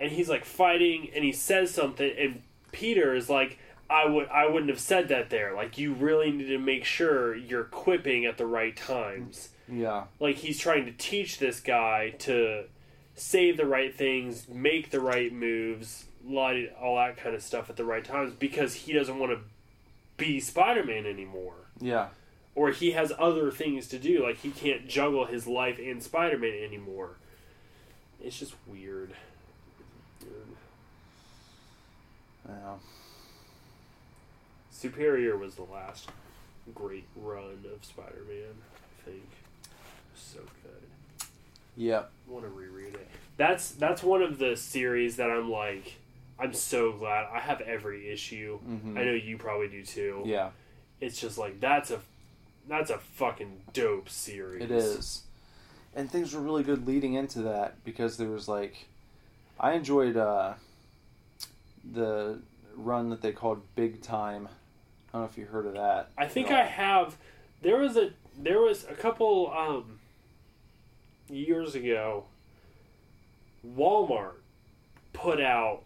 and 0.00 0.10
he's 0.10 0.28
like 0.28 0.44
fighting, 0.44 1.10
and 1.14 1.22
he 1.22 1.30
says 1.32 1.70
something, 1.72 2.10
and 2.18 2.42
Peter 2.72 3.14
is 3.14 3.30
like, 3.30 3.58
"I 3.88 4.06
would, 4.06 4.28
I 4.28 4.46
wouldn't 4.48 4.70
have 4.70 4.80
said 4.80 5.08
that 5.08 5.30
there. 5.30 5.54
Like, 5.54 5.78
you 5.78 5.94
really 5.94 6.32
need 6.32 6.48
to 6.48 6.58
make 6.58 6.84
sure 6.84 7.36
you're 7.36 7.64
quipping 7.64 8.24
at 8.24 8.36
the 8.36 8.46
right 8.46 8.76
times. 8.76 9.50
yeah 9.68 10.04
Like, 10.18 10.36
he's 10.36 10.58
trying 10.58 10.86
to 10.86 10.92
teach 10.92 11.38
this 11.38 11.60
guy 11.60 12.10
to 12.20 12.64
say 13.16 13.50
the 13.50 13.66
right 13.66 13.94
things, 13.94 14.48
make 14.48 14.90
the 14.90 15.00
right 15.00 15.32
moves, 15.32 16.04
lot- 16.24 16.56
all 16.80 16.96
that 16.96 17.16
kind 17.16 17.34
of 17.34 17.42
stuff 17.42 17.68
at 17.68 17.76
the 17.76 17.84
right 17.84 18.04
times, 18.04 18.32
because 18.38 18.74
he 18.74 18.92
doesn't 18.92 19.18
want 19.18 19.32
to 19.32 19.40
be 20.16 20.38
Spider-Man 20.40 21.06
anymore." 21.06 21.54
yeah 21.80 22.08
or 22.56 22.70
he 22.70 22.92
has 22.92 23.12
other 23.18 23.50
things 23.52 23.86
to 23.86 23.98
do. 23.98 24.22
Like 24.24 24.38
he 24.38 24.50
can't 24.50 24.88
juggle 24.88 25.26
his 25.26 25.46
life 25.46 25.78
and 25.78 26.02
Spider 26.02 26.38
Man 26.38 26.54
anymore. 26.54 27.10
It's 28.20 28.38
just 28.38 28.54
weird. 28.66 29.12
Weird. 30.22 30.48
yeah 32.48 32.74
Superior 34.70 35.36
was 35.36 35.54
the 35.54 35.64
last 35.64 36.08
great 36.74 37.04
run 37.14 37.64
of 37.72 37.84
Spider 37.84 38.22
Man. 38.26 38.54
I 38.64 39.10
think 39.10 39.28
so 40.14 40.38
good. 40.62 41.28
yeah 41.76 42.00
I 42.00 42.04
want 42.26 42.44
to 42.44 42.50
reread 42.50 42.94
it. 42.94 43.08
That's 43.36 43.70
that's 43.72 44.02
one 44.02 44.22
of 44.22 44.38
the 44.38 44.56
series 44.56 45.16
that 45.16 45.30
I'm 45.30 45.50
like. 45.50 45.94
I'm 46.38 46.52
so 46.52 46.92
glad 46.92 47.26
I 47.32 47.38
have 47.40 47.62
every 47.62 48.10
issue. 48.10 48.58
Mhm. 48.68 48.98
I 48.98 49.04
know 49.04 49.12
you 49.12 49.38
probably 49.38 49.68
do 49.68 49.82
too. 49.82 50.22
yeah 50.26 50.50
It's 51.00 51.18
just 51.20 51.38
like 51.38 51.60
that's 51.60 51.90
a 51.90 52.00
that's 52.68 52.90
a 52.90 52.98
fucking 52.98 53.62
dope 53.72 54.08
series. 54.08 54.62
It 54.64 54.70
is. 54.70 55.22
And 55.94 56.10
things 56.10 56.34
were 56.34 56.42
really 56.42 56.62
good 56.62 56.86
leading 56.86 57.14
into 57.14 57.40
that 57.42 57.82
because 57.84 58.16
there 58.18 58.28
was 58.28 58.48
like 58.48 58.86
I 59.58 59.72
enjoyed 59.72 60.16
uh 60.16 60.54
the 61.90 62.40
run 62.76 63.10
that 63.10 63.22
they 63.22 63.32
called 63.32 63.62
Big 63.74 64.02
Time. 64.02 64.48
I 65.08 65.12
don't 65.18 65.22
know 65.22 65.28
if 65.28 65.38
you 65.38 65.46
heard 65.46 65.66
of 65.66 65.74
that. 65.74 66.10
I 66.18 66.26
think 66.26 66.50
I 66.50 66.64
have. 66.64 67.16
There 67.62 67.78
was 67.78 67.96
a 67.96 68.10
there 68.38 68.60
was 68.60 68.84
a 68.84 68.94
couple 68.94 69.50
um, 69.56 69.98
years 71.30 71.74
ago. 71.74 72.24
Walmart 73.66 74.34
put 75.12 75.40
out 75.40 75.82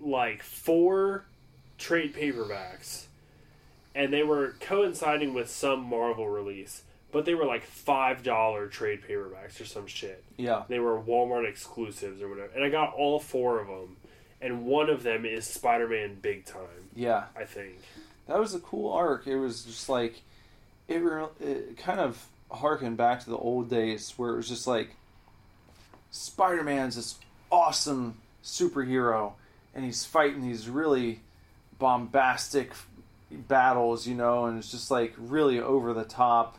like 0.00 0.42
four 0.42 1.24
trade 1.78 2.14
paperbacks, 2.14 3.04
and 3.94 4.12
they 4.12 4.22
were 4.22 4.54
coinciding 4.60 5.34
with 5.34 5.50
some 5.50 5.84
Marvel 5.84 6.28
release, 6.28 6.82
but 7.12 7.24
they 7.24 7.34
were 7.34 7.44
like 7.44 7.64
five 7.64 8.22
dollar 8.22 8.66
trade 8.66 9.00
paperbacks 9.08 9.60
or 9.60 9.64
some 9.66 9.86
shit. 9.86 10.22
Yeah. 10.36 10.62
They 10.68 10.78
were 10.78 10.98
Walmart 11.00 11.48
exclusives 11.48 12.22
or 12.22 12.28
whatever, 12.28 12.50
and 12.54 12.64
I 12.64 12.70
got 12.70 12.94
all 12.94 13.20
four 13.20 13.60
of 13.60 13.66
them, 13.66 13.96
and 14.40 14.64
one 14.64 14.88
of 14.88 15.02
them 15.02 15.24
is 15.26 15.46
Spider 15.46 15.88
Man 15.88 16.16
Big 16.20 16.46
Time, 16.46 16.88
Yeah. 16.94 17.24
I 17.36 17.44
think. 17.44 17.78
That 18.26 18.38
was 18.38 18.54
a 18.54 18.60
cool 18.60 18.90
arc. 18.90 19.26
It 19.26 19.36
was 19.36 19.64
just 19.64 19.88
like 19.90 20.22
it, 20.88 20.96
re- 20.96 21.26
it 21.40 21.76
kind 21.76 22.00
of 22.00 22.26
harkened 22.54 22.96
back 22.96 23.20
to 23.24 23.30
the 23.30 23.36
old 23.36 23.70
days 23.70 24.12
where 24.16 24.30
it 24.30 24.36
was 24.36 24.48
just 24.48 24.66
like 24.66 24.96
Spider-Man's 26.10 26.96
this 26.96 27.16
awesome 27.50 28.16
superhero 28.42 29.32
and 29.74 29.84
he's 29.84 30.04
fighting 30.04 30.42
these 30.42 30.68
really 30.68 31.20
bombastic 31.78 32.72
battles, 33.30 34.06
you 34.06 34.14
know, 34.14 34.46
and 34.46 34.58
it's 34.58 34.70
just 34.70 34.90
like 34.90 35.12
really 35.18 35.58
over 35.58 35.92
the 35.92 36.04
top. 36.04 36.58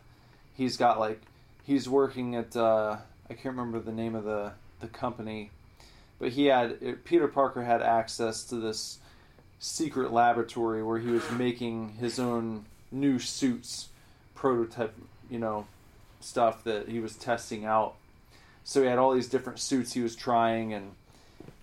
He's 0.53 0.77
got 0.77 0.99
like 0.99 1.21
he's 1.63 1.87
working 1.87 2.35
at 2.35 2.55
uh 2.55 2.97
I 3.29 3.33
can't 3.33 3.55
remember 3.55 3.79
the 3.79 3.91
name 3.91 4.15
of 4.15 4.23
the 4.23 4.53
the 4.81 4.87
company, 4.87 5.51
but 6.19 6.29
he 6.29 6.45
had 6.45 7.03
Peter 7.05 7.27
Parker 7.27 7.63
had 7.63 7.81
access 7.81 8.43
to 8.45 8.55
this 8.55 8.99
secret 9.59 10.11
laboratory 10.11 10.83
where 10.83 10.99
he 10.99 11.09
was 11.09 11.29
making 11.31 11.89
his 11.95 12.19
own 12.19 12.65
new 12.91 13.17
suits 13.17 13.89
prototype 14.35 14.93
you 15.29 15.39
know 15.39 15.65
stuff 16.25 16.63
that 16.63 16.89
he 16.89 16.99
was 16.99 17.15
testing 17.15 17.65
out. 17.65 17.95
So 18.63 18.81
he 18.81 18.87
had 18.87 18.97
all 18.97 19.13
these 19.13 19.27
different 19.29 19.59
suits 19.59 19.93
he 19.93 20.01
was 20.01 20.15
trying 20.15 20.73
and 20.73 20.93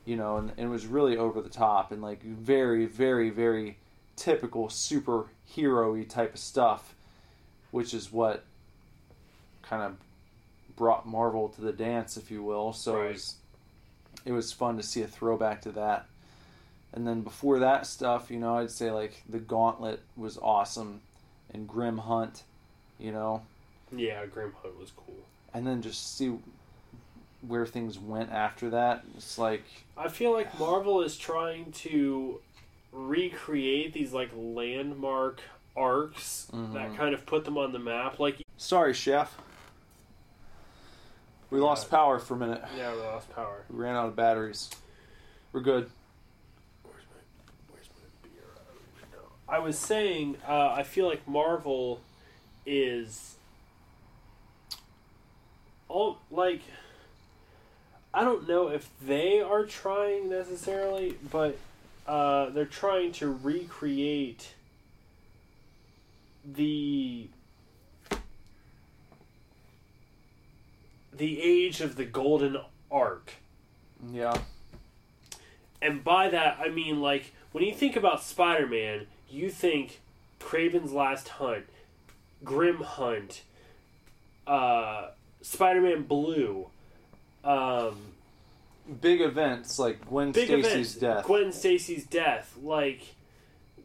you 0.05 0.16
know 0.16 0.36
and, 0.36 0.51
and 0.56 0.68
it 0.68 0.70
was 0.70 0.86
really 0.86 1.16
over 1.16 1.40
the 1.40 1.48
top 1.48 1.93
and 1.93 2.01
like 2.02 2.22
very 2.22 2.86
very 2.86 3.30
very 3.30 3.76
typical 4.16 4.68
superhero-y 4.68 6.05
type 6.05 6.34
of 6.34 6.40
stuff 6.40 6.94
which 7.70 7.94
is 7.94 8.12
what 8.12 8.44
kind 9.62 9.82
of 9.82 9.97
brought 10.76 11.06
marvel 11.06 11.48
to 11.48 11.60
the 11.60 11.72
dance 11.72 12.16
if 12.16 12.30
you 12.30 12.43
will. 12.43 12.72
So 12.72 12.97
Right. 12.97 13.06
it 13.06 13.12
was 13.12 13.36
it 14.24 14.32
was 14.32 14.52
fun 14.52 14.76
to 14.76 14.82
see 14.82 15.02
a 15.02 15.06
throwback 15.09 15.62
to 15.62 15.72
that. 15.72 16.06
And 16.93 17.06
then 17.06 17.22
before 17.22 17.59
that 17.60 17.86
stuff, 17.86 18.30
you 18.30 18.39
know, 18.39 18.59
I'd 18.59 18.70
say 18.70 18.90
like 18.90 19.22
the 19.28 19.39
Gauntlet 19.39 20.01
was 20.16 20.39
awesome, 20.39 21.01
and 21.52 21.66
Grim 21.66 21.98
Hunt, 21.98 22.43
you 22.98 23.10
know, 23.12 23.43
Yeah, 23.94 24.24
Grim 24.27 24.52
Hunt 24.62 24.78
was 24.78 24.90
cool. 24.97 25.14
and 25.55 25.66
then 25.66 25.82
just 25.82 26.16
see 26.16 26.39
where 27.47 27.66
things 27.66 27.98
went 27.98 28.31
after 28.31 28.70
that. 28.70 29.05
It's 29.16 29.36
like, 29.39 29.64
I 29.97 30.09
feel 30.09 30.32
like 30.32 30.59
Marvel 30.59 31.02
is 31.02 31.16
trying 31.19 31.73
to 31.73 32.40
recreate 32.93 33.93
these 33.93 34.12
like 34.12 34.31
landmark 34.36 35.40
arcs 35.77 36.47
that 36.52 36.94
kind 36.97 37.14
of 37.14 37.27
put 37.27 37.44
them 37.44 37.59
on 37.59 37.73
the 37.73 37.78
map. 37.78 38.19
Like, 38.19 38.43
sorry, 38.56 38.94
chef, 38.94 39.36
we 41.51 41.59
lost 41.59 41.90
power 41.90 42.19
for 42.19 42.35
a 42.35 42.36
minute. 42.39 42.62
yeah, 42.77 42.93
we 42.94 43.01
lost 43.01 43.31
power. 43.35 43.64
We 43.70 43.78
ran 43.78 43.97
out 43.97 44.06
of 44.09 44.16
batteries. 44.16 44.70
We're 45.52 45.60
good. 45.60 45.90
Where's 46.85 47.05
my, 47.10 47.52
where's 47.74 47.89
my 47.98 48.28
beer? 48.28 48.43
I 48.55 48.59
don't 48.73 48.82
even 48.97 49.10
know. 49.19 49.28
I 49.48 49.59
was 49.59 49.78
saying, 49.78 50.36
uh, 50.48 50.69
I 50.70 50.82
feel 50.82 51.06
like 51.09 51.27
Marvel 51.28 52.01
is 52.64 53.35
all 55.93 56.19
like. 56.31 56.62
I 58.14 58.24
don't 58.24 58.47
know 58.47 58.69
if 58.69 58.90
they 59.01 59.40
are 59.40 59.64
trying 59.64 60.28
necessarily, 60.28 61.16
but 61.31 61.56
uh, 62.06 62.51
they're 62.51 62.66
trying 62.66 63.12
to 63.12 63.32
recreate 63.32 64.55
the 66.44 67.28
the 71.12 71.40
age 71.40 71.81
of 71.81 71.97
the 71.97 72.05
golden 72.05 72.56
arc. 72.90 73.32
Yeah, 74.10 74.36
And 75.81 76.02
by 76.02 76.28
that, 76.31 76.59
I 76.60 76.69
mean, 76.69 77.01
like, 77.01 77.32
when 77.52 77.62
you 77.62 77.73
think 77.73 77.94
about 77.94 78.23
Spider 78.23 78.66
Man, 78.66 79.06
you 79.31 79.48
think 79.48 80.01
Kraven's 80.40 80.90
Last 80.93 81.28
Hunt, 81.28 81.66
Grim 82.43 82.78
Hunt, 82.78 83.43
uh, 84.47 85.10
Spider 85.43 85.81
Man 85.81 86.02
Blue, 86.02 86.69
um, 87.44 87.97
big 89.01 89.20
events 89.20 89.78
like 89.78 90.06
Gwen 90.09 90.32
Stacy's 90.32 90.94
death. 90.94 91.24
Gwen 91.24 91.52
Stacy's 91.52 92.05
death, 92.05 92.56
like, 92.62 93.02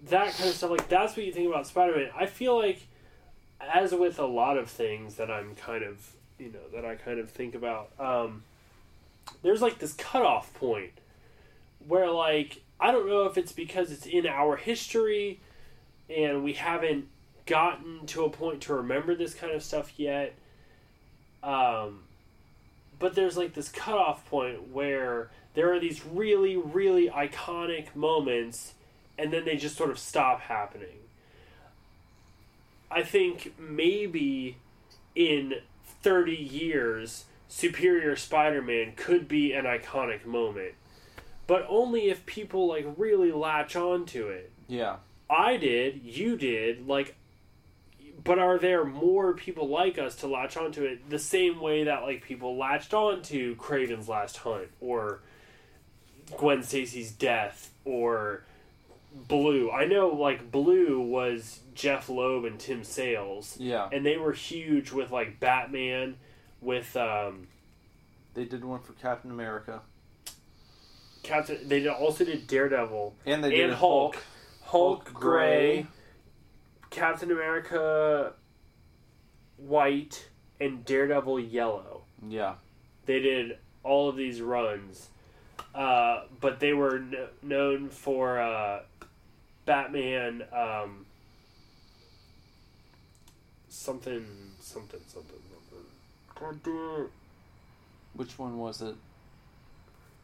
that 0.10 0.34
kind 0.36 0.50
of 0.50 0.56
stuff. 0.56 0.72
Like, 0.72 0.88
that's 0.88 1.18
what 1.18 1.26
you 1.26 1.34
think 1.34 1.50
about 1.50 1.68
Spider 1.68 1.96
Man. 1.96 2.10
I 2.16 2.28
feel 2.28 2.58
like, 2.58 2.88
as 3.60 3.92
with 3.94 4.20
a 4.20 4.26
lot 4.26 4.58
of 4.58 4.70
things 4.70 5.16
that 5.16 5.30
I'm 5.30 5.56
kind 5.56 5.84
of, 5.84 6.14
you 6.40 6.52
know, 6.52 6.60
that 6.74 6.86
I 6.86 6.96
kind 6.96 7.20
of 7.20 7.30
think 7.30 7.56
about, 7.56 7.90
um, 8.00 8.44
there's 9.42 9.62
like 9.62 9.80
this 9.80 9.94
cutoff 9.94 10.54
point 10.54 10.92
where 11.88 12.10
like 12.10 12.62
I 12.80 12.92
don't 12.92 13.08
know 13.08 13.26
if 13.26 13.38
it's 13.38 13.52
because 13.52 13.92
it's 13.92 14.06
in 14.06 14.28
our 14.28 14.56
history 14.56 15.40
and 16.10 16.44
we 16.44 16.54
haven't 16.54 17.08
gotten 17.46 18.06
to 18.08 18.26
a 18.26 18.30
point 18.30 18.62
to 18.62 18.76
remember 18.76 19.16
this 19.16 19.34
kind 19.34 19.54
of 19.54 19.64
stuff 19.64 19.94
yet. 19.98 20.34
Um, 21.44 22.04
but 23.00 23.16
there's 23.16 23.38
like 23.38 23.54
this 23.54 23.70
cutoff 23.70 24.28
point 24.30 24.72
where 24.72 25.30
there 25.54 25.74
are 25.74 25.80
these 25.80 26.06
really, 26.06 26.58
really 26.58 27.10
iconic 27.10 27.96
moments 27.96 28.74
and 29.18 29.34
then 29.34 29.46
they 29.46 29.58
just 29.58 29.76
sort 29.76 29.90
of 29.90 29.98
stop 29.98 30.42
happening. 30.42 31.00
I 32.90 33.04
think 33.04 33.54
maybe 33.60 34.58
in 35.16 35.56
30 36.02 36.34
years, 36.34 37.26
Superior 37.48 38.16
Spider 38.16 38.62
Man 38.62 38.94
could 38.96 39.28
be 39.28 39.54
an 39.54 39.66
iconic 39.66 40.26
moment. 40.26 40.74
But 41.48 41.66
only 41.70 42.10
if 42.10 42.26
people 42.26 42.68
like 42.68 42.86
really 42.98 43.32
latch 43.32 43.76
on 43.76 44.06
to 44.08 44.30
it. 44.30 44.52
yeah, 44.68 44.98
I 45.30 45.58
did, 45.58 46.02
you 46.04 46.38
did, 46.38 46.88
like 46.88 47.16
but 48.28 48.40
are 48.40 48.60
there 48.60 48.84
more 48.84 49.34
people 49.34 49.70
like 49.70 49.98
us 49.98 50.18
to 50.18 50.28
latch 50.28 50.58
onto 50.58 50.84
it 50.84 51.10
the 51.10 51.18
same 51.18 51.62
way 51.62 51.86
that 51.86 52.04
like 52.04 52.22
people 52.22 52.58
latched 52.58 52.94
on 52.94 53.22
to 53.24 53.56
Kraven's 53.56 54.10
Last 54.10 54.38
Hunt 54.38 54.68
or 54.82 55.22
Gwen 56.36 56.62
Stacy's 56.62 57.12
death 57.12 57.72
or 57.86 58.44
Blue? 59.16 59.72
I 59.72 59.86
know 59.86 60.10
like 60.10 60.52
Blue 60.52 61.00
was 61.00 61.62
Jeph 61.74 62.10
Loeb 62.10 62.44
and 62.44 62.60
Tim 62.60 62.84
Sales 62.84 63.56
yeah. 63.60 63.88
and 63.92 64.06
they 64.06 64.18
were 64.18 64.34
huge 64.34 64.92
with 64.92 65.10
like 65.10 65.40
Batman 65.40 66.18
with 66.62 66.98
um 66.98 67.48
They 68.34 68.44
did 68.44 68.66
one 68.66 68.82
for 68.82 68.92
Captain 68.94 69.32
America, 69.32 69.82
Captain 71.24 71.66
they 71.68 71.80
did, 71.80 71.88
also 71.88 72.26
did 72.26 72.46
Daredevil 72.46 73.16
and 73.26 73.42
they 73.42 73.52
did 73.52 73.70
and 73.70 73.74
Hulk. 73.74 74.18
Hulk, 74.64 75.06
Hulk 75.06 75.14
gray. 75.14 75.88
Captain 76.90 77.32
America 77.32 78.34
white, 79.58 80.28
and 80.60 80.84
Daredevil 80.86 81.40
yellow. 81.40 82.02
Yeah, 82.28 82.56
They 83.06 83.20
did 83.20 83.58
all 83.84 84.10
of 84.10 84.16
these 84.16 84.42
runs, 84.42 85.10
uh, 85.76 86.24
but 86.42 86.60
they 86.60 86.74
were 86.74 87.00
kn- 87.00 87.28
known 87.44 87.90
for 87.90 88.40
uh, 88.40 88.82
Batman 89.66 90.44
um, 90.52 91.06
something 93.70 94.26
something 94.60 95.00
something 95.08 95.40
something. 95.52 95.86
God 96.40 96.60
damn 96.64 97.06
it. 97.06 97.12
which 98.14 98.38
one 98.40 98.58
was 98.58 98.82
it? 98.82 98.96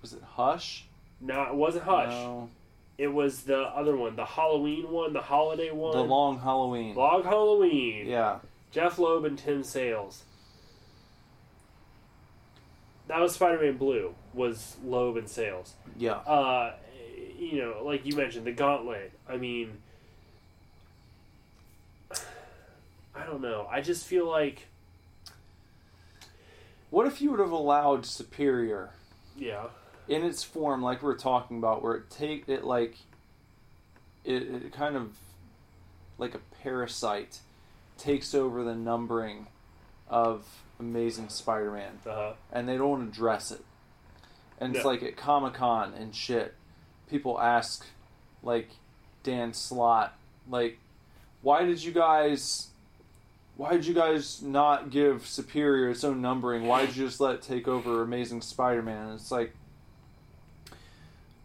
Was 0.01 0.13
it 0.13 0.21
Hush? 0.35 0.85
No, 1.21 1.43
it 1.43 1.53
wasn't 1.55 1.83
Hush. 1.85 2.09
No, 2.09 2.49
It 2.97 3.07
was 3.07 3.43
the 3.43 3.57
other 3.59 3.95
one, 3.97 4.15
the 4.15 4.25
Halloween 4.25 4.89
one, 4.91 5.13
the 5.13 5.21
holiday 5.21 5.71
one. 5.71 5.95
the 5.97 6.03
Long 6.03 6.39
Halloween. 6.39 6.95
Log 6.95 7.23
Halloween. 7.25 8.07
Yeah, 8.07 8.39
Jeph 8.71 8.99
Loeb 8.99 9.25
and 9.25 9.37
Tim 9.37 9.63
Sales. 9.63 10.23
That 13.07 13.19
was 13.19 13.33
Spider-Man 13.35 13.77
Blue. 13.77 14.15
Was 14.33 14.77
Loeb 14.83 15.17
and 15.17 15.27
Sales. 15.29 15.73
yeah. 15.97 16.13
Uh, 16.13 16.73
you 17.37 17.57
know, 17.61 17.81
like 17.83 18.05
you 18.05 18.15
mentioned, 18.15 18.45
the 18.45 18.51
Gauntlet. 18.53 19.11
I 19.27 19.35
mean, 19.37 19.77
I 23.15 23.25
don't 23.25 23.41
know. 23.41 23.67
I 23.69 23.81
just 23.81 24.05
feel 24.05 24.25
like, 24.29 24.67
What 26.89 27.05
if 27.07 27.21
you 27.21 27.31
would 27.31 27.39
have 27.39 27.51
allowed 27.51 28.05
Superior 28.05 28.91
yeah, 29.35 29.65
in 30.07 30.23
its 30.23 30.43
form, 30.43 30.81
like 30.81 31.01
we 31.01 31.11
are 31.11 31.15
talking 31.15 31.57
about, 31.57 31.81
where 31.81 31.95
it 31.95 32.09
take 32.09 32.47
it 32.47 32.63
like 32.63 32.97
it, 34.23 34.43
it 34.43 34.73
kind 34.73 34.95
of 34.95 35.17
like 36.17 36.35
a 36.35 36.39
parasite 36.61 37.39
takes 37.97 38.33
over 38.33 38.63
the 38.63 38.75
numbering 38.75 39.47
of 40.07 40.45
Amazing 40.79 41.29
Spider-Man, 41.29 41.99
uh, 42.07 42.33
and 42.51 42.67
they 42.67 42.77
don't 42.77 43.01
address 43.01 43.51
it. 43.51 43.63
And 44.59 44.75
it's 44.75 44.85
like 44.85 45.03
at 45.03 45.17
Comic 45.17 45.55
Con 45.55 45.93
and 45.93 46.15
shit, 46.15 46.53
people 47.09 47.39
ask, 47.39 47.85
like, 48.41 48.69
Dan 49.23 49.53
Slott, 49.53 50.13
like, 50.49 50.77
why 51.41 51.63
did 51.65 51.83
you 51.83 51.91
guys. 51.91 52.67
Why 53.55 53.73
did 53.73 53.85
you 53.85 53.93
guys 53.93 54.41
not 54.41 54.89
give 54.89 55.27
Superior 55.27 55.91
its 55.91 56.03
own 56.03 56.21
numbering? 56.21 56.65
Why 56.65 56.87
did 56.87 56.95
you 56.95 57.05
just 57.05 57.19
let 57.19 57.35
it 57.35 57.41
take 57.43 57.67
over 57.67 58.01
Amazing 58.01 58.41
Spider-Man? 58.41 59.09
And 59.09 59.19
it's 59.19 59.31
like, 59.31 59.53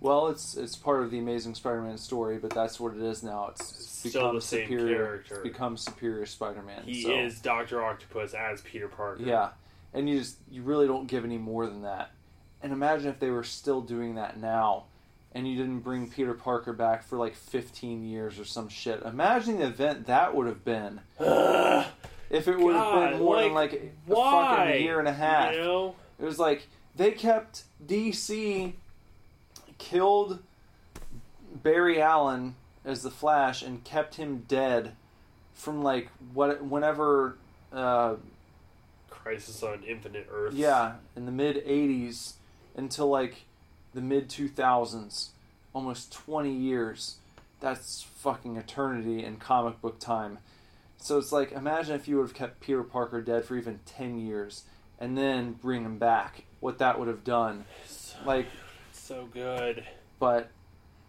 well, 0.01 0.29
it's 0.29 0.57
it's 0.57 0.77
part 0.77 1.03
of 1.03 1.11
the 1.11 1.19
Amazing 1.19 1.55
Spider-Man 1.55 1.99
story, 1.99 2.39
but 2.39 2.51
that's 2.51 2.79
what 2.79 2.95
it 2.95 3.03
is 3.03 3.23
now. 3.23 3.49
It's, 3.51 4.05
It's 4.05 4.15
become 4.15 4.35
the 4.37 4.41
same 4.41 4.67
superior. 4.67 4.97
character. 4.97 5.35
It's 5.37 5.43
become 5.43 5.77
Superior 5.77 6.27
Spider-Man. 6.27 6.83
He 6.85 7.03
so. 7.03 7.19
is 7.19 7.41
Doctor 7.41 7.85
Octopus 7.85 8.35
as 8.35 8.61
Peter 8.61 8.89
Parker. 8.89 9.23
Yeah, 9.23 9.51
and 9.93 10.09
you 10.09 10.19
just 10.19 10.39
you 10.51 10.63
really 10.63 10.87
don't 10.87 11.07
give 11.07 11.25
any 11.25 11.39
more 11.39 11.67
than 11.67 11.83
that. 11.83 12.13
And 12.63 12.73
imagine 12.73 13.09
if 13.09 13.19
they 13.19 13.31
were 13.31 13.45
still 13.45 13.81
doing 13.81 14.17
that 14.17 14.39
now, 14.39 14.85
and 15.33 15.49
you 15.49 15.57
didn't 15.57 15.81
bring 15.81 16.09
Peter 16.09 16.35
Parker 16.35 16.73
back 16.73 17.05
for 17.05 17.17
like 17.17 17.35
15 17.35 18.05
years 18.05 18.39
or 18.39 18.45
some 18.45 18.69
shit. 18.69 19.03
Imagine 19.03 19.59
the 19.59 19.67
event 19.67 20.07
that 20.07 20.35
would 20.35 20.47
have 20.47 20.65
been 20.65 21.01
if 21.21 22.49
it 22.49 22.59
would 22.59 22.75
have 22.75 23.11
been 23.11 23.19
more 23.21 23.43
than 23.43 23.55
like, 23.55 23.73
like 23.73 23.83
a 23.83 24.15
Why? 24.15 24.57
fucking 24.57 24.83
year 24.83 24.99
and 24.99 25.09
a 25.09 25.13
half. 25.13 25.55
You 25.55 25.61
know? 25.61 25.95
It 26.21 26.25
was 26.25 26.39
like 26.39 26.69
they 26.97 27.13
kept 27.13 27.65
DC 27.85 28.75
killed 29.79 30.41
Barry 31.55 32.01
Allen 32.01 32.57
as 32.85 33.03
the 33.03 33.11
Flash 33.11 33.63
and 33.63 33.83
kept 33.85 34.17
him 34.17 34.45
dead 34.49 34.93
from 35.55 35.83
like 35.83 36.09
what 36.33 36.63
whenever 36.65 37.37
uh, 37.73 38.17
Crisis 39.11 39.63
on 39.63 39.83
Infinite 39.85 40.29
Earths. 40.31 40.57
yeah 40.57 40.95
in 41.17 41.27
the 41.27 41.33
mid 41.33 41.65
80s 41.67 42.35
until 42.77 43.09
like 43.09 43.43
the 43.95 44.01
mid 44.01 44.29
2000s 44.29 45.29
almost 45.75 46.13
20 46.13 46.51
years. 46.53 47.17
That's 47.61 48.03
fucking 48.03 48.57
eternity 48.57 49.25
in 49.25 49.37
comic 49.37 49.81
book 49.81 49.99
time. 49.99 50.39
So 50.99 51.19
it's 51.19 51.33
like 51.33 51.53
imagine 51.53 51.95
if 51.95 52.09
you 52.09 52.17
would 52.17 52.29
have 52.29 52.35
kept 52.35 52.61
peter 52.61 52.83
parker 52.83 53.21
dead 53.21 53.45
for 53.45 53.57
even 53.57 53.81
10 53.87 54.19
years 54.19 54.65
and 54.99 55.17
then 55.17 55.53
bring 55.53 55.85
him 55.85 55.99
back 55.99 56.45
what 56.61 56.79
that 56.79 56.99
would 56.99 57.09
have 57.09 57.23
done 57.25 57.65
like 58.25 58.47
so 59.09 59.27
good. 59.33 59.85
but 60.19 60.51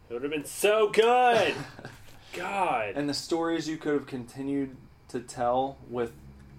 It 0.09 0.13
would 0.13 0.23
have 0.23 0.31
been 0.31 0.45
so 0.45 0.89
good. 0.89 1.53
God. 2.34 2.93
and 2.95 3.09
the 3.09 3.13
stories 3.13 3.67
you 3.67 3.76
could 3.76 3.93
have 3.93 4.07
continued 4.07 4.77
to 5.09 5.19
tell 5.19 5.77
with 5.89 6.13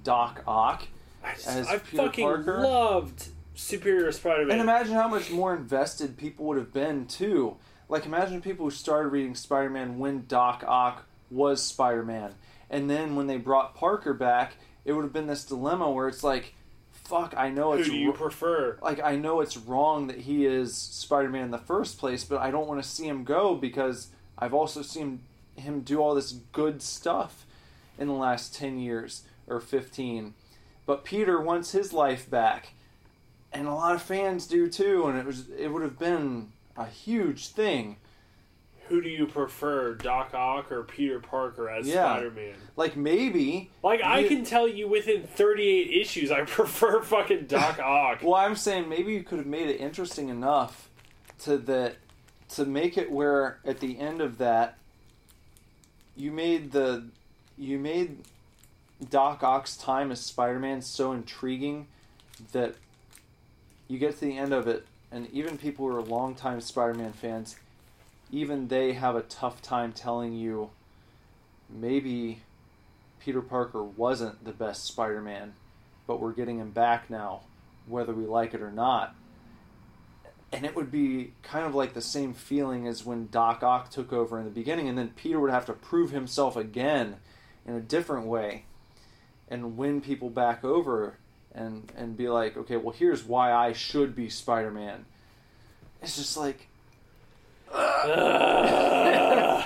doc 0.05 0.43
ock 0.47 0.87
I, 1.25 1.33
just, 1.35 1.47
as 1.49 1.69
I 1.69 1.79
Peter 1.79 2.03
fucking 2.05 2.25
Parker. 2.25 2.61
loved 2.61 3.29
Superior 3.55 4.13
Spider-Man. 4.13 4.51
And 4.51 4.61
imagine 4.61 4.95
how 4.95 5.09
much 5.09 5.31
more 5.31 5.55
invested 5.55 6.19
people 6.19 6.45
would 6.47 6.59
have 6.59 6.75
been 6.75 7.07
too. 7.07 7.57
Like 7.89 8.05
imagine 8.05 8.43
people 8.43 8.67
who 8.67 8.71
started 8.71 9.09
reading 9.09 9.35
Spider-Man 9.35 9.99
when 9.99 10.27
Doc 10.27 10.63
Ock 10.67 11.07
was 11.31 11.63
Spider-Man, 11.63 12.35
and 12.69 12.91
then 12.91 13.17
when 13.17 13.29
they 13.29 13.39
brought 13.39 13.75
Parker 13.75 14.13
back, 14.13 14.55
it 14.85 14.93
would 14.93 15.05
have 15.05 15.13
been 15.13 15.27
this 15.27 15.45
dilemma 15.45 15.91
where 15.91 16.09
it's 16.09 16.23
like, 16.25 16.55
"Fuck, 17.11 17.35
I 17.37 17.51
know 17.51 17.73
it's. 17.73 17.89
Who 17.89 17.95
do 17.95 17.99
you 17.99 18.13
prefer? 18.13 18.79
like 18.81 19.01
I 19.03 19.17
know 19.17 19.41
it's 19.41 19.57
wrong 19.57 20.07
that 20.07 20.19
he 20.19 20.47
is 20.47 20.77
Spider-Man 20.77 21.43
in 21.45 21.51
the 21.51 21.59
first 21.59 21.99
place, 21.99 22.25
but 22.25 22.39
I 22.39 22.53
don't 22.53 22.69
want 22.69 22.81
to 22.81 22.89
see 22.89 23.09
him 23.09 23.25
go 23.25 23.57
because 23.57 24.09
I've 24.39 24.55
also 24.55 24.81
seen 24.83 25.21
him 25.57 25.81
do 25.81 26.01
all 26.01 26.15
this 26.15 26.33
good 26.53 26.81
stuff 26.81 27.47
in 27.99 28.07
the 28.07 28.15
last 28.15 28.55
10 28.55 28.79
years 28.79 29.25
or 29.47 29.61
15. 29.61 30.35
But 30.87 31.05
Peter 31.05 31.41
wants 31.41 31.73
his 31.73 31.93
life 31.93 32.31
back. 32.31 32.75
And 33.53 33.67
a 33.67 33.75
lot 33.75 33.97
of 33.97 34.03
fans 34.03 34.47
do 34.47 34.69
too, 34.69 35.07
and 35.07 35.19
it 35.19 35.27
was 35.27 35.49
it 35.51 35.69
would 35.69 35.83
have 35.83 35.99
been 35.99 36.53
a 36.77 36.87
huge 36.87 37.49
thing. 37.49 37.97
Who 38.91 39.01
do 39.01 39.09
you 39.09 39.27
prefer, 39.27 39.95
Doc 39.95 40.35
Ock 40.35 40.73
or 40.73 40.83
Peter 40.83 41.21
Parker 41.21 41.71
as 41.71 41.87
Yeah. 41.87 42.13
Spider-Man? 42.17 42.55
Like 42.77 42.97
maybe 42.97 43.71
Like 43.85 44.03
I 44.03 44.27
can 44.27 44.45
tell 44.45 44.67
you 44.67 44.89
within 44.89 45.23
38 45.23 45.91
issues, 45.93 46.33
I 46.33 46.41
prefer 46.45 47.01
fucking 47.01 47.47
Doc 47.47 47.79
Ock. 47.83 48.19
Well, 48.23 48.35
I'm 48.35 48.57
saying 48.57 48.89
maybe 48.89 49.13
you 49.13 49.23
could 49.23 49.39
have 49.39 49.47
made 49.47 49.69
it 49.69 49.77
interesting 49.81 50.29
enough 50.29 50.89
to 51.45 51.57
that 51.59 51.97
to 52.51 52.65
make 52.67 52.99
it 52.99 53.13
where 53.13 53.61
at 53.65 53.79
the 53.79 53.99
end 54.01 54.21
of 54.21 54.39
that 54.39 54.77
you 56.17 56.33
made 56.33 56.73
the 56.73 57.07
you 57.57 57.79
made 57.79 58.19
Doc 59.09 59.45
Ock's 59.45 59.77
time 59.77 60.11
as 60.11 60.21
Spider-Man 60.21 60.83
so 60.83 61.13
intriguing 61.13 61.87
that 62.51 62.75
you 63.87 63.99
get 63.99 64.15
to 64.19 64.25
the 64.25 64.37
end 64.37 64.53
of 64.53 64.67
it 64.67 64.85
and 65.13 65.31
even 65.31 65.57
people 65.57 65.89
who 65.89 65.97
are 65.97 66.03
longtime 66.03 66.61
Spider-Man 66.61 67.13
fans 67.13 67.55
even 68.33 68.69
they 68.69 68.93
have 68.93 69.17
a 69.17 69.23
tough 69.23 69.61
time 69.63 69.93
telling 69.93 70.35
you 70.35 70.71
maybe 71.69 72.43
Peter 73.21 73.41
Parker 73.43 73.83
wasn't 73.83 74.45
the 74.45 74.53
best 74.53 74.85
Spider-Man 74.85 75.55
but 76.07 76.21
we're 76.21 76.33
getting 76.33 76.59
him 76.59 76.71
back 76.71 77.09
now 77.11 77.43
whether 77.91 78.13
we 78.13 78.25
like 78.25 78.55
it 78.55 78.63
or 78.63 78.71
not. 78.71 79.15
And 80.53 80.65
it 80.65 80.75
would 80.75 80.91
be 80.91 81.33
kind 81.43 81.67
of 81.67 81.75
like 81.75 81.95
the 81.95 82.01
same 82.01 82.35
feeling 82.35 82.87
as 82.87 83.05
when 83.05 83.29
Doc 83.29 83.63
Ock 83.63 83.91
took 83.91 84.13
over 84.13 84.39
in 84.39 84.45
the 84.45 84.51
beginning, 84.51 84.89
and 84.89 84.99
then 84.99 85.11
Peter 85.11 85.39
would 85.39 85.51
have 85.51 85.67
to 85.67 85.73
prove 85.73 86.11
himself 86.11 86.57
again 86.57 87.17
in 87.67 87.75
a 87.75 87.81
different 87.81 88.27
way 88.27 88.65
and 89.49 89.77
win 89.77 90.01
people 90.01 90.31
back 90.31 90.65
over 90.65 91.19
and, 91.55 91.93
and 91.97 92.17
be 92.17 92.29
like, 92.29 92.57
okay, 92.57 92.77
well, 92.77 92.95
here's 92.97 93.25
why 93.25 93.53
I 93.53 93.73
should 93.73 94.15
be 94.15 94.29
Spider 94.29 94.71
Man. 94.71 95.05
It's 96.03 96.17
just 96.17 96.37
like, 96.37 96.69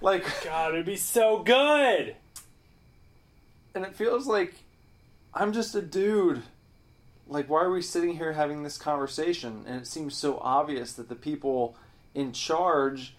like, 0.00 0.24
God, 0.44 0.72
it'd 0.74 0.86
be 0.86 0.96
so 0.96 1.42
good. 1.42 2.16
and 3.74 3.84
it 3.84 3.94
feels 3.94 4.26
like 4.26 4.54
I'm 5.34 5.52
just 5.52 5.74
a 5.74 5.82
dude. 5.82 6.42
Like, 7.28 7.48
why 7.48 7.62
are 7.62 7.70
we 7.70 7.82
sitting 7.82 8.16
here 8.16 8.32
having 8.32 8.62
this 8.62 8.76
conversation? 8.76 9.64
And 9.66 9.80
it 9.80 9.86
seems 9.86 10.14
so 10.16 10.38
obvious 10.40 10.92
that 10.94 11.08
the 11.08 11.14
people 11.14 11.76
in 12.14 12.32
charge 12.32 13.14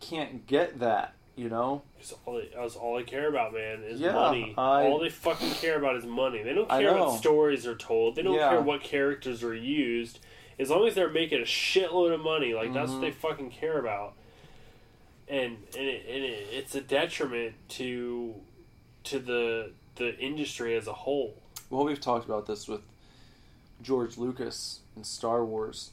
can't 0.00 0.46
get 0.46 0.78
that, 0.80 1.14
you 1.36 1.48
know? 1.50 1.82
That's 1.98 2.14
all, 2.24 2.34
they, 2.36 2.48
that's 2.54 2.76
all 2.76 2.96
they 2.96 3.02
care 3.02 3.28
about, 3.28 3.52
man, 3.52 3.82
is 3.82 4.00
Yeah, 4.00 4.12
money. 4.12 4.54
I- 4.56 4.84
all 4.84 4.98
they 5.00 5.10
fucking 5.10 5.50
care 5.52 5.76
about 5.76 5.96
is 5.96 6.04
money. 6.06 6.42
They 6.42 6.54
don't 6.54 6.68
care 6.70 6.94
what 6.94 7.18
stories 7.18 7.66
are 7.66 7.74
told. 7.74 8.14
They 8.16 8.22
don't 8.22 8.34
Yeah. 8.36 8.50
care 8.50 8.60
what 8.62 8.82
characters 8.82 9.42
are 9.42 9.54
used. 9.54 10.20
As 10.58 10.70
long 10.70 10.86
as 10.86 10.94
they're 10.94 11.10
making 11.10 11.38
a 11.40 11.44
shitload 11.44 12.12
of 12.12 12.20
money, 12.20 12.52
like 12.54 12.72
that's 12.72 12.90
Mhm. 12.90 12.94
what 12.94 13.00
they 13.02 13.10
fucking 13.12 13.50
care 13.50 13.78
about. 13.78 14.14
And 15.28 15.58
and, 15.76 15.86
it, 15.86 16.04
and 16.08 16.24
it, 16.24 16.48
it's 16.52 16.74
a 16.74 16.80
detriment 16.80 17.54
to 17.70 18.34
to 19.04 19.18
the 19.18 19.70
the 19.96 20.18
industry 20.18 20.74
as 20.76 20.86
a 20.86 20.92
whole. 20.92 21.34
Well, 21.70 21.84
we've 21.84 22.00
talked 22.00 22.24
about 22.24 22.46
this 22.46 22.66
with 22.66 22.80
George 23.82 24.16
Lucas 24.16 24.80
and 24.96 25.04
Star 25.06 25.44
Wars, 25.44 25.90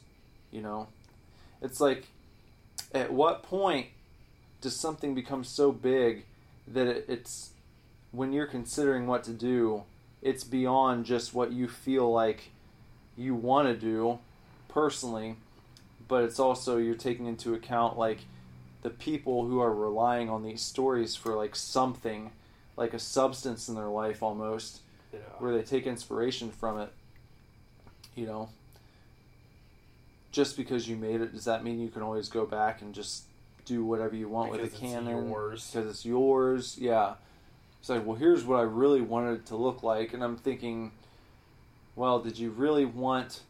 you 0.50 0.60
know? 0.62 0.88
It's 1.60 1.80
like, 1.80 2.06
at 2.94 3.12
what 3.12 3.42
point 3.42 3.88
does 4.60 4.74
something 4.76 5.14
become 5.14 5.44
so 5.44 5.72
big 5.72 6.24
that 6.68 6.86
it, 6.86 7.04
it's, 7.08 7.50
when 8.12 8.32
you're 8.32 8.46
considering 8.46 9.06
what 9.06 9.22
to 9.24 9.32
do, 9.32 9.82
it's 10.22 10.44
beyond 10.44 11.04
just 11.04 11.34
what 11.34 11.52
you 11.52 11.68
feel 11.68 12.10
like 12.10 12.50
you 13.16 13.34
want 13.34 13.68
to 13.68 13.74
do 13.74 14.18
personally, 14.76 15.36
but 16.06 16.22
it's 16.22 16.38
also 16.38 16.76
you're 16.76 16.94
taking 16.94 17.24
into 17.24 17.54
account 17.54 17.96
like 17.96 18.18
the 18.82 18.90
people 18.90 19.46
who 19.46 19.58
are 19.58 19.74
relying 19.74 20.28
on 20.28 20.42
these 20.42 20.60
stories 20.60 21.16
for 21.16 21.34
like 21.34 21.56
something, 21.56 22.30
like 22.76 22.92
a 22.92 22.98
substance 22.98 23.70
in 23.70 23.74
their 23.74 23.88
life 23.88 24.22
almost 24.22 24.80
know? 25.14 25.18
where 25.38 25.54
they 25.54 25.62
take 25.62 25.86
inspiration 25.86 26.50
from 26.50 26.78
it. 26.78 26.92
You 28.14 28.26
know, 28.26 28.50
just 30.30 30.58
because 30.58 30.86
you 30.86 30.96
made 30.96 31.22
it, 31.22 31.32
does 31.32 31.46
that 31.46 31.64
mean 31.64 31.80
you 31.80 31.88
can 31.88 32.02
always 32.02 32.28
go 32.28 32.44
back 32.44 32.82
and 32.82 32.94
just 32.94 33.24
do 33.64 33.82
whatever 33.82 34.14
you 34.14 34.28
want 34.28 34.52
Because 34.52 34.72
with 34.72 34.78
the 34.78 34.86
canon? 34.86 35.28
yours. 35.28 35.70
Because 35.70 35.90
it's 35.90 36.04
yours, 36.04 36.76
yeah. 36.78 37.14
It's 37.80 37.88
like, 37.88 38.04
well, 38.04 38.16
here's 38.16 38.44
what 38.44 38.58
I 38.58 38.64
really 38.64 39.00
wanted 39.00 39.40
it 39.40 39.46
to 39.46 39.56
look 39.56 39.82
like, 39.82 40.12
and 40.12 40.22
I'm 40.22 40.36
thinking, 40.36 40.92
well, 41.94 42.18
did 42.18 42.38
you 42.38 42.50
really 42.50 42.84
want 42.84 43.40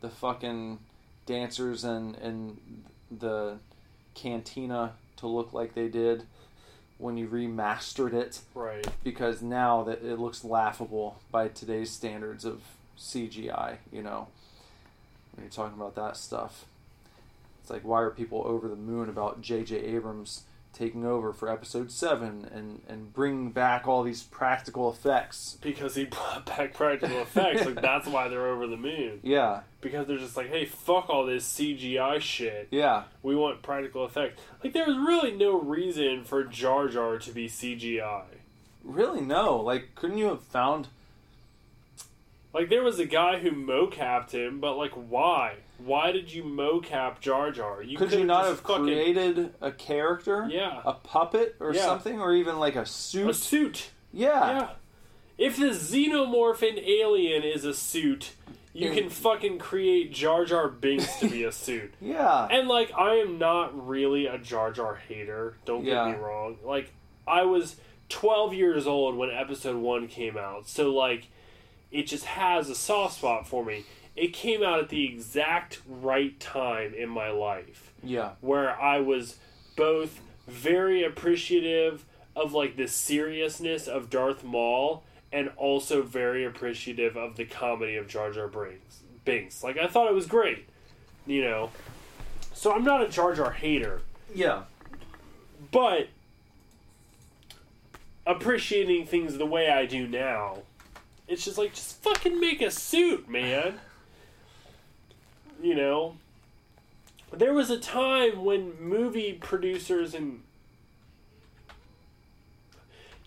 the 0.00 0.08
fucking 0.08 0.78
dancers 1.26 1.84
and 1.84 2.14
and 2.16 2.58
the 3.10 3.58
cantina 4.14 4.92
to 5.16 5.26
look 5.26 5.52
like 5.52 5.74
they 5.74 5.88
did 5.88 6.24
when 6.98 7.16
you 7.16 7.28
remastered 7.28 8.12
it? 8.12 8.40
Right. 8.54 8.86
because 9.04 9.42
now 9.42 9.82
that 9.84 10.02
it 10.02 10.18
looks 10.18 10.44
laughable 10.44 11.20
by 11.30 11.48
today's 11.48 11.90
standards 11.90 12.44
of 12.44 12.62
CGI, 12.98 13.76
you 13.92 14.02
know, 14.02 14.28
when 15.34 15.44
you're 15.44 15.52
talking 15.52 15.78
about 15.78 15.94
that 15.96 16.16
stuff. 16.16 16.64
It's 17.60 17.70
like, 17.70 17.84
why 17.84 18.00
are 18.00 18.10
people 18.10 18.42
over 18.46 18.68
the 18.68 18.76
moon 18.76 19.08
about 19.08 19.42
J.J. 19.42 19.76
Abrams 19.76 20.44
taking 20.76 21.06
over 21.06 21.32
for 21.32 21.50
episode 21.50 21.90
seven 21.90 22.46
and 22.52 22.82
and 22.88 23.12
bringing 23.12 23.50
back 23.50 23.88
all 23.88 24.02
these 24.02 24.22
practical 24.22 24.90
effects. 24.90 25.56
because 25.62 25.94
he 25.94 26.04
brought 26.04 26.44
back 26.44 26.74
practical 26.74 27.18
effects. 27.22 27.64
like 27.64 27.80
that's 27.80 28.06
why 28.06 28.28
they're 28.28 28.46
over 28.48 28.66
the 28.66 28.76
moon. 28.76 29.20
Yeah, 29.22 29.60
Because 29.80 30.06
they're 30.06 30.18
just 30.18 30.36
like, 30.36 30.48
hey, 30.50 30.64
fuck 30.66 31.08
all 31.08 31.24
this 31.24 31.50
CGI 31.58 32.20
shit. 32.20 32.68
yeah, 32.70 33.04
We 33.22 33.34
want 33.34 33.62
practical 33.62 34.04
effects. 34.04 34.40
Like 34.62 34.72
there 34.74 34.86
was 34.86 34.96
really 34.96 35.32
no 35.32 35.58
reason 35.58 36.24
for 36.24 36.44
Jar 36.44 36.88
Jar 36.88 37.18
to 37.18 37.30
be 37.32 37.48
CGI. 37.48 38.24
really 38.84 39.20
no. 39.22 39.56
Like, 39.56 39.94
couldn't 39.94 40.18
you 40.18 40.26
have 40.26 40.42
found? 40.42 40.88
Like 42.52 42.68
there 42.70 42.82
was 42.82 42.98
a 42.98 43.04
guy 43.06 43.38
who 43.38 43.50
mocapped 43.50 44.30
him, 44.32 44.60
but 44.60 44.76
like 44.76 44.92
why? 44.92 45.56
Why 45.78 46.10
did 46.12 46.32
you 46.32 46.42
mocap 46.42 47.20
Jar 47.20 47.50
Jar? 47.50 47.82
You 47.82 47.98
Could 47.98 48.12
you 48.12 48.24
not 48.24 48.46
have 48.46 48.60
fucking- 48.60 48.84
created 48.84 49.54
a 49.60 49.70
character? 49.72 50.48
Yeah. 50.50 50.80
a 50.84 50.94
puppet 50.94 51.56
or 51.60 51.74
Yeah. 51.74 51.82
something, 51.82 52.20
or 52.20 52.34
even 52.34 52.58
like 52.58 52.76
a 52.76 52.86
suit. 52.86 53.28
a 53.30 53.34
suit? 53.34 53.90
yeah. 54.12 54.50
Yeah. 54.58 54.68
If 55.38 55.58
the 55.58 55.66
xenomorph 55.66 56.56
xenomorphin 56.56 56.88
alien 56.88 57.42
is 57.42 57.64
a 57.66 57.74
suit, 57.74 58.32
you 58.72 58.90
can 58.92 59.10
fucking 59.10 59.58
create 59.58 60.10
Jar 60.12 60.44
Jar 60.46 60.68
Binks 60.68 61.16
to 61.20 61.28
be 61.28 61.44
a 61.44 61.52
suit. 61.66 61.92
yeah, 62.00 62.46
And 62.50 62.68
like, 62.68 62.90
I 62.96 63.16
am 63.16 63.38
not 63.38 63.86
really 63.86 64.26
a 64.26 64.38
Jar 64.38 64.70
Jar 64.72 64.94
hater. 65.08 65.56
Don't 65.66 65.84
get 65.84 65.92
Yeah. 65.92 66.12
me 66.12 66.16
wrong. 66.18 66.56
Like, 66.64 66.90
I 67.26 67.42
was 67.42 67.76
12 68.08 68.54
years 68.54 68.86
old 68.86 69.14
when 69.16 69.30
Episode 69.30 69.76
One 69.76 70.08
came 70.08 70.38
out, 70.38 70.68
so 70.68 70.90
like, 70.94 71.26
it 71.90 72.04
just 72.06 72.24
has 72.24 72.68
a 72.70 72.74
soft 72.74 73.16
spot 73.18 73.46
for 73.46 73.62
me. 73.64 73.84
It 74.16 74.32
came 74.32 74.62
out 74.62 74.78
at 74.80 74.88
the 74.88 75.04
exact 75.04 75.82
right 75.86 76.38
time 76.40 76.94
in 76.94 77.08
my 77.08 77.30
life 77.30 77.92
yeah, 78.02 78.32
where 78.40 78.80
I 78.80 79.00
was 79.00 79.36
both 79.76 80.20
very 80.46 81.04
appreciative 81.04 82.04
of 82.34 82.52
like 82.52 82.76
the 82.76 82.86
seriousness 82.86 83.86
of 83.86 84.08
Darth 84.10 84.42
Maul 84.42 85.02
and 85.32 85.50
also 85.56 86.02
very 86.02 86.44
appreciative 86.44 87.16
of 87.16 87.36
the 87.36 87.44
comedy 87.44 87.96
of 87.96 88.08
Jar 88.08 88.32
Jar 88.32 88.48
Binks. 88.48 89.00
Binks. 89.24 89.62
Like 89.62 89.76
I 89.76 89.86
thought 89.86 90.08
it 90.08 90.14
was 90.14 90.26
great, 90.26 90.68
you 91.26 91.42
know. 91.42 91.70
So 92.54 92.72
I'm 92.72 92.84
not 92.84 93.02
a 93.02 93.08
Jar 93.08 93.34
Jar 93.34 93.50
hater, 93.50 94.00
yeah, 94.34 94.62
but 95.70 96.08
appreciating 98.26 99.06
things 99.06 99.36
the 99.36 99.46
way 99.46 99.70
I 99.70 99.86
do 99.86 100.06
now, 100.06 100.58
it's 101.28 101.44
just 101.44 101.58
like 101.58 101.74
just 101.74 102.02
fucking 102.02 102.40
make 102.40 102.62
a 102.62 102.70
suit, 102.70 103.28
man. 103.28 103.80
You 105.62 105.74
know, 105.74 106.16
there 107.32 107.52
was 107.52 107.70
a 107.70 107.78
time 107.78 108.44
when 108.44 108.80
movie 108.80 109.32
producers 109.32 110.14
and 110.14 110.42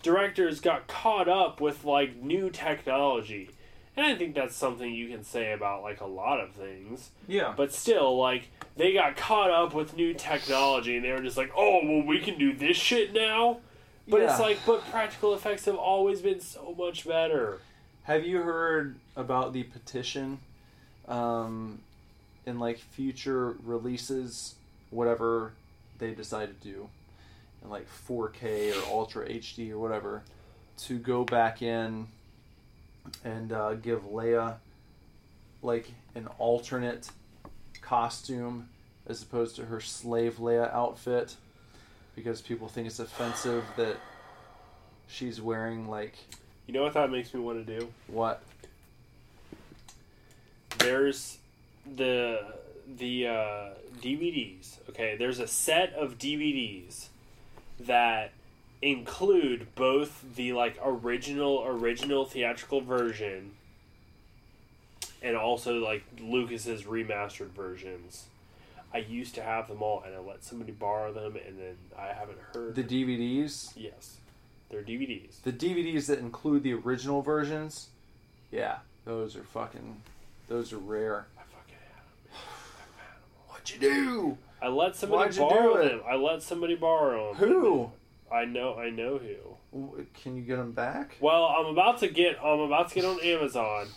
directors 0.02 0.60
got 0.60 0.86
caught 0.86 1.28
up 1.28 1.60
with 1.60 1.84
like 1.84 2.16
new 2.16 2.50
technology. 2.50 3.50
And 3.96 4.06
I 4.06 4.14
think 4.16 4.34
that's 4.34 4.54
something 4.56 4.94
you 4.94 5.08
can 5.08 5.24
say 5.24 5.52
about 5.52 5.82
like 5.82 6.00
a 6.00 6.06
lot 6.06 6.40
of 6.40 6.52
things. 6.52 7.10
yeah. 7.26 7.52
But 7.56 7.72
still, 7.72 8.16
like, 8.16 8.48
they 8.76 8.92
got 8.92 9.16
caught 9.16 9.50
up 9.50 9.74
with 9.74 9.96
new 9.96 10.14
technology 10.14 10.96
and 10.96 11.04
they 11.04 11.12
were 11.12 11.20
just 11.20 11.36
like, 11.36 11.52
oh, 11.56 11.80
well, 11.84 12.06
we 12.06 12.20
can 12.20 12.38
do 12.38 12.54
this 12.54 12.76
shit 12.76 13.12
now? 13.12 13.58
But 14.08 14.22
it's 14.22 14.40
like, 14.40 14.58
but 14.66 14.84
practical 14.90 15.34
effects 15.34 15.66
have 15.66 15.76
always 15.76 16.20
been 16.20 16.40
so 16.40 16.74
much 16.76 17.06
better. 17.06 17.58
Have 18.04 18.24
you 18.24 18.42
heard 18.42 18.96
about 19.14 19.52
the 19.52 19.62
petition 19.64 20.38
um, 21.06 21.80
in 22.46 22.58
like 22.58 22.78
future 22.78 23.56
releases, 23.64 24.54
whatever 24.90 25.52
they 25.98 26.12
decide 26.12 26.48
to 26.48 26.68
do, 26.68 26.88
in 27.62 27.70
like 27.70 27.86
4K 28.08 28.76
or 28.76 28.92
Ultra 28.92 29.28
HD 29.28 29.70
or 29.70 29.78
whatever, 29.78 30.22
to 30.78 30.98
go 30.98 31.24
back 31.24 31.62
in 31.62 32.06
and 33.24 33.52
uh, 33.52 33.74
give 33.74 34.02
Leia 34.04 34.56
like 35.62 35.90
an 36.14 36.28
alternate 36.38 37.10
costume 37.80 38.68
as 39.06 39.22
opposed 39.22 39.56
to 39.56 39.66
her 39.66 39.80
slave 39.80 40.36
Leia 40.36 40.72
outfit 40.72 41.36
because 42.14 42.40
people 42.40 42.68
think 42.68 42.86
it's 42.86 42.98
offensive 42.98 43.64
that 43.76 43.96
she's 45.08 45.40
wearing 45.40 45.88
like 45.88 46.14
You 46.66 46.74
know 46.74 46.82
what 46.82 46.94
that 46.94 47.10
makes 47.10 47.34
me 47.34 47.40
want 47.40 47.66
to 47.66 47.78
do? 47.80 47.88
what 48.06 48.42
There's 50.78 51.38
the 51.94 52.54
the 52.98 53.26
uh, 53.26 53.68
DVDs. 54.00 54.78
Okay, 54.90 55.16
there's 55.16 55.38
a 55.38 55.46
set 55.46 55.92
of 55.94 56.18
DVDs 56.18 57.08
that 57.80 58.32
include 58.82 59.74
both 59.74 60.24
the 60.36 60.52
like 60.52 60.78
original 60.82 61.62
original 61.66 62.24
theatrical 62.24 62.80
version 62.80 63.52
and 65.22 65.36
also 65.36 65.78
like 65.78 66.02
Lucas's 66.20 66.84
remastered 66.84 67.50
versions. 67.50 68.26
I 68.92 68.98
used 68.98 69.34
to 69.36 69.42
have 69.42 69.68
them 69.68 69.82
all 69.82 70.02
and 70.04 70.14
I 70.14 70.18
let 70.18 70.42
somebody 70.42 70.72
borrow 70.72 71.12
them 71.12 71.36
and 71.46 71.58
then 71.58 71.76
I 71.98 72.08
haven't 72.08 72.38
heard 72.52 72.74
the 72.74 72.82
DVDs 72.82 73.72
Yes. 73.76 74.16
They're 74.70 74.82
DVDs. 74.82 75.42
The 75.42 75.52
DVDs 75.52 76.06
that 76.06 76.20
include 76.20 76.62
the 76.62 76.74
original 76.74 77.22
versions, 77.22 77.88
yeah, 78.52 78.78
those 79.04 79.34
are 79.34 79.42
fucking, 79.42 80.00
those 80.48 80.72
are 80.72 80.78
rare. 80.78 81.26
I 81.36 81.42
fucking 81.42 81.74
had 81.74 82.32
'em. 82.32 82.38
What'd 83.60 83.74
you 83.74 83.80
do? 83.80 84.38
I 84.62 84.68
let 84.68 84.96
somebody 84.96 85.24
Why'd 85.28 85.34
you 85.36 85.40
borrow 85.42 85.74
do 85.74 85.80
it? 85.80 85.88
them. 85.90 86.00
I 86.08 86.14
let 86.16 86.42
somebody 86.42 86.74
borrow 86.76 87.34
them. 87.34 87.48
Who? 87.48 87.90
I 88.32 88.44
know. 88.44 88.74
I 88.78 88.90
know 88.90 89.18
who. 89.18 89.78
W- 89.86 90.06
Can 90.22 90.36
you 90.36 90.42
get 90.42 90.56
them 90.56 90.72
back? 90.72 91.16
Well, 91.20 91.44
I'm 91.44 91.66
about 91.66 91.98
to 91.98 92.08
get. 92.08 92.38
I'm 92.42 92.60
about 92.60 92.88
to 92.90 92.94
get 92.94 93.04
on 93.04 93.20
Amazon 93.20 93.88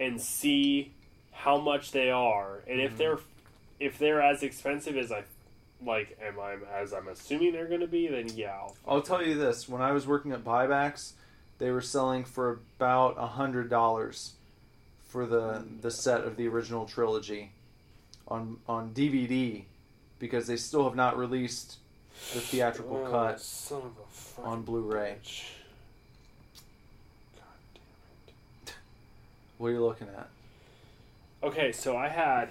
and 0.00 0.20
see 0.20 0.92
how 1.32 1.58
much 1.58 1.92
they 1.92 2.10
are, 2.10 2.62
and 2.68 2.78
Mm-hmm. 2.80 2.92
if 2.92 2.98
they're 2.98 3.18
if 3.78 3.98
they're 3.98 4.22
as 4.22 4.42
expensive 4.42 4.96
as 4.96 5.12
I 5.12 5.24
like, 5.84 6.18
am 6.22 6.40
I 6.40 6.56
as 6.74 6.92
I'm 6.94 7.08
assuming 7.08 7.52
they're 7.52 7.68
going 7.68 7.80
to 7.80 7.86
be? 7.86 8.08
Then 8.08 8.28
yeah. 8.34 8.52
I'll, 8.54 8.76
I'll 8.88 9.02
tell 9.02 9.24
you 9.24 9.34
this: 9.36 9.68
when 9.68 9.82
I 9.82 9.92
was 9.92 10.06
working 10.06 10.32
at 10.32 10.42
buybacks, 10.44 11.12
they 11.58 11.70
were 11.70 11.82
selling 11.82 12.24
for 12.24 12.60
about 12.78 13.16
a 13.18 13.26
hundred 13.26 13.68
dollars 13.70 14.32
for 15.08 15.26
the 15.26 15.64
the 15.82 15.90
set 15.90 16.22
of 16.22 16.36
the 16.36 16.46
original 16.48 16.86
trilogy 16.86 17.52
on 18.28 18.58
on 18.68 18.90
DVD 18.94 19.64
because 20.18 20.46
they 20.46 20.56
still 20.56 20.84
have 20.84 20.94
not 20.96 21.16
released 21.16 21.76
the 22.32 22.40
theatrical 22.40 23.04
Oh, 23.06 23.10
cut 23.10 23.40
son 23.40 23.82
of 23.82 24.34
a 24.38 24.40
on 24.42 24.62
Blu-ray. 24.62 25.16
bitch. 25.22 25.44
God 27.34 27.44
damn 27.74 27.82
it. 28.68 28.74
What 29.58 29.68
are 29.68 29.72
you 29.72 29.84
looking 29.84 30.08
at? 30.08 30.28
Okay, 31.42 31.70
so 31.72 31.96
I 31.96 32.08
had 32.08 32.48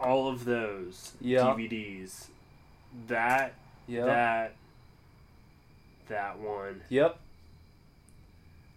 all 0.00 0.28
of 0.28 0.44
those 0.44 1.12
Yeah. 1.20 1.42
DVDs. 1.42 2.28
That 3.08 3.54
Yeah. 3.86 4.04
that 4.06 4.54
that 6.08 6.38
one 6.38 6.82
Yep. 6.88 7.18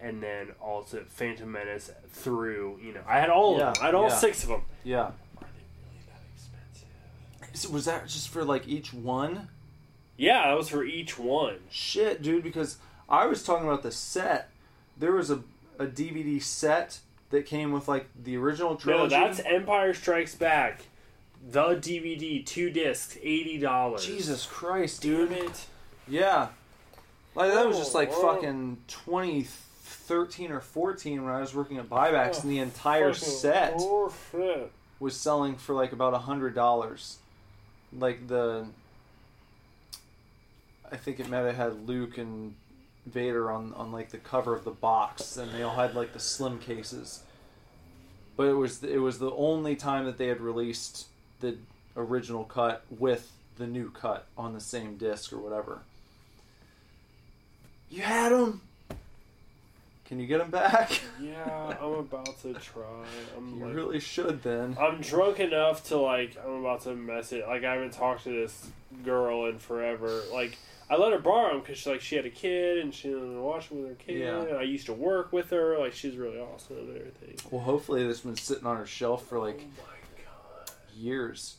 and 0.00 0.22
then 0.22 0.50
also 0.60 1.04
Phantom 1.08 1.50
Menace 1.50 1.90
through, 2.10 2.78
you 2.82 2.92
know, 2.92 3.02
I 3.06 3.20
had 3.20 3.30
all 3.30 3.56
Yeah, 3.56 3.68
of 3.68 3.74
them. 3.74 3.82
I 3.82 3.86
had 3.86 3.94
all 3.94 4.08
yeah. 4.08 4.16
six 4.16 4.42
of 4.42 4.50
them. 4.50 4.64
Yeah. 4.84 4.98
Are 5.00 5.12
they 5.40 5.46
really 5.80 6.04
that 6.08 6.20
expensive? 6.34 6.88
So 7.54 7.70
was 7.70 7.84
that 7.84 8.06
just 8.08 8.28
for 8.28 8.44
like 8.44 8.66
each 8.68 8.92
one? 8.92 9.48
Yeah, 10.16 10.48
that 10.48 10.56
was 10.56 10.68
for 10.68 10.84
each 10.84 11.18
one. 11.18 11.56
Shit, 11.70 12.22
dude, 12.22 12.44
because 12.44 12.76
I 13.08 13.26
was 13.26 13.42
talking 13.42 13.66
about 13.66 13.82
the 13.82 13.90
set. 13.92 14.50
There 14.96 15.12
was 15.12 15.30
a, 15.30 15.40
a 15.78 15.86
DVD 15.86 16.40
set 16.42 17.00
that 17.30 17.46
came 17.46 17.72
with 17.72 17.88
like 17.88 18.06
the 18.22 18.36
original 18.36 18.76
trilogy. 18.76 19.14
No, 19.16 19.26
that's 19.26 19.40
Empire 19.40 19.94
Strikes 19.94 20.34
Back. 20.34 20.82
The 21.50 21.74
DVD, 21.76 22.44
two 22.46 22.70
discs, 22.70 23.18
eighty 23.22 23.58
dollars. 23.58 24.06
Jesus 24.06 24.46
Christ, 24.46 25.02
damn 25.02 25.28
dude. 25.28 25.32
it! 25.32 25.66
Yeah. 26.06 26.48
Like 27.34 27.52
that 27.52 27.66
was 27.66 27.78
just 27.78 27.94
like 27.94 28.10
Oh, 28.12 28.20
oh. 28.28 28.34
fucking 28.34 28.76
2013 28.88 30.52
or 30.52 30.60
14 30.60 31.24
when 31.24 31.32
I 31.32 31.40
was 31.40 31.54
working 31.54 31.78
at 31.78 31.88
buybacks 31.88 32.36
Oh, 32.36 32.40
and 32.42 32.50
the 32.50 32.60
oh, 32.60 32.64
entire 32.64 33.14
set 33.14 33.74
was 35.00 35.16
selling 35.16 35.56
for 35.56 35.74
like 35.74 35.92
about 35.92 36.14
a 36.14 36.18
hundred 36.18 36.54
dollars. 36.54 37.18
Like 37.98 38.26
the 38.28 38.66
I 40.90 40.96
think 40.96 41.20
it 41.20 41.28
might 41.28 41.38
have 41.38 41.56
had 41.56 41.88
Luke 41.88 42.18
and 42.18 42.54
Vader 43.06 43.50
on 43.50 43.72
on 43.74 43.92
like 43.92 44.10
the 44.10 44.18
cover 44.18 44.54
of 44.54 44.64
the 44.64 44.70
box, 44.70 45.36
and 45.36 45.52
they 45.52 45.62
all 45.62 45.74
had 45.74 45.94
like 45.94 46.12
the 46.12 46.20
slim 46.20 46.58
cases. 46.58 47.22
But 48.36 48.44
it 48.48 48.54
was 48.54 48.82
it 48.82 48.98
was 48.98 49.18
the 49.18 49.32
only 49.32 49.76
time 49.76 50.04
that 50.06 50.18
they 50.18 50.28
had 50.28 50.40
released 50.40 51.06
the 51.40 51.56
original 51.96 52.44
cut 52.44 52.84
with 52.90 53.32
the 53.56 53.66
new 53.66 53.90
cut 53.90 54.26
on 54.36 54.54
the 54.54 54.60
same 54.60 54.96
disc 54.96 55.32
or 55.32 55.38
whatever. 55.38 55.80
You 57.90 58.02
had 58.02 58.32
them. 58.32 58.62
Can 60.12 60.20
you 60.20 60.26
get 60.26 60.40
them 60.40 60.50
back? 60.50 61.00
Yeah, 61.22 61.74
I'm 61.80 61.92
about 61.92 62.38
to 62.42 62.52
try. 62.54 62.82
I'm 63.34 63.56
you 63.56 63.64
like, 63.64 63.74
really 63.74 63.98
should 63.98 64.42
then. 64.42 64.76
I'm 64.78 65.00
drunk 65.00 65.40
enough 65.40 65.84
to 65.84 65.96
like. 65.96 66.36
I'm 66.44 66.60
about 66.60 66.82
to 66.82 66.94
mess 66.94 67.32
it. 67.32 67.46
Like 67.48 67.64
I 67.64 67.72
haven't 67.72 67.92
talked 67.92 68.24
to 68.24 68.30
this 68.30 68.68
girl 69.04 69.46
in 69.46 69.58
forever. 69.58 70.20
Like 70.30 70.58
I 70.90 70.96
let 70.96 71.12
her 71.12 71.18
borrow 71.18 71.52
them 71.52 71.60
because 71.60 71.78
she 71.78 71.90
like 71.90 72.02
she 72.02 72.16
had 72.16 72.26
a 72.26 72.30
kid 72.30 72.78
and 72.78 72.92
she 72.92 73.08
was 73.08 73.22
them 73.22 73.80
with 73.80 73.88
her 73.88 73.94
kid. 73.94 74.18
Yeah. 74.18 74.42
And 74.42 74.58
I 74.58 74.62
used 74.64 74.84
to 74.86 74.92
work 74.92 75.32
with 75.32 75.48
her. 75.48 75.78
Like 75.78 75.94
she's 75.94 76.16
really 76.16 76.38
awesome 76.38 76.76
and 76.76 76.96
everything. 76.96 77.36
Well, 77.50 77.62
hopefully 77.62 78.06
this 78.06 78.22
one's 78.22 78.42
sitting 78.42 78.66
on 78.66 78.76
her 78.76 78.86
shelf 78.86 79.26
for 79.26 79.38
like 79.38 79.60
oh 79.62 79.82
my 79.82 80.24
god. 80.24 80.74
years, 80.94 81.56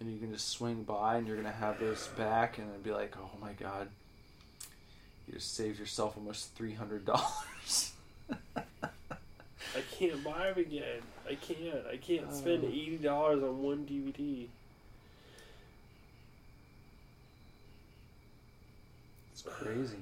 and 0.00 0.10
you 0.10 0.18
can 0.18 0.32
just 0.32 0.48
swing 0.48 0.84
by 0.84 1.16
and 1.16 1.26
you're 1.26 1.36
gonna 1.36 1.50
have 1.50 1.78
those 1.78 2.06
back, 2.16 2.56
and 2.56 2.70
it'd 2.70 2.82
be 2.82 2.92
like, 2.92 3.14
oh 3.18 3.30
my 3.40 3.52
god, 3.52 3.88
you 5.26 5.34
just 5.34 5.54
saved 5.54 5.78
yourself 5.78 6.16
almost 6.16 6.54
three 6.54 6.74
hundred 6.74 7.04
dollars. 7.04 7.92
I 8.30 9.80
can't 9.98 10.22
buy 10.22 10.48
them 10.50 10.58
again. 10.58 11.00
I 11.28 11.34
can't. 11.36 11.86
I 11.90 11.96
can't 11.96 12.32
spend 12.34 12.64
Oh. 12.64 12.68
eighty 12.68 12.98
dollars 12.98 13.42
on 13.42 13.62
one 13.62 13.86
DVD. 13.86 14.46
It's 19.32 19.42
crazy. 19.42 19.96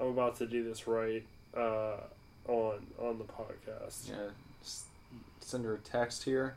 I'm 0.00 0.08
about 0.08 0.36
to 0.38 0.46
do 0.46 0.64
this 0.64 0.86
right 0.86 1.22
uh, 1.56 1.96
on 2.48 2.86
on 2.98 3.18
the 3.18 3.24
podcast. 3.24 4.08
Yeah, 4.08 4.30
s- 4.62 4.84
send 5.40 5.64
her 5.64 5.74
a 5.74 5.78
text 5.78 6.24
here 6.24 6.54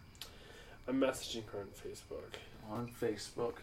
I'm 0.88 1.00
messaging 1.00 1.44
her 1.52 1.60
on 1.60 1.68
Facebook. 1.68 2.38
on 2.72 2.90
Facebook. 3.02 3.54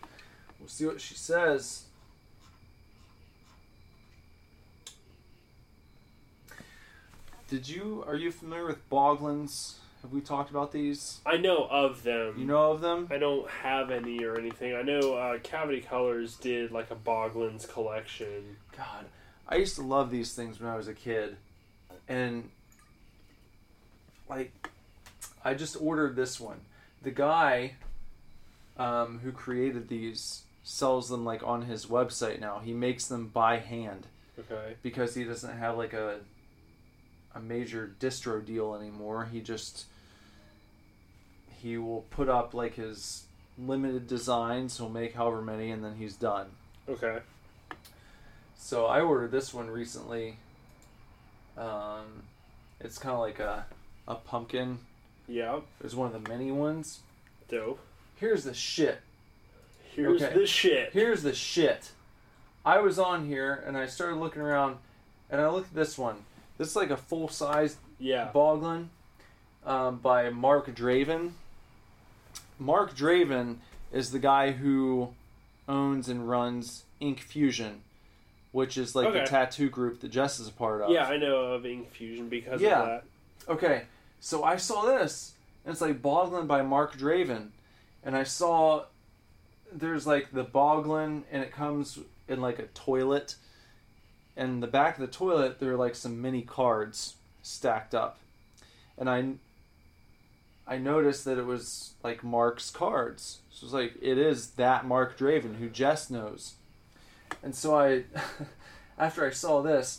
We'll 0.59 0.69
see 0.69 0.87
what 0.87 1.01
she 1.01 1.15
says. 1.15 1.85
Did 7.51 7.69
you 7.69 8.05
are 8.07 8.15
you 8.15 8.31
familiar 8.31 8.65
with 8.65 8.89
Boglins? 8.89 9.75
Have 10.03 10.13
we 10.13 10.21
talked 10.21 10.51
about 10.51 10.71
these? 10.71 11.21
I 11.27 11.37
know 11.37 11.67
of 11.69 12.05
them. 12.05 12.37
You 12.39 12.47
know 12.47 12.71
of 12.71 12.81
them? 12.81 13.09
I 13.11 13.19
don't 13.19 13.51
have 13.51 13.91
any 13.91 14.23
or 14.25 14.39
anything. 14.39 14.75
I 14.75 14.83
know 14.83 15.15
uh, 15.15 15.39
Cavity 15.41 15.81
Colors 15.81 16.37
did 16.37 16.71
like 16.71 16.93
a 16.93 16.95
Boglins 16.95 17.69
collection. 17.71 18.57
God, 18.77 19.05
I 19.49 19.57
used 19.57 19.75
to 19.77 19.83
love 19.83 20.11
these 20.13 20.33
things 20.33 20.61
when 20.61 20.71
I 20.71 20.77
was 20.77 20.87
a 20.87 20.95
kid, 20.95 21.37
and 22.09 22.49
like, 24.29 24.53
I 25.45 25.55
just 25.55 25.77
ordered 25.81 26.15
this 26.15 26.39
one. 26.41 26.61
The 27.03 27.11
guy 27.11 27.73
um, 28.79 29.19
who 29.25 29.33
created 29.33 29.89
these 29.89 30.45
sells 30.63 31.09
them 31.09 31.25
like 31.25 31.43
on 31.43 31.63
his 31.63 31.87
website 31.87 32.39
now. 32.41 32.61
He 32.61 32.73
makes 32.73 33.07
them 33.07 33.27
by 33.27 33.59
hand 33.59 34.07
Okay. 34.39 34.77
because 34.83 35.15
he 35.17 35.25
doesn't 35.25 35.59
have 35.59 35.77
like 35.77 35.93
a 35.93 36.21
a 37.35 37.41
major 37.41 37.95
distro 38.01 38.45
deal 38.45 38.75
anymore. 38.75 39.29
He 39.31 39.41
just 39.41 39.85
he 41.61 41.77
will 41.77 42.03
put 42.11 42.29
up 42.29 42.55
like 42.55 42.75
his 42.75 43.25
limited 43.59 44.07
designs. 44.07 44.77
He'll 44.79 44.89
make 44.89 45.15
however 45.15 45.43
many, 45.43 45.71
and 45.71 45.85
then 45.85 45.97
he's 45.97 46.15
done. 46.15 46.47
Okay. 46.89 47.19
So 48.57 48.87
I 48.87 49.01
ordered 49.01 49.31
this 49.31 49.53
one 49.55 49.69
recently. 49.71 50.37
Um, 51.57 52.23
it's 52.81 52.99
kind 52.99 53.15
of 53.15 53.21
like 53.21 53.39
a 53.41 53.67
a 54.09 54.15
pumpkin. 54.15 54.79
Yeah. 55.29 55.57
It 55.59 55.85
was 55.85 55.95
one 55.95 56.13
of 56.13 56.23
the 56.23 56.29
mini 56.29 56.51
ones. 56.51 57.01
Dope. 57.49 57.79
Here's 58.17 58.45
the 58.45 58.55
shit. 58.55 59.01
Here's 59.95 60.23
Okay. 60.23 60.35
the 60.35 60.47
shit. 60.47 60.93
Here's 60.93 61.23
the 61.23 61.35
shit. 61.35 61.91
I 62.65 62.79
was 62.81 62.99
on 62.99 63.27
here 63.27 63.63
and 63.67 63.77
I 63.77 63.87
started 63.87 64.17
looking 64.17 64.43
around, 64.43 64.77
and 65.31 65.41
I 65.41 65.49
looked 65.49 65.69
at 65.69 65.75
this 65.75 65.97
one. 65.99 66.25
This 66.61 66.69
is 66.69 66.77
like 66.77 66.91
a 66.91 66.97
full 66.99 67.29
size 67.29 67.79
Yeah. 67.99 68.29
Boglin 68.35 68.89
um, 69.65 69.97
by 69.97 70.29
Mark 70.29 70.67
Draven. 70.75 71.31
Mark 72.59 72.95
Draven 72.95 73.57
is 73.91 74.11
the 74.11 74.19
guy 74.19 74.51
who 74.51 75.15
owns 75.67 76.11
and 76.11 76.29
runs 76.29 76.85
Ink 77.01 77.21
Fusion, 77.21 77.81
which 78.53 78.77
is 78.77 78.95
like 78.95 79.11
the 79.15 79.23
tattoo 79.25 79.71
group 79.71 80.01
that 80.01 80.11
Jess 80.11 80.39
is 80.39 80.49
a 80.49 80.53
part 80.53 80.83
of. 80.83 80.91
Yeah, 80.91 81.07
I 81.07 81.17
know 81.17 81.55
of 81.55 81.65
Ink 81.65 81.91
Fusion 81.93 82.29
because 82.29 82.61
Yeah. 82.61 82.81
of 82.83 82.87
that. 82.89 83.05
Okay, 83.49 83.85
so 84.21 84.45
I 84.45 84.57
saw 84.57 84.85
this, 84.85 85.33
and 85.65 85.73
it's 85.73 85.81
like 85.81 86.03
Boglin 86.03 86.47
by 86.47 86.61
Mark 86.61 86.95
Draven, 86.99 87.53
and 88.05 88.15
I 88.15 88.25
saw 88.25 88.85
there's 89.73 90.07
like 90.07 90.31
the 90.31 90.45
Boglin, 90.45 91.23
and 91.33 91.43
it 91.43 91.53
comes 91.53 91.99
in 92.29 92.43
like 92.43 92.59
a 92.59 92.67
toilet, 92.75 93.37
and 94.37 94.63
the 94.63 94.67
back 94.67 94.95
of 94.97 95.01
the 95.01 95.07
toilet 95.07 95.61
there 95.61 95.73
are 95.73 95.77
like 95.77 95.95
some 95.95 96.21
mini 96.21 96.43
cards 96.43 97.17
stacked 97.43 97.95
up, 97.95 98.19
and 98.99 99.09
I 99.09 99.33
I 100.67 100.79
noticed 100.79 101.25
that 101.25 101.39
it 101.39 101.47
was 101.47 101.95
like 102.03 102.23
Mark's 102.23 102.71
cards. 102.71 103.41
So 103.51 103.67
it's 103.67 103.75
like 103.75 103.95
it 104.01 104.19
is 104.19 104.51
that 104.53 104.87
Mark 104.87 105.19
Draven 105.19 105.57
who 105.57 105.69
Jess 105.69 106.11
knows, 106.11 106.55
and 107.43 107.55
so 107.55 107.79
I 107.79 108.05
after 108.99 109.27
I 109.27 109.31
saw 109.31 109.63
this, 109.63 109.99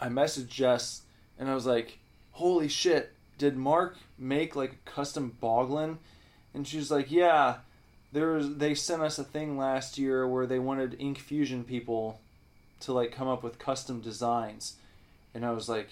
I 0.00 0.08
messaged 0.08 0.48
Jess, 0.48 1.02
and 1.38 1.48
I 1.48 1.54
was 1.54 1.66
like 1.66 1.98
holy 2.34 2.68
shit, 2.68 3.12
did 3.38 3.56
Mark 3.56 3.96
make 4.18 4.54
like 4.54 4.72
a 4.72 4.90
custom 4.90 5.36
Boglin? 5.42 5.98
And 6.52 6.66
she's 6.66 6.90
like, 6.90 7.10
yeah, 7.10 7.56
there 8.12 8.32
was, 8.32 8.56
they 8.56 8.74
sent 8.74 9.02
us 9.02 9.18
a 9.18 9.24
thing 9.24 9.56
last 9.56 9.98
year 9.98 10.26
where 10.28 10.46
they 10.46 10.58
wanted 10.58 10.96
Ink 11.00 11.18
Fusion 11.18 11.64
people 11.64 12.20
to 12.84 12.92
like 12.92 13.12
come 13.12 13.28
up 13.28 13.42
with 13.42 13.58
custom 13.58 14.00
designs. 14.00 14.76
And 15.34 15.44
I 15.44 15.50
was 15.50 15.68
like, 15.68 15.88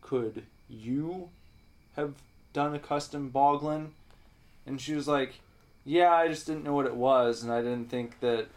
could 0.00 0.44
you 0.68 1.30
have 1.94 2.14
done 2.52 2.74
a 2.74 2.78
custom 2.78 3.30
Boglin? 3.32 3.88
And 4.66 4.80
she 4.80 4.94
was 4.94 5.06
like, 5.06 5.34
yeah, 5.84 6.12
I 6.12 6.28
just 6.28 6.46
didn't 6.46 6.64
know 6.64 6.74
what 6.74 6.86
it 6.86 6.96
was, 6.96 7.42
and 7.42 7.52
I 7.52 7.62
didn't 7.62 7.90
think 7.90 8.18
that. 8.20 8.48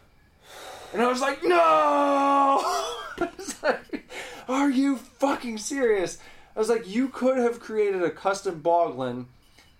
And 0.92 1.00
I 1.00 1.06
was 1.06 1.20
like, 1.20 1.44
no! 1.44 2.88
Was 3.36 3.62
like, 3.62 4.08
are 4.48 4.70
you 4.70 4.96
fucking 4.96 5.58
serious? 5.58 6.16
I 6.56 6.58
was 6.58 6.70
like, 6.70 6.88
you 6.88 7.08
could 7.08 7.36
have 7.36 7.60
created 7.60 8.02
a 8.02 8.10
custom 8.10 8.62
Boglin, 8.62 9.26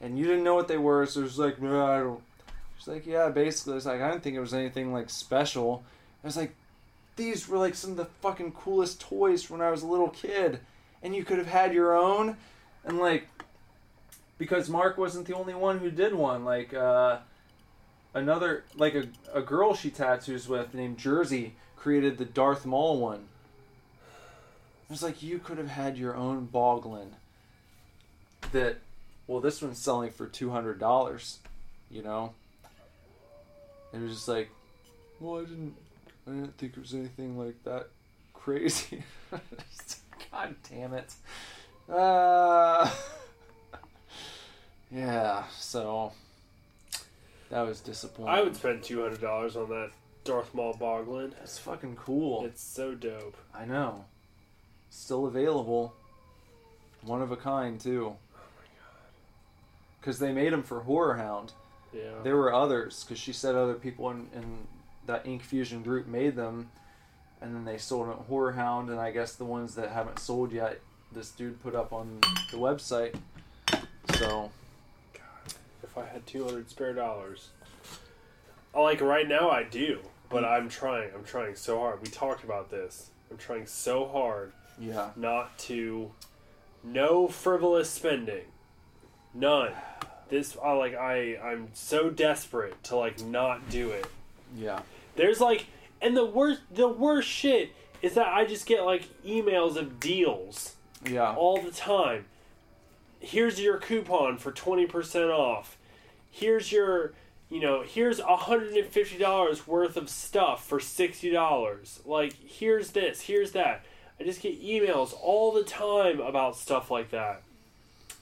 and 0.00 0.18
you 0.18 0.26
didn't 0.26 0.44
know 0.44 0.54
what 0.54 0.68
they 0.68 0.76
were, 0.76 1.06
so 1.06 1.20
it 1.20 1.24
was 1.24 1.38
like, 1.38 1.60
no, 1.60 1.84
I 1.84 1.98
don't. 2.00 2.20
She's 2.76 2.88
like, 2.88 3.06
yeah, 3.06 3.30
basically. 3.30 3.76
It's 3.76 3.86
like, 3.86 4.00
I 4.00 4.10
didn't 4.10 4.22
think 4.22 4.36
it 4.36 4.40
was 4.40 4.54
anything 4.54 4.92
like 4.92 5.08
special. 5.08 5.84
I 6.22 6.26
was 6.26 6.36
like, 6.36 6.54
these 7.16 7.48
were 7.48 7.58
like 7.58 7.74
some 7.74 7.92
of 7.92 7.96
the 7.96 8.04
fucking 8.04 8.52
coolest 8.52 9.00
toys 9.00 9.48
when 9.50 9.60
I 9.60 9.70
was 9.70 9.82
a 9.82 9.86
little 9.86 10.08
kid, 10.08 10.60
and 11.02 11.14
you 11.14 11.24
could 11.24 11.38
have 11.38 11.46
had 11.46 11.74
your 11.74 11.96
own, 11.96 12.36
and 12.84 12.98
like, 12.98 13.28
because 14.38 14.68
Mark 14.68 14.96
wasn't 14.98 15.26
the 15.26 15.34
only 15.34 15.54
one 15.54 15.78
who 15.78 15.90
did 15.90 16.14
one. 16.14 16.44
Like, 16.44 16.72
uh, 16.72 17.18
another 18.14 18.64
like 18.76 18.94
a, 18.94 19.08
a 19.32 19.42
girl 19.42 19.74
she 19.74 19.90
tattoos 19.90 20.48
with 20.48 20.74
named 20.74 20.98
Jersey 20.98 21.54
created 21.76 22.18
the 22.18 22.24
Darth 22.24 22.66
Maul 22.66 22.98
one. 22.98 23.28
It 24.88 24.90
was 24.90 25.02
like 25.02 25.22
you 25.22 25.38
could 25.38 25.58
have 25.58 25.68
had 25.68 25.96
your 25.96 26.16
own 26.16 26.48
Boglin. 26.52 27.10
That, 28.52 28.78
well, 29.26 29.40
this 29.40 29.62
one's 29.62 29.78
selling 29.78 30.10
for 30.10 30.26
two 30.26 30.50
hundred 30.50 30.78
dollars. 30.78 31.38
You 31.90 32.02
know. 32.02 32.34
It 33.92 34.00
was 34.00 34.12
just 34.12 34.28
like, 34.28 34.50
well, 35.18 35.40
I 35.40 35.44
didn't, 35.46 35.74
I 36.26 36.30
didn't 36.30 36.56
think 36.58 36.76
it 36.76 36.80
was 36.80 36.94
anything 36.94 37.38
like 37.38 37.62
that 37.64 37.88
crazy. 38.34 39.02
God 39.30 40.54
damn 40.68 40.94
it. 40.94 41.12
Uh, 41.88 42.90
yeah. 44.90 45.44
So 45.58 46.12
that 47.50 47.62
was 47.62 47.80
disappointing. 47.80 48.32
I 48.32 48.42
would 48.42 48.56
spend 48.56 48.82
two 48.82 49.02
hundred 49.02 49.20
dollars 49.20 49.56
on 49.56 49.68
that 49.70 49.90
Darth 50.24 50.54
Maul 50.54 50.74
Boglin. 50.74 51.32
That's 51.38 51.58
fucking 51.58 51.96
cool. 51.96 52.44
It's 52.44 52.62
so 52.62 52.94
dope. 52.94 53.36
I 53.54 53.64
know. 53.64 54.04
Still 54.90 55.26
available. 55.26 55.94
One 57.02 57.22
of 57.22 57.32
a 57.32 57.36
kind 57.36 57.80
too. 57.80 58.06
Oh 58.06 58.40
my 58.56 58.66
god. 58.78 59.10
Because 60.00 60.18
they 60.18 60.32
made 60.32 60.52
them 60.52 60.62
for 60.62 60.80
Horror 60.80 61.16
Hound. 61.16 61.52
Yeah. 61.92 62.22
There 62.22 62.36
were 62.36 62.52
others. 62.52 63.04
Because 63.04 63.18
she 63.18 63.32
said 63.32 63.54
other 63.54 63.74
people 63.74 64.10
in, 64.10 64.28
in 64.34 64.66
that 65.06 65.26
Ink 65.26 65.42
Fusion 65.42 65.82
group 65.82 66.06
made 66.06 66.36
them, 66.36 66.70
and 67.40 67.54
then 67.54 67.64
they 67.64 67.78
sold 67.78 68.06
them 68.06 68.12
at 68.14 68.26
Horror 68.26 68.52
Hound. 68.52 68.90
And 68.90 69.00
I 69.00 69.10
guess 69.10 69.34
the 69.34 69.44
ones 69.44 69.74
that 69.74 69.90
haven't 69.90 70.18
sold 70.18 70.52
yet, 70.52 70.80
this 71.12 71.30
dude 71.30 71.62
put 71.62 71.74
up 71.74 71.92
on 71.92 72.20
the 72.50 72.56
website. 72.56 73.14
So 74.14 74.50
God, 75.12 75.54
if 75.82 75.96
I 75.96 76.06
had 76.06 76.26
two 76.26 76.44
hundred 76.44 76.68
spare 76.70 76.92
dollars, 76.92 77.48
like 78.74 79.00
right 79.00 79.26
now 79.26 79.50
I 79.50 79.64
do, 79.64 80.00
but 80.28 80.44
I'm 80.44 80.68
trying. 80.68 81.10
I'm 81.14 81.24
trying 81.24 81.54
so 81.56 81.78
hard. 81.78 82.00
We 82.02 82.08
talked 82.08 82.44
about 82.44 82.70
this. 82.70 83.10
I'm 83.30 83.36
trying 83.38 83.66
so 83.66 84.06
hard 84.08 84.52
yeah, 84.78 85.10
not 85.14 85.56
to, 85.58 86.10
no 86.82 87.28
frivolous 87.28 87.90
spending, 87.90 88.44
none. 89.34 89.72
This 90.28 90.56
I 90.62 90.72
like 90.72 90.94
I 90.94 91.36
I'm 91.36 91.68
so 91.74 92.10
desperate 92.10 92.82
to 92.84 92.96
like 92.96 93.22
not 93.22 93.68
do 93.70 93.90
it. 93.90 94.06
Yeah, 94.56 94.80
There's 95.16 95.40
like, 95.40 95.66
and 96.02 96.16
the 96.16 96.24
worst 96.24 96.60
the 96.72 96.88
worst 96.88 97.28
shit 97.28 97.72
is 98.02 98.14
that 98.14 98.28
I 98.28 98.44
just 98.44 98.66
get 98.66 98.84
like 98.84 99.08
emails 99.24 99.76
of 99.76 100.00
deals 100.00 100.74
Yeah. 101.04 101.34
all 101.34 101.60
the 101.60 101.70
time. 101.70 102.24
Here's 103.20 103.60
your 103.60 103.76
coupon 103.78 104.38
for 104.38 104.50
20% 104.50 105.28
off. 105.30 105.76
Here's 106.30 106.72
your, 106.72 107.12
you 107.50 107.60
know, 107.60 107.82
here's 107.82 108.18
$150 108.20 109.66
worth 109.66 109.96
of 109.96 110.08
stuff 110.08 110.64
for 110.66 110.78
$60. 110.78 112.06
Like, 112.06 112.32
here's 112.46 112.92
this, 112.92 113.20
here's 113.22 113.52
that. 113.52 113.84
I 114.18 114.24
just 114.24 114.40
get 114.40 114.62
emails 114.62 115.12
all 115.20 115.52
the 115.52 115.64
time 115.64 116.20
about 116.20 116.56
stuff 116.56 116.90
like 116.90 117.10
that. 117.10 117.42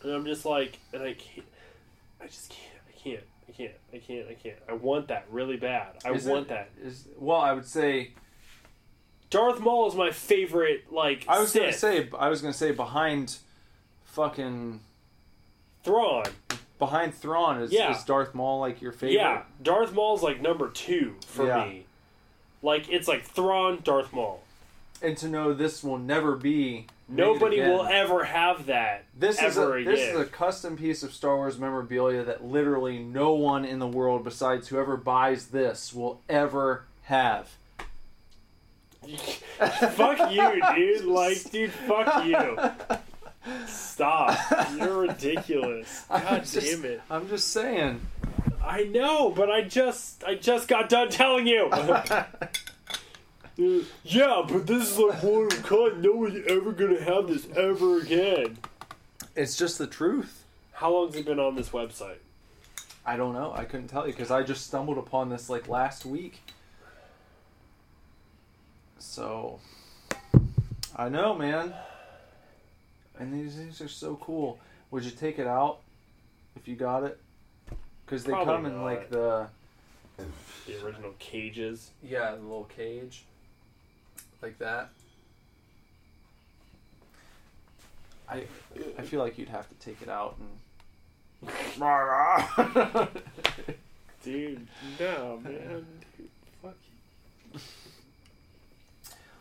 And 0.02 0.12
I'm 0.12 0.24
just 0.24 0.44
like, 0.44 0.78
and 0.92 1.02
I 1.02 1.14
can't, 1.14 1.46
I 2.20 2.26
just 2.26 2.50
can't, 2.50 2.82
I 2.88 2.98
can't, 2.98 3.24
can't, 3.58 3.72
I 3.92 3.98
can't, 3.98 4.28
I 4.28 4.34
can't. 4.34 4.56
I 4.68 4.72
want 4.74 5.08
that 5.08 5.26
really 5.30 5.56
bad. 5.56 5.88
I 6.04 6.12
Is 6.12 6.24
want 6.24 6.42
it- 6.42 6.48
that. 6.48 6.70
Is, 6.82 7.08
well, 7.18 7.38
I 7.40 7.52
would 7.52 7.66
say 7.66 8.12
Darth 9.30 9.60
Maul 9.60 9.88
is 9.88 9.94
my 9.94 10.10
favorite, 10.10 10.90
like, 10.92 11.24
I 11.28 11.38
was 11.38 11.52
gonna 11.52 11.72
say 11.72 12.08
I 12.18 12.28
was 12.28 12.40
gonna 12.40 12.52
say 12.54 12.70
behind 12.72 13.36
fucking 14.04 14.80
Thrawn. 15.84 16.24
behind 16.78 17.14
Thrawn 17.14 17.60
is, 17.60 17.72
Yeah. 17.72 17.90
is 17.96 18.04
Darth 18.04 18.34
Maul 18.34 18.60
like 18.60 18.80
your 18.80 18.92
favorite? 18.92 19.14
Yeah, 19.14 19.42
Darth 19.62 19.92
Maul's 19.92 20.22
like 20.22 20.40
number 20.40 20.68
two 20.70 21.16
for 21.26 21.46
Yeah. 21.46 21.64
me. 21.64 21.86
Like 22.62 22.88
it's 22.88 23.08
like 23.08 23.24
Thrawn, 23.24 23.80
Darth 23.82 24.12
Maul. 24.12 24.42
And 25.02 25.16
to 25.18 25.28
know 25.28 25.52
this 25.52 25.82
will 25.84 25.98
never 25.98 26.34
be 26.36 26.86
Nobody 27.08 27.60
will 27.60 27.84
ever 27.86 28.24
have 28.24 28.66
that 28.66 29.04
This 29.18 29.40
is 29.42 29.56
a 29.56 29.62
ever 29.62 29.82
this 29.82 30.00
is 30.00 30.20
a 30.20 30.26
custom 30.26 30.76
piece 30.76 31.02
of 31.02 31.12
Star 31.14 31.36
Wars 31.36 31.58
memorabilia 31.58 32.22
that 32.24 32.44
literally 32.44 32.98
no 32.98 33.32
one 33.32 33.64
in 33.64 33.78
the 33.78 33.86
world 33.86 34.24
besides 34.24 34.68
whoever 34.68 34.96
buys 34.96 35.46
this 35.46 35.94
will 35.94 36.20
ever 36.28 36.84
have. 37.02 37.48
fuck 39.08 40.32
you, 40.32 40.60
dude. 40.74 41.04
Like, 41.06 41.50
dude, 41.50 41.72
fuck 41.72 42.26
you. 42.26 42.58
Stop. 43.66 44.38
You're 44.76 44.98
ridiculous. 45.02 46.04
God 46.10 46.24
I'm 46.24 46.40
just- 46.40 46.54
damn 46.54 46.84
it. 46.84 47.00
I'm 47.10 47.28
just 47.28 47.48
saying. 47.48 48.00
I 48.62 48.82
know, 48.82 49.30
but 49.30 49.50
I 49.50 49.62
just 49.62 50.22
I 50.24 50.34
just 50.34 50.68
got 50.68 50.90
done 50.90 51.08
telling 51.08 51.46
you. 51.46 51.70
Uh, 53.60 53.80
yeah, 54.04 54.42
but 54.48 54.66
this 54.66 54.90
is 54.92 54.98
like 54.98 55.22
one 55.22 55.46
of 55.46 55.58
a 55.58 55.62
kind. 55.62 56.02
No 56.02 56.12
one's 56.12 56.46
ever 56.46 56.72
gonna 56.72 57.02
have 57.02 57.26
this 57.26 57.48
ever 57.56 57.98
again. 58.00 58.58
It's 59.34 59.56
just 59.56 59.78
the 59.78 59.86
truth. 59.86 60.44
How 60.72 60.92
long's 60.92 61.16
it 61.16 61.26
been 61.26 61.40
on 61.40 61.56
this 61.56 61.70
website? 61.70 62.18
I 63.04 63.16
don't 63.16 63.32
know. 63.32 63.52
I 63.56 63.64
couldn't 63.64 63.88
tell 63.88 64.06
you 64.06 64.12
because 64.12 64.30
I 64.30 64.42
just 64.42 64.66
stumbled 64.66 64.98
upon 64.98 65.28
this 65.28 65.48
like 65.50 65.68
last 65.68 66.06
week. 66.06 66.40
So, 68.98 69.60
I 70.94 71.08
know, 71.08 71.34
man. 71.34 71.74
And 73.18 73.32
these 73.32 73.56
things 73.56 73.80
are 73.80 73.88
so 73.88 74.16
cool. 74.16 74.58
Would 74.90 75.04
you 75.04 75.10
take 75.10 75.38
it 75.38 75.46
out 75.46 75.78
if 76.54 76.68
you 76.68 76.76
got 76.76 77.02
it? 77.02 77.18
Because 78.04 78.24
they 78.24 78.30
Probably 78.32 78.54
come 78.54 78.66
in 78.66 78.76
not. 78.76 78.84
like 78.84 79.10
the 79.10 79.48
The 80.66 80.84
original 80.84 81.14
cages. 81.18 81.90
yeah, 82.02 82.32
the 82.36 82.40
little 82.42 82.64
cage, 82.64 83.24
like 84.42 84.58
that. 84.58 84.90
I 88.28 88.44
I 88.98 89.02
feel 89.02 89.20
like 89.20 89.38
you'd 89.38 89.48
have 89.48 89.68
to 89.68 89.74
take 89.76 90.02
it 90.02 90.08
out 90.08 90.36
and. 90.38 90.48
Dude, 94.24 94.66
no, 94.98 95.38
man. 95.42 95.86
Dude, 96.16 96.28
fuck 96.60 96.74
you. 97.54 97.60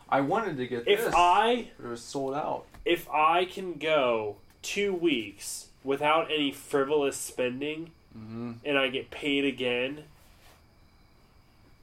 I 0.08 0.20
wanted 0.20 0.56
to 0.58 0.66
get 0.66 0.84
If 0.86 1.04
this, 1.04 1.14
I 1.14 1.68
but 1.76 1.86
it 1.86 1.90
was 1.90 2.02
sold 2.02 2.34
out. 2.34 2.64
if 2.84 3.08
I 3.10 3.44
can 3.44 3.74
go 3.74 4.36
two 4.62 4.94
weeks 4.94 5.68
without 5.84 6.30
any 6.30 6.52
frivolous 6.52 7.16
spending 7.16 7.90
Mm-hmm. 8.16 8.52
and 8.64 8.78
I 8.78 8.88
get 8.88 9.10
paid 9.10 9.44
again, 9.44 10.02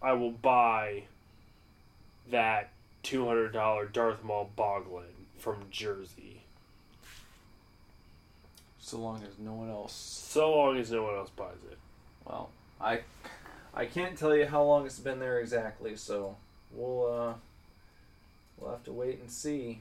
I 0.01 0.13
will 0.13 0.31
buy 0.31 1.03
that 2.29 2.71
two 3.05 3.25
hundred 3.27 3.53
dollar 3.53 3.85
Darth 3.85 4.23
Maul 4.23 4.49
Boglin 4.57 5.03
from 5.37 5.57
Jersey. 5.69 6.41
So 8.79 8.97
long 8.97 9.23
as 9.23 9.37
no 9.39 9.53
one 9.53 9.69
else. 9.69 9.93
So 9.93 10.55
long 10.55 10.77
as 10.77 10.91
no 10.91 11.03
one 11.03 11.15
else 11.15 11.29
buys 11.29 11.55
it. 11.71 11.77
Well, 12.25 12.49
I 12.81 13.01
I 13.73 13.85
can't 13.85 14.17
tell 14.17 14.35
you 14.35 14.47
how 14.47 14.63
long 14.63 14.85
it's 14.85 14.99
been 14.99 15.19
there 15.19 15.39
exactly, 15.39 15.95
so 15.95 16.35
we'll 16.71 17.05
uh 17.13 17.33
we'll 18.57 18.71
have 18.71 18.83
to 18.85 18.91
wait 18.91 19.19
and 19.19 19.29
see. 19.29 19.79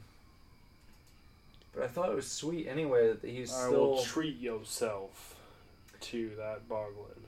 But 1.73 1.83
I 1.83 1.87
thought 1.87 2.09
it 2.09 2.15
was 2.15 2.31
sweet 2.31 2.67
anyway 2.67 3.11
that 3.11 3.27
he's 3.27 3.51
I 3.51 3.67
still. 3.67 3.89
will 3.89 4.03
treat 4.03 4.39
yourself 4.39 5.35
to 6.01 6.31
that 6.37 6.69
Boglin. 6.69 7.23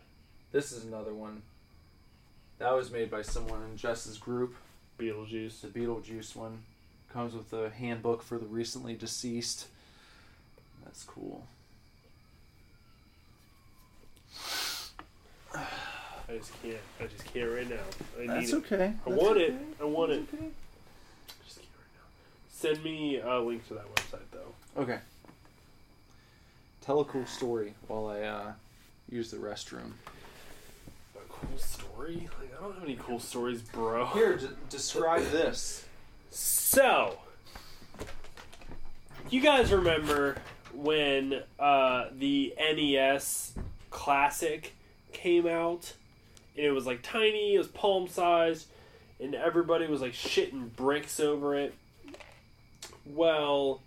this 0.51 0.71
is 0.71 0.85
another 0.85 1.13
one. 1.13 1.41
That 2.59 2.73
was 2.75 2.91
made 2.91 3.09
by 3.09 3.23
someone 3.23 3.63
in 3.63 3.77
Jess's 3.77 4.17
group. 4.17 4.55
Beetlejuice. 4.99 5.61
The 5.61 5.67
Beetlejuice 5.67 6.35
one 6.35 6.59
comes 7.11 7.33
with 7.33 7.53
a 7.53 7.69
handbook 7.69 8.21
for 8.21 8.37
the 8.37 8.45
recently 8.45 8.93
deceased. 8.93 9.67
That's 10.83 11.03
cool. 11.03 11.45
I 16.29 16.37
just 16.37 16.51
can't. 16.61 16.77
I 16.99 17.05
just 17.05 17.25
can't 17.33 17.49
right 17.49 17.69
now. 17.69 17.75
I 18.17 18.21
need 18.21 18.29
That's 18.29 18.53
it. 18.53 18.55
okay. 18.55 18.93
I 19.05 19.09
That's 19.09 19.21
want 19.21 19.37
okay. 19.37 19.45
it. 19.45 19.55
I 19.81 19.85
want 19.85 20.11
it. 20.11 20.31
That's 20.31 20.41
okay. 20.41 20.51
Just 21.45 21.57
can't 21.57 21.69
right 21.77 21.93
now. 21.95 22.73
Send 22.75 22.83
me 22.83 23.19
a 23.19 23.39
link 23.39 23.67
to 23.69 23.75
that 23.75 23.95
website 23.95 24.19
though. 24.31 24.81
Okay. 24.81 24.99
Tell 26.81 26.99
a 26.99 27.05
cool 27.05 27.25
story 27.25 27.73
while 27.87 28.07
I 28.07 28.21
uh, 28.21 28.51
use 29.09 29.31
the 29.31 29.37
restroom. 29.37 29.91
Cool 31.41 31.57
story? 31.57 32.29
Like 32.39 32.53
I 32.57 32.61
don't 32.61 32.73
have 32.75 32.83
any 32.83 32.95
cool 32.95 33.19
stories, 33.19 33.61
bro. 33.61 34.05
Here, 34.07 34.37
d- 34.37 34.47
describe 34.69 35.23
this. 35.31 35.85
So, 36.29 37.17
you 39.29 39.41
guys 39.41 39.71
remember 39.71 40.37
when 40.73 41.41
uh, 41.59 42.05
the 42.17 42.53
NES 42.57 43.53
Classic 43.89 44.73
came 45.13 45.47
out? 45.47 45.93
And 46.55 46.65
it 46.65 46.71
was 46.71 46.85
like 46.85 47.03
tiny, 47.03 47.55
it 47.55 47.57
was 47.59 47.67
palm 47.67 48.07
sized, 48.07 48.67
and 49.19 49.35
everybody 49.35 49.85
was 49.87 50.01
like 50.01 50.13
shitting 50.13 50.75
bricks 50.75 51.19
over 51.19 51.55
it. 51.55 51.75
Well, 53.05 53.81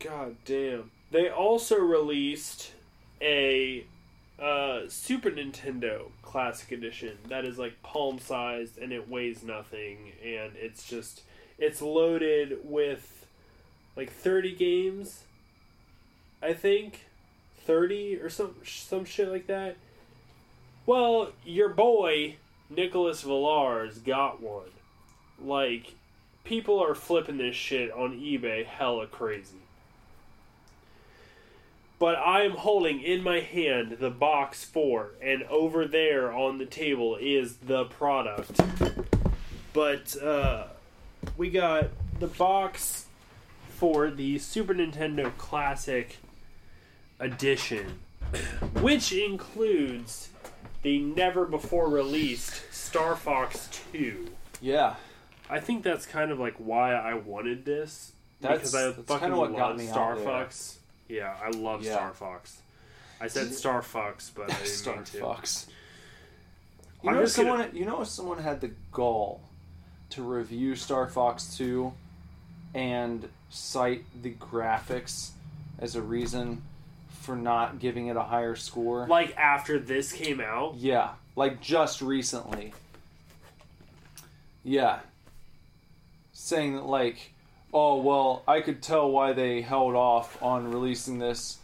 god 0.00 0.36
damn. 0.44 0.90
They 1.12 1.30
also 1.30 1.76
released 1.78 2.72
a 3.20 3.86
uh, 4.40 4.80
Super 4.88 5.30
Nintendo 5.30 6.10
Classic 6.22 6.72
Edition. 6.72 7.18
That 7.28 7.44
is 7.44 7.58
like 7.58 7.82
palm 7.82 8.18
sized 8.18 8.78
and 8.78 8.92
it 8.92 9.08
weighs 9.08 9.42
nothing 9.42 10.12
and 10.22 10.52
it's 10.56 10.86
just 10.88 11.22
it's 11.58 11.80
loaded 11.80 12.58
with 12.62 13.26
like 13.96 14.12
30 14.12 14.54
games 14.54 15.24
I 16.42 16.52
think. 16.52 17.06
30 17.66 18.16
or 18.16 18.30
some 18.30 18.54
some 18.64 19.04
shit 19.04 19.28
like 19.28 19.46
that. 19.46 19.76
Well 20.84 21.32
your 21.44 21.70
boy 21.70 22.36
Nicholas 22.68 23.22
Villars 23.22 23.98
got 23.98 24.42
one. 24.42 24.70
Like 25.42 25.94
people 26.44 26.78
are 26.78 26.94
flipping 26.94 27.38
this 27.38 27.56
shit 27.56 27.90
on 27.90 28.12
eBay 28.12 28.66
hella 28.66 29.06
crazy 29.06 29.65
but 31.98 32.16
I 32.16 32.42
am 32.42 32.52
holding 32.52 33.00
in 33.00 33.22
my 33.22 33.40
hand 33.40 33.96
the 34.00 34.10
box 34.10 34.64
for, 34.64 35.10
and 35.22 35.42
over 35.44 35.86
there 35.86 36.32
on 36.32 36.58
the 36.58 36.66
table 36.66 37.16
is 37.20 37.56
the 37.56 37.84
product. 37.86 38.60
But 39.72 40.16
uh, 40.22 40.64
we 41.36 41.50
got 41.50 41.90
the 42.18 42.26
box 42.26 43.06
for 43.70 44.10
the 44.10 44.38
Super 44.38 44.74
Nintendo 44.74 45.36
Classic 45.36 46.16
Edition, 47.20 47.98
which 48.80 49.12
includes 49.12 50.30
the 50.82 50.98
never 50.98 51.44
before 51.46 51.88
released 51.88 52.72
Star 52.72 53.16
Fox 53.16 53.68
2. 53.92 54.26
Yeah, 54.60 54.94
I 55.48 55.60
think 55.60 55.82
that's 55.82 56.06
kind 56.06 56.30
of 56.30 56.38
like 56.38 56.54
why 56.56 56.94
I 56.94 57.14
wanted 57.14 57.64
this. 57.64 58.12
That's- 58.40 58.58
because 58.58 58.74
I 58.74 58.90
that's 58.90 59.08
fucking 59.08 59.32
love 59.32 59.56
got 59.56 59.76
me 59.78 59.86
Star. 59.86 60.16
Fox. 60.16 60.78
Yeah, 61.08 61.34
I 61.42 61.50
love 61.50 61.82
Yeah. 61.82 61.94
Star 61.94 62.12
Fox. 62.12 62.58
I 63.20 63.28
said 63.28 63.54
Star 63.54 63.80
Fox, 63.82 64.30
but 64.34 64.44
I 64.52 64.54
didn't 64.58 64.66
Star. 64.68 65.04
Fox. 65.04 65.66
You 67.02 67.08
I'm 67.10 67.14
know, 67.14 67.20
gonna- 67.20 67.28
someone. 67.28 67.70
You 67.74 67.84
know, 67.84 68.02
if 68.02 68.08
someone 68.08 68.38
had 68.38 68.60
the 68.60 68.72
gall 68.92 69.40
to 70.10 70.22
review 70.22 70.74
Star 70.76 71.06
Fox 71.08 71.56
Two 71.56 71.92
and 72.74 73.28
cite 73.50 74.04
the 74.22 74.32
graphics 74.32 75.30
as 75.78 75.94
a 75.96 76.02
reason 76.02 76.62
for 77.20 77.36
not 77.36 77.78
giving 77.78 78.06
it 78.08 78.16
a 78.16 78.22
higher 78.22 78.54
score. 78.56 79.06
Like 79.08 79.36
after 79.36 79.78
this 79.78 80.12
came 80.12 80.40
out, 80.40 80.74
yeah, 80.76 81.10
like 81.36 81.60
just 81.60 82.02
recently. 82.02 82.72
Yeah, 84.64 84.98
saying 86.32 86.74
that 86.74 86.86
like, 86.86 87.32
oh 87.78 88.00
well, 88.00 88.42
I 88.48 88.60
could 88.62 88.80
tell 88.82 89.10
why 89.10 89.32
they 89.34 89.60
held 89.60 89.94
off 89.94 90.42
on 90.42 90.70
releasing 90.70 91.18
this 91.18 91.58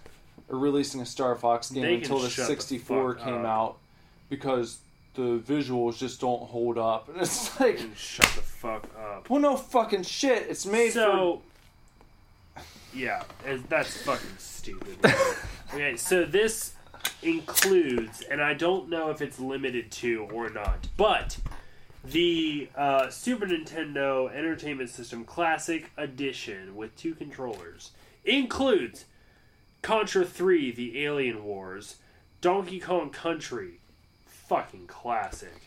or 0.48 0.58
releasing 0.58 1.00
a 1.00 1.06
Star 1.06 1.34
Fox 1.36 1.70
game 1.70 1.82
They 1.82 1.94
can 1.94 2.02
until 2.02 2.18
the 2.18 2.28
shut 2.28 2.46
the 2.48 2.52
64 2.54 3.14
fuck 3.14 3.24
came 3.24 3.34
up. 3.40 3.44
out 3.46 3.76
because 4.28 4.78
the 5.14 5.38
visuals 5.38 5.96
just 5.98 6.20
don't 6.20 6.42
hold 6.42 6.76
up. 6.78 7.08
And 7.12 7.22
it's 7.22 7.58
like, 7.58 7.78
Shut 7.96 8.26
the 8.34 8.42
fuck 8.42 8.84
up. 8.98 9.30
well, 9.30 9.40
no 9.40 9.56
fucking 9.56 10.02
shit. 10.02 10.46
It's 10.50 10.66
made 10.66 10.88
for 10.92 10.98
so 10.98 11.42
yeah 12.94 13.22
it- 13.46 13.66
that's 13.70 13.96
fucking 14.02 14.36
stupid 14.36 14.98
okay 15.74 15.96
so 15.96 16.26
this 16.26 16.74
includes 17.22 18.20
and 18.30 18.42
i 18.42 18.52
don't 18.52 18.90
know 18.90 19.08
if 19.08 19.22
it's 19.22 19.40
limited 19.40 19.90
to 19.90 20.28
or 20.30 20.50
not 20.50 20.86
but 20.98 21.38
the 22.04 22.68
uh, 22.76 23.08
super 23.08 23.46
nintendo 23.46 24.32
entertainment 24.34 24.90
system 24.90 25.24
classic 25.24 25.90
edition 25.96 26.74
with 26.74 26.96
two 26.96 27.14
controllers 27.14 27.92
includes 28.24 29.04
contra 29.82 30.24
3 30.24 30.72
the 30.72 31.04
alien 31.04 31.44
wars 31.44 31.96
donkey 32.40 32.80
kong 32.80 33.10
country 33.10 33.80
fucking 34.26 34.86
classic 34.86 35.62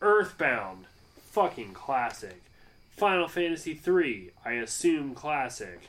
earthbound 0.00 0.84
fucking 1.30 1.72
classic 1.72 2.42
Final 2.98 3.28
Fantasy 3.28 3.74
3, 3.74 4.32
I 4.44 4.54
assume 4.54 5.14
classic. 5.14 5.88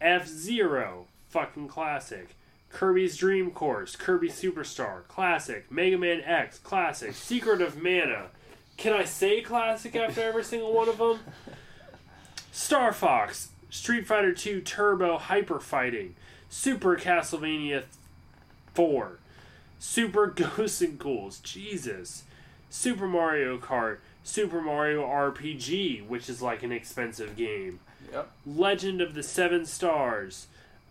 F 0.00 0.26
Zero, 0.26 1.06
fucking 1.28 1.68
classic. 1.68 2.34
Kirby's 2.70 3.16
Dream 3.16 3.52
Course, 3.52 3.94
Kirby 3.94 4.28
Superstar, 4.28 5.06
classic. 5.06 5.70
Mega 5.70 5.96
Man 5.96 6.20
X, 6.20 6.58
classic. 6.58 7.14
Secret 7.14 7.62
of 7.62 7.80
Mana. 7.80 8.30
Can 8.78 8.92
I 8.94 9.04
say 9.04 9.40
classic 9.42 9.94
after 9.96 10.22
every 10.22 10.44
single 10.44 10.72
one 10.72 10.88
of 10.88 10.96
them? 10.98 11.18
Star 12.52 12.92
Fox, 12.92 13.50
Street 13.70 14.06
Fighter 14.06 14.32
2 14.32 14.60
Turbo 14.62 15.18
Hyper 15.18 15.60
Fighting, 15.60 16.14
Super 16.48 16.96
Castlevania 16.96 17.84
4, 18.74 19.18
Super 19.78 20.26
Ghosts 20.56 20.80
and 20.80 20.98
Ghouls, 20.98 21.38
Jesus, 21.40 22.24
Super 22.70 23.06
Mario 23.06 23.58
Kart, 23.58 23.98
Super 24.24 24.60
Mario 24.60 25.04
RPG, 25.04 26.06
which 26.06 26.28
is 26.30 26.40
like 26.40 26.62
an 26.62 26.72
expensive 26.72 27.36
game, 27.36 27.80
Yep. 28.12 28.30
Legend 28.46 29.00
of 29.02 29.14
the 29.14 29.22
Seven 29.22 29.66
Stars, 29.66 30.46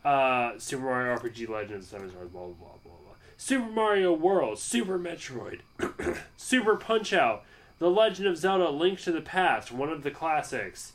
uh, 0.05 0.51
Super 0.59 0.83
Mario 0.83 1.15
RPG 1.17 1.49
Legend 1.49 1.73
of 1.75 1.81
the 1.81 1.87
Seven 1.87 2.09
Stars, 2.11 2.29
blah 2.29 2.41
blah 2.43 2.53
blah 2.53 2.67
blah 2.83 2.91
blah. 3.05 3.13
Super 3.37 3.69
Mario 3.69 4.13
World, 4.13 4.59
Super 4.59 4.99
Metroid, 4.99 5.61
Super 6.37 6.75
Punch 6.75 7.13
Out, 7.13 7.43
The 7.79 7.89
Legend 7.89 8.27
of 8.27 8.37
Zelda: 8.37 8.69
Link 8.69 8.99
to 9.01 9.11
the 9.11 9.21
Past, 9.21 9.71
one 9.71 9.89
of 9.89 10.03
the 10.03 10.11
classics. 10.11 10.93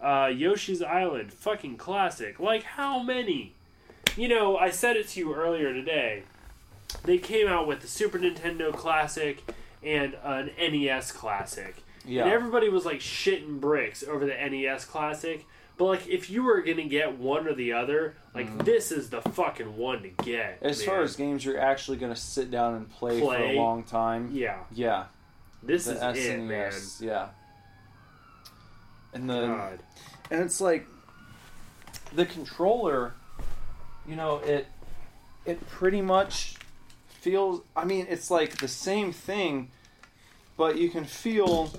Uh, 0.00 0.30
Yoshi's 0.32 0.82
Island, 0.82 1.32
fucking 1.32 1.76
classic. 1.76 2.38
Like 2.38 2.62
how 2.62 3.02
many? 3.02 3.54
You 4.16 4.28
know, 4.28 4.56
I 4.56 4.70
said 4.70 4.96
it 4.96 5.08
to 5.08 5.20
you 5.20 5.34
earlier 5.34 5.72
today. 5.72 6.24
They 7.04 7.18
came 7.18 7.46
out 7.46 7.66
with 7.66 7.80
the 7.80 7.88
Super 7.88 8.18
Nintendo 8.18 8.72
Classic 8.72 9.44
and 9.82 10.16
an 10.24 10.50
NES 10.58 11.12
Classic. 11.12 11.76
Yeah. 12.04 12.22
And 12.22 12.32
everybody 12.32 12.68
was 12.68 12.84
like 12.86 13.00
shitting 13.00 13.60
bricks 13.60 14.02
over 14.02 14.24
the 14.24 14.34
NES 14.34 14.84
Classic. 14.86 15.44
But 15.76 15.84
like, 15.84 16.08
if 16.08 16.28
you 16.30 16.42
were 16.42 16.60
gonna 16.62 16.84
get 16.84 17.18
one 17.18 17.46
or 17.46 17.54
the 17.54 17.72
other, 17.72 18.16
like 18.34 18.64
this 18.64 18.90
is 18.90 19.10
the 19.10 19.22
fucking 19.22 19.76
one 19.76 20.02
to 20.02 20.08
get. 20.08 20.58
As 20.62 20.82
far 20.82 21.02
as 21.02 21.14
games 21.16 21.44
you're 21.44 21.60
actually 21.60 21.98
going 21.98 22.12
to 22.12 22.20
sit 22.20 22.50
down 22.50 22.74
and 22.74 22.90
play, 22.90 23.20
for 23.20 23.36
a 23.36 23.54
long 23.54 23.84
time, 23.84 24.30
yeah, 24.32 24.58
yeah, 24.72 25.04
this 25.62 25.86
the 25.86 26.10
is 26.10 26.26
it, 26.26 26.40
man. 26.40 26.72
SNES, 26.72 27.00
yeah. 27.00 27.28
And 29.12 29.28
the 29.28 29.46
God. 29.46 29.78
and 30.30 30.42
it's 30.42 30.60
like 30.60 30.86
the 32.14 32.26
controller, 32.26 33.14
you 34.06 34.16
know, 34.16 34.38
it 34.38 34.66
it 35.46 35.66
pretty 35.68 36.02
much 36.02 36.56
feels. 37.08 37.62
I 37.76 37.84
mean, 37.84 38.06
it's 38.08 38.30
like 38.30 38.58
the 38.58 38.68
same 38.68 39.12
thing, 39.12 39.70
but 40.56 40.76
you 40.76 40.90
can 40.90 41.04
feel. 41.04 41.72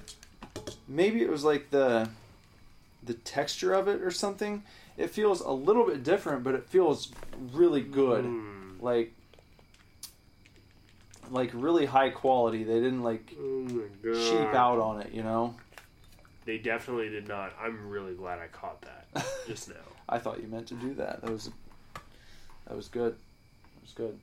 Maybe 0.88 1.22
it 1.22 1.30
was 1.30 1.43
like 1.43 1.69
the 1.69 2.10
the 3.03 3.14
texture 3.14 3.73
of 3.73 3.88
it 3.88 4.01
or 4.01 4.11
something. 4.11 4.64
It 4.97 5.10
feels 5.10 5.39
a 5.39 5.51
little 5.51 5.85
bit 5.85 6.03
different, 6.03 6.43
but 6.43 6.56
it 6.56 6.65
feels 6.65 7.11
really 7.53 7.81
good. 7.81 8.26
Mm. 8.26 8.81
Like 8.81 9.14
like 11.31 11.51
really 11.53 11.85
high 11.85 12.10
quality. 12.10 12.64
They 12.64 12.80
didn't 12.80 13.03
like 13.03 13.34
Oh 13.39 13.68
cheap 14.03 14.53
out 14.53 14.80
on 14.80 15.01
it, 15.01 15.14
you 15.14 15.23
know. 15.23 15.56
They 16.45 16.57
definitely 16.57 17.10
did 17.10 17.27
not. 17.27 17.53
I'm 17.61 17.89
really 17.89 18.14
glad 18.15 18.39
I 18.39 18.47
caught 18.47 18.81
that 18.81 19.26
just 19.47 19.69
now. 19.69 19.76
I 20.07 20.18
thought 20.18 20.41
you 20.41 20.47
meant 20.47 20.68
to 20.68 20.73
do 20.76 20.93
that. 20.95 21.22
That 21.22 21.31
was 21.31 21.51
that 22.68 22.76
was 22.76 22.88
good. 22.88 23.14
That 23.14 23.81
was 23.81 23.91
good. 23.93 24.19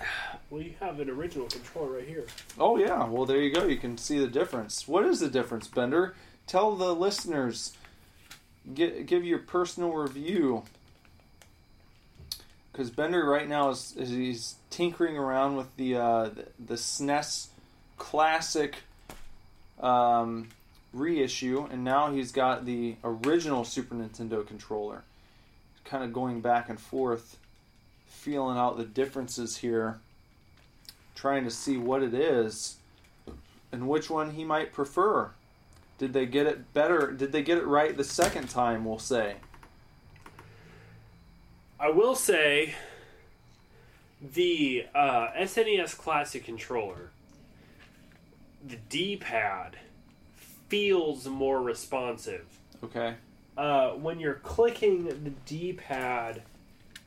Well, 0.50 0.62
you 0.62 0.72
have 0.80 0.98
an 0.98 1.10
original 1.10 1.46
controller 1.46 1.98
right 1.98 2.08
here. 2.08 2.24
Oh 2.58 2.78
yeah, 2.78 3.06
well 3.06 3.26
there 3.26 3.36
you 3.36 3.52
go. 3.52 3.66
You 3.66 3.76
can 3.76 3.98
see 3.98 4.18
the 4.18 4.26
difference. 4.26 4.88
What 4.88 5.04
is 5.04 5.20
the 5.20 5.28
difference, 5.28 5.68
Bender? 5.68 6.14
Tell 6.46 6.74
the 6.74 6.94
listeners. 6.94 7.72
Give 8.72 9.04
give 9.04 9.24
your 9.26 9.40
personal 9.40 9.92
review. 9.92 10.62
Because 12.78 12.92
Bender 12.92 13.24
right 13.24 13.48
now 13.48 13.70
is, 13.70 13.92
is 13.96 14.10
he's 14.10 14.54
tinkering 14.70 15.16
around 15.18 15.56
with 15.56 15.76
the 15.76 15.96
uh, 15.96 16.30
the, 16.64 16.74
SNES 16.74 17.48
Classic 17.96 18.76
um, 19.80 20.50
reissue, 20.92 21.66
and 21.72 21.82
now 21.82 22.12
he's 22.12 22.30
got 22.30 22.66
the 22.66 22.94
original 23.02 23.64
Super 23.64 23.96
Nintendo 23.96 24.46
controller. 24.46 25.02
Kind 25.84 26.04
of 26.04 26.12
going 26.12 26.40
back 26.40 26.68
and 26.68 26.78
forth, 26.78 27.40
feeling 28.06 28.56
out 28.56 28.76
the 28.76 28.84
differences 28.84 29.56
here 29.56 29.98
trying 31.16 31.42
to 31.42 31.50
see 31.50 31.76
what 31.76 32.00
it 32.04 32.14
is 32.14 32.76
and 33.72 33.88
which 33.88 34.08
one 34.08 34.34
he 34.34 34.44
might 34.44 34.72
prefer. 34.72 35.30
Did 35.98 36.12
they 36.12 36.26
get 36.26 36.46
it 36.46 36.72
better? 36.74 37.10
Did 37.10 37.32
they 37.32 37.42
get 37.42 37.58
it 37.58 37.66
right 37.66 37.96
the 37.96 38.04
second 38.04 38.50
time, 38.50 38.84
we'll 38.84 39.00
say? 39.00 39.38
I 41.80 41.90
will 41.90 42.16
say 42.16 42.74
the 44.20 44.86
uh, 44.94 45.28
SNES 45.38 45.96
Classic 45.96 46.44
controller, 46.44 47.10
the 48.66 48.76
D-pad 48.88 49.78
feels 50.68 51.26
more 51.26 51.62
responsive. 51.62 52.46
Okay. 52.82 53.14
Uh, 53.56 53.90
when 53.90 54.18
you're 54.18 54.34
clicking 54.34 55.04
the 55.04 55.30
D-pad 55.46 56.42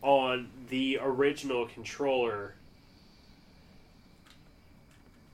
on 0.01 0.49
the 0.69 0.99
original 1.01 1.67
controller, 1.67 2.55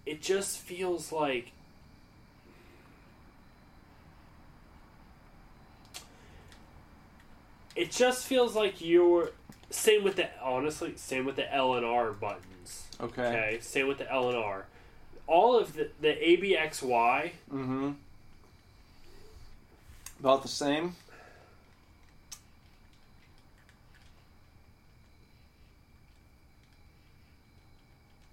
it 0.06 0.22
just 0.22 0.58
feels 0.58 1.12
like 1.12 1.52
it 7.78 7.92
just 7.92 8.26
feels 8.26 8.56
like 8.56 8.82
you're 8.82 9.32
same 9.70 10.04
with 10.04 10.16
the 10.16 10.28
honestly 10.42 10.94
same 10.96 11.26
with 11.26 11.36
the 11.36 11.54
L 11.54 11.76
and 11.76 11.86
R 11.86 12.12
buttons. 12.12 12.88
Okay. 13.00 13.22
Okay, 13.22 13.58
same 13.62 13.88
with 13.88 14.00
the 14.00 14.12
L 14.12 14.30
and 14.30 14.38
R. 14.38 14.66
All 15.28 15.58
of 15.58 15.74
the 15.74 15.90
the 16.02 16.10
ABXY 16.14 17.32
Mm-hmm. 17.54 17.92
About 20.20 20.42
the 20.42 20.48
same? 20.48 20.96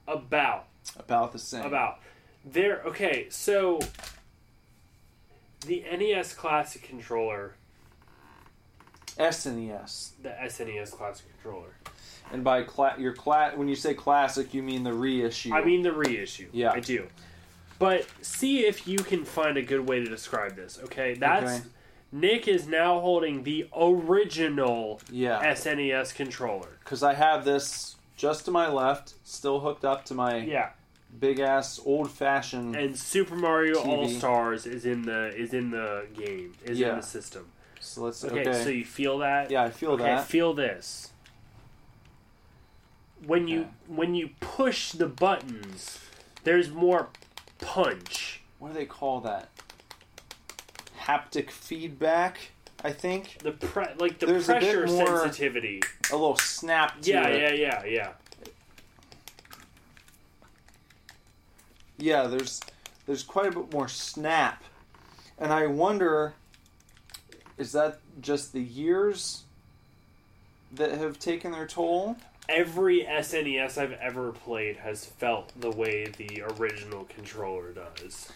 about 0.06 0.66
About 0.98 1.32
the 1.32 1.38
same. 1.38 1.64
about 1.64 1.98
there 2.44 2.82
okay 2.84 3.26
so 3.30 3.80
the 5.66 5.82
nes 5.96 6.34
classic 6.34 6.82
controller 6.82 7.54
SNES. 9.18 10.10
the 10.22 10.30
snes 10.44 10.90
classic 10.92 11.26
controller 11.34 11.74
And 12.32 12.42
by 12.44 12.62
cla- 12.62 12.96
your 12.98 13.12
cla- 13.12 13.52
when 13.54 13.68
you 13.68 13.76
say 13.76 13.94
classic, 13.94 14.54
you 14.54 14.62
mean 14.62 14.82
the 14.84 14.92
reissue. 14.92 15.52
i 15.54 15.62
mean 15.64 15.82
the 15.82 15.92
reissue 15.92 16.48
Yeah. 16.52 16.72
i 16.72 16.80
do 16.80 17.06
but 17.78 18.06
see 18.22 18.66
if 18.66 18.86
you 18.86 18.98
can 18.98 19.24
find 19.24 19.56
a 19.56 19.62
good 19.62 19.88
way 19.88 19.98
to 20.00 20.06
describe 20.08 20.56
this 20.56 20.78
okay 20.84 21.14
that's 21.14 21.52
Okay. 21.60 21.62
nick 22.12 22.46
is 22.48 22.66
now 22.66 23.00
holding 23.00 23.42
the 23.42 23.66
original 23.76 25.00
yeah, 25.10 25.52
snes 25.54 26.14
controller 26.14 26.68
because 26.80 27.02
I 27.02 27.14
have 27.14 27.44
this 27.44 27.96
just 28.16 28.44
to 28.44 28.52
my 28.52 28.68
left, 28.68 29.14
still 29.24 29.58
hooked 29.60 29.84
up 29.84 30.04
to 30.06 30.14
my 30.14 30.36
yeah 30.38 30.70
big 31.18 31.38
ass 31.40 31.80
old 31.84 32.10
fashioned. 32.10 32.74
and 32.76 32.96
super 32.98 33.34
mario 33.36 33.74
TV. 33.82 33.86
all 33.86 34.08
stars 34.08 34.66
is 34.66 34.84
in 34.86 35.02
the 35.02 35.34
is 35.36 35.52
in 35.52 35.70
the 35.70 36.06
game 36.14 36.54
is 36.64 36.78
Yeah. 36.78 36.90
in 36.90 36.96
the 36.96 37.02
system 37.02 37.46
So 37.94 38.02
let's 38.02 38.24
okay, 38.24 38.40
okay. 38.40 38.64
so 38.64 38.70
you 38.70 38.84
feel 38.84 39.18
that 39.18 39.52
yeah, 39.52 39.62
I 39.62 39.70
feel 39.70 39.92
Okay, 39.92 40.02
that. 40.02 40.26
feel 40.26 40.52
this. 40.52 41.12
When 43.24 43.46
you 43.46 43.60
Okay. 43.60 43.68
when 43.86 44.14
you 44.16 44.30
push 44.40 44.90
the 44.90 45.06
buttons, 45.06 46.00
there's 46.42 46.70
more 46.70 47.10
punch. 47.60 48.40
what 48.58 48.72
do 48.72 48.74
they 48.74 48.84
call 48.84 49.20
that? 49.20 49.48
Haptic 51.02 51.52
feedback, 51.52 52.38
I 52.82 52.90
think. 52.90 53.38
The 53.44 53.52
pre 53.52 53.84
like 53.96 54.18
the 54.18 54.26
There's 54.26 54.48
a 54.48 54.54
bit 54.54 54.62
pressure 54.62 54.86
more- 54.88 55.20
sensitivity. 55.20 55.80
A 56.10 56.16
little 56.16 56.36
snap 56.36 57.00
to 57.02 57.10
Yeah, 57.12 57.28
it. 57.28 57.60
yeah, 57.60 57.84
yeah, 57.84 57.84
yeah. 57.84 58.12
yeah, 61.96 62.26
there's 62.26 62.60
there's 63.06 63.22
quite 63.22 63.46
a 63.54 63.60
bit 63.60 63.72
more 63.72 63.86
snap, 63.86 64.64
and 65.38 65.52
I 65.52 65.66
wonder, 65.66 66.34
is 67.58 67.72
that 67.72 67.98
just 68.20 68.52
the 68.52 68.60
years 68.62 69.42
that 70.72 70.92
have 70.92 71.18
taken 71.18 71.52
their 71.52 71.66
toll? 71.66 72.16
Every 72.48 73.04
SNES 73.04 73.78
I've 73.78 73.92
ever 73.92 74.32
played 74.32 74.76
has 74.78 75.04
felt 75.06 75.52
the 75.60 75.70
way 75.70 76.06
the 76.06 76.42
original 76.58 77.04
controller 77.04 77.72
does. 77.72 78.30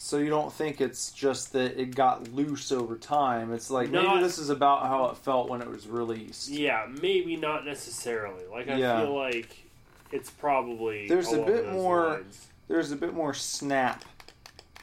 So 0.00 0.18
you 0.18 0.30
don't 0.30 0.52
think 0.52 0.80
it's 0.80 1.10
just 1.12 1.52
that 1.52 1.78
it 1.80 1.94
got 1.94 2.32
loose 2.32 2.70
over 2.72 2.96
time? 2.96 3.52
It's 3.52 3.70
like 3.70 3.90
Not- 3.90 4.04
maybe 4.06 4.22
this 4.22 4.38
is 4.38 4.48
about 4.50 4.86
how 4.86 5.06
it 5.06 5.16
felt 5.18 5.48
when 5.48 5.60
it 5.60 5.68
was 5.68 5.86
released. 5.88 6.48
Yeah, 6.48 6.86
maybe 7.02 7.36
not 7.36 7.64
necessarily. 7.64 8.44
Like 8.46 8.68
I 8.68 8.76
Yeah. 8.76 9.00
feel 9.00 9.14
like 9.16 9.56
it's 10.12 10.30
probably 10.30 11.06
There's 11.08 11.32
a 11.32 11.42
bit 11.42 11.68
more- 11.70 12.10
lines. 12.10 12.46
There's 12.68 12.92
a 12.92 12.96
bit 12.96 13.12
more 13.14 13.34
snap 13.34 14.04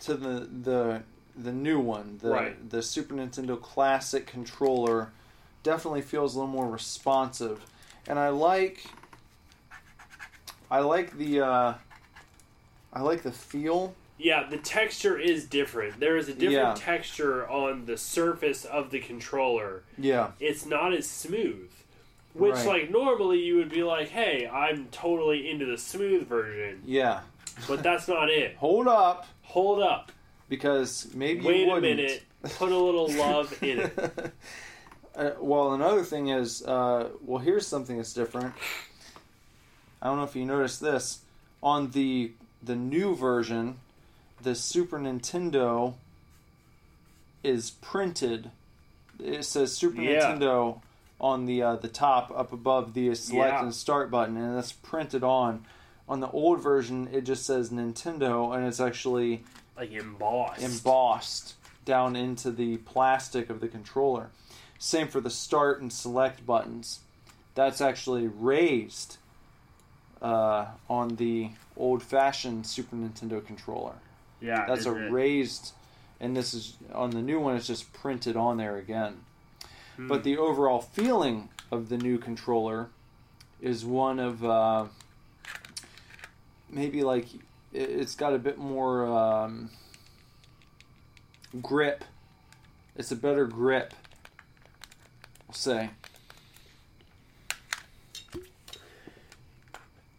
to 0.02 0.16
the 0.16 0.48
the 0.64 1.02
the 1.38 1.52
new 1.52 1.80
one. 1.80 2.20
The 2.22 2.30
Right. 2.30 2.70
the 2.70 2.82
Super 2.82 3.14
Nintendo 3.14 3.60
Classic 3.62 4.26
controller 4.26 5.12
definitely 5.64 6.02
feels 6.02 6.36
a 6.36 6.40
little 6.40 6.54
more 6.54 6.70
responsive, 6.70 7.66
and 8.08 8.18
I 8.20 8.30
like 8.30 8.86
I 10.72 10.80
like 10.80 11.18
the 11.18 11.42
uh, 11.42 11.74
I 12.94 13.02
like 13.02 13.24
the 13.24 13.32
feel. 13.32 13.94
Yeah, 14.18 14.48
the 14.50 14.58
texture 14.58 15.20
is 15.20 15.46
different. 15.46 16.00
There 16.00 16.16
is 16.16 16.30
a 16.30 16.34
different 16.34 16.78
Yeah. 16.80 16.86
texture 16.86 17.46
on 17.50 17.86
the 17.86 17.98
surface 17.98 18.64
of 18.64 18.90
the 18.90 19.00
controller. 19.00 19.84
Yeah, 19.98 20.32
It's 20.40 20.66
not 20.66 20.94
as 20.94 21.06
smooth. 21.06 21.70
Which, 22.34 22.56
Right. 22.56 22.66
like, 22.68 22.90
normally 22.92 23.40
you 23.40 23.56
would 23.58 23.70
be 23.70 23.84
like, 23.84 24.10
hey, 24.10 24.48
I'm 24.48 24.88
totally 24.92 25.50
into 25.50 25.66
the 25.66 25.78
smooth 25.78 26.28
version. 26.28 26.82
yeah. 26.86 27.22
But 27.68 27.84
that's 27.84 28.08
not 28.08 28.30
it. 28.30 28.56
Hold 28.60 28.88
up, 28.88 29.28
Hold 29.44 29.82
up. 29.82 30.12
Because 30.50 31.08
maybe 31.14 31.42
you 31.42 31.48
Wait 31.48 31.70
a 31.70 31.82
minute. 31.82 32.24
Put 32.44 32.72
a 32.72 32.78
little 32.78 33.10
love 33.12 33.58
in 33.64 33.80
it. 33.80 34.34
Uh, 35.18 35.32
well, 35.40 35.72
another 35.74 36.04
thing 36.04 36.28
is, 36.28 36.62
uh, 36.66 37.08
well, 37.22 37.38
here's 37.40 37.66
something 37.66 37.96
that's 37.96 38.12
different. 38.12 38.54
I 40.02 40.08
don't 40.08 40.18
know 40.18 40.26
if 40.26 40.36
you 40.36 40.44
noticed 40.44 40.82
this 40.82 41.20
on 41.64 41.92
the 41.92 42.34
the 42.62 42.76
new 42.76 43.16
version, 43.16 43.78
the 44.42 44.56
Super 44.56 45.00
Nintendo 45.00 45.94
is 47.44 47.72
printed. 47.72 48.52
It 49.24 49.46
says 49.46 49.72
Super 49.76 50.02
Yeah. 50.02 50.20
Nintendo 50.36 50.82
on 51.22 51.46
the 51.46 51.62
uh, 51.62 51.76
the 51.78 51.88
top 51.88 52.30
up 52.36 52.52
above 52.52 52.94
the 52.94 53.16
select 53.16 53.54
Yeah. 53.54 53.64
and 53.64 53.74
start 53.74 54.12
button, 54.12 54.36
and 54.36 54.58
that's 54.58 54.74
printed 54.74 55.24
on. 55.24 55.66
On 56.10 56.20
the 56.20 56.30
old 56.32 56.62
version, 56.62 57.08
it 57.12 57.22
just 57.22 57.46
says 57.46 57.70
Nintendo, 57.70 58.54
and 58.56 58.68
it's 58.68 58.82
actually 58.82 59.44
Like 59.78 59.92
embossed. 59.92 60.62
embossed 60.62 61.54
down 61.84 62.16
into 62.16 62.52
the 62.52 62.78
plastic 62.78 63.50
of 63.50 63.60
the 63.60 63.68
controller. 63.68 64.30
Same 64.80 65.08
for 65.08 65.22
the 65.22 65.30
start 65.30 65.82
and 65.82 65.92
select 65.92 66.46
buttons. 66.46 67.00
That's 67.54 67.82
actually 67.82 68.28
raised 68.28 69.18
uh, 70.22 70.66
on 70.90 71.16
the 71.16 71.52
old 71.78 72.02
fashioned 72.04 72.66
Super 72.66 72.96
Nintendo 72.96 73.46
controller. 73.46 73.94
yeah, 74.42 74.66
That's 74.68 74.86
a 74.86 74.96
it? 74.96 75.12
raised, 75.12 75.74
and 76.20 76.36
this 76.36 76.54
is 76.54 76.76
on 76.94 77.12
the 77.12 77.22
new 77.22 77.40
one, 77.40 77.56
it's 77.56 77.68
just 77.68 77.92
printed 77.94 78.36
on 78.36 78.58
there 78.58 78.78
again. 78.78 79.18
Hmm. 79.98 80.08
But 80.08 80.24
the 80.24 80.38
overall 80.38 80.82
feeling 80.82 81.50
of 81.72 81.90
the 81.90 81.98
new 81.98 82.18
controller 82.18 82.90
is 83.62 83.86
one 83.86 84.20
of 84.20 84.44
uh, 84.44 84.86
maybe 86.70 87.04
like 87.04 87.28
it's 87.76 88.16
got 88.16 88.34
a 88.34 88.40
bit 88.40 88.58
more 88.58 89.06
um, 89.06 89.70
grip. 91.62 92.04
It's 92.96 93.12
a 93.12 93.16
better 93.16 93.46
grip, 93.46 93.94
I'll 95.48 95.56
say. 95.56 95.90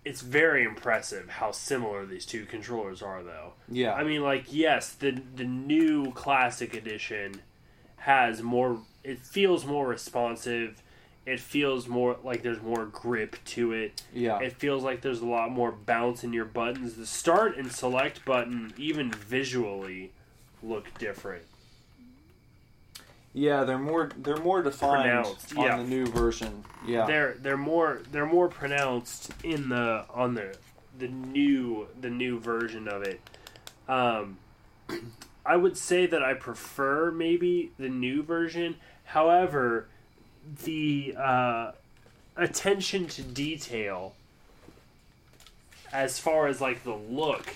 It's 0.04 0.20
very 0.20 0.62
impressive 0.64 1.28
how 1.28 1.50
similar 1.50 2.06
these 2.06 2.26
two 2.26 2.44
controllers 2.44 3.02
are, 3.02 3.22
though. 3.22 3.54
Yeah. 3.68 3.94
I 3.94 4.04
mean, 4.04 4.22
like, 4.22 4.44
yes, 4.52 4.92
the 4.92 5.20
the 5.34 5.44
new 5.44 6.12
classic 6.12 6.74
edition 6.74 7.40
has 7.96 8.42
more. 8.42 8.82
It 9.02 9.18
feels 9.20 9.64
more 9.64 9.86
responsive. 9.86 10.82
It 11.26 11.40
feels 11.40 11.88
more 11.88 12.16
like 12.22 12.42
there's 12.42 12.62
more 12.62 12.86
grip 12.86 13.36
to 13.46 13.72
it. 13.72 14.02
yeah. 14.14 14.38
It 14.38 14.52
feels 14.52 14.84
like 14.84 15.00
there's 15.02 15.20
a 15.20 15.26
lot 15.26 15.50
more 15.50 15.72
bounce 15.72 16.22
in 16.22 16.32
your 16.32 16.44
buttons. 16.44 16.94
The 16.94 17.04
start 17.06 17.56
and 17.56 17.70
select 17.72 18.24
button, 18.24 18.72
even 18.78 19.10
visually, 19.10 20.12
look 20.62 20.96
different. 20.98 21.42
yeah, 23.32 23.64
they're 23.64 23.78
more 23.78 24.10
they're 24.16 24.36
more 24.38 24.62
defined 24.62 25.02
Pronounced, 25.02 25.56
on 25.56 25.64
yeah. 25.64 25.76
the 25.78 25.84
new 25.84 26.06
version. 26.06 26.64
Yeah. 26.86 27.06
They're 27.06 27.34
they're 27.40 27.56
more 27.56 28.00
they're 28.12 28.24
more 28.26 28.48
pronounced 28.48 29.30
in 29.42 29.68
the 29.68 30.04
on 30.14 30.34
the 30.34 30.56
the 30.98 31.08
new 31.08 31.88
the 32.00 32.08
new 32.08 32.38
version 32.40 32.88
of 32.88 33.02
it. 33.02 33.20
Um, 33.88 34.38
I 35.44 35.56
would 35.56 35.76
say 35.76 36.06
that 36.06 36.22
I 36.22 36.34
prefer 36.34 37.10
maybe 37.10 37.72
the 37.78 37.88
new 37.88 38.22
version. 38.22 38.76
However, 39.04 39.88
the 40.64 41.14
uh, 41.18 41.72
attention 42.36 43.06
to 43.08 43.22
detail, 43.22 44.14
as 45.92 46.18
far 46.18 46.46
as 46.46 46.60
like 46.60 46.84
the 46.84 46.94
look, 46.94 47.54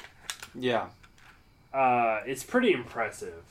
yeah. 0.55 0.87
uh, 1.73 2.21
it's 2.27 2.43
pretty 2.45 2.73
impressive. 2.73 3.43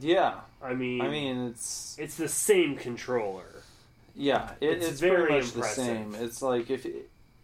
Yeah. 0.00 0.34
I 0.62 0.74
mean, 0.74 1.00
I 1.00 1.08
mean, 1.08 1.46
it's 1.48 1.96
it's 1.98 2.16
the 2.16 2.28
same 2.28 2.76
controller. 2.76 3.62
Yeah, 4.14 4.50
it, 4.60 4.72
It's 4.78 4.88
it's, 4.88 5.00
very 5.00 5.22
much 5.30 5.54
impressive. 5.54 5.56
the 5.56 5.72
same. 5.72 6.14
It's 6.14 6.42
like 6.42 6.68
if 6.70 6.86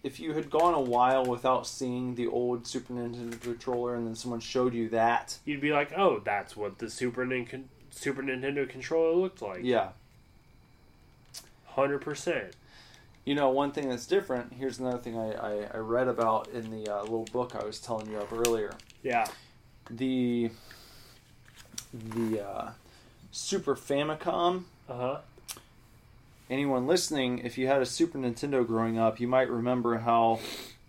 if 0.02 0.20
you 0.20 0.34
had 0.34 0.50
gone 0.50 0.74
a 0.74 0.80
while 0.80 1.24
without 1.24 1.66
seeing 1.66 2.14
the 2.14 2.26
old 2.26 2.66
Super 2.66 2.92
Nintendo 2.92 3.40
controller, 3.40 3.94
and 3.94 4.06
then 4.06 4.14
someone 4.14 4.40
showed 4.40 4.74
you 4.74 4.88
that, 4.90 5.38
You'd 5.44 5.60
be 5.62 5.72
like, 5.72 5.92
"Oh, 5.96 6.20
that's 6.22 6.56
what 6.56 6.78
the 6.78 6.90
Super 6.90 7.24
Nin- 7.24 7.68
Super 7.90 8.22
Nintendo 8.22 8.68
controller 8.68 9.14
looked 9.16 9.40
like." 9.40 9.60
yeah, 9.62 9.88
hundred 11.76 12.00
percent. 12.00 12.54
you 13.24 13.34
know, 13.34 13.48
one 13.50 13.70
thing 13.72 13.88
that's 13.88 14.06
different. 14.06 14.52
Here's 14.54 14.78
another 14.80 14.98
thing 14.98 15.16
I 15.18 15.32
I, 15.32 15.68
I 15.74 15.76
read 15.78 16.08
about 16.08 16.48
in 16.48 16.70
the 16.70 16.92
uh, 16.92 17.02
little 17.02 17.28
book 17.32 17.54
I 17.54 17.64
was 17.64 17.78
telling 17.78 18.10
you 18.10 18.18
of 18.18 18.32
earlier. 18.32 18.72
Yeah, 19.02 19.26
The 19.90 20.50
the 21.92 22.40
uh, 22.40 22.70
Super 23.30 23.74
Famicom. 23.76 24.64
uh 24.88 24.94
huh. 24.96 25.18
Anyone 26.48 26.86
listening, 26.86 27.40
if 27.40 27.58
you 27.58 27.66
had 27.66 27.82
a 27.82 27.86
Super 27.86 28.18
Nintendo 28.18 28.64
growing 28.64 28.98
up, 28.98 29.18
you 29.18 29.26
might 29.26 29.50
remember 29.50 29.98
how 29.98 30.38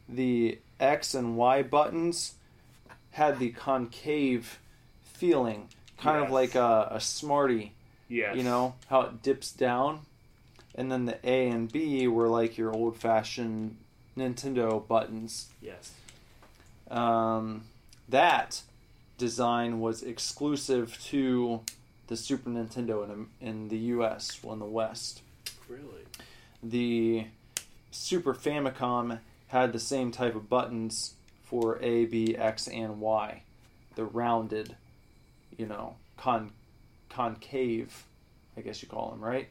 the 0.08 0.60
X 0.80 1.16
and 1.16 1.36
Y 1.36 1.64
buttons 1.64 2.36
had 3.12 3.40
the 3.40 3.50
concave 3.50 4.60
feeling, 5.04 5.70
kind 5.98 6.24
of 6.24 6.30
like 6.32 6.54
a, 6.54 6.90
a 6.92 7.02
Smartie. 7.02 7.74
Yes. 8.08 8.36
You 8.38 8.44
know 8.44 8.76
how 8.88 9.02
it 9.02 9.24
dips 9.24 9.52
down, 9.52 10.02
and 10.78 10.92
then 10.92 11.06
the 11.06 11.18
A 11.28 11.50
and 11.50 11.72
B 11.72 12.08
were 12.08 12.28
like 12.28 12.58
your 12.58 12.72
old-fashioned 12.74 13.76
Nintendo 14.18 14.86
buttons. 14.88 15.48
Yes. 15.62 15.92
Um, 16.90 17.64
that 18.08 18.62
design 19.18 19.80
was 19.80 20.04
exclusive 20.04 20.98
to 21.06 21.62
the 22.08 22.16
Super 22.16 22.50
Nintendo 22.50 23.04
in 23.12 23.28
in 23.42 23.68
the 23.68 23.78
U.S. 23.78 24.40
well, 24.44 24.54
in 24.54 24.60
the 24.60 24.66
West 24.66 25.22
Really. 25.68 26.06
the 26.64 27.26
Super 27.92 28.34
Famicom 28.34 29.20
had 29.48 29.74
the 29.74 29.80
same 29.80 30.12
type 30.12 30.36
of 30.36 30.50
buttons 30.50 31.14
for 31.44 31.80
A, 31.82 32.06
B, 32.06 32.36
X, 32.38 32.68
and 32.68 33.00
Y. 33.00 33.42
The 33.96 34.06
rounded, 34.06 34.76
you 35.58 35.66
know, 35.66 35.96
con 36.18 36.52
concave, 37.10 38.06
I 38.56 38.62
guess 38.62 38.82
you 38.82 38.88
call 38.88 39.10
them, 39.12 39.24
right? 39.24 39.48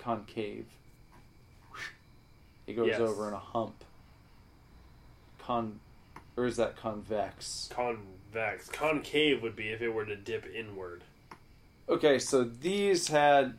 Concave. 0.00 0.66
It 2.66 2.74
goes 2.74 2.88
Yes. 2.88 3.00
over 3.00 3.28
in 3.28 3.34
a 3.34 3.38
hump. 3.38 3.84
Con, 5.38 5.80
or 6.36 6.46
is 6.46 6.56
that 6.56 6.76
convex? 6.76 7.68
Convex. 7.72 8.68
Concave 8.68 9.42
would 9.42 9.56
be 9.56 9.68
if 9.70 9.80
it 9.82 9.88
were 9.90 10.04
to 10.04 10.16
dip 10.16 10.46
inward. 10.46 11.02
Okay, 11.88 12.18
so 12.18 12.44
these 12.44 13.08
had 13.08 13.58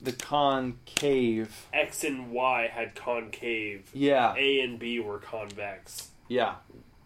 the 0.00 0.12
concave. 0.12 1.66
X 1.72 2.02
and 2.04 2.30
Y 2.32 2.66
had 2.68 2.94
concave. 2.94 3.90
Yeah, 3.94 4.34
A 4.36 4.60
and 4.60 4.78
B 4.78 4.98
were 5.00 5.18
convex. 5.18 6.10
yeah, 6.28 6.56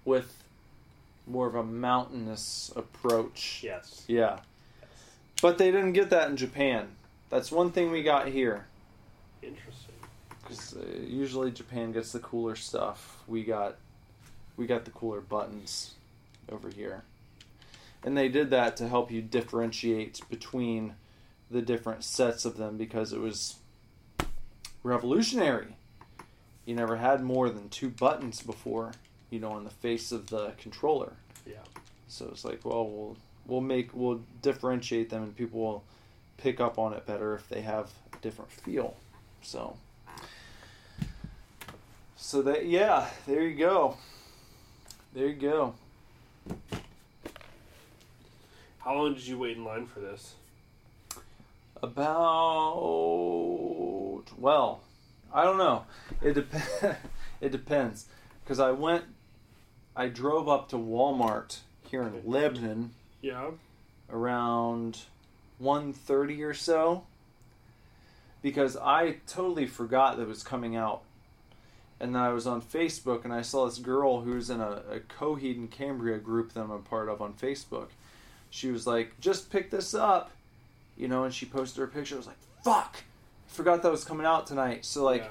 with 0.04 0.42
more 1.26 1.46
of 1.48 1.54
a 1.56 1.64
mountainous 1.64 2.72
approach. 2.76 3.60
Yes. 3.62 4.04
Yeah. 4.06 4.40
But 5.42 5.58
they 5.58 5.70
didn't 5.70 5.92
get 5.92 6.10
that 6.10 6.30
in 6.30 6.36
Japan. 6.36 6.96
That's 7.30 7.52
one 7.52 7.70
thing 7.72 7.90
we 7.90 8.02
got 8.02 8.28
here. 8.28 8.66
Interesting. 9.42 9.94
Because 10.40 10.76
uh, 10.76 10.84
usually 11.06 11.50
Japan 11.50 11.92
gets 11.92 12.12
the 12.12 12.20
cooler 12.20 12.56
stuff. 12.56 13.22
We 13.26 13.44
got, 13.44 13.76
we 14.56 14.66
got 14.66 14.84
the 14.84 14.90
cooler 14.90 15.20
buttons 15.20 15.94
over 16.50 16.70
here, 16.70 17.02
and 18.02 18.16
they 18.16 18.28
did 18.28 18.48
that 18.50 18.76
to 18.78 18.88
help 18.88 19.10
you 19.10 19.20
differentiate 19.20 20.22
between 20.30 20.94
the 21.50 21.60
different 21.60 22.04
sets 22.04 22.44
of 22.44 22.56
them 22.56 22.76
because 22.78 23.12
it 23.12 23.20
was 23.20 23.56
revolutionary. 24.82 25.76
You 26.64 26.74
never 26.74 26.96
had 26.96 27.22
more 27.22 27.50
than 27.50 27.68
two 27.68 27.90
buttons 27.90 28.42
before, 28.42 28.92
you 29.30 29.40
know, 29.40 29.52
on 29.52 29.64
the 29.64 29.70
face 29.70 30.12
of 30.12 30.28
the 30.28 30.52
controller. 30.58 31.12
Yeah. 31.46 31.56
So 32.08 32.28
it's 32.30 32.44
like, 32.44 32.64
well, 32.64 32.86
we'll 32.86 33.16
we'll 33.46 33.60
make 33.60 33.90
we'll 33.92 34.20
differentiate 34.42 35.10
them, 35.10 35.22
and 35.22 35.36
people 35.36 35.60
will 35.60 35.84
pick 36.38 36.60
up 36.60 36.78
on 36.78 36.94
it 36.94 37.06
better 37.06 37.34
if 37.34 37.48
they 37.48 37.60
have 37.60 37.90
a 38.12 38.16
different 38.22 38.50
feel. 38.50 38.96
So, 39.42 39.76
so 42.16 42.42
that 42.42 42.66
yeah, 42.66 43.08
there 43.26 43.42
you 43.42 43.56
go. 43.56 43.96
There 45.14 45.26
you 45.26 45.34
go. 45.34 45.74
How 48.78 48.94
long 48.94 49.14
did 49.14 49.26
you 49.26 49.38
wait 49.38 49.56
in 49.56 49.64
line 49.64 49.86
for 49.86 50.00
this? 50.00 50.34
About 51.82 52.74
well, 54.38 54.80
I 55.32 55.44
don't 55.44 55.58
know. 55.58 55.84
It 56.22 56.34
dep- 56.34 56.98
it 57.40 57.52
depends 57.52 58.06
because 58.42 58.60
I 58.60 58.70
went, 58.70 59.04
I 59.94 60.08
drove 60.08 60.48
up 60.48 60.68
to 60.70 60.76
Walmart 60.76 61.58
here 61.82 62.02
in 62.02 62.22
Lebanon 62.24 62.92
Yeah. 63.20 63.50
around 64.10 65.00
1.30 65.62 66.40
or 66.46 66.54
so 66.54 67.04
because 68.42 68.76
I 68.76 69.16
totally 69.26 69.66
forgot 69.66 70.16
that 70.16 70.22
it 70.22 70.28
was 70.28 70.42
coming 70.42 70.76
out. 70.76 71.02
And 72.00 72.14
then 72.14 72.22
I 72.22 72.28
was 72.28 72.46
on 72.46 72.62
Facebook 72.62 73.24
and 73.24 73.32
I 73.32 73.42
saw 73.42 73.66
this 73.66 73.78
girl 73.78 74.20
who's 74.20 74.50
in 74.50 74.60
a, 74.60 74.82
a 74.90 75.00
Coheed 75.00 75.56
and 75.56 75.68
Cambria 75.70 76.18
group 76.18 76.52
that 76.52 76.60
I'm 76.60 76.70
a 76.70 76.78
part 76.78 77.08
of 77.08 77.20
on 77.20 77.32
Facebook. 77.34 77.88
She 78.50 78.70
was 78.70 78.86
like, 78.86 79.18
just 79.20 79.50
pick 79.50 79.70
this 79.70 79.94
up, 79.94 80.30
you 80.96 81.08
know, 81.08 81.24
and 81.24 81.34
she 81.34 81.44
posted 81.46 81.80
her 81.80 81.86
picture. 81.88 82.14
I 82.14 82.18
was 82.18 82.26
like, 82.28 82.36
fuck, 82.62 82.98
I 83.48 83.52
forgot 83.52 83.82
that 83.82 83.90
was 83.90 84.04
coming 84.04 84.24
out 84.26 84.46
tonight. 84.46 84.84
So, 84.84 85.02
like, 85.04 85.22
Yeah. 85.22 85.28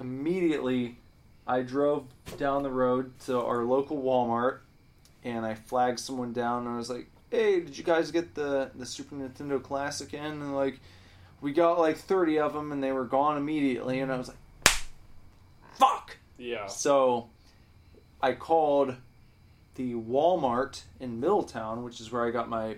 immediately 0.00 0.98
I 1.46 1.62
drove 1.62 2.06
down 2.38 2.64
the 2.64 2.70
road 2.70 3.12
to 3.26 3.40
our 3.40 3.62
local 3.64 4.02
Walmart 4.02 4.58
and 5.22 5.46
I 5.46 5.54
flagged 5.54 6.00
someone 6.00 6.32
down 6.32 6.66
and 6.66 6.74
I 6.74 6.76
was 6.76 6.90
like, 6.90 7.06
"Hey, 7.34 7.60
did 7.60 7.76
you 7.76 7.84
guys 7.84 8.10
get 8.10 8.34
the 8.34 8.70
the 8.74 8.86
Super 8.86 9.16
Nintendo 9.16 9.62
Classic 9.62 10.12
in?" 10.14 10.24
And 10.24 10.54
like, 10.54 10.80
we 11.40 11.52
got 11.52 11.78
like 11.78 11.96
30 11.96 12.38
of 12.38 12.52
them 12.52 12.72
and 12.72 12.82
they 12.82 12.92
were 12.92 13.04
gone 13.04 13.36
immediately 13.36 14.00
and 14.00 14.12
I 14.12 14.16
was 14.16 14.28
like, 14.28 14.76
"Fuck." 15.72 16.16
Yeah. 16.38 16.66
So 16.66 17.28
I 18.20 18.32
called 18.32 18.96
the 19.74 19.94
Walmart 19.94 20.82
in 21.00 21.20
Middletown, 21.20 21.82
which 21.82 22.00
is 22.00 22.12
where 22.12 22.26
I 22.26 22.30
got 22.30 22.48
my 22.48 22.76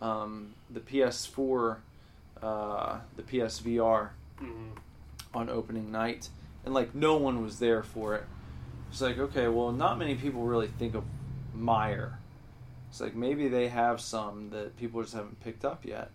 um, 0.00 0.54
the 0.70 0.80
PS4, 0.80 1.76
uh, 2.42 2.98
the 3.16 3.22
PSVR 3.22 4.10
hmm 4.38 4.70
on 5.32 5.48
opening 5.48 5.92
night, 5.92 6.28
and 6.64 6.74
like 6.74 6.92
no 6.94 7.16
one 7.16 7.42
was 7.42 7.58
there 7.60 7.82
for 7.82 8.16
it. 8.16 8.24
It's 8.90 9.00
like 9.00 9.18
okay, 9.18 9.46
well, 9.48 9.70
not 9.72 9.98
many 9.98 10.14
people 10.14 10.42
really 10.42 10.66
think 10.66 10.94
of 10.94 11.04
Meijer. 11.56 12.14
It's 12.90 13.00
like 13.00 13.14
maybe 13.14 13.48
they 13.48 13.68
have 13.68 14.00
some 14.00 14.50
that 14.50 14.76
people 14.76 15.00
just 15.02 15.14
haven't 15.14 15.40
picked 15.40 15.64
up 15.64 15.84
yet. 15.84 16.10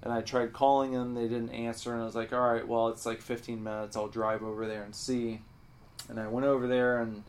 And 0.00 0.12
I 0.12 0.20
tried 0.20 0.52
calling 0.52 0.92
them, 0.92 1.14
they 1.14 1.26
didn't 1.26 1.50
answer, 1.50 1.92
and 1.92 2.00
I 2.00 2.04
was 2.04 2.14
like, 2.14 2.32
all 2.32 2.52
right, 2.52 2.66
well, 2.66 2.88
it's 2.88 3.04
like 3.04 3.20
15 3.20 3.62
minutes. 3.62 3.96
I'll 3.96 4.06
drive 4.06 4.44
over 4.44 4.66
there 4.66 4.84
and 4.84 4.94
see. 4.94 5.40
And 6.08 6.20
I 6.20 6.28
went 6.28 6.46
over 6.46 6.68
there, 6.68 7.00
and 7.00 7.24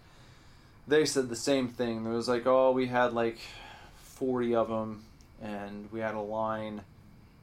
they 0.88 1.06
said 1.06 1.30
the 1.30 1.36
same 1.36 1.68
thing. 1.68 2.04
There 2.04 2.14
was 2.14 2.30
like, 2.30 2.46
oh, 2.46 2.72
we 2.72 2.86
had 2.86 3.14
like 3.14 3.40
40 4.04 4.54
of 4.54 4.70
them, 4.70 5.04
and 5.41 5.91
we 5.91 6.00
had 6.00 6.14
a 6.14 6.22
line, 6.22 6.82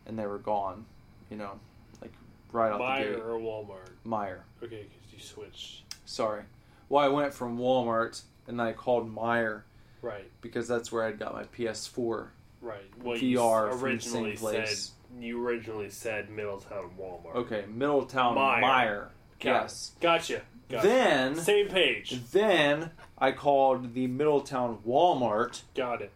and 0.06 0.16
they 0.16 0.26
were 0.26 0.38
gone. 0.38 0.86
You 1.28 1.38
know, 1.38 1.58
like 2.00 2.12
right 2.52 2.70
out 2.70 2.78
the 2.78 2.84
Meijer 2.84 3.14
gate. 3.16 3.22
or 3.24 3.40
Walmart? 3.40 3.90
Meijer. 4.06 4.38
Okay, 4.62 4.84
because 4.84 5.12
you 5.12 5.18
switched. 5.18 5.82
Sorry. 6.04 6.42
Well, 6.88 7.04
I 7.04 7.08
went 7.08 7.34
from 7.34 7.58
Walmart 7.58 8.22
and 8.46 8.58
then 8.60 8.66
I 8.66 8.72
called 8.72 9.12
Meijer 9.12 9.62
Right. 10.02 10.30
because 10.40 10.68
that's 10.68 10.90
where 10.92 11.04
I'd 11.04 11.18
got 11.18 11.32
my 11.34 11.44
PS4. 11.44 12.28
Right. 12.60 12.80
Well, 13.02 13.16
VR 13.16 13.20
you 13.20 13.38
from 13.38 13.90
s- 13.96 14.04
the 14.04 14.18
originally 14.18 14.36
same 14.36 14.40
place. 14.40 14.92
said 15.14 15.22
you 15.22 15.44
originally 15.46 15.90
said 15.90 16.30
Middletown 16.30 16.90
Walmart. 16.98 17.34
Okay, 17.36 17.64
Middletown 17.68 18.36
Meijer. 18.36 18.60
Meijer. 18.62 19.08
Got 19.40 19.56
it. 19.56 19.62
Yes. 19.62 19.92
Gotcha. 20.00 20.42
Gotcha. 20.68 20.86
Then, 20.88 21.36
Same 21.36 21.68
page. 21.68 22.20
then 22.32 22.90
I 23.18 23.30
called 23.32 23.94
the 23.94 24.06
Middletown 24.08 24.78
Walmart 24.86 25.62
Got 25.76 26.02
it. 26.02 26.10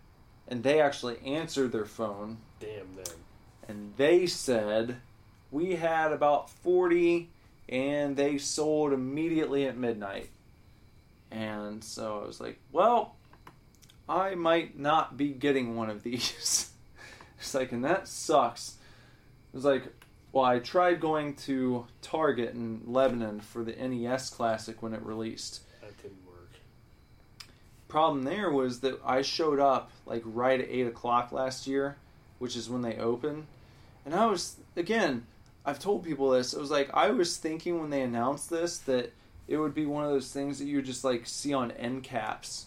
and 0.48 0.62
they 0.64 0.80
actually 0.80 1.18
answered 1.24 1.70
their 1.72 1.84
phone 1.86 2.38
Damn 2.58 2.96
them. 2.96 3.16
and 3.68 3.92
they 3.96 4.26
said 4.26 4.96
we 5.52 5.76
had 5.76 6.10
about 6.12 6.50
40 6.50 7.30
and 7.68 8.16
they 8.16 8.38
sold 8.38 8.92
immediately 8.92 9.66
at 9.66 9.76
midnight. 9.76 10.30
And 11.30 11.82
so 11.84 12.20
I 12.22 12.26
was 12.26 12.40
like, 12.40 12.58
well, 12.72 13.14
I 14.10 14.34
might 14.34 14.76
not 14.76 15.16
be 15.16 15.28
getting 15.28 15.76
one 15.76 15.88
of 15.88 16.02
these. 16.02 16.72
it's 17.38 17.54
like, 17.54 17.70
and 17.70 17.84
that 17.84 18.08
sucks. 18.08 18.76
It 19.52 19.56
was 19.56 19.64
like, 19.64 19.84
well, 20.32 20.44
I 20.44 20.58
tried 20.58 21.00
going 21.00 21.36
to 21.36 21.86
Target 22.02 22.52
in 22.52 22.82
Lebanon 22.86 23.40
for 23.40 23.62
the 23.62 23.72
NES 23.72 24.30
Classic 24.30 24.82
when 24.82 24.94
it 24.94 25.02
released. 25.02 25.60
That 25.80 25.96
didn't 26.02 26.26
work. 26.26 26.50
Problem 27.86 28.24
there 28.24 28.50
was 28.50 28.80
that 28.80 29.00
I 29.04 29.22
showed 29.22 29.60
up 29.60 29.92
like 30.06 30.22
right 30.24 30.60
at 30.60 30.68
8 30.68 30.88
o'clock 30.88 31.30
last 31.30 31.68
year, 31.68 31.96
which 32.40 32.56
is 32.56 32.68
when 32.68 32.82
they 32.82 32.96
open. 32.96 33.46
And 34.04 34.12
I 34.12 34.26
was, 34.26 34.56
again, 34.74 35.24
I've 35.64 35.78
told 35.78 36.04
people 36.04 36.30
this. 36.30 36.52
It 36.52 36.60
was 36.60 36.70
like, 36.70 36.90
I 36.92 37.10
was 37.10 37.36
thinking 37.36 37.80
when 37.80 37.90
they 37.90 38.02
announced 38.02 38.50
this 38.50 38.78
that 38.78 39.12
it 39.46 39.56
would 39.56 39.74
be 39.74 39.86
one 39.86 40.04
of 40.04 40.10
those 40.10 40.32
things 40.32 40.58
that 40.58 40.66
you 40.66 40.82
just 40.82 41.04
like 41.04 41.28
see 41.28 41.54
on 41.54 41.70
end 41.72 42.02
caps 42.02 42.66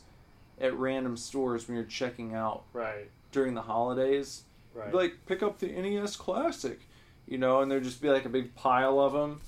at 0.63 0.73
random 0.77 1.17
stores 1.17 1.67
when 1.67 1.75
you're 1.75 1.85
checking 1.85 2.33
out 2.33 2.63
Right. 2.73 3.09
during 3.31 3.53
the 3.53 3.61
holidays. 3.63 4.43
Right. 4.73 4.93
Like, 4.93 5.25
pick 5.27 5.43
up 5.43 5.59
the 5.59 5.67
NES 5.67 6.15
Classic, 6.15 6.79
you 7.27 7.37
know, 7.37 7.61
and 7.61 7.69
there'd 7.69 7.83
just 7.83 8.01
be 8.01 8.09
like 8.09 8.25
a 8.25 8.29
big 8.29 8.55
pile 8.55 8.99
of 8.99 9.13
them. 9.13 9.41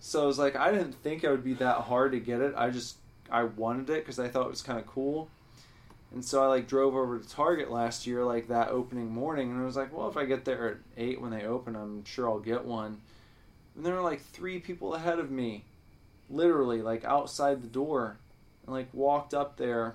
So 0.00 0.22
I 0.24 0.26
was 0.26 0.38
like, 0.38 0.56
I 0.56 0.70
didn't 0.72 0.94
think 0.94 1.22
it 1.24 1.30
would 1.30 1.44
be 1.44 1.54
that 1.54 1.76
hard 1.82 2.12
to 2.12 2.20
get 2.20 2.40
it. 2.40 2.54
I 2.56 2.70
just, 2.70 2.96
I 3.30 3.44
wanted 3.44 3.88
it 3.90 4.02
because 4.04 4.18
I 4.18 4.28
thought 4.28 4.46
it 4.46 4.50
was 4.50 4.62
kind 4.62 4.78
of 4.78 4.86
cool. 4.86 5.28
And 6.12 6.24
so 6.24 6.42
I 6.42 6.46
like 6.46 6.66
drove 6.66 6.94
over 6.96 7.18
to 7.18 7.28
Target 7.28 7.70
last 7.70 8.06
year, 8.06 8.24
like 8.24 8.48
that 8.48 8.68
opening 8.70 9.12
morning, 9.12 9.50
and 9.52 9.60
I 9.62 9.64
was 9.64 9.76
like, 9.76 9.96
well, 9.96 10.08
if 10.08 10.16
I 10.16 10.24
get 10.24 10.44
there 10.44 10.68
at 10.68 10.76
eight 10.96 11.20
when 11.20 11.30
they 11.30 11.44
open, 11.44 11.76
I'm 11.76 12.04
sure 12.04 12.28
I'll 12.28 12.40
get 12.40 12.64
one. 12.64 13.00
And 13.76 13.86
there 13.86 13.94
were 13.94 14.00
like 14.02 14.20
three 14.20 14.58
people 14.58 14.94
ahead 14.94 15.20
of 15.20 15.30
me, 15.30 15.64
literally 16.28 16.82
like 16.82 17.04
outside 17.04 17.62
the 17.62 17.68
door, 17.68 18.16
and 18.66 18.74
like 18.74 18.88
walked 18.92 19.32
up 19.34 19.56
there, 19.56 19.94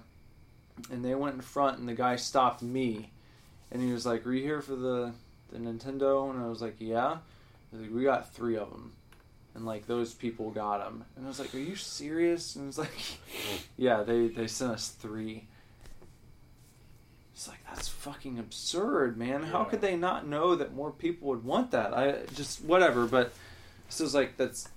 and 0.91 1.03
they 1.03 1.15
went 1.15 1.35
in 1.35 1.41
front, 1.41 1.79
and 1.79 1.87
the 1.87 1.93
guy 1.93 2.15
stopped 2.15 2.61
me, 2.61 3.11
and 3.71 3.81
he 3.81 3.91
was 3.91 4.05
like, 4.05 4.25
"Are 4.25 4.33
you 4.33 4.43
here 4.43 4.61
for 4.61 4.75
the 4.75 5.13
the 5.51 5.57
Nintendo?" 5.59 6.29
And 6.29 6.41
I 6.43 6.47
was 6.47 6.61
like, 6.61 6.75
"Yeah." 6.79 7.17
He's 7.71 7.81
like, 7.81 7.93
"We 7.93 8.03
got 8.03 8.33
three 8.33 8.57
of 8.57 8.69
them." 8.69 8.93
And 9.53 9.65
like 9.65 9.87
those 9.87 10.13
people 10.13 10.51
got 10.51 10.83
them, 10.83 11.05
and 11.15 11.25
I 11.25 11.27
was 11.29 11.39
like, 11.39 11.53
"Are 11.55 11.59
you 11.59 11.75
serious?" 11.75 12.55
And 12.55 12.63
it 12.65 12.67
was 12.67 12.77
like, 12.77 13.19
"Yeah, 13.77 14.03
they 14.03 14.27
they 14.27 14.47
sent 14.47 14.71
us 14.73 14.89
three. 14.89 15.47
It's 17.33 17.47
like 17.49 17.59
that's 17.69 17.87
fucking 17.89 18.39
absurd, 18.39 19.17
man. 19.17 19.43
How 19.43 19.59
Yeah. 19.63 19.65
could 19.65 19.81
they 19.81 19.97
not 19.97 20.25
know 20.27 20.55
that 20.55 20.73
more 20.73 20.91
people 20.91 21.27
would 21.29 21.43
want 21.43 21.71
that? 21.71 21.93
I 21.93 22.23
just 22.33 22.63
whatever, 22.63 23.05
but 23.07 23.33
this 23.87 23.99
is 24.01 24.13
like 24.13 24.37
that's 24.37 24.69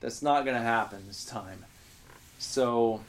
that's 0.00 0.22
not 0.22 0.44
gonna 0.44 0.60
happen 0.62 1.04
this 1.06 1.24
time. 1.24 1.64
So 2.38 3.00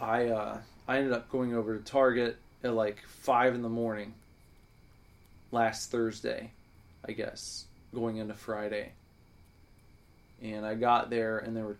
I 0.00 0.26
uh 0.28 0.58
I 0.88 0.98
ended 0.98 1.12
up 1.12 1.30
going 1.30 1.54
over 1.54 1.76
to 1.76 1.84
Target 1.84 2.36
at 2.64 2.74
like 2.74 3.02
five 3.06 3.54
in 3.54 3.62
the 3.62 3.68
morning 3.68 4.14
last 5.52 5.90
Thursday, 5.90 6.52
I 7.06 7.12
guess, 7.12 7.66
going 7.94 8.16
into 8.16 8.34
Friday. 8.34 8.92
And 10.42 10.64
I 10.64 10.74
got 10.74 11.10
there 11.10 11.38
and 11.38 11.56
there 11.56 11.64
were 11.64 11.76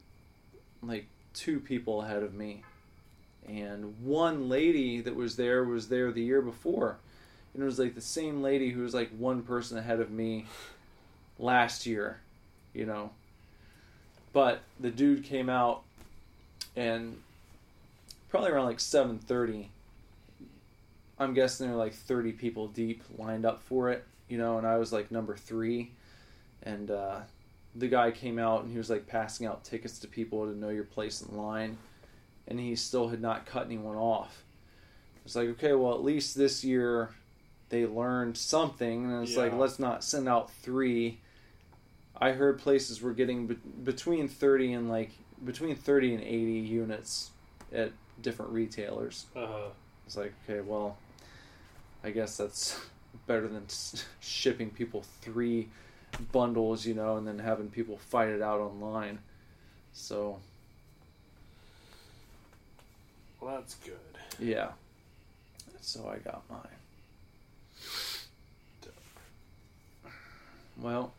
like 0.82 1.06
two 1.34 1.60
people 1.60 2.02
ahead 2.02 2.22
of 2.22 2.34
me. 2.34 2.62
And 3.48 3.94
one 4.04 4.48
lady 4.48 5.00
that 5.00 5.16
was 5.16 5.36
there 5.36 5.64
was 5.64 5.88
there 5.88 6.12
the 6.12 6.22
year 6.22 6.42
before. 6.42 6.98
And 7.54 7.62
it 7.62 7.66
was 7.66 7.78
like 7.78 7.94
the 7.94 8.00
same 8.00 8.42
lady 8.42 8.70
who 8.70 8.82
was 8.82 8.94
like 8.94 9.10
one 9.10 9.42
person 9.42 9.78
ahead 9.78 9.98
of 9.98 10.10
me 10.10 10.46
last 11.38 11.86
year, 11.86 12.20
you 12.74 12.86
know. 12.86 13.10
But 14.32 14.60
the 14.78 14.90
dude 14.90 15.24
came 15.24 15.48
out 15.48 15.82
and 16.76 17.16
probably 18.30 18.50
around 18.50 18.66
like 18.66 18.80
seven 18.80 19.18
thirty. 19.18 19.70
I'm 21.18 21.34
guessing 21.34 21.66
there 21.66 21.76
were 21.76 21.82
like 21.82 21.94
thirty 21.94 22.32
people 22.32 22.68
deep 22.68 23.02
lined 23.18 23.44
up 23.44 23.62
for 23.62 23.90
it, 23.90 24.04
you 24.28 24.38
know, 24.38 24.56
and 24.56 24.66
I 24.66 24.78
was 24.78 24.92
like 24.92 25.10
number 25.10 25.36
three, 25.36 25.90
and 26.62 26.90
uh, 26.90 27.20
the 27.74 27.88
guy 27.88 28.10
came 28.10 28.38
out 28.38 28.62
and 28.62 28.72
he 28.72 28.78
was 28.78 28.88
like 28.88 29.06
passing 29.06 29.46
out 29.46 29.64
tickets 29.64 29.98
to 29.98 30.08
people 30.08 30.46
to 30.46 30.56
know 30.56 30.70
your 30.70 30.84
place 30.84 31.20
in 31.20 31.36
line, 31.36 31.76
and 32.48 32.58
he 32.58 32.74
still 32.76 33.08
had 33.08 33.20
not 33.20 33.44
cut 33.44 33.66
anyone 33.66 33.96
off. 33.96 34.44
It's 35.24 35.36
like 35.36 35.48
okay, 35.48 35.74
well 35.74 35.94
at 35.94 36.02
least 36.02 36.36
this 36.36 36.64
year 36.64 37.10
they 37.68 37.86
learned 37.86 38.36
something, 38.36 39.04
and 39.04 39.22
it's 39.22 39.36
like 39.36 39.52
let's 39.52 39.78
not 39.78 40.02
send 40.02 40.28
out 40.28 40.50
three. 40.50 41.18
I 42.22 42.32
heard 42.32 42.58
places 42.58 43.00
were 43.00 43.12
getting 43.12 43.46
be- 43.46 43.54
between 43.84 44.28
thirty 44.28 44.72
and 44.72 44.88
like 44.88 45.10
between 45.44 45.76
thirty 45.76 46.14
and 46.14 46.22
eighty 46.22 46.60
units 46.60 47.30
at 47.72 47.92
different 48.22 48.52
retailers. 48.52 49.26
Uh-huh. 49.36 49.68
It's 50.06 50.16
like 50.16 50.32
okay, 50.48 50.60
well, 50.60 50.96
I 52.02 52.10
guess 52.10 52.36
that's 52.36 52.78
better 53.26 53.48
than 53.48 53.66
shipping 54.20 54.70
people 54.70 55.04
three 55.20 55.68
bundles, 56.32 56.86
you 56.86 56.94
know, 56.94 57.16
and 57.16 57.26
then 57.26 57.38
having 57.38 57.68
people 57.68 57.96
fight 57.96 58.28
it 58.28 58.42
out 58.42 58.60
online. 58.60 59.18
So 59.92 60.38
Well, 63.40 63.56
that's 63.56 63.74
good. 63.76 63.96
yeah, 64.38 64.70
so 65.80 66.08
I 66.08 66.18
got 66.18 66.42
mine. 66.50 66.60
Well, 70.80 71.12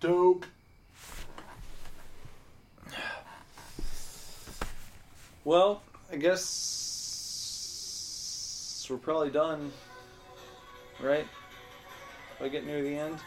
Dope. 0.00 0.46
Well, 5.44 5.82
I 6.10 6.16
guess 6.16 6.54
we're 8.90 8.96
probably 8.96 9.30
done, 9.30 9.72
right? 11.00 11.26
If 12.36 12.42
I 12.42 12.48
get 12.48 12.66
near 12.66 12.82
the 12.82 12.96
end. 12.96 13.18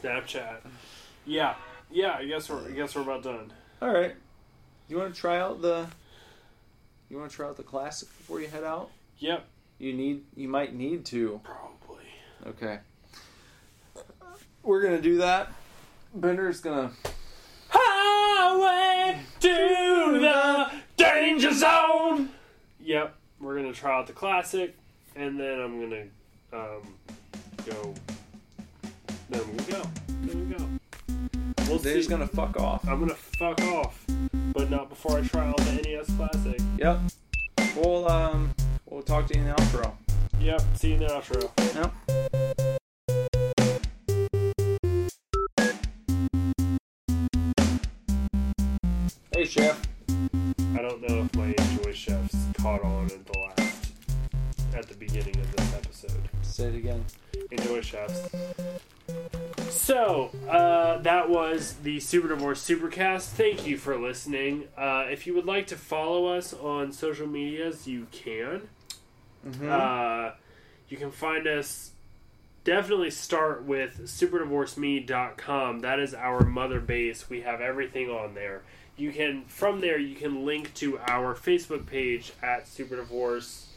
Snapchat. 0.00 0.60
Yeah, 1.26 1.54
yeah. 1.90 2.14
I 2.18 2.24
guess 2.24 2.48
we're 2.48 2.68
I 2.68 2.70
guess 2.70 2.94
we're 2.94 3.02
about 3.02 3.24
done. 3.24 3.52
All 3.82 3.92
right. 3.92 4.14
You 4.88 4.96
want 4.96 5.14
to 5.14 5.20
try 5.20 5.38
out 5.38 5.60
the? 5.60 5.86
You 7.10 7.18
want 7.18 7.30
to 7.30 7.36
try 7.36 7.48
out 7.48 7.56
the 7.56 7.62
classic 7.62 8.08
before 8.16 8.40
you 8.40 8.46
head 8.48 8.64
out? 8.64 8.90
Yep, 9.18 9.46
You 9.78 9.92
need. 9.92 10.24
You 10.36 10.48
might 10.48 10.74
need 10.74 11.04
to. 11.06 11.40
probably. 11.42 12.04
Okay. 12.46 12.78
We're 14.62 14.82
gonna 14.82 15.00
do 15.00 15.18
that. 15.18 15.52
Bender's 16.14 16.60
gonna. 16.60 16.92
Highway 17.68 19.20
to 19.40 19.48
the 20.20 20.70
danger 20.96 21.52
zone. 21.52 22.30
Yep, 22.80 23.14
we're 23.40 23.56
gonna 23.56 23.72
try 23.72 23.98
out 23.98 24.06
the 24.06 24.12
classic, 24.12 24.76
and 25.16 25.38
then 25.38 25.60
I'm 25.60 25.80
gonna 25.80 26.04
um, 26.52 26.94
go. 27.66 27.94
Then 29.30 29.42
we 29.56 29.64
go. 29.64 29.82
Then 30.22 30.48
we 30.48 30.54
go. 30.54 30.68
We'll 31.68 31.78
Dave's 31.78 32.06
see. 32.06 32.10
gonna 32.10 32.26
fuck 32.26 32.58
off. 32.58 32.86
I'm 32.88 33.00
gonna 33.00 33.14
fuck 33.14 33.60
off, 33.62 34.04
but 34.54 34.70
not 34.70 34.88
before 34.88 35.18
I 35.18 35.22
try 35.26 35.48
out 35.48 35.56
the 35.58 35.82
NES 35.82 36.06
Classic. 36.16 36.60
Yep. 36.78 37.00
We'll 37.76 38.08
um. 38.08 38.47
We'll 38.90 39.02
talk 39.02 39.26
to 39.26 39.34
you 39.34 39.42
in 39.42 39.48
the 39.48 39.54
outro. 39.54 39.92
Yep. 40.40 40.62
See 40.74 40.88
you 40.88 40.94
in 40.94 41.00
the 41.00 41.08
outro. 41.08 41.50
Yep. 41.74 41.92
Hey, 49.34 49.44
chef. 49.44 49.78
I 50.08 50.82
don't 50.82 51.06
know 51.06 51.24
if 51.24 51.34
my 51.36 51.54
Enjoy 51.58 51.92
Chefs 51.92 52.34
caught 52.54 52.82
on 52.82 53.04
at 53.06 53.26
the 53.26 53.38
last, 53.38 53.92
at 54.74 54.88
the 54.88 54.94
beginning 54.96 55.38
of 55.38 55.54
this 55.54 55.74
episode. 55.74 56.28
Say 56.42 56.64
it 56.68 56.76
again. 56.76 57.04
Enjoy 57.50 57.82
Chefs. 57.82 58.30
So, 59.68 60.30
uh, 60.48 60.98
that 60.98 61.28
was 61.28 61.74
the 61.82 62.00
Super 62.00 62.28
Divorce 62.28 62.66
Supercast. 62.66 63.26
Thank 63.26 63.66
you 63.66 63.76
for 63.76 63.98
listening. 63.98 64.68
Uh, 64.76 65.04
if 65.10 65.26
you 65.26 65.34
would 65.34 65.46
like 65.46 65.66
to 65.68 65.76
follow 65.76 66.26
us 66.26 66.54
on 66.54 66.92
social 66.92 67.26
medias, 67.26 67.86
you 67.86 68.06
can. 68.10 68.68
Mm-hmm. 69.46 69.68
Uh, 69.70 70.30
you 70.88 70.96
can 70.96 71.10
find 71.10 71.46
us. 71.46 71.92
Definitely 72.64 73.10
start 73.10 73.64
with 73.64 74.00
superdivorceme.com. 74.04 75.80
That 75.80 76.00
is 76.00 76.14
our 76.14 76.44
mother 76.44 76.80
base. 76.80 77.30
We 77.30 77.40
have 77.42 77.60
everything 77.60 78.10
on 78.10 78.34
there. 78.34 78.62
You 78.96 79.12
can 79.12 79.44
from 79.44 79.80
there 79.80 79.96
you 79.96 80.16
can 80.16 80.44
link 80.44 80.74
to 80.74 80.98
our 80.98 81.34
Facebook 81.34 81.86
page 81.86 82.32
at 82.42 82.66
Super 82.66 82.96
Divorce, 82.96 83.68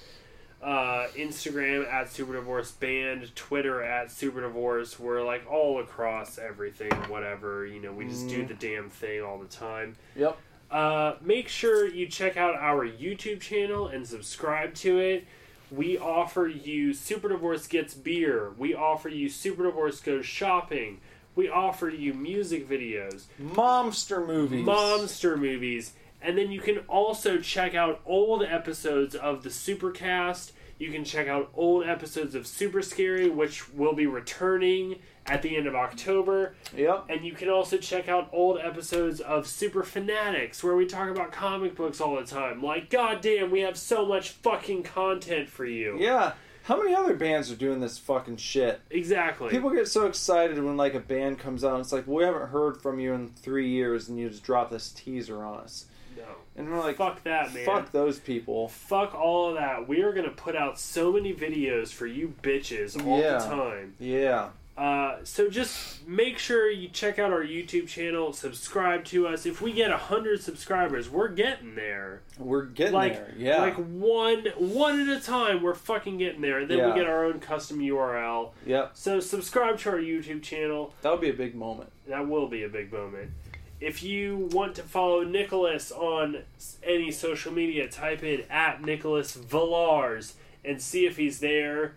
uh, 0.64 1.08
Instagram 1.16 1.88
at 1.88 2.12
Super 2.12 2.34
Divorce 2.34 2.72
Band, 2.72 3.34
Twitter 3.36 3.84
at 3.84 4.12
Super 4.12 4.42
Divorce. 4.42 5.00
We're 5.00 5.24
like 5.24 5.50
all 5.50 5.80
across 5.80 6.40
everything, 6.40 6.92
whatever. 7.08 7.68
You 7.68 7.82
know, 7.82 7.94
we 7.94 8.08
just 8.08 8.28
do 8.28 8.46
the 8.46 8.56
damn 8.56 8.90
thing 8.90 9.22
all 9.22 9.38
the 9.38 9.46
time. 9.46 9.96
Yep. 10.16 10.38
Uh, 10.72 11.16
make 11.22 11.50
sure 11.50 11.86
you 11.88 12.08
check 12.08 12.36
out 12.36 12.56
our 12.56 12.88
YouTube 12.88 13.42
channel 13.42 13.88
and 13.88 14.08
subscribe 14.08 14.74
to 14.76 14.98
it. 15.00 15.28
We 15.72 15.98
offer 15.98 16.48
you 16.48 16.94
Super 16.94 17.30
Divorce 17.30 17.66
Gets 17.66 17.94
Beer. 17.94 18.52
We 18.58 18.74
offer 18.76 19.08
you 19.08 19.30
Super 19.30 19.64
Divorce 19.64 20.02
Goes 20.02 20.26
Shopping. 20.26 21.00
We 21.34 21.48
offer 21.48 21.88
you 21.88 22.14
music 22.14 22.68
videos, 22.68 23.28
Monster 23.40 24.26
movies. 24.26 24.66
monster 24.66 25.38
movies, 25.38 25.94
and 26.22 26.38
then 26.38 26.52
you 26.52 26.60
can 26.60 26.80
also 26.90 27.38
check 27.38 27.74
out 27.74 28.02
old 28.06 28.44
episodes 28.44 29.16
of 29.16 29.44
the 29.44 29.50
Supercast. 29.50 30.52
You 30.78 30.92
can 30.92 31.06
check 31.06 31.30
out 31.30 31.50
old 31.56 31.86
episodes 31.86 32.36
of 32.36 32.46
Super 32.46 32.82
Scary, 32.82 33.30
which 33.30 33.72
will 33.72 33.94
be 33.94 34.08
returning 34.08 35.00
at 35.28 35.42
the 35.42 35.56
end 35.56 35.68
of 35.68 35.76
October. 35.76 36.56
Yep. 36.76 37.06
And 37.10 37.24
you 37.26 37.34
can 37.34 37.50
also 37.50 37.78
check 37.78 38.10
out 38.10 38.30
old 38.34 38.60
episodes 38.60 39.20
of 39.22 39.48
Super 39.48 39.84
Fanatics 39.84 40.64
where 40.64 40.76
we 40.76 40.86
talk 40.86 41.10
about 41.10 41.32
comic 41.32 41.76
books 41.76 42.02
all 42.02 42.16
the 42.16 42.24
time. 42.26 42.62
Like, 42.62 42.90
goddamn, 42.90 43.52
we 43.52 43.62
have 43.62 43.78
so 43.78 44.06
much 44.06 44.30
fucking 44.32 44.84
content 44.84 45.50
for 45.50 45.66
you. 45.66 45.98
Yeah. 46.00 46.34
How 46.64 46.78
many 46.78 46.94
other 46.94 47.16
bands 47.16 47.52
are 47.52 47.56
doing 47.56 47.80
this 47.80 47.98
fucking 47.98 48.38
shit? 48.38 48.82
Exactly. 48.92 49.50
People 49.50 49.72
get 49.72 49.88
so 49.88 50.06
excited 50.06 50.62
when 50.64 50.78
like 50.78 50.94
a 50.94 51.00
band 51.00 51.40
comes 51.40 51.64
out. 51.64 51.80
It's 51.80 51.92
like 51.92 52.08
we 52.08 52.24
haven't 52.24 52.50
heard 52.50 52.82
from 52.82 53.00
you 53.00 53.14
in 53.14 53.30
three 53.30 53.70
years, 53.70 54.10
and 54.10 54.20
you 54.20 54.30
just 54.30 54.44
drop 54.44 54.70
this 54.70 54.92
teaser 54.92 55.44
on 55.44 55.60
us, 55.62 55.86
no. 56.16 56.24
and 56.56 56.70
we're 56.70 56.78
like, 56.80 56.98
Fuck 56.98 57.24
that, 57.24 57.52
man. 57.52 57.66
fuck 57.66 57.92
those 57.92 58.20
people. 58.20 58.68
Fuck 58.68 59.16
all 59.16 59.50
of 59.50 59.56
that. 59.56 59.88
We 59.88 60.04
are 60.04 60.14
going 60.14 60.26
to 60.30 60.36
put 60.36 60.56
out 60.56 60.80
so 60.80 61.12
many 61.12 61.34
videos 61.34 61.88
for 61.92 62.06
you 62.06 62.36
bitches 62.44 62.96
all 63.08 63.20
Yeah. 63.20 63.40
the 63.40 63.46
time. 63.48 63.96
Yeah. 64.00 64.50
Uh, 64.78 65.18
so 65.24 65.50
just 65.50 66.08
make 66.08 66.40
sure 66.40 66.70
you 66.70 66.88
check 66.88 67.20
out 67.20 67.32
our 67.32 67.44
YouTube 67.44 67.88
channel, 67.88 68.32
subscribe 68.34 69.04
to 69.06 69.28
us. 69.28 69.46
If 69.46 69.62
we 69.62 69.74
get 69.74 69.92
100 69.92 70.42
subscribers, 70.42 71.10
we're 71.10 71.28
getting 71.28 71.76
there. 71.76 72.22
We're 72.40 72.66
getting 72.66 72.94
like 72.94 73.14
there. 73.14 73.34
Yeah. 73.38 73.58
like 73.62 73.76
one 73.76 74.46
one 74.58 75.00
at 75.02 75.18
a 75.18 75.20
time 75.20 75.62
we're 75.62 75.76
fucking 75.76 76.18
getting 76.18 76.42
there 76.42 76.60
and 76.60 76.70
then 76.70 76.80
Yeah. 76.80 76.88
we 76.94 77.00
get 77.00 77.08
our 77.08 77.26
own 77.26 77.40
custom 77.40 77.80
url 77.80 78.52
yep. 78.66 78.92
so 78.94 79.20
subscribe 79.20 79.78
to 79.80 79.90
our 79.92 79.98
youtube 79.98 80.42
channel 80.42 80.94
That 81.02 81.12
would 81.12 81.22
be 81.22 81.30
a 81.30 81.34
big 81.34 81.54
moment. 81.54 81.92
that 82.08 82.28
will 82.28 82.48
be 82.48 82.64
a 82.64 82.70
big 82.70 82.92
moment 82.92 83.32
if 83.80 84.02
you 84.02 84.50
want 84.52 84.76
to 84.76 84.84
follow 84.84 85.24
nicholas 85.24 85.92
on 85.92 86.38
any 86.84 87.12
social 87.12 87.52
media 87.54 87.88
type 87.88 88.24
in 88.24 88.44
at 88.50 88.82
nicholas 88.84 89.34
villars 89.34 90.36
and 90.66 90.82
see 90.82 91.06
if 91.06 91.18
he's 91.18 91.40
there 91.40 91.94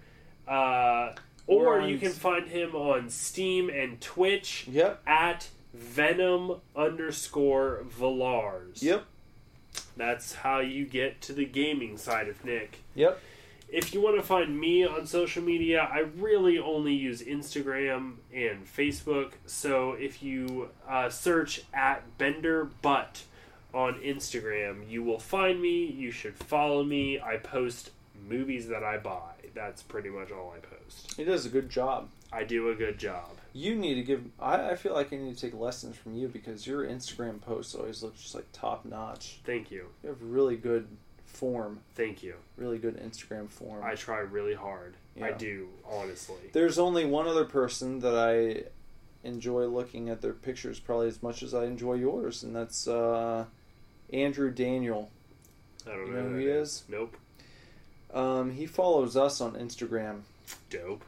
uh, 0.46 1.12
or 1.46 1.78
Or 1.80 1.86
you 1.86 1.98
can 1.98 2.12
find 2.12 2.48
him 2.48 2.74
on 2.74 3.10
steam 3.10 3.68
and 3.70 4.00
twitch 4.00 4.66
Yep. 4.70 5.02
at 5.06 5.48
venom 5.72 6.60
underscore 6.76 7.82
villars 7.88 8.82
Yep. 8.82 9.04
that's 9.96 10.34
how 10.36 10.60
you 10.60 10.84
get 10.86 11.20
to 11.22 11.32
the 11.32 11.44
gaming 11.44 11.96
side 11.98 12.28
of 12.28 12.44
Nick. 12.44 12.78
Yep. 12.94 13.20
If 13.68 13.92
you 13.92 14.00
want 14.00 14.16
to 14.16 14.22
find 14.22 14.58
me 14.60 14.84
on 14.86 15.06
social 15.06 15.42
media, 15.42 15.80
I 15.90 16.00
really 16.16 16.58
only 16.58 16.92
use 16.94 17.22
Instagram 17.22 18.16
and 18.32 18.64
Facebook. 18.66 19.32
So 19.46 19.92
if 19.92 20.22
you 20.22 20.68
uh, 20.88 21.08
search 21.10 21.62
at 21.72 22.16
Bender 22.18 22.66
Butt 22.82 23.22
on 23.72 23.94
Instagram, 23.94 24.88
you 24.88 25.02
will 25.02 25.18
find 25.18 25.60
me. 25.60 25.86
You 25.86 26.12
should 26.12 26.36
follow 26.36 26.84
me. 26.84 27.18
I 27.18 27.36
post 27.38 27.90
movies 28.28 28.68
that 28.68 28.84
I 28.84 28.98
buy. 28.98 29.33
That's 29.54 29.82
pretty 29.82 30.08
much 30.08 30.30
all 30.32 30.52
I 30.56 30.58
post. 30.58 31.14
He 31.16 31.24
does 31.24 31.46
a 31.46 31.48
good 31.48 31.70
job. 31.70 32.08
I 32.32 32.44
do 32.44 32.70
a 32.70 32.74
good 32.74 32.98
job. 32.98 33.30
You 33.52 33.76
need 33.76 33.94
to 33.94 34.02
give. 34.02 34.24
I, 34.40 34.70
I 34.70 34.74
feel 34.76 34.94
like 34.94 35.12
I 35.12 35.16
need 35.16 35.36
to 35.36 35.40
take 35.40 35.58
lessons 35.58 35.96
from 35.96 36.14
you 36.16 36.26
because 36.28 36.66
your 36.66 36.84
Instagram 36.84 37.40
posts 37.40 37.74
always 37.74 38.02
look 38.02 38.16
just 38.16 38.34
like 38.34 38.46
top 38.52 38.84
notch. 38.84 39.40
Thank 39.44 39.70
you. 39.70 39.86
You 40.02 40.08
have 40.08 40.20
really 40.22 40.56
good 40.56 40.88
form. 41.24 41.80
Thank 41.94 42.22
you. 42.22 42.34
Really 42.56 42.78
good 42.78 42.96
Instagram 42.96 43.48
form. 43.48 43.82
I 43.84 43.94
try 43.94 44.18
really 44.18 44.54
hard. 44.54 44.94
I 45.22 45.30
do, 45.30 45.68
honestly. 45.88 46.36
There's 46.52 46.78
only 46.78 47.04
one 47.04 47.28
other 47.28 47.44
person 47.44 48.00
that 48.00 48.14
I 48.16 48.64
enjoy 49.26 49.66
looking 49.66 50.08
at 50.10 50.20
their 50.20 50.32
pictures 50.32 50.80
probably 50.80 51.06
as 51.06 51.22
much 51.22 51.42
as 51.44 51.54
I 51.54 51.64
enjoy 51.66 51.94
yours, 51.94 52.42
and 52.42 52.54
that's 52.54 52.88
uh, 52.88 53.44
Andrew 54.12 54.50
Daniel. 54.50 55.10
I 55.86 55.90
don't 55.90 56.06
You 56.08 56.12
know 56.14 56.22
know 56.22 56.28
who 56.30 56.36
he 56.38 56.46
is? 56.46 56.82
Nope. 56.88 57.16
Um, 58.14 58.52
he 58.52 58.66
follows 58.66 59.16
us 59.16 59.40
on 59.40 59.52
Instagram. 59.54 60.20
Dope. 60.70 61.04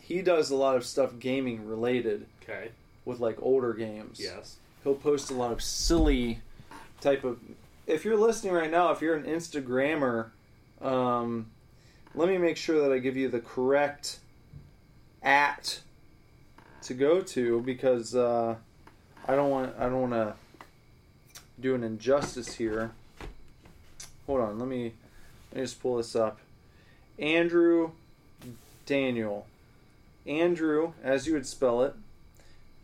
He 0.00 0.20
does 0.20 0.50
a 0.50 0.56
lot 0.56 0.76
of 0.76 0.84
stuff 0.84 1.18
gaming 1.20 1.66
related 1.66 2.26
Okay. 2.42 2.70
with 3.04 3.20
like 3.20 3.38
older 3.40 3.72
games. 3.72 4.18
Yes. 4.20 4.56
He'll 4.82 4.94
post 4.96 5.30
a 5.30 5.34
lot 5.34 5.52
of 5.52 5.62
silly 5.62 6.40
type 7.00 7.22
of. 7.24 7.38
If 7.86 8.04
you're 8.04 8.16
listening 8.16 8.52
right 8.52 8.70
now, 8.70 8.90
if 8.90 9.00
you're 9.00 9.14
an 9.14 9.24
Instagrammer, 9.24 10.30
um, 10.80 11.46
let 12.14 12.28
me 12.28 12.36
make 12.36 12.56
sure 12.56 12.80
that 12.80 12.92
I 12.92 12.98
give 12.98 13.16
you 13.16 13.28
the 13.28 13.40
correct 13.40 14.18
at 15.22 15.80
to 16.82 16.94
go 16.94 17.20
to 17.20 17.60
because 17.60 18.16
uh, 18.16 18.56
I 19.28 19.36
don't 19.36 19.50
want 19.50 19.74
I 19.78 19.84
don't 19.84 20.10
want 20.10 20.12
to 20.14 20.34
do 21.60 21.76
an 21.76 21.84
injustice 21.84 22.54
here. 22.54 22.90
Hold 24.26 24.40
on, 24.40 24.58
let 24.58 24.66
me 24.68 24.94
let 25.52 25.56
me 25.56 25.62
just 25.62 25.80
pull 25.82 25.96
this 25.96 26.16
up. 26.16 26.38
Andrew 27.18 27.90
Daniel. 28.86 29.46
Andrew, 30.26 30.92
as 31.02 31.26
you 31.26 31.34
would 31.34 31.46
spell 31.46 31.82
it, 31.82 31.94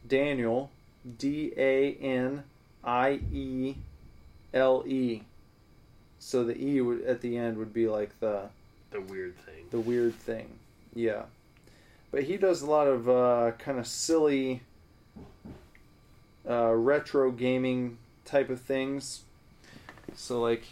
Daniel, 0.06 0.70
D 1.18 1.52
A 1.56 1.94
N 1.94 2.44
I 2.84 3.20
E 3.32 3.74
L 4.52 4.84
E. 4.86 5.22
So 6.18 6.44
the 6.44 6.56
E 6.60 6.80
would 6.80 7.02
at 7.04 7.20
the 7.20 7.36
end 7.36 7.56
would 7.58 7.72
be 7.72 7.88
like 7.88 8.18
the 8.20 8.48
The 8.90 9.00
weird 9.00 9.36
thing. 9.38 9.64
the 9.70 9.80
weird 9.80 10.14
thing. 10.14 10.48
Yeah. 10.94 11.22
But 12.10 12.24
he 12.24 12.36
does 12.36 12.62
a 12.62 12.66
lot 12.70 12.86
of 12.86 13.08
uh, 13.08 13.52
kind 13.58 13.78
of 13.78 13.86
silly 13.86 14.62
uh, 16.48 16.72
retro 16.72 17.30
gaming 17.30 17.98
type 18.24 18.48
of 18.50 18.60
things. 18.60 19.22
So, 20.16 20.40
like, 20.40 20.64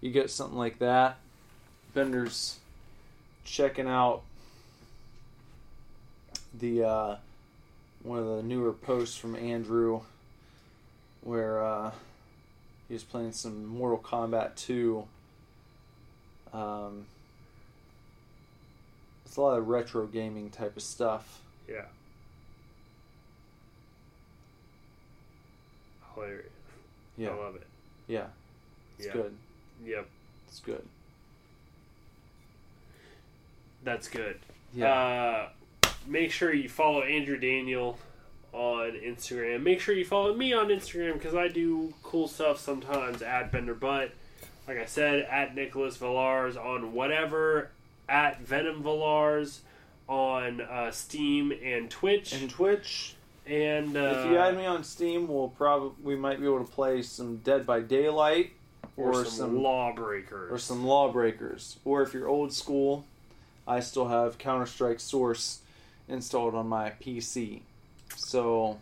you 0.00 0.10
get 0.10 0.30
something 0.30 0.56
like 0.56 0.78
that. 0.78 1.18
Bender's 1.98 2.60
checking 3.44 3.88
out 3.88 4.22
the 6.56 6.84
uh, 6.84 7.16
one 8.04 8.20
of 8.20 8.36
the 8.36 8.42
newer 8.44 8.72
posts 8.72 9.16
from 9.16 9.34
Andrew 9.34 10.02
where 11.22 11.60
uh, 11.60 11.90
he 12.86 12.94
was 12.94 13.02
playing 13.02 13.32
some 13.32 13.66
Mortal 13.66 13.98
Kombat 13.98 14.54
2. 14.54 15.02
Um, 16.52 17.06
it's 19.26 19.36
a 19.36 19.40
lot 19.40 19.58
of 19.58 19.66
retro 19.66 20.06
gaming 20.06 20.50
type 20.50 20.76
of 20.76 20.84
stuff. 20.84 21.40
Yeah. 21.68 21.86
Hilarious. 26.14 26.46
Yeah, 27.16 27.30
I 27.30 27.34
love 27.34 27.56
it. 27.56 27.66
yeah, 28.06 28.26
it's 28.98 29.08
Yeah. 29.08 29.12
good. 29.14 29.36
Yep. 29.84 30.06
It's 30.46 30.60
good. 30.60 30.86
That's 33.84 34.08
good. 34.08 34.38
Yeah, 34.74 34.92
Uh, 34.92 35.48
make 36.06 36.30
sure 36.32 36.52
you 36.52 36.68
follow 36.68 37.02
Andrew 37.02 37.38
Daniel 37.38 37.98
on 38.52 38.92
Instagram. 38.92 39.62
Make 39.62 39.80
sure 39.80 39.94
you 39.94 40.04
follow 40.04 40.34
me 40.34 40.52
on 40.52 40.68
Instagram 40.68 41.14
because 41.14 41.34
I 41.34 41.48
do 41.48 41.94
cool 42.02 42.28
stuff 42.28 42.58
sometimes 42.58 43.22
at 43.22 43.50
Bender 43.52 43.74
Butt. 43.74 44.12
Like 44.66 44.78
I 44.78 44.84
said, 44.86 45.20
at 45.30 45.54
Nicholas 45.54 45.96
Villars 45.96 46.56
on 46.56 46.92
whatever, 46.92 47.70
at 48.08 48.40
Venom 48.40 48.82
Villars 48.82 49.62
on 50.08 50.60
uh, 50.60 50.90
Steam 50.90 51.52
and 51.62 51.90
Twitch. 51.90 52.32
and 52.34 52.50
Twitch. 52.50 53.14
And 53.46 53.96
uh, 53.96 54.00
if 54.00 54.26
you 54.30 54.36
add 54.36 54.56
me 54.56 54.66
on 54.66 54.84
Steam, 54.84 55.26
we'll 55.26 55.48
probably 55.48 55.92
we 56.02 56.16
might 56.16 56.38
be 56.38 56.44
able 56.44 56.62
to 56.64 56.70
play 56.70 57.00
some 57.00 57.38
Dead 57.38 57.64
by 57.64 57.80
Daylight 57.80 58.52
or, 58.96 59.12
or 59.12 59.24
some, 59.24 59.34
some 59.34 59.62
Lawbreakers. 59.62 60.52
or 60.52 60.58
some 60.58 60.84
Lawbreakers. 60.84 61.78
Or 61.86 62.02
if 62.02 62.12
you're 62.12 62.28
old 62.28 62.52
school, 62.52 63.06
I 63.68 63.80
still 63.80 64.08
have 64.08 64.38
Counter 64.38 64.66
Strike 64.66 64.98
Source 64.98 65.60
installed 66.08 66.54
on 66.54 66.68
my 66.68 66.90
PC. 67.00 67.60
So 68.16 68.78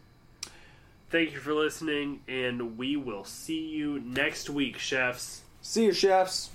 Thank 1.09 1.33
you 1.33 1.39
for 1.39 1.55
listening, 1.55 2.21
and 2.29 2.77
we 2.79 2.97
will 2.97 3.25
see 3.25 3.67
you 3.67 4.01
next 4.01 4.51
week, 4.51 4.77
chefs. 4.79 5.43
see 5.61 5.87
you, 5.87 5.93
chefs. 5.93 6.51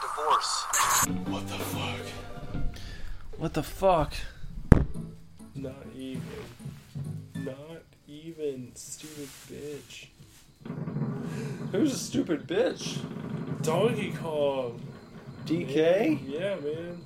Divorce. 0.00 0.64
What 1.26 1.46
the 1.48 1.58
fuck? 1.58 2.72
What 3.38 3.54
the 3.54 3.62
fuck? 3.62 4.14
Not 5.54 5.86
even. 5.96 6.22
Not 7.36 7.82
even, 8.06 8.72
stupid 8.74 9.28
bitch. 9.50 10.08
Who's 11.72 11.94
a 11.94 11.98
stupid 11.98 12.46
bitch? 12.46 12.98
Donkey 13.62 14.12
Kong. 14.12 14.80
DK? 15.46 16.18
Yeah, 16.26 16.56
man. 16.56 17.00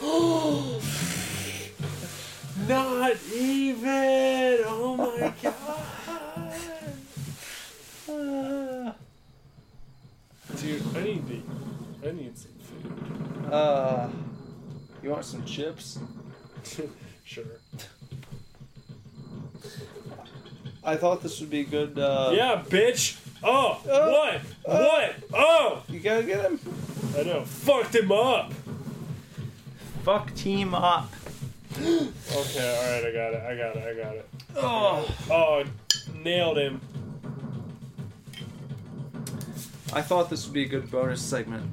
Not 2.68 3.16
even. 3.34 4.58
Oh 4.66 4.96
my 4.96 5.32
god. 5.42 6.54
Dude, 10.60 10.82
I 10.96 11.00
need 11.02 11.26
to. 11.28 11.42
I 12.08 12.12
need 12.12 12.36
some 12.38 12.52
food. 12.62 13.52
uh, 13.52 14.08
you 15.02 15.10
want 15.10 15.24
some 15.24 15.44
chips? 15.44 15.98
sure. 17.24 17.44
I 20.84 20.96
thought 20.96 21.22
this 21.22 21.40
would 21.40 21.50
be 21.50 21.64
good. 21.64 21.98
Uh, 21.98 22.30
Yeah, 22.34 22.62
bitch. 22.68 23.16
Oh, 23.44 23.80
Uh, 23.88 24.08
what? 24.10 24.40
what? 24.64 25.14
Oh, 25.34 25.82
You 25.88 26.00
gotta 26.00 26.22
get 26.22 26.40
him. 26.42 26.58
I 27.18 27.22
know. 27.24 27.44
Fucked 27.44 27.94
him 27.96 28.12
up. 28.12 28.52
Fuck 30.04 30.34
team 30.34 30.74
up. 30.74 31.12
Okay, 31.76 31.80
all 31.80 32.92
right. 32.92 33.04
I 33.06 33.12
got 33.12 33.34
it. 33.34 33.42
I 33.42 33.56
got 33.56 33.76
it. 33.76 33.84
I 33.98 34.02
got 34.02 34.14
it. 34.16 34.28
Oh. 34.56 35.16
Oh, 35.30 35.64
nailed 36.22 36.58
him. 36.58 36.80
I 39.92 40.00
thought 40.02 40.30
this 40.30 40.44
would 40.46 40.54
be 40.54 40.62
a 40.64 40.68
good 40.68 40.90
bonus 40.90 41.20
segment. 41.20 41.70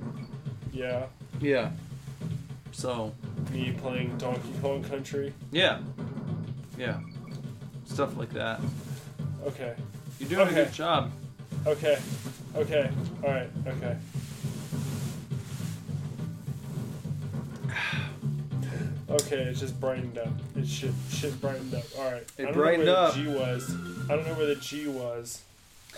Yeah. 0.73 1.05
Yeah. 1.39 1.71
So, 2.71 3.13
Me 3.51 3.71
playing 3.71 4.17
Donkey 4.17 4.53
Kong 4.61 4.83
Country. 4.83 5.33
yeah. 5.51 5.79
Yeah. 6.77 6.99
Stuff 7.85 8.15
like 8.17 8.31
that. 8.33 8.61
Okay. 9.45 9.73
You're 10.19 10.29
doing 10.29 10.47
a 10.49 10.53
good 10.53 10.71
job. 10.73 11.11
Okay. 11.67 11.99
Okay. 12.55 12.89
All 13.23 13.29
right. 13.29 13.49
Okay. 13.67 13.97
Okay, 19.09 19.37
it 19.37 19.53
just 19.53 19.79
brightened 19.79 20.17
up. 20.19 20.27
It 20.55 20.67
shit 20.67 20.91
shit 21.09 21.39
brightened 21.41 21.73
up. 21.73 21.83
All 21.97 22.11
right. 22.11 22.23
It 22.37 22.43
I 22.43 22.45
don't 22.45 22.53
brightened 22.53 22.85
know 22.85 22.93
where 22.93 23.03
up. 23.07 23.13
The 23.15 23.21
G 23.23 23.27
was. 23.27 23.75
I 24.09 24.15
don't 24.15 24.27
know 24.27 24.33
where 24.35 24.45
the 24.45 24.55
G 24.55 24.87
was. 24.87 25.41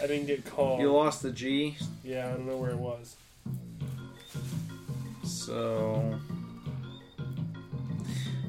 I 0.01 0.07
didn't 0.07 0.27
get 0.27 0.45
called. 0.45 0.79
You 0.79 0.91
lost 0.91 1.21
the 1.21 1.31
G, 1.31 1.77
Yeah, 2.03 2.27
I 2.29 2.31
don't 2.31 2.47
know 2.47 2.57
where 2.57 2.71
it 2.71 2.77
was. 2.77 3.15
so. 5.23 6.19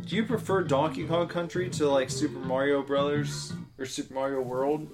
Do 0.07 0.17
you 0.17 0.25
prefer 0.25 0.63
Donkey 0.63 1.07
Kong 1.07 1.27
Country 1.27 1.69
to 1.71 1.89
like 1.89 2.11
Super 2.11 2.39
Mario 2.39 2.83
Brothers 2.83 3.53
or 3.79 3.87
Super 3.87 4.15
Mario 4.15 4.43
World? 4.43 4.89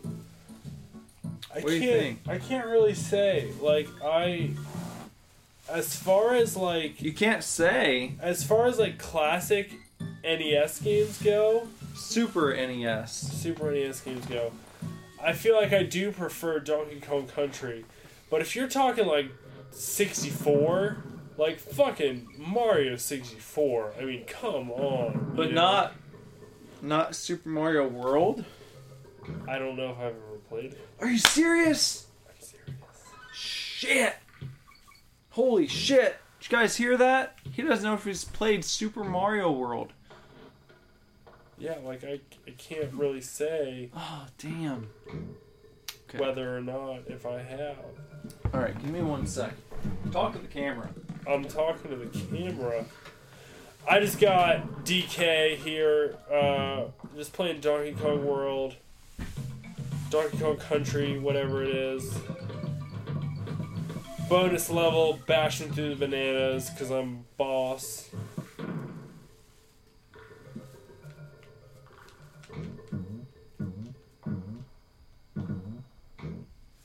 I 1.55 1.61
What 1.61 1.67
do 1.69 1.75
you 1.75 1.81
can't. 1.81 2.01
think? 2.01 2.19
I 2.29 2.39
can't 2.39 2.67
really 2.67 2.95
say. 2.95 3.51
Like 3.61 3.89
I, 4.05 4.51
as 5.69 5.95
far 5.97 6.35
as 6.35 6.57
like 6.57 7.01
You 7.01 7.13
can't 7.13 7.43
say 7.45 8.13
as 8.21 8.45
far 8.45 8.67
as 8.67 8.79
like 8.79 8.99
classic 8.99 9.73
NES 10.23 10.81
games 10.81 11.21
go, 11.23 11.69
Super 11.95 12.55
NES. 12.55 13.13
Super 13.13 13.71
NES 13.73 14.01
games 14.01 14.27
go, 14.27 14.53
I 15.23 15.33
feel 15.33 15.57
like 15.57 15.73
I 15.73 15.83
do 15.83 16.13
prefer 16.13 16.61
Donkey 16.61 17.01
Kong 17.01 17.27
Country. 17.27 17.85
But 18.31 18.41
if 18.43 18.55
you're 18.55 18.69
talking 18.69 19.07
like 19.07 19.31
64, 19.71 20.99
like 21.39 21.59
fucking 21.59 22.29
Mario 22.37 22.97
64, 22.97 23.95
I 23.99 24.05
mean, 24.05 24.25
come 24.27 24.71
on. 24.71 25.33
But 25.35 25.49
know? 25.49 25.55
not 25.55 25.93
not 26.83 27.15
Super 27.17 27.49
Mario 27.49 27.89
World? 27.89 28.45
I 29.49 29.59
don't 29.59 29.77
know 29.77 29.91
if 29.91 29.99
I've 29.99 30.15
ever 30.15 30.28
played 30.49 30.73
it. 30.73 30.89
Are 31.01 31.09
you 31.09 31.19
serious? 31.19 32.07
I'm 32.29 32.35
serious. 32.41 32.77
Shit. 33.33 34.17
Holy 35.31 35.67
shit. 35.67 36.17
Did 36.41 36.51
you 36.51 36.57
guys 36.59 36.77
hear 36.77 36.97
that? 36.97 37.39
He 37.53 37.63
doesn't 37.63 37.85
know 37.85 37.95
if 37.95 38.05
he's 38.05 38.25
played 38.25 38.65
Super 38.65 39.05
Mario 39.05 39.51
World. 39.51 39.93
Yeah, 41.59 41.77
like 41.85 42.05
I, 42.05 42.21
I 42.47 42.51
can't 42.57 42.93
really 42.95 43.21
say. 43.21 43.91
Oh, 43.97 44.27
damn. 44.39 44.89
Okay. 46.09 46.19
whether 46.19 46.57
or 46.57 46.61
not 46.61 47.01
if 47.09 47.27
I 47.27 47.43
have. 47.43 47.77
All 48.55 48.61
right, 48.61 48.79
give 48.81 48.91
me 48.91 49.03
one 49.03 49.27
sec. 49.27 49.53
Talk 50.11 50.33
to 50.33 50.39
the 50.39 50.47
camera. 50.49 50.89
I'm 51.29 51.45
talking 51.45 51.91
to 51.91 51.97
the 51.97 52.07
camera. 52.07 52.85
I 53.89 54.01
just 54.01 54.21
got 54.21 54.85
DK 54.85 55.57
here, 55.57 56.17
uh, 56.33 56.85
just 57.17 57.33
playing 57.33 57.61
Donkey 57.61 57.93
Kong 57.93 58.25
World, 58.25 58.77
Donkey 60.11 60.39
Kong 60.39 60.57
Country, 60.57 61.19
whatever 61.19 61.63
it 61.63 61.71
is. 61.75 62.19
Bonus 64.29 64.71
level, 64.71 65.19
bashing 65.27 65.73
through 65.73 65.91
the 65.91 65.97
bananas 65.97 66.71
because 66.71 66.91
I'm 66.91 67.25
boss. 67.37 68.11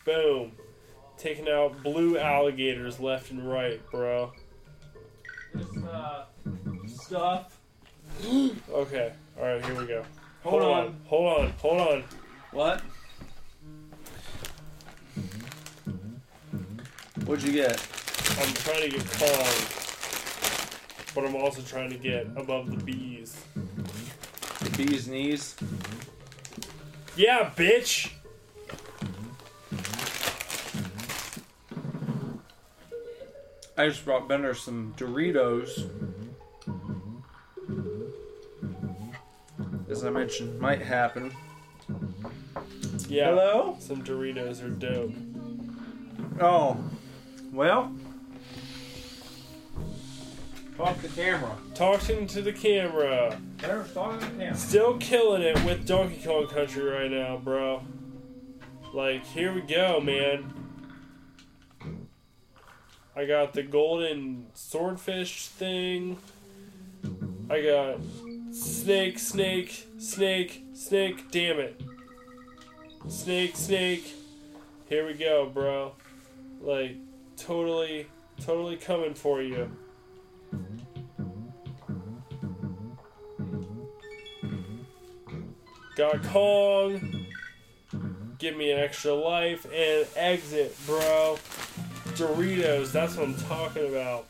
Boom. 0.06 0.52
Taking 1.18 1.48
out 1.48 1.82
blue 1.84 2.18
alligators 2.18 3.00
left 3.00 3.32
and 3.32 3.50
right, 3.50 3.80
bro. 3.92 4.34
This 5.54 5.84
uh, 5.84 6.26
stuff. 6.88 7.60
Okay. 8.72 9.12
All 9.40 9.46
right. 9.46 9.66
Here 9.66 9.76
we 9.76 9.86
go. 9.86 10.04
Hold 10.44 10.62
Hold 10.62 10.76
on. 10.76 10.86
on. 10.86 10.96
Hold 11.08 11.40
on. 11.40 11.54
Hold 11.62 11.82
on. 11.82 12.04
What? 12.52 12.82
What'd 17.26 17.46
you 17.46 17.54
get? 17.54 17.72
I'm 18.40 18.54
trying 18.54 18.82
to 18.82 18.90
get 18.90 19.06
Kong, 19.12 19.54
but 21.16 21.26
I'm 21.26 21.36
also 21.36 21.62
trying 21.62 21.90
to 21.90 21.98
get 21.98 22.28
above 22.36 22.70
the 22.70 22.78
bees. 22.84 23.40
The 24.60 24.70
bee's 24.78 25.08
knees. 25.08 25.56
Yeah, 27.16 27.50
bitch. 27.56 28.12
I 33.78 33.88
just 33.88 34.04
brought 34.06 34.28
Bender 34.28 34.54
some 34.54 34.94
Doritos. 34.98 35.90
As 39.90 40.04
I 40.04 40.10
mentioned, 40.10 40.60
might 40.60 40.82
happen. 40.82 41.32
Yeah. 43.08 43.30
Hello? 43.30 43.78
Some 43.80 44.04
Doritos 44.04 44.64
are 44.64 44.70
dope. 44.70 45.14
Oh, 46.42 46.78
well. 47.54 47.92
Talk 50.78 50.96
to 51.02 51.08
the 51.08 51.22
camera. 51.22 51.56
Talking 51.76 52.28
to 52.28 52.42
the 52.42 52.52
camera. 52.52 53.38
Bender's 53.58 53.94
talking 53.94 54.20
to 54.20 54.26
the 54.26 54.32
camera. 54.32 54.56
Still 54.56 54.98
killing 54.98 55.44
it 55.44 55.64
with 55.64 55.86
Donkey 55.86 56.22
Kong 56.24 56.48
Country 56.48 56.84
right 56.84 57.12
now, 57.12 57.38
bro. 57.38 57.84
Like, 58.92 59.26
here 59.26 59.54
we 59.54 59.62
go, 59.62 60.00
man. 60.00 60.52
I 63.16 63.26
got 63.26 63.54
the 63.54 63.62
golden 63.62 64.48
swordfish 64.56 65.48
thing. 65.48 66.18
I 67.50 67.62
got 67.62 68.00
snake, 68.52 69.20
snake, 69.20 69.88
snake, 70.00 70.64
snake. 70.74 71.32
Damn 71.32 71.60
it. 71.60 71.82
Snake, 73.08 73.56
snake. 73.56 74.16
Here 74.90 75.06
we 75.06 75.14
go, 75.14 75.48
bro. 75.48 75.94
Like, 76.62 76.98
totally, 77.46 78.08
totally 78.42 78.78
coming 78.78 79.14
for 79.14 79.42
you. 79.42 79.70
Got 85.96 86.24
Kong. 86.24 87.28
Give 88.40 88.58
me 88.58 88.72
an 88.72 88.80
extra 88.80 89.14
life 89.14 89.66
and 89.66 90.08
exit, 90.16 90.76
bro. 90.86 91.38
Doritos, 92.16 92.92
that's 92.92 93.16
what 93.16 93.28
I'm 93.28 93.36
talking 93.36 93.88
about. 93.88 94.28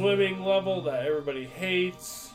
Swimming 0.00 0.42
level 0.42 0.80
that 0.80 1.04
everybody 1.04 1.44
hates. 1.44 2.29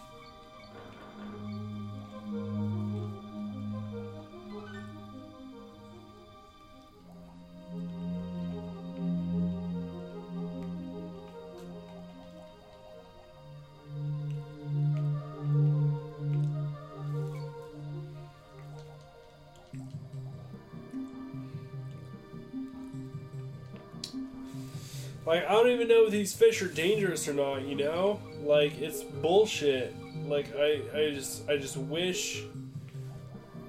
Even 25.76 25.88
know 25.88 26.06
if 26.06 26.11
these 26.11 26.34
fish 26.34 26.61
are 26.61 26.68
dangerous 26.68 27.27
or 27.27 27.34
not, 27.34 27.64
you 27.64 27.76
know? 27.76 28.19
Like 28.41 28.80
it's 28.80 29.03
bullshit. 29.03 29.93
Like 30.26 30.56
I 30.56 30.81
I 30.93 31.11
just 31.14 31.47
I 31.49 31.57
just 31.57 31.77
wish 31.77 32.43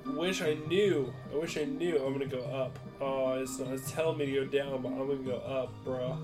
wish 0.06 0.40
I 0.40 0.54
knew. 0.68 1.12
I 1.32 1.36
wish 1.36 1.58
I 1.58 1.64
knew. 1.64 1.98
I'm 1.98 2.12
gonna 2.12 2.26
go 2.26 2.40
up. 2.40 2.78
Oh, 3.00 3.34
it's, 3.34 3.58
it's 3.58 3.90
telling 3.92 4.18
me 4.18 4.26
to 4.26 4.32
go 4.32 4.44
down, 4.46 4.82
but 4.82 4.88
I'm 4.88 5.06
gonna 5.06 5.16
go 5.16 5.36
up, 5.36 5.72
bro. 5.84 6.16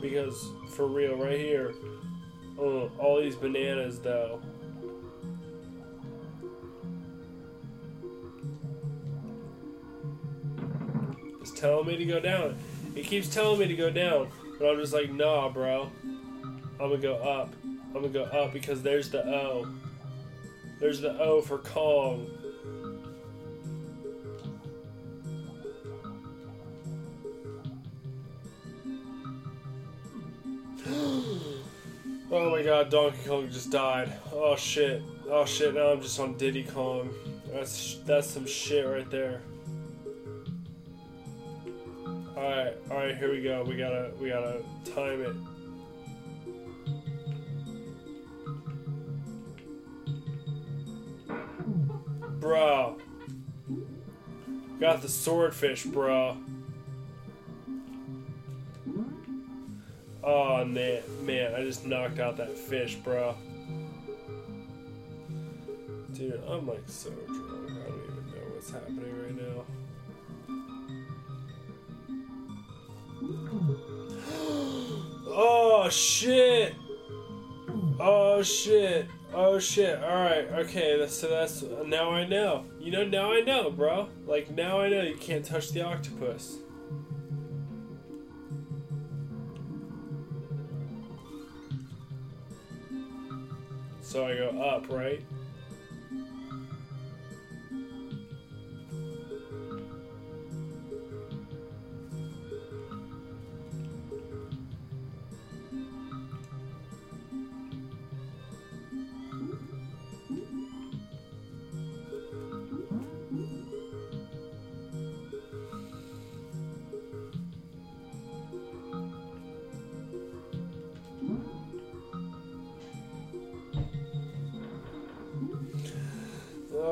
Because 0.00 0.50
for 0.70 0.88
real, 0.88 1.16
right 1.16 1.38
here, 1.38 1.74
oh, 2.58 2.90
all 2.98 3.20
these 3.20 3.36
bananas 3.36 4.00
though. 4.00 4.40
Telling 11.62 11.86
me 11.86 11.96
to 11.96 12.04
go 12.04 12.18
down. 12.18 12.58
It 12.96 13.04
keeps 13.04 13.32
telling 13.32 13.60
me 13.60 13.68
to 13.68 13.76
go 13.76 13.88
down, 13.88 14.28
but 14.58 14.68
I'm 14.68 14.80
just 14.80 14.92
like, 14.92 15.12
nah, 15.12 15.48
bro. 15.48 15.88
I'm 16.02 16.88
gonna 16.90 16.98
go 16.98 17.14
up. 17.14 17.54
I'm 17.64 17.92
gonna 17.94 18.08
go 18.08 18.24
up 18.24 18.52
because 18.52 18.82
there's 18.82 19.08
the 19.10 19.24
O. 19.24 19.68
There's 20.80 21.00
the 21.00 21.16
O 21.20 21.40
for 21.40 21.58
Kong. 21.58 22.26
oh 30.88 32.50
my 32.50 32.62
god, 32.64 32.90
Donkey 32.90 33.18
Kong 33.24 33.48
just 33.48 33.70
died. 33.70 34.12
Oh 34.32 34.56
shit. 34.56 35.00
Oh 35.30 35.44
shit, 35.44 35.74
now 35.74 35.92
I'm 35.92 36.02
just 36.02 36.18
on 36.18 36.36
Diddy 36.36 36.64
Kong. 36.64 37.10
That's 37.52 38.00
that's 38.04 38.26
some 38.28 38.46
shit 38.46 38.84
right 38.84 39.08
there. 39.08 39.42
Alright, 42.42 42.76
alright, 42.90 43.16
here 43.18 43.30
we 43.30 43.40
go. 43.40 43.62
We 43.62 43.76
gotta 43.76 44.10
we 44.20 44.30
gotta 44.30 44.64
time 44.96 45.22
it. 45.22 45.36
Bro. 52.40 52.98
Got 54.80 55.02
the 55.02 55.08
swordfish, 55.08 55.84
bro. 55.84 56.36
Oh 60.24 60.64
man, 60.64 61.02
man, 61.22 61.54
I 61.54 61.62
just 61.62 61.86
knocked 61.86 62.18
out 62.18 62.38
that 62.38 62.58
fish, 62.58 62.96
bro. 62.96 63.36
Dude, 66.12 66.42
I'm 66.48 66.66
like 66.66 66.82
so 66.88 67.10
drunk. 67.10 67.70
I 67.70 67.88
don't 67.88 68.02
even 68.02 68.26
know 68.32 68.52
what's 68.52 68.72
happening 68.72 69.22
right 69.22 69.36
now. 69.36 69.64
Oh 75.34 75.88
shit! 75.88 76.74
Oh 77.98 78.42
shit! 78.42 79.06
Oh 79.32 79.58
shit! 79.58 79.98
All 80.02 80.10
right, 80.10 80.46
okay. 80.52 80.98
That's, 80.98 81.14
so 81.14 81.30
that's 81.30 81.62
now 81.86 82.10
I 82.10 82.26
know. 82.26 82.66
You 82.78 82.90
know, 82.90 83.04
now 83.04 83.32
I 83.32 83.40
know, 83.40 83.70
bro. 83.70 84.08
Like 84.26 84.50
now 84.50 84.80
I 84.80 84.90
know 84.90 85.00
you 85.00 85.16
can't 85.16 85.42
touch 85.42 85.70
the 85.70 85.80
octopus. 85.82 86.58
So 94.02 94.26
I 94.26 94.34
go 94.34 94.50
up, 94.60 94.90
right? 94.90 95.24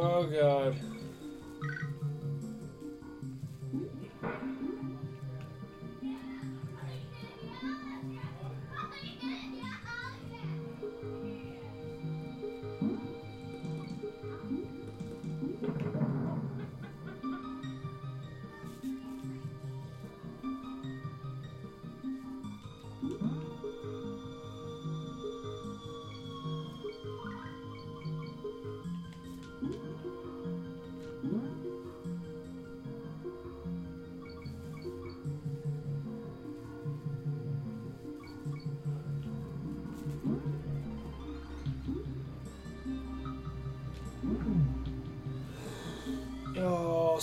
Oh 0.02 0.24
god. 0.24 0.89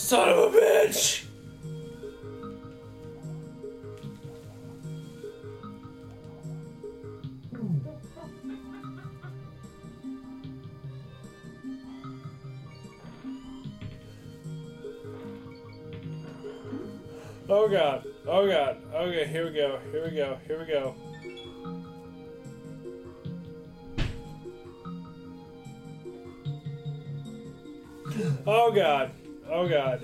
Son 0.07 0.29
of 0.29 0.37
a 0.37 0.57
bitch! 0.57 1.25
Oh 17.49 17.67
god, 17.67 18.05
oh 18.25 18.47
god, 18.47 18.77
okay, 18.93 19.27
here 19.27 19.47
we 19.47 19.51
go, 19.51 19.77
here 19.91 20.05
we 20.05 20.15
go, 20.15 20.37
here 20.47 20.59
we 20.59 20.65
go. 20.67 20.95
Oh 28.45 28.71
god. 28.71 29.11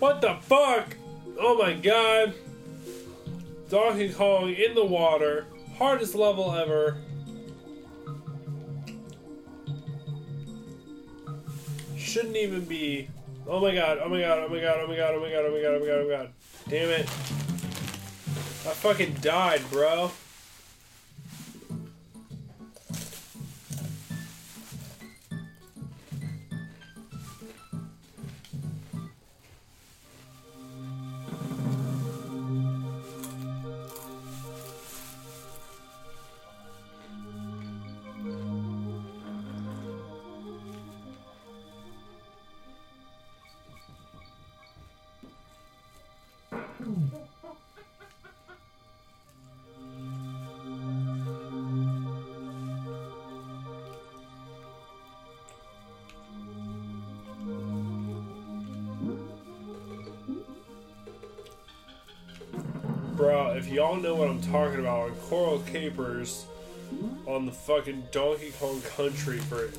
What 0.00 0.22
the 0.22 0.34
fuck? 0.40 0.96
Oh 1.38 1.56
my 1.58 1.74
god. 1.74 2.32
Donkey 3.68 4.12
Kong 4.12 4.52
in 4.52 4.74
the 4.74 4.84
water. 4.84 5.46
Hardest 5.76 6.14
level 6.14 6.52
ever. 6.52 6.96
Shouldn't 11.98 12.36
even 12.36 12.64
be. 12.64 13.08
Oh 13.46 13.60
my 13.60 13.74
god, 13.74 13.98
oh 14.02 14.08
my 14.08 14.20
god, 14.20 14.38
oh 14.38 14.48
my 14.48 14.60
god, 14.60 14.78
oh 14.80 14.86
my 14.86 14.96
god, 14.96 15.14
oh 15.14 15.20
my 15.20 15.30
god, 15.30 15.44
oh 15.44 15.50
my 15.50 15.60
god, 15.60 15.74
oh 15.74 15.80
my 15.80 15.86
god, 15.86 15.98
oh 15.98 16.08
my 16.08 16.16
god. 16.16 16.32
Damn 16.68 16.88
it. 16.88 17.00
I 17.00 18.72
fucking 18.72 19.14
died, 19.20 19.62
bro. 19.70 20.10
Talking 64.42 64.80
about, 64.80 65.10
on 65.10 65.14
Coral 65.28 65.60
Capers 65.60 66.46
on 67.26 67.46
the 67.46 67.52
fucking 67.52 68.04
Donkey 68.10 68.52
Kong 68.58 68.80
Country 68.96 69.38
for 69.38 69.70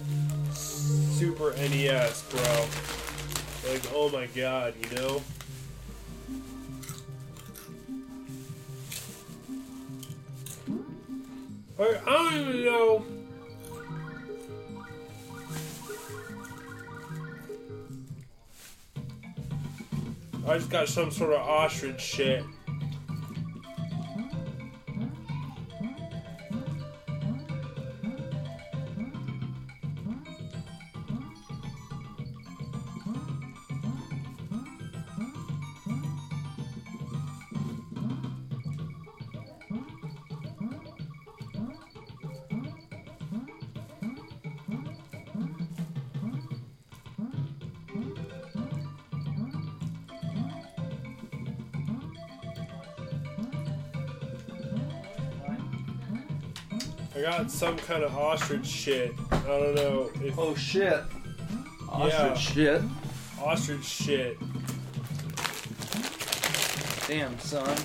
Super 0.53 1.53
NES, 1.57 2.23
bro. 2.29 3.71
Like, 3.71 3.81
oh 3.93 4.09
my 4.11 4.27
god, 4.27 4.73
you 4.81 4.95
know? 4.95 5.21
Like, 11.77 12.07
I 12.07 12.11
don't 12.11 12.33
even 12.49 12.65
know. 12.65 13.05
I 20.47 20.57
just 20.57 20.69
got 20.69 20.88
some 20.88 21.11
sort 21.11 21.33
of 21.33 21.41
ostrich 21.41 22.01
shit. 22.01 22.43
Some 57.61 57.77
kind 57.77 58.03
of 58.03 58.17
ostrich 58.17 58.65
shit. 58.65 59.13
I 59.31 59.38
don't 59.45 59.75
know 59.75 60.09
if 60.15 60.35
Oh 60.35 60.55
shit. 60.55 60.99
Ostrich 61.88 62.57
Yeah. 62.57 62.79
shit. 62.79 62.81
ostrich 63.39 63.83
shit. 63.85 64.38
Damn, 67.07 67.38
son. 67.38 67.77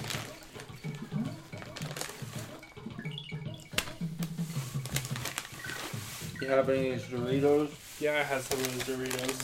You 6.40 6.48
have 6.48 6.70
any 6.70 6.92
of 6.92 7.10
these 7.10 7.20
Doritos? 7.42 7.68
Yeah, 8.00 8.12
I 8.12 8.22
had 8.22 8.40
some 8.40 8.58
of 8.58 8.86
those 8.86 8.96
Doritos. 8.96 9.36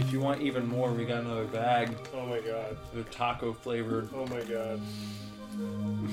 If 0.00 0.12
you 0.12 0.20
want 0.20 0.42
even 0.42 0.68
more, 0.68 0.92
we 0.92 1.06
got 1.06 1.22
another 1.22 1.46
bag. 1.46 1.96
Oh 2.12 2.26
my 2.26 2.40
god. 2.40 2.76
They're 2.92 3.04
taco 3.04 3.54
flavored. 3.54 4.10
Oh 4.14 4.26
my 4.26 4.42
god. 4.42 4.82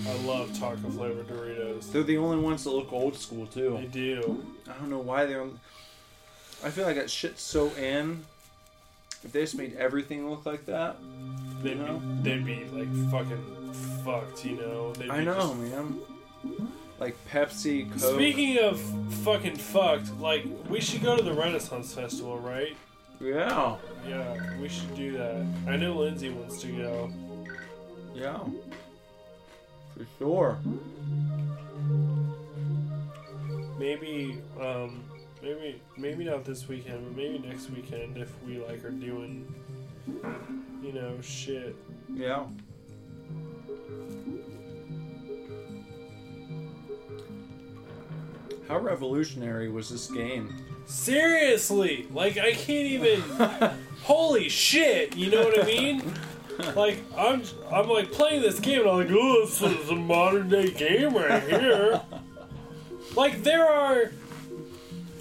I 0.08 0.14
love 0.26 0.58
taco 0.58 0.90
flavored 0.92 1.28
Doritos. 1.28 1.41
They're 1.88 2.04
the 2.04 2.18
only 2.18 2.38
ones 2.38 2.64
that 2.64 2.72
look 2.72 2.92
old 2.94 3.16
school 3.18 3.46
too. 3.48 3.78
I 3.78 3.82
too. 3.86 3.90
do. 3.90 4.46
I 4.70 4.74
don't 4.80 4.90
know 4.90 5.00
why 5.00 5.26
they're. 5.26 5.46
I 6.64 6.70
feel 6.70 6.86
like 6.86 6.96
that 6.96 7.10
shit's 7.10 7.42
so 7.42 7.70
in. 7.76 8.24
If 9.24 9.32
they 9.34 9.42
just 9.42 9.56
made 9.56 9.76
everything 9.76 10.28
look 10.30 10.46
like 10.46 10.66
that, 10.66 10.96
They'd 11.62 11.78
know? 11.78 12.02
be 12.24 12.30
they'd 12.30 12.46
be 12.46 12.66
like 12.72 13.12
fucking 13.12 13.74
fucked, 14.04 14.46
you 14.46 14.58
know. 14.58 14.94
They'd 14.94 15.10
I 15.12 15.24
know, 15.24 15.36
just- 15.36 15.56
man. 15.58 16.00
Like 17.00 17.16
Pepsi, 17.32 17.90
Coke. 17.90 18.16
Speaking 18.16 18.60
of 18.60 18.80
fucking 19.24 19.56
fucked, 19.58 20.20
like 20.20 20.46
we 20.70 20.80
should 20.80 21.02
go 21.04 21.16
to 21.18 21.24
the 21.24 21.34
Renaissance 21.34 21.94
Festival, 21.94 22.38
right? 22.40 22.76
yeah, 23.20 23.76
Yeah, 24.08 24.60
we 24.60 24.68
should 24.70 24.96
do 24.96 25.12
that. 25.18 25.46
I 25.68 25.78
know 25.78 25.94
Lindsay 25.98 26.30
wants 26.30 26.60
to 26.62 26.68
go. 26.68 27.12
yeah, 28.16 28.40
for 29.98 30.06
sure. 30.20 30.58
Maybe, 33.82 34.38
um, 34.62 35.04
maybe, 35.42 35.82
maybe 35.98 36.24
not 36.24 36.46
this 36.46 36.68
weekend, 36.68 37.04
but 37.04 37.16
maybe 37.16 37.40
next 37.40 37.72
weekend 37.72 38.16
if 38.16 38.32
we 38.44 38.60
like 38.60 38.86
are 38.86 38.92
doing, 38.92 39.52
you 40.84 40.94
know, 40.94 41.20
shit. 41.20 41.76
Yeah. 42.14 42.44
How 48.68 48.78
revolutionary 48.78 49.70
was 49.70 49.90
this 49.90 50.12
game? 50.12 50.64
Seriously, 50.86 52.06
like 52.12 52.38
I 52.38 52.52
can't 52.52 52.86
even. 52.86 53.22
holy 54.04 54.48
shit! 54.48 55.16
You 55.16 55.32
know 55.32 55.44
what 55.44 55.60
I 55.60 55.66
mean? 55.66 56.04
Like 56.76 57.00
I'm, 57.18 57.42
I'm 57.72 57.90
like 57.90 58.12
playing 58.12 58.44
this 58.44 58.60
game, 58.60 58.82
and 58.82 58.90
I'm 58.92 58.98
like, 58.98 59.10
oh, 59.10 59.44
this 59.44 59.60
is 59.60 59.90
a 59.90 59.96
modern 59.96 60.50
day 60.50 60.70
game 60.70 61.16
right 61.16 61.42
here. 61.42 62.00
like 63.16 63.44
there 63.44 63.68
are 63.68 64.12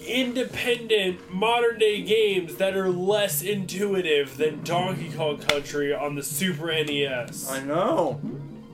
independent 0.07 1.33
modern 1.33 1.79
day 1.79 2.03
games 2.03 2.57
that 2.57 2.77
are 2.77 2.89
less 2.89 3.43
intuitive 3.43 4.37
than 4.37 4.62
Donkey 4.65 5.11
Kong 5.11 5.39
Country 5.39 5.95
on 5.95 6.15
the 6.15 6.23
Super 6.23 6.67
NES. 6.67 7.51
I 7.51 7.61
know. 7.62 8.21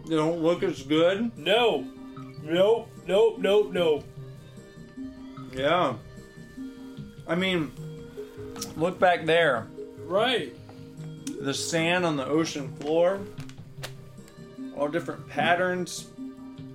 They 0.07 0.17
don't 0.17 0.41
look 0.41 0.63
as 0.63 0.83
good. 0.83 1.37
No, 1.37 1.87
nope, 2.43 2.89
nope, 3.07 3.39
nope, 3.39 3.73
nope. 3.73 4.05
Yeah. 5.53 5.95
I 7.27 7.35
mean, 7.35 7.73
look 8.77 8.99
back 8.99 9.25
there. 9.25 9.67
Right. 10.05 10.55
The 11.41 11.53
sand 11.53 12.05
on 12.05 12.17
the 12.17 12.27
ocean 12.27 12.73
floor. 12.77 13.21
All 14.77 14.89
different 14.89 15.29
patterns. 15.29 16.09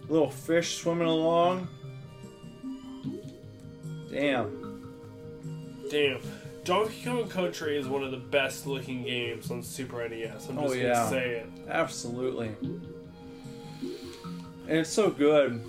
Little 0.10 0.30
fish 0.30 0.78
swimming 0.78 1.08
along. 1.08 1.70
Damn. 4.12 4.84
Damn. 5.90 6.20
Donkey 6.64 7.02
Kong 7.04 7.28
Country 7.28 7.78
is 7.78 7.88
one 7.88 8.04
of 8.04 8.12
the 8.12 8.18
best 8.18 8.68
looking 8.68 9.04
games 9.04 9.50
on 9.50 9.64
Super 9.64 10.08
NES. 10.08 10.48
I'm 10.50 10.60
Oh, 10.60 10.68
just 10.68 10.78
yeah. 10.78 10.94
gonna 10.94 11.10
say 11.10 11.30
it. 11.38 11.46
Absolutely. 11.70 12.52
And 14.68 14.78
it's 14.80 14.90
so 14.90 15.10
good. 15.10 15.64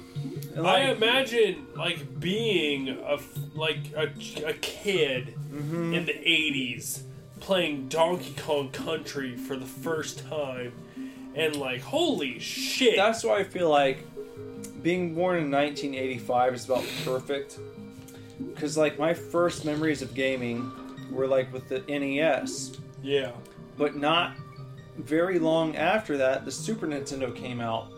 And 0.55 0.67
I 0.67 0.89
like- 0.89 0.97
imagine 0.99 1.67
like 1.77 2.21
being 2.21 2.91
a 2.91 3.19
like 3.55 3.79
a, 3.97 4.11
a 4.47 4.53
kid 4.55 5.35
Mm-hmm. 5.53 5.93
in 5.93 6.07
the 6.07 6.15
80s 6.15 7.03
playing 7.41 7.89
Donkey 7.89 8.35
Kong 8.41 8.71
Country 8.71 9.37
for 9.37 9.55
the 9.55 9.67
first 9.67 10.27
time 10.27 10.73
and 11.35 11.57
like 11.57 11.83
holy 11.83 12.39
shit. 12.39 12.97
That's 12.97 13.23
why 13.23 13.41
I 13.41 13.45
feel 13.45 13.69
like 13.69 13.99
being 14.83 15.15
born 15.15 15.37
in 15.39 15.51
1985 15.51 16.55
is 16.55 16.65
about 16.65 16.85
perfect. 17.05 17.59
Because, 18.39 18.77
like, 18.77 18.99
my 18.99 19.15
first 19.15 19.65
memories 19.65 20.03
of 20.03 20.15
gaming 20.15 20.71
were, 21.11 21.27
like, 21.27 21.53
with 21.53 21.69
the 21.69 21.81
NES. 21.89 22.79
yeah. 23.03 23.33
But 23.77 23.97
not 23.97 24.35
very 24.99 25.39
long 25.39 25.77
after 25.77 26.17
that, 26.19 26.45
the 26.45 26.53
Super 26.53 26.87
Nintendo 26.87 27.35
came 27.35 27.61
out. 27.61 27.89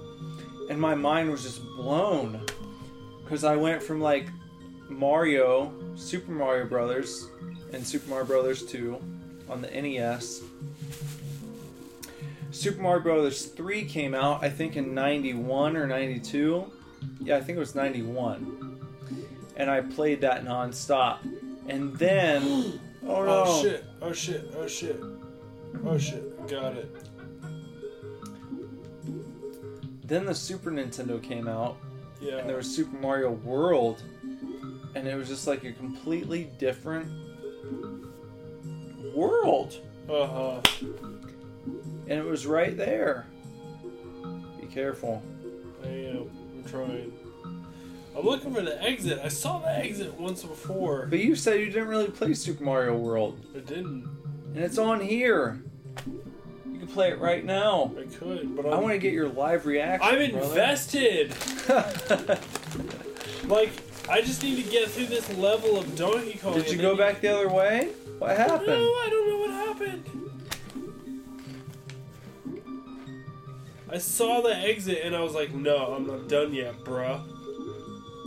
And 0.70 0.80
my 0.80 0.94
mind 0.94 1.30
was 1.30 1.42
just 1.42 1.64
blown. 1.76 2.40
Because 3.22 3.44
I 3.44 3.56
went 3.56 3.82
from, 3.82 4.00
like, 4.00 4.28
Mario, 4.88 5.72
Super 5.96 6.30
Mario 6.32 6.66
Brothers, 6.66 7.28
and 7.72 7.86
Super 7.86 8.08
Mario 8.10 8.26
Brothers 8.26 8.64
2 8.66 8.98
on 9.48 9.60
the 9.60 9.68
NES. 9.68 10.42
Super 12.50 12.80
Mario 12.80 13.02
Brothers 13.02 13.46
3 13.46 13.84
came 13.84 14.14
out, 14.14 14.44
I 14.44 14.48
think, 14.48 14.76
in 14.76 14.94
91 14.94 15.76
or 15.76 15.86
92. 15.86 16.70
Yeah, 17.20 17.36
I 17.36 17.40
think 17.40 17.56
it 17.56 17.60
was 17.60 17.74
91. 17.74 18.73
And 19.56 19.70
I 19.70 19.80
played 19.82 20.20
that 20.22 20.44
nonstop. 20.44 21.18
And 21.68 21.96
then. 21.96 22.80
Oh 23.06 23.22
no! 23.22 23.44
Oh 23.46 23.62
shit. 23.62 23.84
Oh 24.00 24.12
shit. 24.14 24.50
Oh 24.56 24.66
shit. 24.66 24.98
Oh 25.84 25.98
shit. 25.98 26.48
Got 26.48 26.72
it. 26.78 26.90
Then 30.04 30.24
the 30.24 30.34
Super 30.34 30.70
Nintendo 30.70 31.22
came 31.22 31.46
out, 31.46 31.76
Yeah. 32.20 32.38
and 32.38 32.48
there 32.48 32.56
was 32.56 32.74
Super 32.74 32.96
Mario 32.96 33.32
World. 33.32 34.02
And 34.94 35.06
it 35.06 35.14
was 35.16 35.28
just 35.28 35.46
like 35.46 35.64
a 35.64 35.72
completely 35.72 36.44
different 36.58 37.06
world. 39.14 39.76
Uh-huh. 40.08 40.60
And 42.06 42.18
it 42.18 42.24
was 42.24 42.46
right 42.46 42.74
there. 42.74 43.26
Be 44.60 44.66
careful. 44.66 45.22
I 45.82 45.88
am. 45.88 46.30
I'm 46.56 46.64
trying. 46.66 47.12
I'm 48.16 48.24
looking 48.24 48.54
for 48.54 48.62
the 48.62 48.80
exit. 48.82 49.20
I 49.22 49.28
saw 49.28 49.58
the 49.58 49.76
exit 49.76 50.14
once 50.14 50.42
before. 50.44 51.06
But 51.06 51.18
you 51.18 51.34
said 51.34 51.60
you 51.60 51.66
didn't 51.66 51.88
really 51.88 52.10
play 52.10 52.34
Super 52.34 52.62
Mario 52.64 52.96
World. 52.96 53.44
I 53.54 53.58
didn't. 53.60 54.08
And 54.54 54.64
it's 54.64 54.78
on 54.78 55.00
here. 55.00 55.62
You 56.06 56.78
can 56.78 56.86
play 56.86 57.10
it 57.10 57.18
right 57.18 57.44
now. 57.44 57.92
I 57.98 58.04
could, 58.04 58.54
but 58.56 58.66
I 58.66 58.70
I'm, 58.76 58.82
want 58.82 58.92
to 58.92 58.98
get 58.98 59.12
your 59.12 59.28
live 59.28 59.66
reaction. 59.66 60.08
I'm 60.08 60.30
brother. 60.30 60.48
invested. 60.48 61.34
Like, 63.46 63.70
I 64.08 64.22
just 64.22 64.42
need 64.42 64.64
to 64.64 64.70
get 64.70 64.88
through 64.90 65.06
this 65.06 65.28
level 65.36 65.78
of 65.78 65.96
Donkey 65.96 66.38
Kong. 66.38 66.54
Did 66.54 66.70
you 66.72 66.78
go 66.78 66.96
back 66.96 67.20
the 67.20 67.28
other 67.28 67.48
way? 67.50 67.90
What 68.18 68.36
happened? 68.36 68.66
No. 68.68 68.74
I 68.74 69.08
don't 69.10 69.28
know 69.28 69.38
what 69.38 69.50
happened. 69.50 70.30
I 73.90 73.98
saw 73.98 74.40
the 74.40 74.56
exit 74.56 75.00
and 75.04 75.14
I 75.14 75.20
was 75.20 75.34
like, 75.34 75.52
no, 75.52 75.94
I'm 75.94 76.06
not 76.06 76.28
done 76.28 76.54
yet, 76.54 76.74
bruh. 76.84 77.20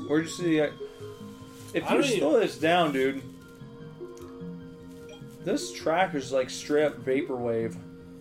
Where'd 0.07 0.23
you 0.25 0.29
see 0.31 0.57
it? 0.57 0.73
If 1.73 1.89
you 1.91 2.03
slow 2.03 2.39
this 2.39 2.57
down, 2.57 2.93
dude, 2.93 3.21
this 5.43 5.73
track 5.73 6.15
is 6.15 6.31
like 6.31 6.49
straight 6.49 6.85
up 6.85 7.03
vaporwave. 7.03 7.75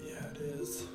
Yeah, 0.04 0.14
it 0.34 0.40
is. 0.40 0.86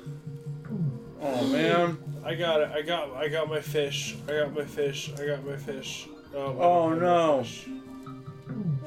Oh 1.20 1.46
man. 1.48 1.98
I 2.24 2.34
got 2.34 2.60
it. 2.60 2.70
I 2.72 2.82
got. 2.82 3.12
I 3.16 3.28
got 3.28 3.48
my 3.48 3.60
fish. 3.60 4.16
I 4.28 4.32
got 4.32 4.54
my 4.54 4.64
fish. 4.64 5.12
I 5.18 5.26
got 5.26 5.44
my 5.44 5.56
fish. 5.56 6.08
Oh, 6.34 6.56
Oh, 6.58 6.94
no. 6.94 7.42
fish. 7.42 7.66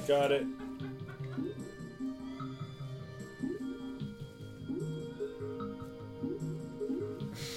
Got 0.08 0.32
it. 0.32 0.46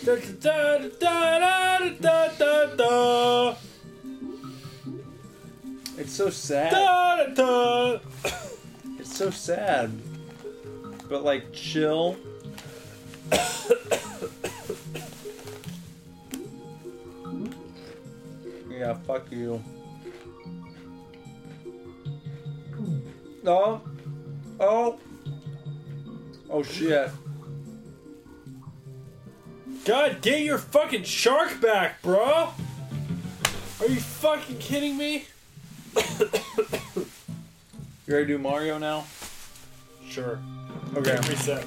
Da, 0.04 0.16
da, 0.40 0.78
da, 0.78 1.38
da, 1.38 1.78
da, 1.78 1.88
da, 2.00 2.28
da, 2.38 2.76
da. 2.76 3.54
It's 5.98 6.12
so 6.12 6.30
sad. 6.30 6.70
Da, 6.70 7.16
da, 7.16 7.26
da. 7.34 7.98
It's 9.00 9.16
so 9.16 9.30
sad. 9.30 9.90
But 11.08 11.24
like 11.24 11.52
chill. 11.52 12.16
yeah, 18.70 18.94
fuck 19.06 19.30
you. 19.32 19.62
Oh. 23.44 23.80
Oh. 24.60 24.98
Oh 26.48 26.62
shit. 26.62 27.10
God, 29.84 30.20
get 30.20 30.42
your 30.42 30.58
fucking 30.58 31.02
shark 31.02 31.60
back, 31.60 32.00
bro. 32.02 32.50
Are 33.80 33.86
you 33.86 33.96
fucking 33.96 34.58
kidding 34.58 34.96
me? 34.96 35.24
You 38.06 38.14
ready 38.14 38.26
to 38.26 38.32
do 38.32 38.38
Mario 38.38 38.78
now? 38.78 39.04
Sure. 40.08 40.38
Okay. 40.96 41.18
Reset. 41.28 41.62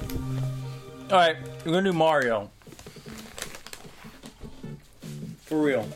All 1.12 1.18
right, 1.18 1.36
we're 1.64 1.70
gonna 1.72 1.92
do 1.92 1.92
Mario. 1.92 2.50
For 5.44 5.62
real. 5.62 5.88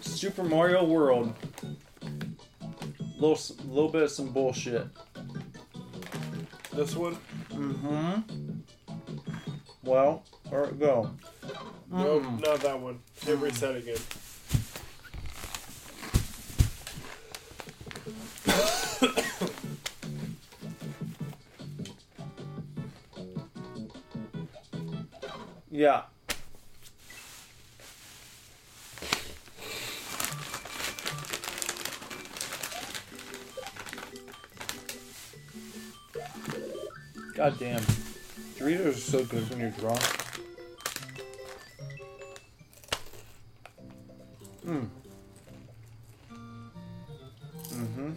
Super 0.00 0.42
Mario 0.42 0.84
World. 0.84 1.34
Little, 3.20 3.38
little 3.68 3.90
bit 3.90 4.02
of 4.02 4.10
some 4.10 4.32
bullshit. 4.32 4.88
This 6.72 6.96
one? 6.96 7.16
Mm-hmm. 7.50 8.58
Well, 9.84 10.24
where 10.48 10.64
it 10.64 10.80
go? 10.80 11.10
Nope, 11.92 12.24
not 12.40 12.60
that 12.62 12.80
one. 12.80 12.98
Hit 13.24 13.38
reset 13.38 13.76
again. 13.76 13.98
Yeah. 25.74 26.02
God 37.34 37.58
damn. 37.58 37.80
Doritos 38.56 38.86
are 38.86 38.92
so 38.92 39.24
good 39.24 39.50
when 39.50 39.58
you're 39.58 39.70
drunk. 39.70 40.00
Mm. 44.64 44.88
Mm-hmm. 47.72 48.10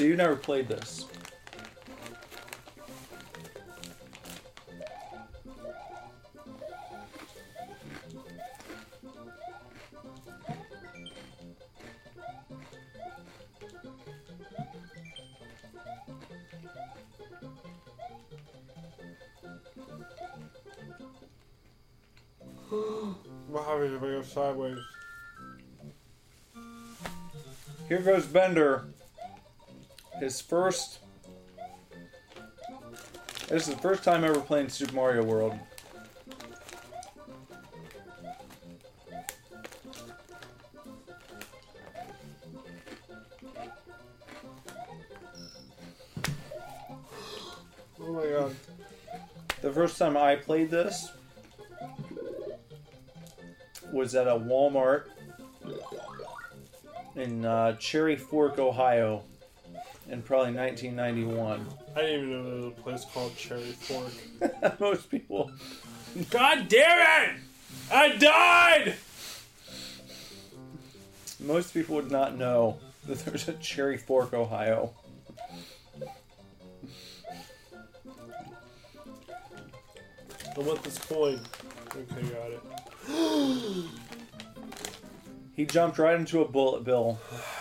So 0.00 0.06
you 0.06 0.16
never 0.16 0.34
played 0.34 0.66
this? 0.66 1.04
What 23.48 23.64
happens 23.66 23.92
if 23.92 24.02
I 24.02 24.06
go 24.06 24.22
sideways? 24.22 24.78
Here 27.86 27.98
goes 27.98 28.24
Bender. 28.24 28.89
His 30.20 30.38
first. 30.38 30.98
This 33.48 33.66
is 33.66 33.74
the 33.74 33.80
first 33.80 34.04
time 34.04 34.22
ever 34.22 34.38
playing 34.38 34.68
Super 34.68 34.94
Mario 34.94 35.24
World. 35.24 35.58
Oh 47.98 48.12
my 48.12 48.26
god. 48.26 48.54
The 49.62 49.72
first 49.72 49.96
time 49.96 50.18
I 50.18 50.36
played 50.36 50.70
this 50.70 51.10
was 53.90 54.14
at 54.14 54.28
a 54.28 54.32
Walmart 54.32 55.06
in 57.16 57.46
uh, 57.46 57.72
Cherry 57.76 58.16
Fork, 58.16 58.58
Ohio, 58.58 59.22
in 60.10 60.22
probably 60.22 60.54
1991. 60.54 61.66
I 61.94 62.00
didn't 62.00 62.16
even 62.16 62.30
know 62.32 62.44
there 62.44 62.54
was 62.56 62.66
a 62.66 62.82
place 62.82 63.04
called 63.12 63.36
Cherry 63.36 63.72
Fork. 63.72 64.80
Most 64.80 65.10
people 65.10 65.50
God 66.28 66.68
damn 66.68 67.36
it! 67.36 67.40
I 67.90 68.16
died! 68.16 68.94
Most 71.38 71.72
people 71.72 71.96
would 71.96 72.10
not 72.10 72.36
know 72.36 72.78
that 73.06 73.24
there's 73.24 73.48
a 73.48 73.52
Cherry 73.54 73.96
Fork, 73.96 74.34
Ohio. 74.34 74.92
I 80.56 80.58
want 80.58 80.82
this 80.82 80.98
coin. 80.98 81.40
Okay, 81.96 82.22
got 82.22 82.50
it. 82.50 83.84
He 85.56 85.66
jumped 85.66 85.98
right 85.98 86.18
into 86.18 86.40
a 86.40 86.48
bullet 86.48 86.84
bill. 86.84 87.20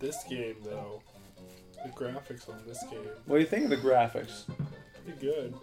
This 0.00 0.22
game, 0.28 0.56
though, 0.64 1.02
the 1.84 1.90
graphics 1.90 2.48
on 2.48 2.60
this 2.66 2.82
game, 2.90 3.00
What 3.26 3.36
do 3.36 3.40
you 3.40 3.46
think 3.46 3.64
of 3.64 3.70
the 3.70 3.76
graphics? 3.76 4.44
pretty 5.04 5.20
good. 5.20 5.54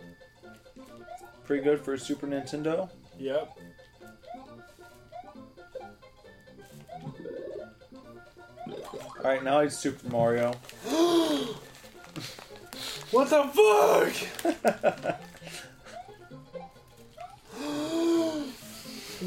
Pretty 1.46 1.64
good 1.64 1.80
for 1.82 1.94
a 1.94 2.00
Super 2.00 2.28
Nintendo. 2.28 2.90
Yep. 3.18 3.58
All 8.68 9.24
right, 9.24 9.44
now 9.44 9.60
it's 9.60 9.78
Super 9.78 10.08
Mario. 10.10 10.54
What 13.12 13.30
the 13.30 13.44
fuck? 13.44 14.12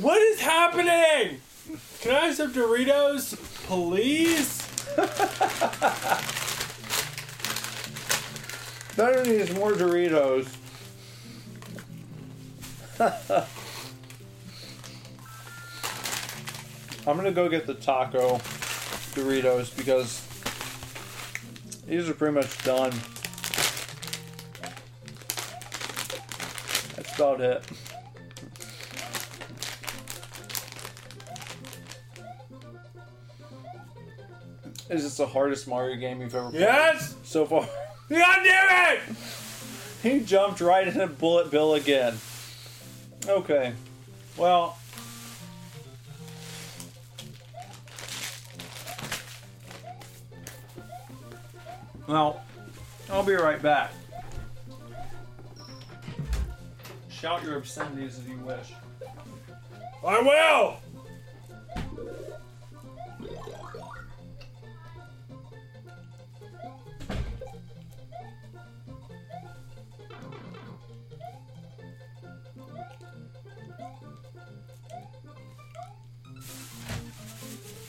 what 0.03 0.21
is 0.21 0.41
happening? 0.41 1.41
Can 2.01 2.15
I 2.15 2.27
have 2.27 2.35
some 2.35 2.53
Doritos, 2.53 3.37
please? 3.67 4.68
Bender 8.97 9.25
needs 9.25 9.55
more 9.55 9.73
Doritos. 9.73 10.49
I'm 17.07 17.17
gonna 17.17 17.31
go 17.31 17.49
get 17.49 17.69
the 17.69 17.75
taco 17.75 18.39
Doritos 19.15 19.77
because 19.77 20.27
these 21.87 22.09
are 22.09 22.15
pretty 22.15 22.35
much 22.35 22.61
done. 22.65 22.91
That's 26.97 27.15
about 27.15 27.41
it. 27.41 27.63
Is 34.91 35.03
this 35.03 35.17
the 35.19 35.27
hardest 35.27 35.69
Mario 35.69 35.97
game 35.97 36.21
you've 36.21 36.35
ever 36.35 36.51
played 36.51 36.61
Yes! 36.61 37.15
so 37.23 37.45
far? 37.45 37.61
God 38.09 38.39
damn 38.45 38.97
it! 38.97 39.01
He 40.03 40.21
jumped 40.21 40.61
right 40.61 40.87
into 40.89 41.07
Bullet 41.07 41.51
Bill 41.51 41.75
again. 41.75 42.17
Okay. 43.27 43.73
Well. 44.37 44.79
Well, 52.07 52.41
I'll 53.11 53.23
be 53.23 53.35
right 53.35 53.61
back. 53.61 53.93
Shout 57.11 57.43
your 57.43 57.57
obscenities 57.57 58.19
if 58.19 58.29
you 58.29 58.39
wish. 58.39 58.73
I 60.07 60.21
will! 60.21 60.77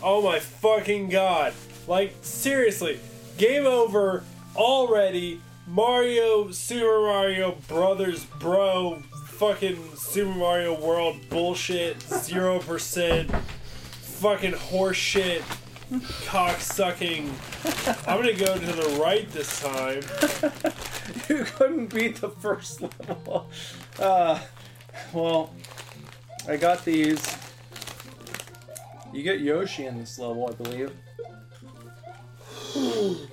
Oh 0.01 0.21
my 0.21 0.39
fucking 0.39 1.09
god. 1.09 1.53
Like, 1.87 2.15
seriously, 2.21 2.99
game 3.37 3.65
over 3.65 4.23
already. 4.55 5.41
Mario, 5.67 6.49
Super 6.51 7.01
Mario 7.01 7.55
Brothers, 7.67 8.25
bro, 8.39 9.03
fucking 9.27 9.77
Super 9.95 10.31
Mario 10.31 10.79
World 10.79 11.17
bullshit, 11.29 11.99
0%, 11.99 13.29
fucking 13.31 14.53
horseshit, 14.53 15.43
cock 16.25 16.59
sucking. 16.59 17.31
I'm 18.07 18.19
gonna 18.19 18.33
go 18.33 18.57
to 18.57 18.65
the 18.65 18.99
right 19.01 19.29
this 19.31 19.61
time. 19.61 20.01
You 21.27 21.43
couldn't 21.43 21.93
beat 21.93 22.17
the 22.21 22.29
first 22.29 22.81
level. 22.81 23.49
Uh, 23.99 24.39
well, 25.13 25.53
I 26.47 26.55
got 26.57 26.85
these. 26.85 27.37
You 29.11 29.23
get 29.23 29.41
Yoshi 29.41 29.85
in 29.85 29.97
this 29.97 30.19
level, 30.19 30.47
I 30.47 30.51
believe. 30.53 30.91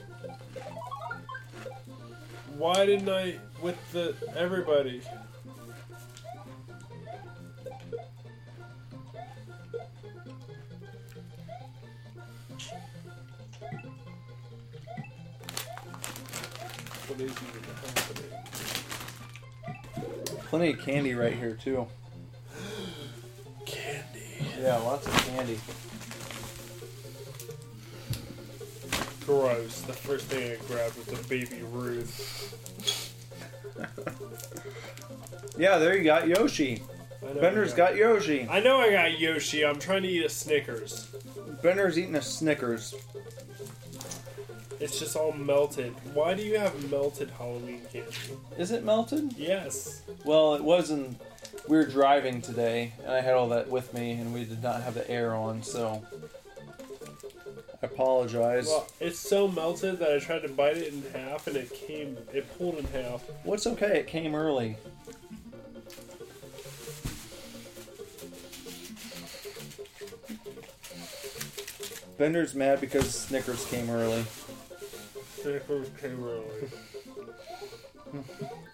Why 2.57 2.87
didn't 2.87 3.11
I 3.11 3.37
with 3.61 3.77
the 3.93 4.15
everybody? 4.35 5.03
What 17.07 17.21
is 17.21 17.31
even 17.31 17.63
happening? 17.95 18.31
Plenty 20.49 20.71
of 20.71 20.81
candy 20.81 21.15
right 21.15 21.35
here 21.35 21.53
too. 21.53 21.87
Candy. 24.57 24.69
Yeah, 24.69 24.77
lots 24.79 25.07
of 25.07 25.13
candy. 25.27 25.61
Gross. 29.27 29.83
The 29.83 29.93
first 29.93 30.27
thing 30.27 30.53
I 30.53 30.57
grabbed 30.67 30.97
was 30.97 31.07
the 31.07 31.29
baby 31.29 31.63
Ruth. 31.71 32.63
Yeah, 35.59 35.79
there 35.79 35.97
you 35.97 36.05
got 36.05 36.29
Yoshi. 36.29 36.83
I 37.23 37.33
know 37.33 37.41
Bender's 37.41 37.73
I 37.75 37.77
got 37.77 37.97
Yoshi. 37.97 38.47
I 38.49 38.61
know 38.61 38.79
I 38.79 38.91
got 38.93 39.19
Yoshi. 39.19 39.65
I'm 39.65 39.79
trying 39.79 40.03
to 40.03 40.09
eat 40.09 40.25
a 40.25 40.29
Snickers. 40.29 41.15
Bender's 41.63 41.99
eating 41.99 42.15
a 42.15 42.23
Snickers. 42.23 42.95
It's 44.79 44.99
just 44.99 45.17
all 45.17 45.33
melted. 45.33 45.95
Why 46.15 46.35
do 46.35 46.43
you 46.43 46.59
have 46.59 46.91
melted 46.91 47.31
Halloween 47.31 47.81
candy? 47.93 48.11
Is 48.59 48.71
it 48.71 48.85
melted? 48.85 49.33
Yes. 49.37 50.03
Well, 50.25 50.55
it 50.55 50.63
wasn't. 50.63 51.21
We 51.69 51.77
were 51.77 51.87
driving 51.87 52.41
today, 52.41 52.93
and 53.03 53.13
I 53.13 53.21
had 53.21 53.35
all 53.35 53.49
that 53.49 53.69
with 53.69 53.93
me, 53.93 54.13
and 54.13 54.33
we 54.33 54.45
did 54.45 54.63
not 54.63 54.83
have 54.83 54.95
the 54.95 55.09
air 55.11 55.35
on, 55.35 55.63
so 55.63 56.03
I 57.83 57.87
apologize. 57.87 58.67
Well, 58.67 58.87
it's 59.01 59.19
so 59.19 59.49
melted 59.49 59.99
that 59.99 60.13
I 60.13 60.19
tried 60.19 60.43
to 60.43 60.49
bite 60.49 60.77
it 60.77 60.93
in 60.93 61.03
half 61.13 61.47
and 61.47 61.57
it 61.57 61.73
came, 61.73 62.17
it 62.33 62.47
pulled 62.57 62.77
in 62.77 62.85
half. 62.87 63.23
What's 63.45 63.67
okay? 63.67 63.99
It 63.99 64.07
came 64.07 64.35
early. 64.35 64.77
Bender's 72.17 72.55
mad 72.55 72.81
because 72.81 73.15
Snickers 73.15 73.67
came 73.67 73.91
early. 73.91 74.25
Snickers 75.43 75.89
came 76.01 76.25
early. 76.25 76.71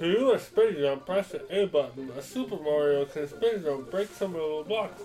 To 0.00 0.06
use 0.06 0.32
a 0.32 0.38
spin 0.42 0.76
jump, 0.78 1.04
press 1.04 1.28
the 1.28 1.44
A 1.54 1.66
button. 1.66 2.10
A 2.16 2.22
Super 2.22 2.56
Mario 2.56 3.04
can 3.04 3.28
spin 3.28 3.62
jump, 3.62 3.90
break 3.90 4.08
some 4.08 4.34
of 4.34 4.40
the 4.40 4.64
blocks, 4.66 5.02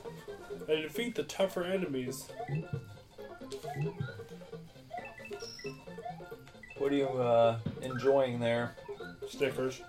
and 0.70 0.84
defeat 0.84 1.16
the 1.16 1.24
tougher 1.24 1.66
enemies. 1.66 2.30
What 6.78 6.94
are 6.94 6.96
you 6.96 7.08
uh, 7.08 7.60
enjoying 7.82 8.40
there? 8.40 8.78
Snickers. 9.30 9.82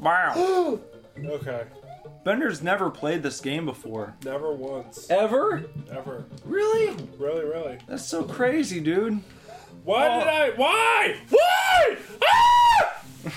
Wow. 0.00 0.80
Okay. 1.24 1.62
Bender's 2.24 2.60
never 2.60 2.90
played 2.90 3.22
this 3.22 3.40
game 3.40 3.64
before. 3.66 4.14
Never 4.24 4.52
once. 4.52 5.08
Ever? 5.08 5.64
Ever. 5.88 6.24
Really? 6.44 6.96
Really, 7.18 7.44
really. 7.44 7.78
That's 7.86 8.04
so 8.04 8.24
crazy, 8.24 8.80
dude. 8.80 9.22
Why 9.84 10.08
Oh. 10.08 10.18
did 10.18 10.28
I? 10.28 10.50
Why? 10.56 11.16
Why? 11.30 11.96
Ah! 12.22 13.02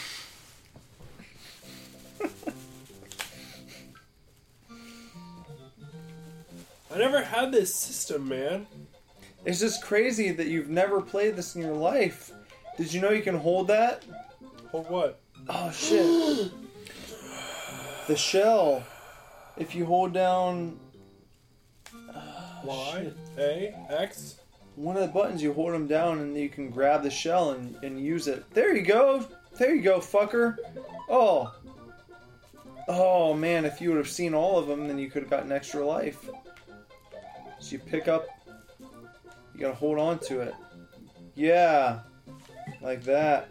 I 6.93 6.97
never 6.97 7.21
had 7.21 7.51
this 7.51 7.73
system, 7.75 8.27
man. 8.29 8.67
It's 9.45 9.59
just 9.59 9.83
crazy 9.83 10.31
that 10.31 10.47
you've 10.47 10.69
never 10.69 11.01
played 11.01 11.35
this 11.35 11.55
in 11.55 11.61
your 11.61 11.75
life. 11.75 12.31
Did 12.77 12.93
you 12.93 13.01
know 13.01 13.11
you 13.11 13.21
can 13.21 13.37
hold 13.37 13.67
that? 13.67 14.03
Hold 14.71 14.89
what? 14.89 15.19
Oh 15.49 15.71
shit. 15.71 16.51
the 18.07 18.15
shell. 18.15 18.83
If 19.57 19.73
you 19.75 19.85
hold 19.85 20.13
down 20.13 20.79
Y, 22.63 23.11
A, 23.37 23.75
X. 23.89 24.35
one 24.77 24.95
of 24.95 25.01
the 25.01 25.07
buttons, 25.07 25.41
you 25.41 25.53
hold 25.53 25.73
them 25.73 25.87
down 25.87 26.19
and 26.19 26.37
you 26.37 26.49
can 26.49 26.69
grab 26.69 27.01
the 27.01 27.09
shell 27.09 27.51
and, 27.51 27.75
and 27.83 27.99
use 27.99 28.27
it. 28.27 28.45
There 28.53 28.75
you 28.75 28.83
go. 28.83 29.27
There 29.57 29.73
you 29.73 29.81
go, 29.81 29.97
fucker. 29.99 30.57
Oh. 31.09 31.55
Oh 32.87 33.33
man, 33.33 33.65
if 33.65 33.81
you 33.81 33.89
would 33.89 33.97
have 33.97 34.07
seen 34.07 34.35
all 34.35 34.59
of 34.59 34.67
them, 34.67 34.87
then 34.87 34.99
you 34.99 35.09
could 35.09 35.23
have 35.23 35.31
gotten 35.31 35.51
extra 35.51 35.83
life. 35.83 36.29
So 37.59 37.71
you 37.71 37.79
pick 37.79 38.07
up, 38.07 38.27
you 38.79 39.59
gotta 39.59 39.73
hold 39.73 39.97
on 39.97 40.19
to 40.19 40.41
it. 40.41 40.53
Yeah. 41.33 42.01
Like 42.79 43.03
that. 43.05 43.49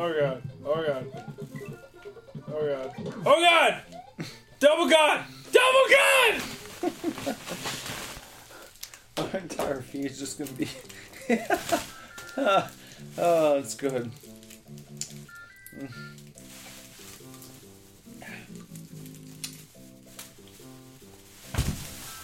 Oh 0.00 0.14
god. 0.20 0.42
Oh 0.64 0.86
god. 0.86 1.06
Oh 2.52 2.66
god. 2.66 2.92
Oh 3.26 3.42
god! 3.42 3.82
Double 4.60 4.88
god! 4.88 5.24
Double 5.50 5.86
god! 5.90 6.40
Our 9.34 9.40
entire 9.40 9.80
feed 9.80 10.04
is 10.04 10.20
just 10.20 10.38
gonna 10.38 10.52
be. 10.52 10.68
oh, 13.18 13.58
it's 13.58 13.74
good. 13.74 14.12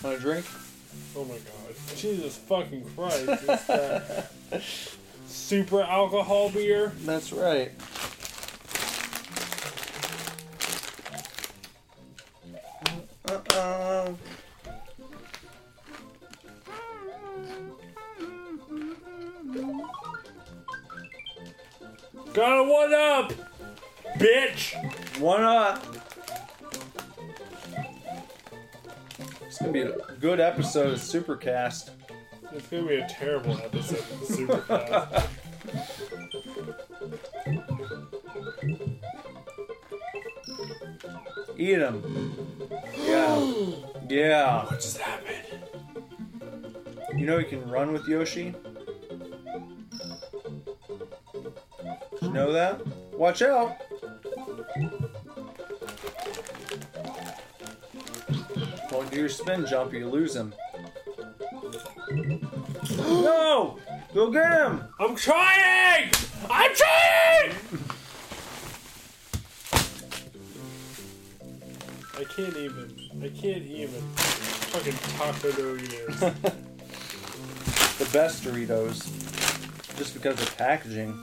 Want 0.00 0.16
a 0.16 0.20
drink? 0.20 0.46
Oh 1.16 1.24
my 1.24 1.34
god. 1.34 1.74
Jesus 1.96 2.36
fucking 2.36 2.84
Christ. 2.94 4.30
Super 5.44 5.82
alcohol 5.82 6.48
beer. 6.48 6.94
That's 7.04 7.30
right. 7.30 7.70
Got 22.32 22.58
a 22.58 22.64
one 22.64 22.94
up! 22.94 23.32
Bitch! 24.16 25.20
One 25.20 25.42
up. 25.42 25.84
It's 29.42 29.58
gonna 29.58 29.72
be 29.72 29.82
a 29.82 29.92
good 30.18 30.40
episode 30.40 30.94
of 30.94 31.00
Supercast. 31.00 31.90
It's 32.54 32.68
gonna 32.68 32.86
be 32.86 32.96
a 32.96 33.08
terrible 33.08 33.58
episode 33.58 33.98
of 33.98 34.28
Supercast. 34.28 35.28
Eat 41.64 41.76
them. 41.76 42.36
Yeah. 42.94 43.52
Yeah. 44.06 44.64
what 44.66 44.80
just 44.82 44.98
happened? 44.98 45.46
You 47.16 47.24
know 47.24 47.38
you 47.38 47.46
can 47.46 47.66
run 47.70 47.90
with 47.90 48.06
Yoshi? 48.06 48.54
You 52.20 52.28
know 52.28 52.52
that? 52.52 52.86
Watch 53.14 53.40
out! 53.40 53.78
Don't 58.90 59.10
do 59.10 59.20
your 59.20 59.30
spin 59.30 59.64
jump 59.64 59.94
or 59.94 59.96
you 59.96 60.10
lose 60.10 60.36
him. 60.36 60.52
No! 62.98 63.78
Go 64.12 64.30
get 64.30 64.52
him! 64.52 64.84
I'm 65.00 65.16
trying! 65.16 66.10
I'm 66.50 66.74
trying! 66.74 67.13
Can't 72.36 72.56
even. 72.56 73.10
I 73.22 73.28
can't 73.28 73.64
even. 73.64 74.00
Fucking 74.16 74.94
taco 75.16 75.50
Doritos. 75.52 76.34
The 77.98 78.06
best 78.06 78.42
Doritos. 78.42 79.06
Just 79.96 80.14
because 80.14 80.42
of 80.42 80.56
packaging. 80.58 81.16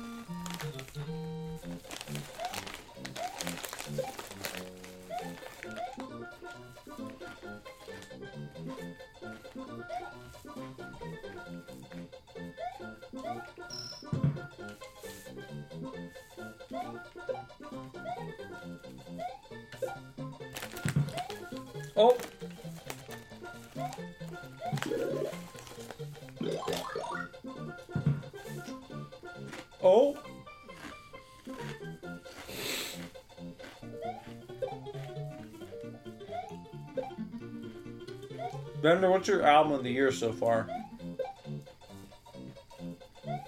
Bender, 39.02 39.14
what's 39.14 39.28
your 39.28 39.42
album 39.42 39.72
of 39.74 39.84
the 39.84 39.90
year 39.90 40.12
so 40.12 40.32
far? 40.32 40.68
I 43.28 43.40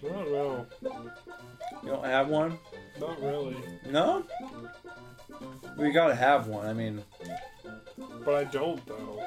don't 0.00 0.32
know. 0.32 0.66
You 1.82 1.88
don't 1.90 2.04
have 2.06 2.28
one? 2.28 2.56
Not 2.98 3.20
really. 3.20 3.58
No? 3.90 4.24
We 5.76 5.90
gotta 5.90 6.14
have 6.14 6.46
one. 6.46 6.64
I 6.64 6.72
mean, 6.72 7.02
But 8.24 8.36
I 8.36 8.44
don't 8.44 8.80
though. 8.86 9.22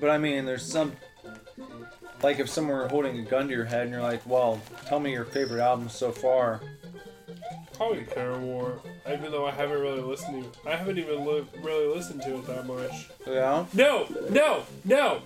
but 0.00 0.10
I 0.10 0.18
mean, 0.18 0.44
there's 0.46 0.66
some. 0.66 0.96
Like 2.20 2.40
if 2.40 2.48
someone 2.48 2.76
were 2.76 2.88
holding 2.88 3.20
a 3.20 3.22
gun 3.22 3.46
to 3.46 3.54
your 3.54 3.66
head 3.66 3.82
and 3.82 3.92
you're 3.92 4.02
like, 4.02 4.26
well, 4.26 4.60
tell 4.86 4.98
me 4.98 5.12
your 5.12 5.26
favorite 5.26 5.62
album 5.62 5.88
so 5.88 6.10
far. 6.10 6.60
Probably 7.80 8.04
Paramore. 8.04 8.78
Even 9.10 9.30
though 9.30 9.46
I 9.46 9.52
haven't 9.52 9.80
really 9.80 10.02
listened 10.02 10.44
to, 10.52 10.68
I 10.68 10.76
haven't 10.76 10.98
even 10.98 11.24
li- 11.24 11.46
really 11.62 11.86
listened 11.86 12.20
to 12.24 12.34
it 12.34 12.46
that 12.46 12.66
much. 12.66 13.08
Yeah? 13.26 13.64
No, 13.72 14.06
no, 14.28 14.64
no, 14.84 15.22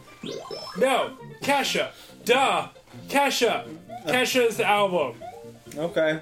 no. 0.78 1.14
Kesha, 1.42 1.90
duh. 2.24 2.68
Kesha. 3.08 3.66
Kesha's 4.06 4.60
album. 4.60 5.20
Okay. 5.76 6.20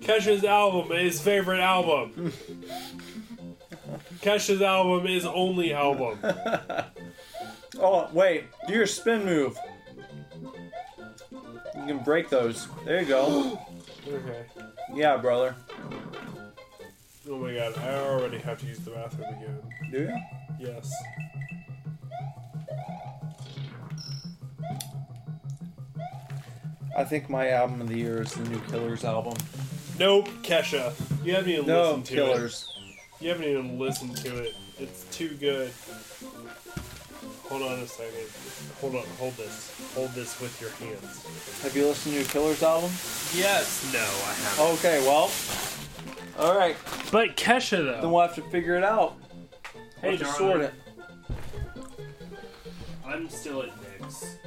Kesha's 0.00 0.44
album 0.44 0.92
is 0.92 1.18
favorite 1.18 1.60
album. 1.60 2.30
Kesha's 4.20 4.60
album 4.60 5.06
is 5.06 5.24
only 5.24 5.72
album. 5.72 6.18
Oh, 7.80 8.06
wait. 8.12 8.44
Do 8.68 8.74
your 8.74 8.86
spin 8.86 9.24
move. 9.24 9.56
You 11.32 11.86
can 11.86 12.04
break 12.04 12.28
those. 12.28 12.68
There 12.84 13.00
you 13.00 13.06
go. 13.06 13.58
Okay. 14.06 14.44
Yeah, 14.94 15.16
brother. 15.16 15.54
Oh 17.28 17.38
my 17.38 17.54
god, 17.54 17.78
I 17.78 17.94
already 18.00 18.38
have 18.38 18.58
to 18.60 18.66
use 18.66 18.78
the 18.80 18.90
bathroom 18.90 19.28
again. 19.34 19.58
Do 19.90 19.98
you? 20.00 20.66
Yes. 20.68 20.92
I 26.96 27.04
think 27.04 27.30
my 27.30 27.48
album 27.50 27.80
of 27.80 27.88
the 27.88 27.96
year 27.96 28.22
is 28.22 28.32
the 28.34 28.46
new 28.48 28.60
Killers 28.70 29.04
album. 29.04 29.34
Nope, 29.98 30.28
Kesha. 30.42 30.92
You 31.24 31.34
haven't 31.34 31.50
even 31.50 31.66
No, 31.66 31.82
listened 31.88 32.04
to 32.06 32.14
Killers. 32.14 32.68
it. 32.76 33.24
You 33.24 33.28
haven't 33.30 33.46
even 33.46 33.78
listened 33.78 34.16
to 34.18 34.36
it. 34.44 34.54
It's 34.78 35.04
too 35.16 35.28
good. 35.36 35.72
Hold 37.52 37.70
on 37.70 37.78
a 37.80 37.86
second. 37.86 38.14
Hold 38.80 38.94
on. 38.96 39.04
Hold 39.18 39.34
this. 39.36 39.78
Hold 39.94 40.10
this 40.12 40.40
with 40.40 40.58
your 40.58 40.70
hands. 40.70 41.60
Have 41.62 41.76
you 41.76 41.84
listened 41.86 42.14
to 42.14 42.24
Killers 42.32 42.62
album? 42.62 42.90
Yes. 43.34 43.92
No, 43.92 43.98
I 43.98 44.32
haven't. 44.32 44.78
Okay, 44.78 45.06
well. 45.06 45.30
Alright, 46.38 46.76
But 47.12 47.36
Kesha 47.36 47.76
though. 47.84 48.00
then 48.00 48.10
we'll 48.10 48.22
have 48.22 48.34
to 48.36 48.42
figure 48.44 48.74
it 48.76 48.82
out. 48.82 49.16
hey, 50.00 50.12
We'll 50.12 50.16
have 50.16 50.20
to 50.20 50.24
sort 50.32 50.60
it. 50.62 50.72
I'm 53.04 53.28
still 53.28 53.64
at 53.64 53.68
Nick's. 54.00 54.38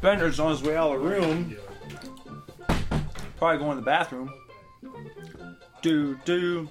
Bender's 0.00 0.40
on 0.40 0.50
his 0.52 0.62
way 0.62 0.76
out 0.78 0.94
of 0.96 1.02
the 1.02 1.06
room. 1.06 1.54
Probably 3.36 3.58
going 3.58 3.76
to 3.76 3.80
the 3.82 3.82
bathroom. 3.82 4.32
Do 5.82 6.18
do. 6.24 6.70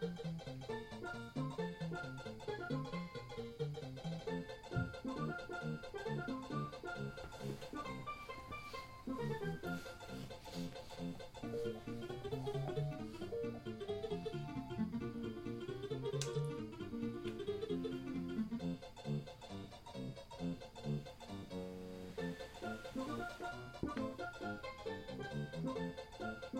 Thank 26.31 26.53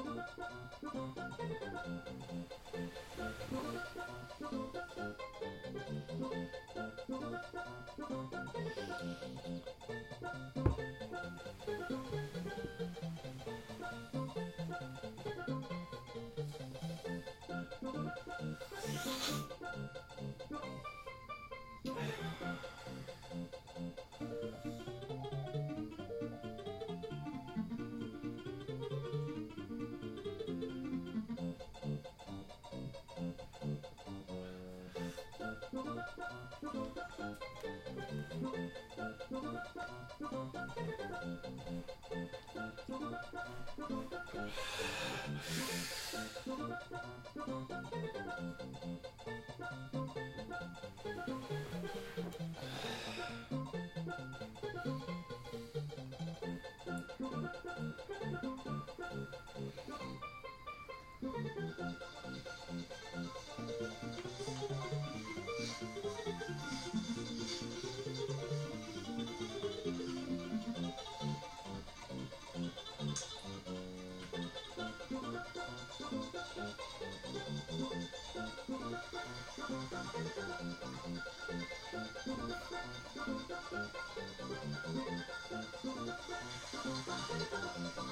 you. 2.07 2.10
Thank 36.73 36.97
you. 40.89 41.00
Thank 83.31 83.49
you. 87.97 88.10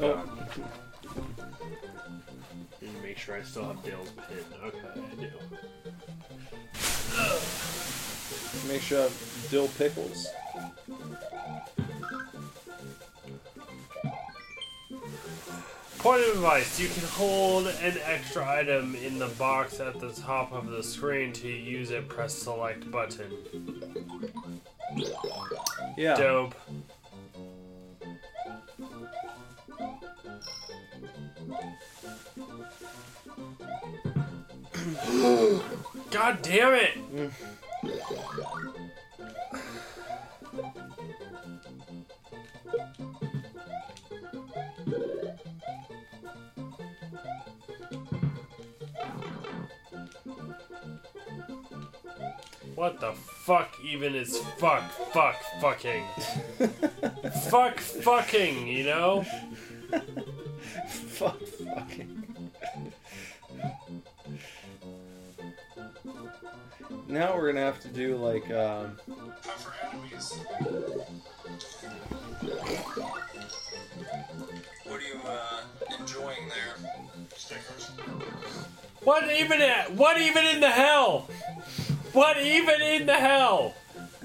Oh, 0.00 0.14
God. 0.14 0.28
Need 2.80 2.94
to 2.94 3.02
make 3.02 3.18
sure 3.18 3.36
I 3.36 3.42
still 3.42 3.64
have 3.64 3.82
Dale's 3.82 4.10
pin. 4.10 4.44
Okay, 4.64 4.78
I 4.94 5.14
do. 5.20 5.30
Make 8.68 8.82
sure 8.82 9.00
I 9.00 9.02
have 9.02 9.48
dill 9.50 9.68
pickles. 9.78 10.26
Point 15.98 16.22
of 16.22 16.28
advice: 16.34 16.78
You 16.78 16.88
can 16.88 17.04
hold 17.04 17.66
an 17.66 17.98
extra 18.04 18.46
item 18.46 18.94
in 18.94 19.18
the 19.18 19.28
box 19.28 19.80
at 19.80 19.98
the 20.00 20.12
top 20.12 20.52
of 20.52 20.70
the 20.70 20.82
screen 20.82 21.32
to 21.34 21.48
use 21.48 21.90
it. 21.90 22.08
Press 22.08 22.34
select 22.34 22.90
button. 22.90 23.32
Yeah. 25.96 26.14
Dope. 26.16 26.54
God 35.24 36.42
damn 36.42 36.74
it! 36.74 36.98
What 52.74 53.00
the 53.00 53.12
fuck 53.12 53.74
even 53.82 54.14
is 54.14 54.38
fuck, 54.58 54.82
fuck, 55.12 55.36
fucking? 55.60 56.04
fuck, 57.48 57.80
fucking, 57.80 58.66
you 58.66 58.84
know? 58.84 59.24
Fuck 60.86 61.40
fucking. 61.40 62.13
Now 67.14 67.36
we're 67.36 67.46
gonna 67.52 67.64
have 67.64 67.80
to 67.80 67.86
do 67.88 68.16
like 68.16 68.50
um 68.50 68.98
What 74.84 75.00
are 75.00 75.06
you 75.06 75.20
uh, 75.24 75.60
enjoying 76.00 76.48
there? 76.48 76.74
Stickers. 77.36 77.92
What 79.04 79.30
even? 79.30 79.60
What 79.96 80.20
even 80.20 80.44
in 80.46 80.58
the 80.60 80.70
hell? 80.70 81.28
What 82.12 82.42
even 82.42 82.82
in 82.82 83.06
the 83.06 83.14
hell? 83.14 83.74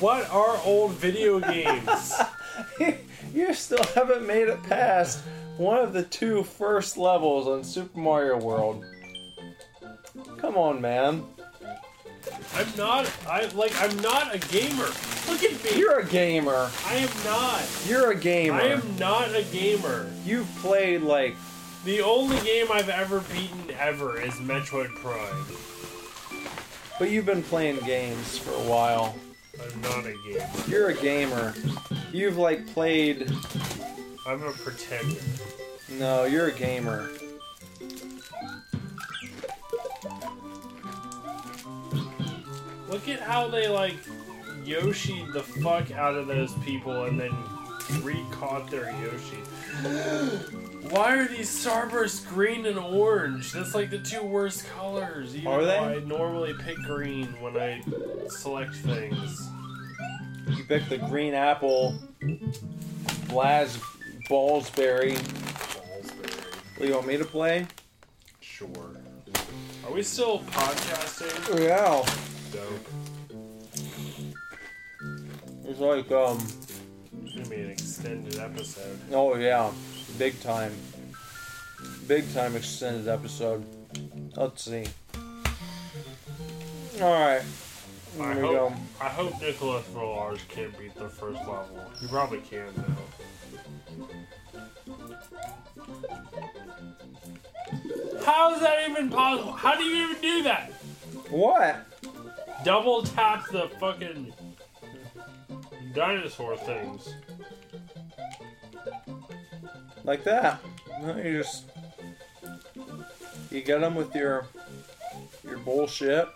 what 0.00 0.30
are 0.30 0.60
old 0.64 0.92
video 0.92 1.40
games? 1.40 2.14
you 3.34 3.52
still 3.54 3.82
haven't 3.94 4.26
made 4.26 4.48
it 4.48 4.62
past 4.62 5.22
one 5.56 5.78
of 5.78 5.92
the 5.92 6.02
two 6.04 6.42
first 6.42 6.96
levels 6.96 7.46
on 7.46 7.62
Super 7.64 7.98
Mario 7.98 8.38
World. 8.38 8.84
Come 10.38 10.56
on, 10.56 10.80
man. 10.80 11.24
I'm 12.54 12.66
not. 12.76 13.10
I 13.28 13.46
like. 13.48 13.72
I'm 13.80 13.96
not 13.98 14.34
a 14.34 14.38
gamer. 14.38 14.86
Look 15.28 15.42
at 15.42 15.62
me. 15.64 15.78
You're 15.78 15.98
a 16.00 16.06
gamer. 16.06 16.70
I 16.86 16.94
am 16.94 17.24
not. 17.24 17.62
You're 17.86 18.12
a 18.12 18.14
gamer. 18.16 18.56
I 18.60 18.66
am 18.68 18.96
not 18.98 19.34
a 19.34 19.42
gamer. 19.52 20.10
You've 20.24 20.48
played 20.56 21.02
like 21.02 21.34
The 21.84 22.00
only 22.00 22.38
game 22.40 22.66
I've 22.72 22.88
ever 22.88 23.20
beaten 23.32 23.70
ever 23.78 24.20
is 24.20 24.32
Metroid 24.34 24.94
Prime. 24.96 25.46
but 26.98 27.10
you've 27.10 27.26
been 27.26 27.42
playing 27.42 27.78
games 27.80 28.38
for 28.38 28.50
a 28.52 28.68
while. 28.68 29.14
I'm 29.60 29.80
not 29.80 30.06
a 30.06 30.14
gamer. 30.26 30.48
You're 30.68 30.88
a 30.90 30.94
gamer. 30.94 31.54
You've 32.12 32.38
like 32.38 32.66
played 32.72 33.30
I'm 34.26 34.42
a 34.42 34.52
pretender. 34.52 35.20
No, 35.98 36.24
you're 36.24 36.46
a 36.46 36.52
gamer. 36.52 37.10
Look 42.88 43.08
at 43.08 43.20
how 43.20 43.48
they 43.48 43.68
like 43.68 43.96
Yoshi 44.64 45.26
the 45.32 45.42
fuck 45.42 45.90
out 45.90 46.14
of 46.14 46.26
those 46.26 46.54
people 46.64 47.04
and 47.04 47.20
then 47.20 47.32
recaught 48.02 48.70
their 48.70 48.90
Yoshi. 49.02 49.38
Why 50.90 51.16
are 51.16 51.26
these 51.28 51.48
starbursts 51.64 52.26
green 52.28 52.66
and 52.66 52.78
orange? 52.78 53.52
That's 53.52 53.74
like 53.74 53.90
the 53.90 53.98
two 53.98 54.22
worst 54.22 54.66
colors. 54.68 55.34
Even 55.34 55.46
Are 55.48 55.64
they? 55.64 55.78
I 55.78 55.98
normally 56.00 56.54
pick 56.60 56.76
green 56.78 57.26
when 57.40 57.56
I 57.56 57.82
select 58.28 58.74
things. 58.76 59.48
You 60.48 60.64
picked 60.64 60.90
the 60.90 60.98
green 60.98 61.32
apple, 61.34 61.94
Blaz 63.28 63.78
Ballsberry. 64.28 65.16
Ballsberry. 65.16 66.86
You 66.86 66.94
want 66.94 67.06
me 67.06 67.16
to 67.16 67.24
play? 67.24 67.66
Sure. 68.40 68.68
Are 69.86 69.92
we 69.92 70.02
still 70.02 70.40
podcasting? 70.40 71.60
Yeah. 71.60 72.04
Dope. 72.52 72.88
It's 75.66 75.80
like, 75.80 76.10
um, 76.12 76.38
It's 77.24 77.34
gonna 77.34 77.48
be 77.48 77.56
an 77.62 77.70
extended 77.70 78.38
episode. 78.38 78.98
oh 79.12 79.34
yeah, 79.36 79.70
big 80.18 80.40
time. 80.40 80.72
Big 82.06 82.32
time 82.32 82.56
extended 82.56 83.08
episode. 83.08 83.64
Let's 84.36 84.64
see. 84.64 84.84
Alright. 87.00 87.42
I 88.20 88.34
Here 88.34 88.34
we 88.34 88.40
hope, 88.40 88.52
go. 88.52 88.72
I 89.00 89.08
hope 89.08 89.40
Nicholas 89.40 89.88
Rollars 89.88 90.40
can't 90.48 90.78
beat 90.78 90.94
the 90.94 91.08
first 91.08 91.38
level. 91.40 91.90
He 92.00 92.06
probably 92.06 92.40
can 92.40 92.66
though. 92.76 92.84
How 98.24 98.54
is 98.54 98.60
that 98.60 98.88
even 98.88 99.10
possible? 99.10 99.52
How 99.52 99.76
do 99.76 99.84
you 99.84 100.04
even 100.10 100.22
do 100.22 100.42
that? 100.44 100.72
What? 101.30 101.86
Double 102.64 103.02
tap 103.02 103.50
the 103.50 103.68
fucking 103.80 104.32
dinosaur 105.94 106.56
things. 106.56 107.12
Like 110.04 110.22
that. 110.24 110.60
You 111.00 111.42
just 111.42 111.64
you 113.50 113.62
get 113.62 113.80
them 113.80 113.94
with 113.94 114.14
your 114.14 114.46
your 115.42 115.58
bullshit. 115.58 116.28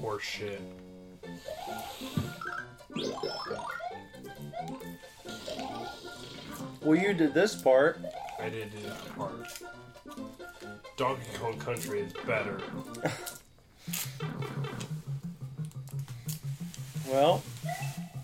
Horse 0.00 0.22
shit. 0.22 0.60
Well, 6.82 6.96
you 6.96 7.12
did 7.12 7.34
this 7.34 7.54
part. 7.54 8.00
I 8.40 8.48
did 8.48 8.70
do 8.72 8.80
that 8.82 9.16
part. 9.16 9.62
Donkey 10.98 11.22
Kong 11.38 11.56
Country 11.60 12.00
is 12.00 12.12
better. 12.26 12.60
Well, 17.08 17.40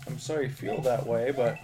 I'm 0.05 0.19
sorry 0.19 0.47
you 0.47 0.51
feel 0.51 0.81
that 0.81 1.07
way, 1.07 1.31
but 1.31 1.57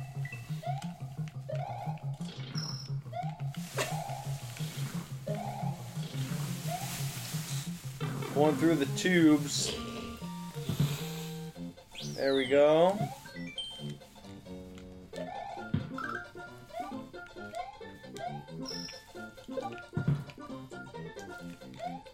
going 8.34 8.56
through 8.56 8.76
the 8.76 8.86
tubes. 8.96 9.76
There 12.16 12.36
we 12.36 12.46
go. 12.46 12.98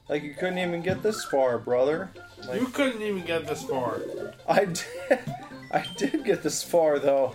Like 0.09 0.23
you 0.23 0.33
couldn't 0.33 0.57
even 0.59 0.81
get 0.81 1.03
this 1.03 1.23
far, 1.25 1.57
brother. 1.57 2.09
Like, 2.47 2.61
You 2.61 2.67
couldn't 2.67 3.01
even 3.01 3.25
get 3.25 3.45
this 3.47 3.63
far. 3.63 3.99
I 4.47 4.65
did. 4.65 4.85
I 5.71 5.85
did 5.97 6.23
get 6.23 6.43
this 6.43 6.63
far 6.63 6.97
though. 6.99 7.33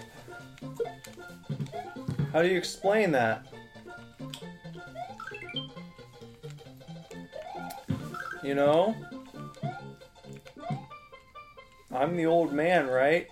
How 2.33 2.41
do 2.43 2.49
you 2.49 2.57
explain 2.57 3.13
that? 3.13 3.45
You 8.43 8.55
know? 8.55 8.97
I'm 11.95 12.17
the 12.17 12.25
old 12.27 12.53
man, 12.55 12.87
right? 12.87 13.31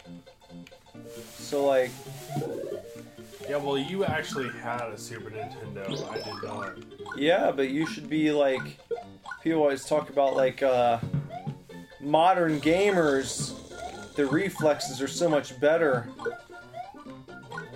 So 1.39 1.65
like, 1.65 1.91
Yeah, 3.49 3.57
well, 3.57 3.79
you 3.79 4.05
actually 4.05 4.51
had 4.51 4.83
a 4.93 4.99
Super 4.99 5.31
Nintendo. 5.31 6.11
I 6.11 6.17
did 6.19 6.43
not. 6.45 6.75
yeah, 7.17 7.51
but 7.51 7.71
you 7.71 7.87
should 7.87 8.09
be 8.11 8.31
like 8.33 8.79
people 9.43 9.61
always 9.63 9.85
talk 9.85 10.11
about 10.11 10.37
like 10.37 10.63
uh 10.63 10.99
modern 12.01 12.61
gamers 12.61 13.57
the 14.17 14.27
reflexes 14.27 15.01
are 15.01 15.09
so 15.09 15.29
much 15.29 15.59
better. 15.61 16.03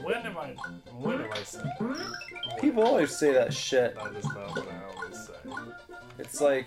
When 0.03 0.17
have 0.17 0.37
I? 0.37 0.49
When 0.93 1.21
have 1.21 1.31
I 1.31 1.43
said 1.43 1.65
that? 1.79 2.13
People 2.61 2.83
always 2.83 3.17
say 3.17 3.33
that 3.33 3.55
shit. 3.55 3.95
That 3.95 4.15
is 4.15 4.25
not 4.27 4.51
what 4.51 4.69
I 4.69 4.95
always 4.95 5.27
say. 5.27 5.33
It's 6.19 6.41
like 6.41 6.67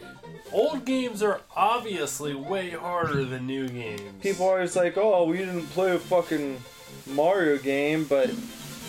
Old 0.51 0.85
games 0.85 1.21
are 1.21 1.41
obviously 1.55 2.33
way 2.33 2.69
harder 2.69 3.25
than 3.25 3.45
new 3.45 3.67
games. 3.67 4.01
people 4.21 4.45
are 4.47 4.53
always 4.53 4.75
like, 4.75 4.97
"Oh, 4.97 5.25
we 5.25 5.37
didn't 5.37 5.67
play 5.71 5.93
a 5.93 5.99
fucking 5.99 6.63
Mario 7.05 7.57
game, 7.57 8.05
but 8.05 8.29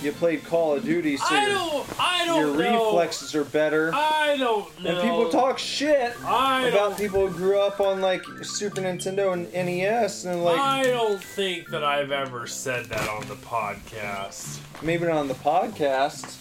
you 0.03 0.13
played 0.13 0.45
Call 0.45 0.75
of 0.75 0.85
Duty, 0.85 1.17
so 1.17 1.25
I 1.29 1.41
your, 1.47 1.51
don't. 1.55 1.87
I 2.01 2.25
don't 2.25 2.57
know. 2.57 2.87
reflexes 2.87 3.35
are 3.35 3.45
better." 3.45 3.91
I 3.95 4.37
don't 4.39 4.83
know. 4.83 4.91
And 4.91 5.01
people 5.01 5.29
talk 5.31 5.59
shit 5.59 6.13
I 6.25 6.69
about 6.69 6.91
don't. 6.91 6.99
people 6.99 7.27
who 7.27 7.35
grew 7.37 7.59
up 7.61 7.81
on 7.81 8.01
like 8.01 8.23
Super 8.43 8.81
Nintendo 8.81 9.33
and 9.33 9.53
NES, 9.53 10.25
and 10.25 10.45
like 10.45 10.59
I 10.59 10.85
don't 10.85 11.23
think 11.23 11.69
that 11.71 11.83
I've 11.85 12.13
ever 12.13 12.47
said 12.47 12.87
that 12.87 13.09
on 13.09 13.27
the 13.29 13.35
podcast. 13.37 14.59
maybe 14.83 15.05
not 15.07 15.17
on 15.17 15.29
the 15.29 15.35
podcast, 15.35 16.37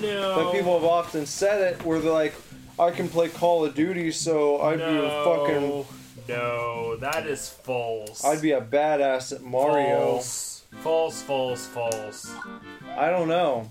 No. 0.00 0.36
but 0.36 0.52
people 0.52 0.74
have 0.78 0.84
often 0.88 1.26
said 1.26 1.60
it 1.74 1.84
where 1.84 1.98
they're 1.98 2.12
like, 2.12 2.34
"I 2.78 2.90
can 2.90 3.08
play 3.08 3.28
Call 3.28 3.64
of 3.64 3.74
Duty, 3.74 4.12
so 4.12 4.60
I'd 4.62 4.78
be 4.78 4.84
a 4.84 5.24
fucking, 5.24 5.60
no, 5.70 5.86
no, 6.28 6.96
that 6.96 7.26
is 7.26 7.48
false. 7.48 8.24
I'd 8.24 8.40
be 8.42 8.52
a 8.52 8.60
badass 8.60 9.32
at 9.32 9.42
Mario." 9.42 10.12
False. 10.12 10.53
False, 10.82 11.22
false, 11.22 11.66
false. 11.66 12.34
I 12.96 13.10
don't 13.10 13.28
know. 13.28 13.70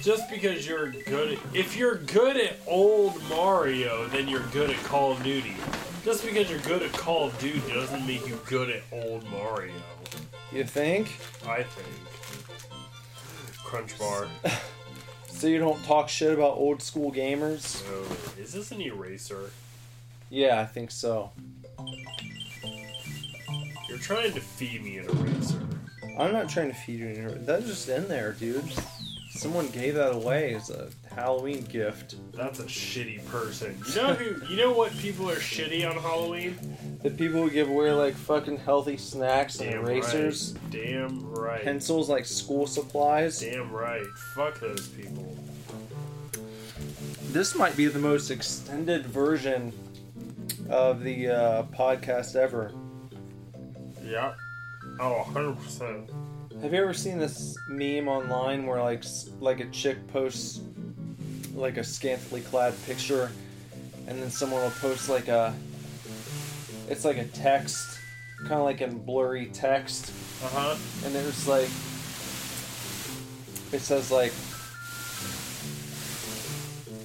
Just 0.00 0.30
because 0.30 0.66
you're 0.66 0.90
good 1.06 1.32
at, 1.32 1.38
if 1.54 1.76
you're 1.76 1.96
good 1.96 2.36
at 2.36 2.56
old 2.66 3.20
Mario, 3.28 4.06
then 4.08 4.28
you're 4.28 4.46
good 4.52 4.70
at 4.70 4.76
Call 4.84 5.12
of 5.12 5.22
Duty. 5.22 5.54
Just 6.04 6.24
because 6.24 6.48
you're 6.48 6.60
good 6.60 6.82
at 6.82 6.92
Call 6.92 7.26
of 7.26 7.38
Duty 7.38 7.60
doesn't 7.72 8.06
make 8.06 8.26
you 8.26 8.38
good 8.46 8.70
at 8.70 8.82
old 8.92 9.28
Mario. 9.30 9.74
You 10.52 10.64
think? 10.64 11.08
I 11.46 11.62
think. 11.64 11.86
Crunch 13.64 13.98
bar. 13.98 14.26
So 15.40 15.46
you 15.46 15.58
don't 15.58 15.82
talk 15.84 16.10
shit 16.10 16.34
about 16.34 16.58
old 16.58 16.82
school 16.82 17.10
gamers? 17.10 17.82
Oh, 17.88 18.38
is 18.38 18.52
this 18.52 18.72
an 18.72 18.82
eraser? 18.82 19.50
Yeah, 20.30 20.60
I 20.60 20.64
think 20.66 20.90
so. 20.90 21.32
You're 23.88 23.98
trying 23.98 24.32
to 24.32 24.40
feed 24.40 24.82
me 24.84 24.98
an 24.98 25.06
eraser. 25.06 25.60
I'm 26.18 26.32
not 26.32 26.48
trying 26.48 26.68
to 26.68 26.76
feed 26.76 27.00
you. 27.00 27.08
any- 27.08 27.34
That's 27.44 27.66
just 27.66 27.88
in 27.88 28.06
there, 28.08 28.32
dude. 28.32 28.64
Someone 29.30 29.68
gave 29.68 29.94
that 29.94 30.14
away 30.14 30.54
as 30.54 30.70
a 30.70 30.90
Halloween 31.14 31.62
gift. 31.64 32.16
That's 32.32 32.58
a 32.60 32.64
shitty 32.64 33.24
person. 33.26 33.76
You 33.88 33.94
know 33.94 34.14
who? 34.14 34.46
You 34.46 34.56
know 34.56 34.72
what 34.72 34.92
people 34.98 35.30
are 35.30 35.36
shitty 35.36 35.88
on 35.88 35.96
Halloween? 36.00 36.58
The 37.02 37.10
people 37.10 37.40
who 37.42 37.50
give 37.50 37.68
away 37.68 37.90
like 37.92 38.14
fucking 38.14 38.58
healthy 38.58 38.96
snacks 38.96 39.60
and 39.60 39.70
Damn 39.70 39.80
erasers, 39.84 40.52
right. 40.54 40.70
Damn 40.72 41.32
right. 41.32 41.62
pencils 41.62 42.08
like 42.10 42.26
school 42.26 42.66
supplies. 42.66 43.40
Damn 43.40 43.70
right. 43.72 44.04
Fuck 44.34 44.60
those 44.60 44.88
people. 44.88 45.36
This 47.30 47.54
might 47.54 47.76
be 47.76 47.86
the 47.86 47.98
most 48.00 48.30
extended 48.30 49.06
version 49.06 49.72
of 50.68 51.02
the 51.02 51.28
uh, 51.28 51.62
podcast 51.64 52.36
ever. 52.36 52.72
Yep. 54.04 54.36
Oh, 55.00 55.24
100%. 55.28 56.10
Have 56.62 56.72
you 56.74 56.80
ever 56.82 56.92
seen 56.92 57.18
this 57.18 57.56
meme 57.68 58.08
online 58.08 58.66
where 58.66 58.82
like 58.82 59.04
like 59.40 59.60
a 59.60 59.66
chick 59.70 60.06
posts 60.08 60.60
like 61.54 61.76
a 61.78 61.84
scantily 61.84 62.40
clad 62.42 62.74
picture, 62.86 63.30
and 64.06 64.20
then 64.20 64.30
someone 64.30 64.60
will 64.62 64.70
post 64.72 65.08
like 65.08 65.28
a 65.28 65.54
it's 66.88 67.04
like 67.04 67.16
a 67.18 67.24
text, 67.26 67.98
kind 68.40 68.54
of 68.54 68.62
like 68.64 68.80
in 68.82 68.98
blurry 68.98 69.46
text, 69.46 70.12
Uh 70.44 70.48
huh. 70.48 70.76
and 71.04 71.14
there's 71.14 71.46
like 71.48 71.68
it 73.72 73.80
says 73.80 74.10
like 74.10 74.32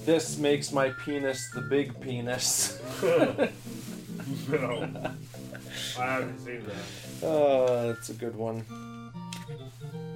this 0.06 0.38
makes 0.38 0.72
my 0.72 0.90
penis 0.90 1.50
the 1.50 1.60
big 1.60 2.00
penis. 2.00 2.80
no. 3.02 3.50
I 5.98 6.04
haven't 6.04 6.38
seen 6.38 6.64
that. 6.64 7.26
Oh, 7.26 7.88
that's 7.88 8.08
a 8.10 8.14
good 8.14 8.36
one. 8.36 8.64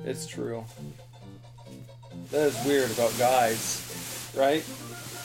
It's 0.04 0.26
true. 0.26 0.64
That 2.30 2.46
is 2.46 2.64
weird 2.64 2.90
about 2.92 3.12
guys, 3.18 4.30
right? 4.36 4.62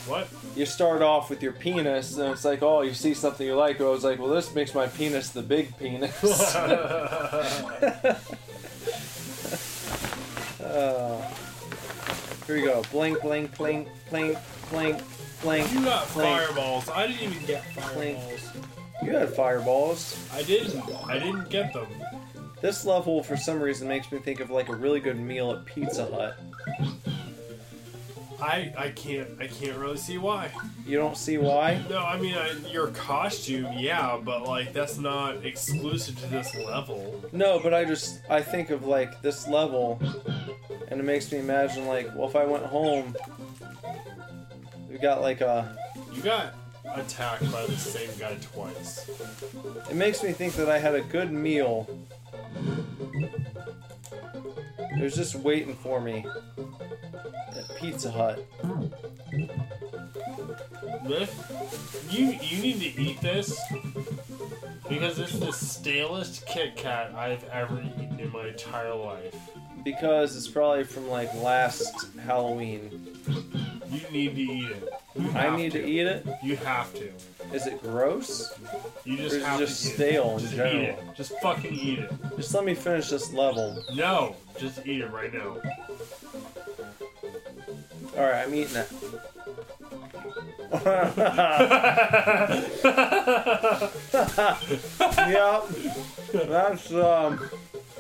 What? 0.08 0.28
You 0.56 0.66
start 0.66 1.04
off 1.04 1.30
with 1.30 1.44
your 1.44 1.54
penis, 1.54 2.18
and 2.18 2.32
it's 2.32 2.44
like, 2.46 2.64
oh, 2.64 2.82
you 2.82 2.94
see 2.94 3.14
something 3.14 3.46
you 3.46 3.56
like. 3.56 3.80
I 3.80 3.86
was 3.86 4.04
like, 4.04 4.20
well, 4.20 4.30
this 4.30 4.54
makes 4.56 4.74
my 4.74 4.88
penis 4.88 5.30
the 5.30 5.44
big 5.44 5.78
penis. 5.78 6.56
uh, 6.56 8.12
here 12.48 12.56
we 12.56 12.62
go. 12.62 12.84
Blink, 12.92 13.22
blink, 13.22 13.58
blink, 13.58 13.88
blink, 14.10 14.38
blink, 14.70 15.02
blink. 15.42 15.72
You 15.74 15.84
got 15.84 16.12
blink. 16.14 16.30
fireballs. 16.30 16.90
I 16.90 17.08
didn't 17.08 17.24
even 17.24 17.46
get 17.46 17.66
fireballs. 17.74 18.52
You 19.04 19.12
had 19.12 19.30
fireballs. 19.30 20.28
I 20.34 20.44
didn't. 20.44 20.84
I 21.08 21.20
didn't 21.20 21.50
get 21.50 21.74
them. 21.74 21.88
This 22.62 22.86
level, 22.86 23.22
for 23.22 23.38
some 23.38 23.60
reason, 23.60 23.88
makes 23.88 24.12
me 24.12 24.20
think 24.20 24.40
of 24.40 24.50
like 24.50 24.70
a 24.70 24.76
really 24.76 25.00
good 25.00 25.20
meal 25.20 25.52
at 25.52 25.66
Pizza 25.66 26.06
Hut. 26.06 26.38
I 28.42 28.74
I 28.78 28.90
can't 28.90 29.30
I 29.40 29.48
can't 29.48 29.78
really 29.78 29.98
see 29.98 30.18
why. 30.18 30.52
You 30.86 30.98
don't 30.98 31.18
see 31.18 31.38
why? 31.38 31.84
No, 31.90 32.00
I 32.00 32.20
mean 32.20 32.36
I, 32.36 32.52
your 32.70 32.88
costume, 32.88 33.74
yeah, 33.78 34.20
but 34.22 34.44
like 34.44 34.74
that's 34.74 34.98
not 34.98 35.46
exclusive 35.46 36.20
to 36.20 36.28
this 36.28 36.56
level. 36.56 37.24
No, 37.32 37.60
but 37.60 37.74
I 37.74 37.86
just 37.86 38.22
I 38.30 38.42
think 38.42 38.70
of 38.70 38.86
like 38.86 39.22
this 39.22 39.48
level, 39.48 40.02
and 40.90 41.00
it 41.00 41.04
makes 41.04 41.32
me 41.32 41.40
imagine 41.40 41.88
like, 41.88 42.14
well, 42.16 42.28
if 42.28 42.36
I 42.36 42.46
went 42.46 42.66
home, 42.66 43.16
we 44.96 45.02
got 45.02 45.20
like 45.20 45.42
a. 45.42 45.78
You 46.14 46.22
got 46.22 46.54
attacked 46.94 47.52
by 47.52 47.66
the 47.66 47.76
same 47.76 48.10
guy 48.18 48.38
twice. 48.42 49.10
It 49.90 49.96
makes 49.98 50.24
me 50.24 50.32
think 50.32 50.54
that 50.54 50.70
I 50.70 50.78
had 50.78 50.96
a 50.96 51.02
good 51.02 51.34
meal. 51.34 51.86
It 54.80 55.02
was 55.02 55.14
just 55.14 55.36
waiting 55.36 55.76
for 55.76 56.00
me 56.00 56.26
at 56.58 57.76
Pizza 57.76 58.10
Hut. 58.10 58.40
Hmm. 58.62 58.86
You 62.10 62.38
you 62.42 62.62
need 62.62 62.80
to 62.80 63.02
eat 63.02 63.22
this 63.22 63.60
because 64.88 65.20
it's 65.20 65.38
the 65.40 65.52
stalest 65.52 66.46
Kit 66.46 66.76
Kat 66.76 67.14
I've 67.16 67.44
ever 67.50 67.82
eaten 67.82 68.20
in 68.20 68.32
my 68.32 68.48
entire 68.48 68.94
life. 68.94 69.36
Because 69.84 70.36
it's 70.36 70.48
probably 70.48 70.84
from 70.84 71.10
like 71.10 71.34
last 71.36 72.08
Halloween. 72.26 73.16
You 73.92 74.02
need 74.12 74.36
to 74.36 74.42
eat 74.42 74.72
it. 74.72 74.90
You 75.16 75.30
I 75.32 75.56
need 75.56 75.72
to 75.74 75.86
eat 75.86 76.08
it. 76.08 76.26
You 76.44 76.56
have 76.58 76.94
to. 76.96 77.10
Is 77.54 77.68
it 77.68 77.82
gross? 77.84 78.58
You 79.04 79.18
just 79.18 79.36
Or 79.36 79.46
have 79.46 79.60
just 79.60 79.84
to 79.84 79.90
eat 79.90 79.94
stale 79.94 80.30
it. 80.30 80.34
in 80.34 80.40
Just 80.40 80.56
general? 80.56 80.76
eat 80.82 80.86
it. 80.90 81.00
Just 81.16 81.32
fucking 81.40 81.74
eat 81.74 82.00
it. 82.00 82.12
Just 82.36 82.54
let 82.54 82.66
me 82.66 82.74
finish 82.74 83.10
this 83.10 83.32
level. 83.32 83.84
No, 83.94 84.36
just 84.58 84.86
eat 84.88 85.02
it 85.02 85.12
right 85.12 85.32
now. 85.34 85.58
Alright, 88.18 88.48
I'm 88.48 88.56
eating 88.56 88.76
it. 88.76 88.90
Yep. 95.28 95.64
That's 96.34 96.92
um 96.94 97.50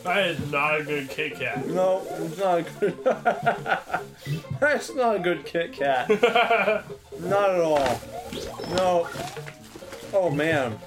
That 0.04 0.26
is 0.28 0.52
not 0.52 0.80
a 0.80 0.84
good 0.84 1.10
Kit 1.10 1.40
Kat. 1.40 1.66
no, 1.68 2.02
it's 2.10 2.38
not 2.38 2.60
a 2.60 2.64
good 2.64 2.98
That's 4.60 4.94
not 4.96 5.16
a 5.16 5.20
good 5.20 5.46
Kit 5.46 5.74
Kat. 5.74 6.10
Not 7.20 7.50
at 7.50 7.62
all. 7.62 8.00
No. 8.76 9.08
Oh 10.14 10.30
man. 10.30 10.78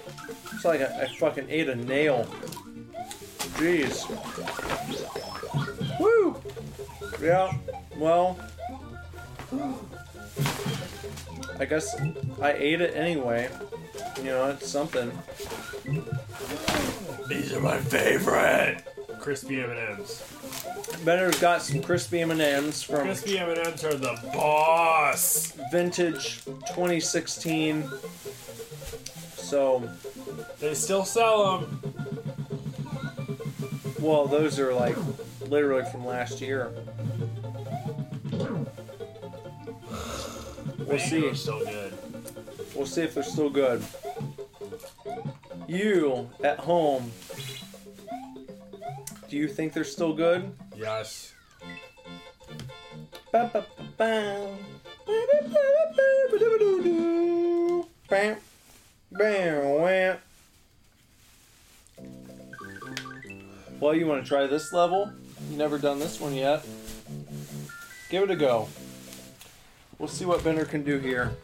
It's 0.53 0.65
like 0.65 0.83
I, 0.83 1.03
I 1.03 1.07
fucking 1.19 1.47
ate 1.49 1.69
a 1.69 1.75
nail. 1.75 2.27
Jeez. 3.57 4.05
Woo! 5.99 6.37
Yeah, 7.23 7.53
well. 7.97 8.39
I 11.61 11.65
guess 11.65 11.95
I 12.41 12.53
ate 12.53 12.81
it 12.81 12.95
anyway. 12.97 13.49
You 14.19 14.25
know, 14.25 14.47
it's 14.51 14.69
something. 14.69 15.11
These 17.29 17.53
are 17.53 17.61
my 17.61 17.79
favorite. 17.79 18.85
Crispy 19.21 19.61
M&Ms. 19.63 20.23
Bender's 21.05 21.39
got 21.41 21.61
some 21.63 21.83
crispy 21.83 22.21
M&Ms 22.21 22.83
from 22.83 23.03
Crispy 23.03 23.39
M&Ms 23.39 23.85
are 23.85 23.95
the 23.95 24.19
boss. 24.33 25.53
vintage 25.73 26.45
2016. 26.45 27.89
So, 29.37 29.89
They 30.61 30.75
still 30.75 31.05
sell 31.05 31.59
them. 31.59 31.83
well, 34.01 34.27
those 34.27 34.59
are 34.59 34.73
like 34.73 34.97
literally 35.49 35.85
from 35.91 36.07
last 36.07 36.41
year. 36.41 36.71
We'll 40.89 40.99
see. 40.99 41.29
Are 41.29 41.35
Still 41.35 41.65
good. 41.65 41.93
We'll 42.75 42.87
see 42.87 43.03
if 43.03 43.15
they're 43.15 43.23
still 43.23 43.51
good. 43.51 43.83
You 45.67 46.31
at 46.43 46.59
home, 46.59 47.13
do 49.29 49.37
you 49.37 49.49
think 49.49 49.75
they're 49.75 49.85
still 49.85 50.15
good? 50.15 50.51
Yes. 50.75 51.35
Bam. 53.33 53.51
Bam. 53.99 54.57
Well, 63.81 63.95
you 63.95 64.07
want 64.07 64.25
to 64.25 64.29
try 64.29 64.47
this 64.47 64.73
level? 64.73 65.13
You 65.51 65.57
never 65.57 65.79
done 65.79 65.99
this 65.99 66.19
one 66.19 66.35
yet. 66.35 66.65
Give 68.11 68.23
it 68.23 68.31
a 68.31 68.37
go. 68.37 68.69
We'll 69.99 70.09
see 70.09 70.25
what 70.25 70.45
Bender 70.45 70.65
can 70.65 70.85
do 70.85 70.99
here. 70.99 71.37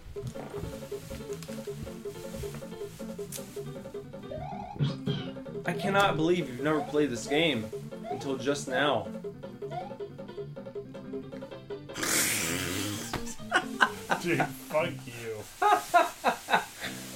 I 5.66 5.72
cannot 5.72 6.16
believe 6.16 6.48
you've 6.48 6.60
never 6.60 6.80
played 6.82 7.10
this 7.10 7.26
game 7.26 7.66
until 8.10 8.36
just 8.36 8.68
now. 8.68 9.08
Dude, 14.22 14.46
fuck 14.68 14.88
you. 15.04 15.42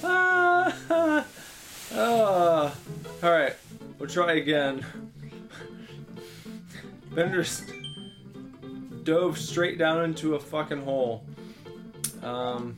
Ah, 0.03 0.75
ah. 1.93 2.75
all 3.23 3.31
right, 3.31 3.55
we'll 3.97 4.09
try 4.09 4.33
again. 4.33 4.85
Bender's 7.15 7.63
dove 9.09 9.39
straight 9.39 9.79
down 9.79 10.03
into 10.03 10.35
a 10.35 10.39
fucking 10.39 10.83
hole. 10.83 11.25
Um, 12.21 12.77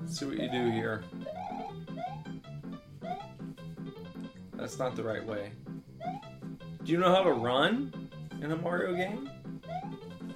let's 0.00 0.18
see 0.18 0.24
what 0.24 0.38
you 0.38 0.50
do 0.50 0.70
here. 0.72 1.04
That's 4.54 4.76
not 4.76 4.96
the 4.96 5.04
right 5.04 5.24
way. 5.24 5.52
Do 6.82 6.90
you 6.90 6.98
know 6.98 7.14
how 7.14 7.22
to 7.22 7.30
run 7.30 8.10
in 8.42 8.50
a 8.50 8.56
Mario 8.56 8.92
game? 8.92 9.30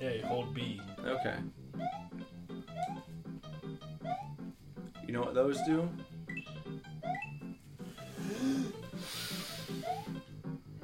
Yeah, 0.01 0.11
you 0.11 0.23
hold 0.23 0.55
B. 0.55 0.81
Okay. 1.05 1.39
You 5.05 5.13
know 5.13 5.23
what 5.23 5.35
those 5.35 5.61
do? 5.63 5.89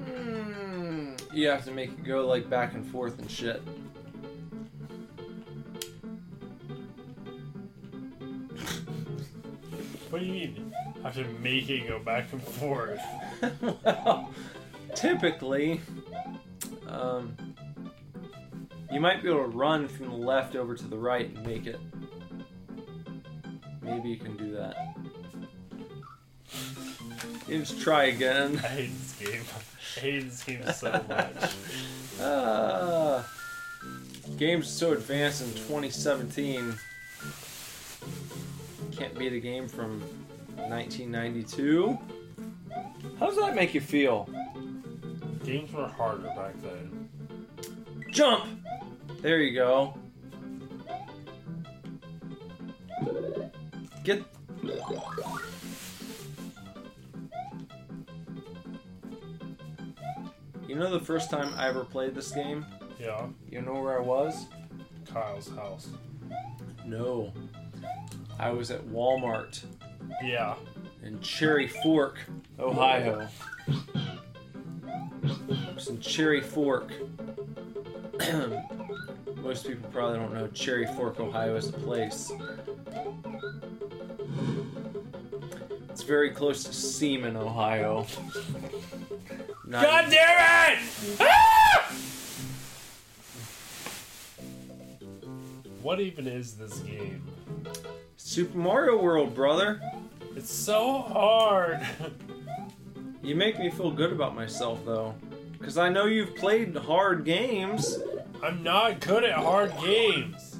Mm, 0.02 1.13
you 1.34 1.48
have 1.48 1.64
to 1.64 1.70
make 1.70 1.90
it 1.90 2.04
go 2.04 2.26
like 2.26 2.48
back 2.48 2.74
and 2.74 2.86
forth 2.86 3.18
and 3.18 3.30
shit. 3.30 3.62
What 10.10 10.20
do 10.20 10.26
you 10.26 10.32
mean? 10.32 10.72
I 11.02 11.08
have 11.08 11.16
to 11.16 11.24
make 11.40 11.68
it 11.68 11.88
go 11.88 11.98
back 11.98 12.32
and 12.32 12.42
forth. 12.42 13.00
well, 13.84 14.32
typically, 14.94 15.80
um, 16.86 17.36
you 18.92 19.00
might 19.00 19.22
be 19.22 19.28
able 19.28 19.42
to 19.42 19.48
run 19.48 19.88
from 19.88 20.06
the 20.10 20.16
left 20.16 20.54
over 20.54 20.76
to 20.76 20.86
the 20.86 20.96
right 20.96 21.34
and 21.34 21.44
make 21.44 21.66
it. 21.66 21.80
Maybe 23.82 24.08
you 24.08 24.16
can 24.16 24.36
do 24.36 24.52
that. 24.52 24.76
You 27.48 27.58
just 27.58 27.80
try 27.80 28.04
again. 28.04 28.56
I 28.64 28.68
hate 28.68 28.90
this 28.98 29.12
game. 29.18 29.42
I 29.54 30.00
hate 30.00 30.20
this 30.30 30.44
game 30.44 30.72
so 30.72 31.04
much. 31.08 31.54
Ah, 32.20 33.26
games 34.38 34.68
so 34.68 34.92
advanced 34.92 35.42
in 35.42 35.52
2017. 35.52 36.74
Can't 38.96 39.18
beat 39.18 39.32
a 39.32 39.40
game 39.40 39.68
from 39.68 40.00
1992. 40.56 41.98
How 43.18 43.26
does 43.26 43.36
that 43.36 43.54
make 43.54 43.74
you 43.74 43.80
feel? 43.80 44.28
Games 45.44 45.72
were 45.72 45.88
harder 45.88 46.28
back 46.36 46.54
then. 46.62 47.08
Jump! 48.10 48.46
There 49.20 49.40
you 49.40 49.54
go. 49.54 49.98
Get. 54.04 54.22
You 60.66 60.76
know 60.76 60.90
the 60.90 61.04
first 61.04 61.30
time 61.30 61.52
I 61.56 61.68
ever 61.68 61.84
played 61.84 62.14
this 62.14 62.32
game? 62.32 62.64
Yeah. 62.98 63.26
You 63.50 63.60
know 63.62 63.74
where 63.74 63.98
I 63.98 64.02
was? 64.02 64.46
Kyle's 65.12 65.48
house. 65.50 65.88
No. 66.86 67.32
I 68.38 68.50
was 68.50 68.70
at 68.70 68.82
Walmart 68.86 69.62
Yeah. 70.22 70.54
in 71.02 71.20
Cherry 71.20 71.68
Fork, 71.68 72.18
Ohio. 72.58 73.28
It 73.68 75.74
was 75.74 75.88
in 75.88 76.00
Cherry 76.00 76.40
Fork. 76.40 76.92
Most 79.36 79.66
people 79.66 79.90
probably 79.90 80.18
don't 80.18 80.32
know 80.32 80.46
Cherry 80.48 80.86
Fork, 80.86 81.20
Ohio 81.20 81.56
is 81.56 81.68
a 81.68 81.72
place. 81.72 82.32
It's 85.90 86.02
very 86.02 86.30
close 86.30 86.64
to 86.64 86.72
Seaman, 86.72 87.36
Ohio. 87.36 88.06
Not 89.66 89.82
God 89.82 90.10
damn 90.10 90.72
it! 90.72 90.78
Ah! 91.20 91.92
What 95.82 96.00
even 96.00 96.26
is 96.26 96.54
this 96.54 96.78
game? 96.80 97.22
Super 98.16 98.58
Mario 98.58 99.00
World, 99.00 99.34
brother. 99.34 99.80
It's 100.36 100.52
so 100.52 100.98
hard. 100.98 101.86
You 103.22 103.34
make 103.34 103.58
me 103.58 103.70
feel 103.70 103.90
good 103.90 104.12
about 104.12 104.34
myself, 104.34 104.84
though. 104.84 105.14
Because 105.52 105.78
I 105.78 105.88
know 105.88 106.04
you've 106.06 106.34
played 106.36 106.76
hard 106.76 107.24
games. 107.24 107.98
I'm 108.42 108.62
not 108.62 109.00
good 109.00 109.24
at 109.24 109.36
hard 109.36 109.72
games. 109.80 110.58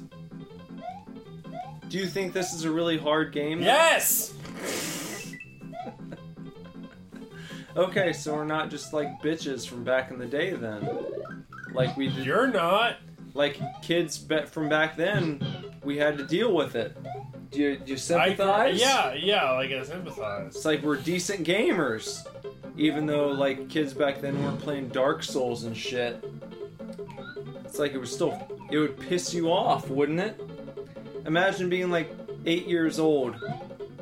Do 1.89 1.99
you 1.99 2.07
think 2.07 2.33
this 2.33 2.53
is 2.53 2.63
a 2.63 2.71
really 2.71 2.97
hard 2.97 3.31
game? 3.31 3.61
Yes! 3.61 4.33
Okay, 7.75 8.13
so 8.13 8.33
we're 8.35 8.45
not 8.45 8.69
just 8.69 8.93
like 8.93 9.21
bitches 9.21 9.67
from 9.67 9.83
back 9.83 10.11
in 10.11 10.17
the 10.17 10.25
day 10.25 10.51
then. 10.51 10.87
Like 11.73 11.95
we 11.97 12.07
did, 12.09 12.25
You're 12.25 12.47
not. 12.47 12.97
like 13.33 13.59
kids 13.81 14.17
be- 14.17 14.45
from 14.45 14.69
back 14.69 14.95
then, 14.95 15.43
we 15.83 15.97
had 15.97 16.17
to 16.17 16.25
deal 16.25 16.53
with 16.55 16.75
it. 16.75 16.95
Do 17.51 17.59
you, 17.61 17.77
do 17.77 17.85
you 17.87 17.93
I, 17.95 17.97
sympathize? 17.97 18.79
yeah, 18.79 19.13
yeah, 19.13 19.51
like 19.51 19.71
I 19.71 19.83
sympathize. 19.83 20.55
It's 20.55 20.65
like 20.65 20.83
we're 20.83 20.95
decent 20.95 21.45
gamers, 21.45 22.25
even 22.77 23.05
though 23.05 23.27
like 23.27 23.67
kids 23.69 23.93
back 23.93 24.21
then 24.21 24.41
weren't 24.41 24.59
playing 24.59 24.89
Dark 24.89 25.21
Souls 25.23 25.65
and 25.65 25.75
shit. 25.75 26.23
It's 27.65 27.77
like 27.79 27.91
it 27.93 27.97
was 27.97 28.11
still, 28.13 28.41
it 28.71 28.77
would 28.77 28.97
piss 28.97 29.33
you 29.33 29.51
off, 29.51 29.89
wouldn't 29.89 30.19
it? 30.21 30.39
Imagine 31.25 31.69
being 31.69 31.91
like 31.91 32.09
eight 32.45 32.67
years 32.67 32.99
old, 32.99 33.35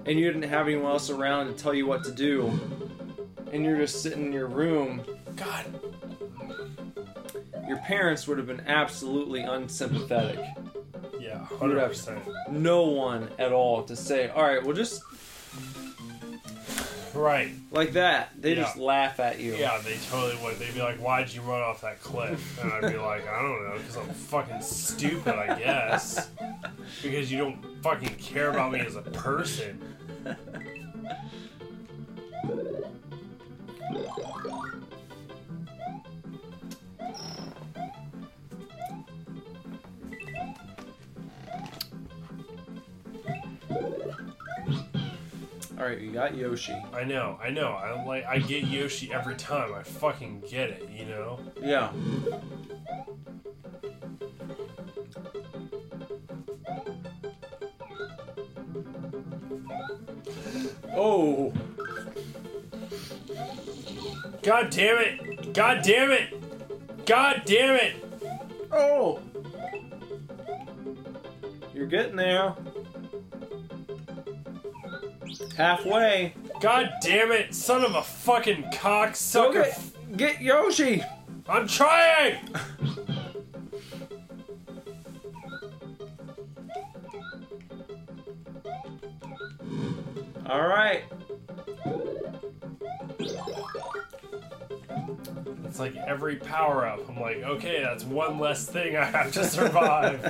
and 0.05 0.19
you 0.19 0.25
didn't 0.31 0.47
have 0.47 0.67
anyone 0.67 0.91
else 0.91 1.09
around 1.09 1.47
to 1.47 1.53
tell 1.53 1.73
you 1.73 1.87
what 1.87 2.03
to 2.03 2.11
do, 2.11 2.51
and 3.53 3.63
you're 3.63 3.77
just 3.77 4.01
sitting 4.01 4.25
in 4.25 4.33
your 4.33 4.47
room. 4.47 5.01
God, 5.35 5.65
your 7.67 7.77
parents 7.77 8.27
would 8.27 8.37
have 8.37 8.47
been 8.47 8.63
absolutely 8.67 9.41
unsympathetic. 9.41 10.39
Yeah, 11.19 11.39
would 11.51 11.59
hundred 11.59 11.79
have- 11.79 11.89
percent. 11.89 12.19
No 12.51 12.83
one 12.83 13.29
at 13.39 13.51
all 13.53 13.83
to 13.83 13.95
say, 13.95 14.29
all 14.29 14.43
right, 14.43 14.61
well, 14.63 14.75
just 14.75 15.01
Right. 17.13 17.51
like 17.71 17.93
that. 17.93 18.29
They 18.41 18.55
Yeah. 18.55 18.63
just 18.63 18.75
laugh 18.75 19.19
at 19.19 19.39
you. 19.39 19.53
Yeah, 19.55 19.79
they 19.83 19.97
totally 20.09 20.35
would. 20.43 20.57
They'd 20.57 20.73
be 20.73 20.81
like, 20.81 20.97
"Why'd 20.97 21.29
you 21.31 21.41
run 21.41 21.61
off 21.61 21.81
that 21.81 22.01
cliff?" 22.01 22.59
And 22.59 22.73
I'd 22.73 22.91
be 22.91 22.97
like, 22.97 23.27
"I 23.27 23.39
don't 23.39 23.63
know, 23.69 23.77
because 23.77 23.97
I'm 23.97 24.09
fucking 24.15 24.61
stupid, 24.63 25.35
I 25.35 25.59
guess. 25.59 26.29
Because 27.03 27.31
you 27.31 27.37
don't 27.37 27.63
fucking 27.83 28.15
care 28.15 28.49
about 28.49 28.71
me 28.71 28.79
as 28.79 28.95
a 28.95 29.01
person." 29.03 29.79
All 45.83 45.89
right, 45.89 45.99
you 45.99 46.11
got 46.11 46.35
Yoshi. 46.35 46.75
I 46.93 47.03
know, 47.03 47.37
I 47.43 47.49
know. 47.49 47.73
I 47.73 48.03
like, 48.05 48.25
I 48.25 48.39
get 48.39 48.63
Yoshi 48.63 49.11
every 49.11 49.35
time. 49.35 49.73
I 49.73 49.83
fucking 49.83 50.43
get 50.49 50.69
it, 50.69 50.89
you 50.89 51.05
know. 51.05 51.39
Yeah. 51.61 51.91
Oh, 60.95 61.51
God 64.43 64.69
damn 64.71 64.97
it! 64.97 65.53
God 65.53 65.81
damn 65.83 66.11
it! 66.11 67.05
God 67.05 67.43
damn 67.45 67.75
it! 67.77 67.95
Oh! 68.73 69.21
You're 71.73 71.87
getting 71.87 72.17
there. 72.17 72.53
Halfway. 75.55 76.33
God 76.59 76.91
damn 77.01 77.31
it, 77.31 77.55
son 77.55 77.85
of 77.85 77.95
a 77.95 78.03
fucking 78.03 78.63
cocksucker. 78.73 79.63
Get, 80.17 80.17
get 80.17 80.41
Yoshi! 80.41 81.01
I'm 81.47 81.65
trying! 81.65 82.37
Alright. 90.45 91.03
It's 95.73 95.79
like 95.79 95.95
every 95.95 96.35
power 96.35 96.85
up. 96.85 96.99
I'm 97.09 97.19
like, 97.19 97.37
okay, 97.37 97.81
that's 97.81 98.03
one 98.03 98.37
less 98.37 98.67
thing 98.67 98.95
I 98.95 99.05
have 99.05 99.31
to 99.31 99.43
survive. 99.49 100.21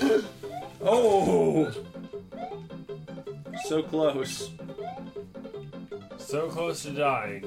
Oh. 0.82 1.70
So 3.66 3.82
close. 3.82 4.48
so 6.16 6.48
close 6.48 6.82
to 6.84 6.92
dying. 6.92 7.44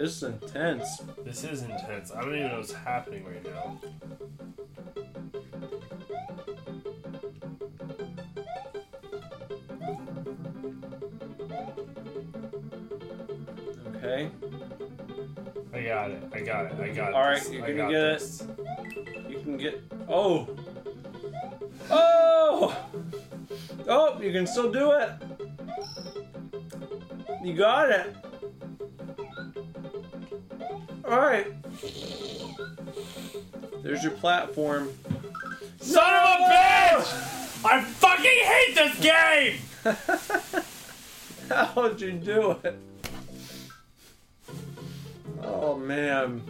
This 0.00 0.16
is 0.16 0.22
intense. 0.22 1.02
This 1.24 1.44
is 1.44 1.62
intense. 1.62 2.10
I 2.10 2.22
don't 2.22 2.34
even 2.34 2.48
know 2.48 2.56
what's 2.56 2.72
happening 2.72 3.24
right 3.24 3.44
now. 3.44 3.78
I 16.80 16.88
got 16.88 16.88
it. 16.88 16.90
I 16.90 16.94
got 16.94 17.08
it. 17.08 17.14
All 17.14 17.22
right, 17.22 17.52
you're 17.52 17.64
I 17.64 17.72
gonna 17.72 17.82
got 17.82 17.90
get 17.90 18.18
this. 18.18 18.46
You 19.28 19.40
can 19.40 19.56
get. 19.56 19.82
Oh. 20.08 20.48
Oh. 21.90 22.76
Oh, 23.88 24.20
you 24.20 24.32
can 24.32 24.46
still 24.46 24.70
do 24.70 24.92
it. 24.92 25.10
You 27.42 27.54
got 27.54 27.90
it. 27.90 28.14
All 31.04 31.18
right. 31.18 31.46
There's 33.82 34.02
your 34.02 34.12
platform. 34.12 34.92
Son 35.80 36.04
of 36.04 36.40
a 36.40 36.52
bitch! 36.52 37.64
I 37.64 37.82
fucking 37.82 38.24
hate 38.24 38.74
this 38.74 39.00
game! 39.00 40.62
How'd 41.74 42.00
you 42.00 42.12
do 42.12 42.56
it? 42.62 42.78
Oh 45.42 45.76
man. 45.76 46.42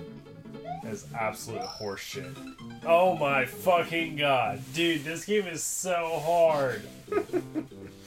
That's 0.82 1.06
absolute 1.14 1.62
horseshit. 1.62 2.34
Oh 2.86 3.16
my 3.16 3.44
fucking 3.44 4.16
god. 4.16 4.62
Dude, 4.74 5.04
this 5.04 5.24
game 5.24 5.46
is 5.46 5.62
so 5.62 6.20
hard. 6.24 6.82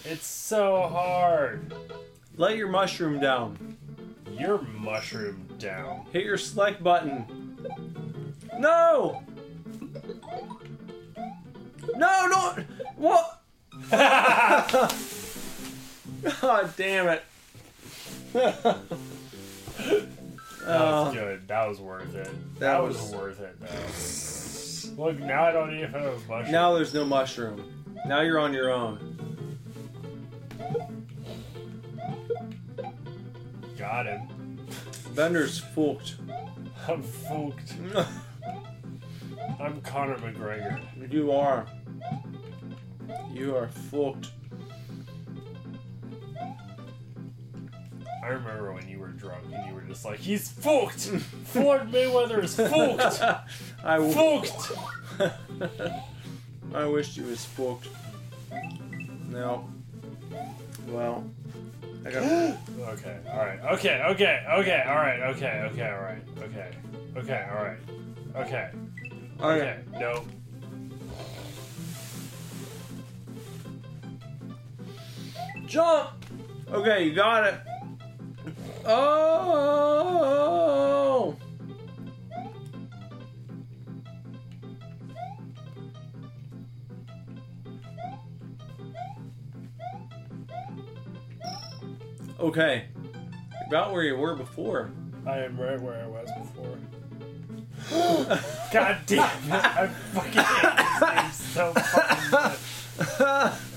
it's 0.06 0.26
so 0.26 0.88
hard. 0.88 1.74
Let 2.36 2.58
your 2.58 2.70
mushroom 2.70 3.20
down. 3.20 3.78
Your 4.32 4.62
mushroom 4.62 5.48
down. 5.60 6.06
Hit 6.12 6.26
your 6.26 6.38
select 6.38 6.84
button. 6.84 7.60
No! 8.58 9.24
No, 11.96 12.28
no! 12.28 12.64
What? 12.96 13.42
God 16.42 16.74
damn 16.78 17.08
it. 17.10 17.24
That 20.66 20.80
was 20.80 21.08
Oh, 21.08 21.10
uh, 21.10 21.12
good. 21.14 21.48
That 21.48 21.68
was 21.68 21.80
worth 21.82 22.16
it. 22.16 22.26
That 22.56 22.60
That, 22.60 22.84
was, 22.84 22.96
was- 23.02 23.12
worth 23.16 23.40
it, 23.40 23.60
though. 23.60 25.04
Look, 25.06 25.20
now 25.20 25.44
I 25.44 25.52
don't 25.52 25.74
even 25.76 25.90
have 25.92 26.04
a 26.04 26.18
mushroom. 26.30 26.52
now 26.52 26.74
there's 26.74 26.94
no 26.94 27.06
mushroom. 27.06 27.86
Now 28.06 28.22
you're 28.22 28.40
on 28.40 28.54
your 28.54 28.72
own. 28.72 29.58
Got 33.78 34.06
him. 34.06 34.58
Bender's 35.16 35.60
fucked. 35.60 36.16
I'm 36.88 37.02
fucked. 37.02 37.74
I'm 39.60 39.82
Conor 39.82 40.18
McGregor. 40.18 41.12
you 41.12 41.32
are. 41.32 41.66
You 43.34 43.56
are 43.56 43.68
fucked. 43.68 44.32
I 48.24 48.28
remember 48.30 48.72
when 48.72 48.88
you 48.88 49.00
were 49.00 49.10
drunk 49.10 49.44
and 49.54 49.68
you 49.68 49.74
were 49.74 49.82
just 49.82 50.06
like, 50.06 50.18
he's 50.18 50.50
fucked! 50.50 51.02
Floyd 51.46 51.92
Mayweather 51.92 52.42
is 52.42 52.56
fucked! 52.56 53.22
I, 53.84 53.98
w- 53.98 54.14
Fucked! 54.14 54.72
I 56.74 56.86
wished 56.86 57.18
you 57.18 57.26
was 57.26 57.44
fucked. 57.44 57.90
No. 59.30 59.70
Well, 60.88 61.30
I 62.06 62.12
got. 62.12 62.24
Okay, 62.94 63.18
alright, 63.28 63.60
okay, 63.74 64.02
okay, 64.12 64.46
okay, 64.52 64.84
alright, 64.88 65.20
okay, 65.22 65.68
okay, 65.72 65.92
alright, 65.92 66.22
okay, 66.40 66.72
okay, 67.18 67.46
alright, 67.52 67.80
okay, 68.36 68.70
okay, 69.42 69.80
no. 70.00 70.24
Jump! 75.66 76.10
Okay, 76.72 77.06
you 77.06 77.14
got 77.14 77.46
it. 77.48 77.56
Oh! 78.86 80.34
Okay. 92.40 92.86
You're 92.94 93.68
about 93.68 93.94
where 93.94 94.04
you 94.04 94.18
were 94.18 94.36
before. 94.36 94.92
I 95.26 95.40
am 95.40 95.58
right 95.58 95.80
where 95.80 96.04
I 96.04 96.08
was 96.08 96.30
before. 96.38 96.78
God 98.74 98.98
damn 99.06 99.24
it, 99.24 99.54
I 99.54 99.88
fucking 99.88 100.42
hate 100.42 100.76
this 100.90 101.00
game 101.00 101.32
so 101.32 101.74
fucking 101.74 102.32
much. 102.32 103.60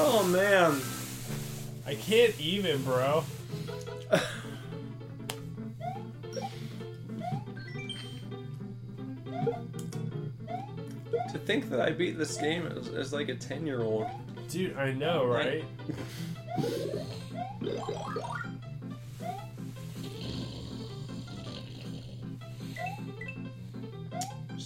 Oh 0.00 0.22
man. 0.22 0.80
I 1.88 1.94
can't 1.94 2.38
even, 2.38 2.82
bro. 2.82 3.24
To 11.30 11.38
think 11.46 11.70
that 11.70 11.80
I 11.80 11.92
beat 11.92 12.18
this 12.18 12.36
game 12.36 12.66
as, 12.66 12.88
as 12.88 13.14
like 13.14 13.30
a 13.30 13.34
10 13.34 13.66
year 13.66 13.80
old. 13.80 14.06
Dude, 14.50 14.76
I 14.76 14.92
know, 14.92 15.24
right? 15.24 15.64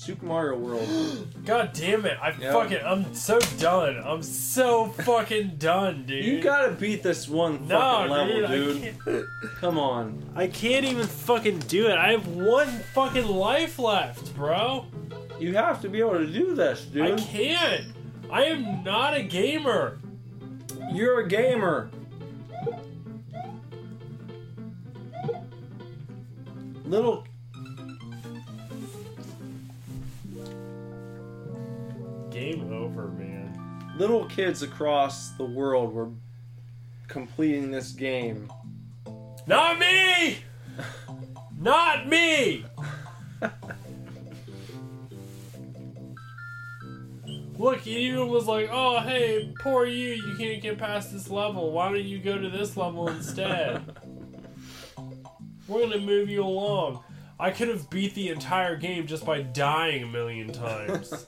Super 0.03 0.27
Mario 0.27 0.59
World. 0.59 1.29
God 1.45 1.71
damn 1.73 2.05
it, 2.07 2.19
I 2.21 2.31
Yeah. 2.33 2.53
fucking, 2.53 2.79
I'm 2.85 3.15
so 3.15 3.39
done. 3.61 4.03
I'm 4.05 4.21
so 4.23 4.87
fucking 4.87 5.53
done, 5.59 6.05
dude. 6.07 6.25
You 6.25 6.41
gotta 6.43 6.73
beat 6.73 7.05
this 7.05 7.29
one 7.29 7.69
no, 7.69 7.79
fucking 7.79 8.11
level, 8.11 8.35
dude, 8.35 8.45
I 8.45 8.55
dude. 8.57 8.83
can't, 9.05 9.25
Come 9.61 9.79
on. 9.79 10.21
I 10.35 10.49
can't 10.49 10.85
even 10.85 11.07
fucking 11.07 11.61
do 11.61 11.87
it. 11.87 11.97
I 11.97 12.11
have 12.11 12.27
one 12.27 12.67
fucking 12.95 13.27
life 13.29 13.79
left, 13.79 14.35
bro. 14.35 14.87
You 15.39 15.55
have 15.55 15.81
to 15.83 15.89
be 15.89 16.01
able 16.01 16.19
to 16.19 16.27
do 16.27 16.55
this, 16.57 16.85
dude. 16.85 17.03
I 17.03 17.09
dude. 17.15 17.19
can't. 17.21 17.85
I 18.29 18.45
am 18.47 18.83
not 18.83 19.15
a 19.15 19.23
gamer. 19.23 19.99
You're 20.93 21.21
a 21.21 21.29
gamer. 21.29 21.91
Little 26.85 27.25
Game 32.33 32.73
over, 32.73 33.09
man. 33.09 33.93
little 33.99 34.25
kids 34.27 34.63
across 34.63 35.31
the 35.31 35.45
world 35.45 35.93
were 35.93 36.09
completing 37.09 37.71
this 37.71 37.93
game. 37.93 38.51
Not 39.47 39.79
me! 39.79 40.39
Not 41.59 42.09
me! 42.09 42.65
Look, 47.59 47.81
he 47.81 48.09
even 48.09 48.29
was 48.29 48.47
like, 48.47 48.69
oh, 48.73 49.01
hey, 49.01 49.53
poor 49.61 49.85
you, 49.87 50.15
you 50.15 50.35
can't 50.37 50.63
get 50.63 50.79
past 50.79 51.13
this 51.13 51.29
level. 51.29 51.71
Why 51.71 51.91
don't 51.91 52.03
you 52.03 52.19
go 52.19 52.39
to 52.39 52.49
this 52.49 52.77
level 52.77 53.09
instead? 53.09 53.83
We're 55.69 55.83
gonna 55.83 55.99
move 56.01 56.29
you 56.29 56.43
along. 56.43 57.05
I 57.39 57.51
could 57.51 57.69
have 57.69 57.89
beat 57.91 58.15
the 58.15 58.31
entire 58.31 58.77
game 58.77 59.07
just 59.07 59.25
by 59.25 59.43
dying 59.43 60.03
a 60.03 60.07
million 60.07 60.53
times. 60.53 61.27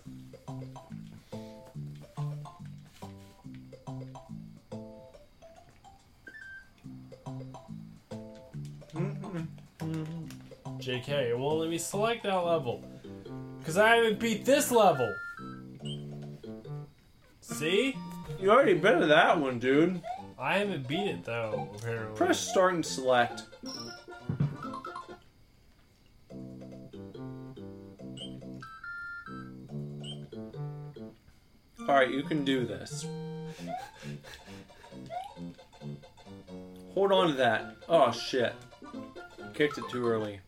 JK, 10.79 11.31
it 11.31 11.39
won't 11.39 11.61
let 11.61 11.71
me 11.71 11.79
select 11.79 12.25
that 12.25 12.37
level. 12.37 12.85
Because 13.59 13.79
I 13.79 13.97
haven't 13.97 14.21
beat 14.21 14.45
this 14.45 14.71
level. 14.71 15.13
See? 17.41 17.97
You 18.41 18.51
already 18.51 18.75
been 18.75 19.01
to 19.01 19.07
that 19.07 19.39
one, 19.39 19.59
dude. 19.59 20.01
I 20.39 20.59
haven't 20.59 20.89
beat 20.89 21.07
it 21.07 21.25
though, 21.25 21.71
apparently. 21.77 22.17
Press 22.17 22.39
start 22.39 22.75
and 22.75 22.85
select. 22.85 23.45
Alright, 31.81 32.11
you 32.11 32.23
can 32.23 32.45
do 32.45 32.67
this. 32.67 33.07
Hold 36.95 37.13
on 37.13 37.29
to 37.29 37.35
that. 37.35 37.77
Oh 37.89 38.11
shit. 38.11 38.53
Kicked 39.55 39.79
it 39.79 39.89
too 39.89 40.05
early. 40.05 40.41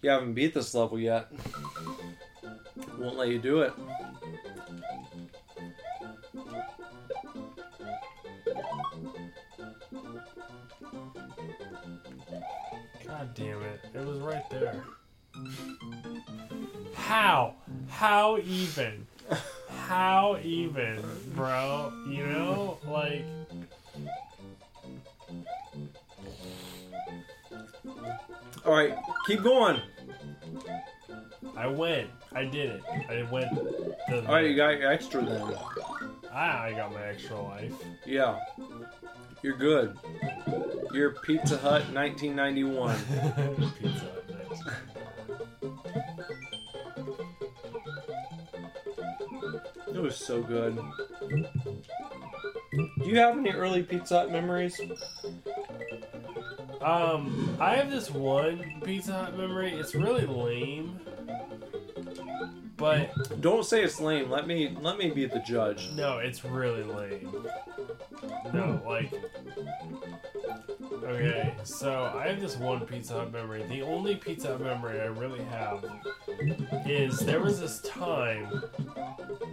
You 0.00 0.08
haven't 0.08 0.32
beat 0.32 0.54
this 0.54 0.74
level 0.74 0.98
yet. 0.98 1.30
Won't 2.98 3.18
let 3.18 3.28
you 3.28 3.38
do 3.38 3.60
it. 3.60 3.74
God 13.06 13.34
damn 13.34 13.62
it. 13.62 13.80
It 13.94 14.06
was 14.06 14.18
right 14.20 14.48
there. 14.48 14.82
How? 16.94 17.54
How 17.90 18.38
even? 18.38 19.06
How 19.68 20.38
even, 20.42 21.04
bro? 21.34 21.92
You 22.08 22.26
know? 22.26 22.78
Like. 22.88 23.26
Alright, 28.64 28.94
keep 29.26 29.42
going. 29.42 29.80
I 31.56 31.66
went. 31.66 32.10
I 32.32 32.44
did 32.44 32.70
it. 32.70 32.82
I 33.08 33.22
went. 33.30 33.48
The, 34.08 34.24
Alright, 34.26 34.50
you 34.50 34.56
got 34.56 34.78
your 34.78 34.92
extra 34.92 35.24
then. 35.24 35.54
Ah, 36.32 36.62
I 36.62 36.72
got 36.72 36.92
my 36.92 37.02
extra 37.06 37.40
life. 37.40 37.72
Yeah. 38.06 38.38
You're 39.42 39.56
good. 39.56 39.98
You're 40.92 41.14
Pizza 41.14 41.56
Hut 41.56 41.82
1991. 41.92 42.96
Pizza 43.80 43.98
Hut, 43.98 44.24
nice. 44.50 44.62
It 49.94 50.00
was 50.00 50.16
so 50.16 50.42
good. 50.42 50.78
Do 52.72 52.88
you 53.04 53.18
have 53.18 53.36
any 53.36 53.50
early 53.50 53.82
Pizza 53.82 54.20
Hut 54.20 54.30
memories? 54.30 54.80
Um, 56.80 57.56
I 57.60 57.76
have 57.76 57.90
this 57.90 58.10
one 58.10 58.80
Pizza 58.84 59.12
Hut 59.12 59.36
memory. 59.36 59.72
It's 59.72 59.94
really 59.94 60.24
lame, 60.26 60.98
but 62.76 63.40
Don't 63.40 63.64
say 63.64 63.82
it's 63.82 64.00
lame. 64.00 64.30
Let 64.30 64.46
me 64.46 64.76
let 64.80 64.96
me 64.98 65.10
be 65.10 65.26
the 65.26 65.40
judge. 65.40 65.90
no, 65.94 66.18
it's 66.18 66.44
really 66.44 66.82
lame. 66.82 67.46
No, 68.54 68.80
like. 68.86 69.12
Okay, 71.02 71.54
so 71.64 72.12
I 72.14 72.28
have 72.28 72.40
this 72.40 72.56
one 72.56 72.86
Pizza 72.86 73.14
Hut 73.14 73.32
memory. 73.32 73.64
The 73.68 73.82
only 73.82 74.16
Pizza 74.16 74.48
Hut 74.48 74.60
memory 74.60 75.00
I 75.00 75.06
really 75.06 75.42
have 75.44 75.84
is 76.86 77.18
there 77.18 77.40
was 77.40 77.60
this 77.60 77.80
time 77.80 78.62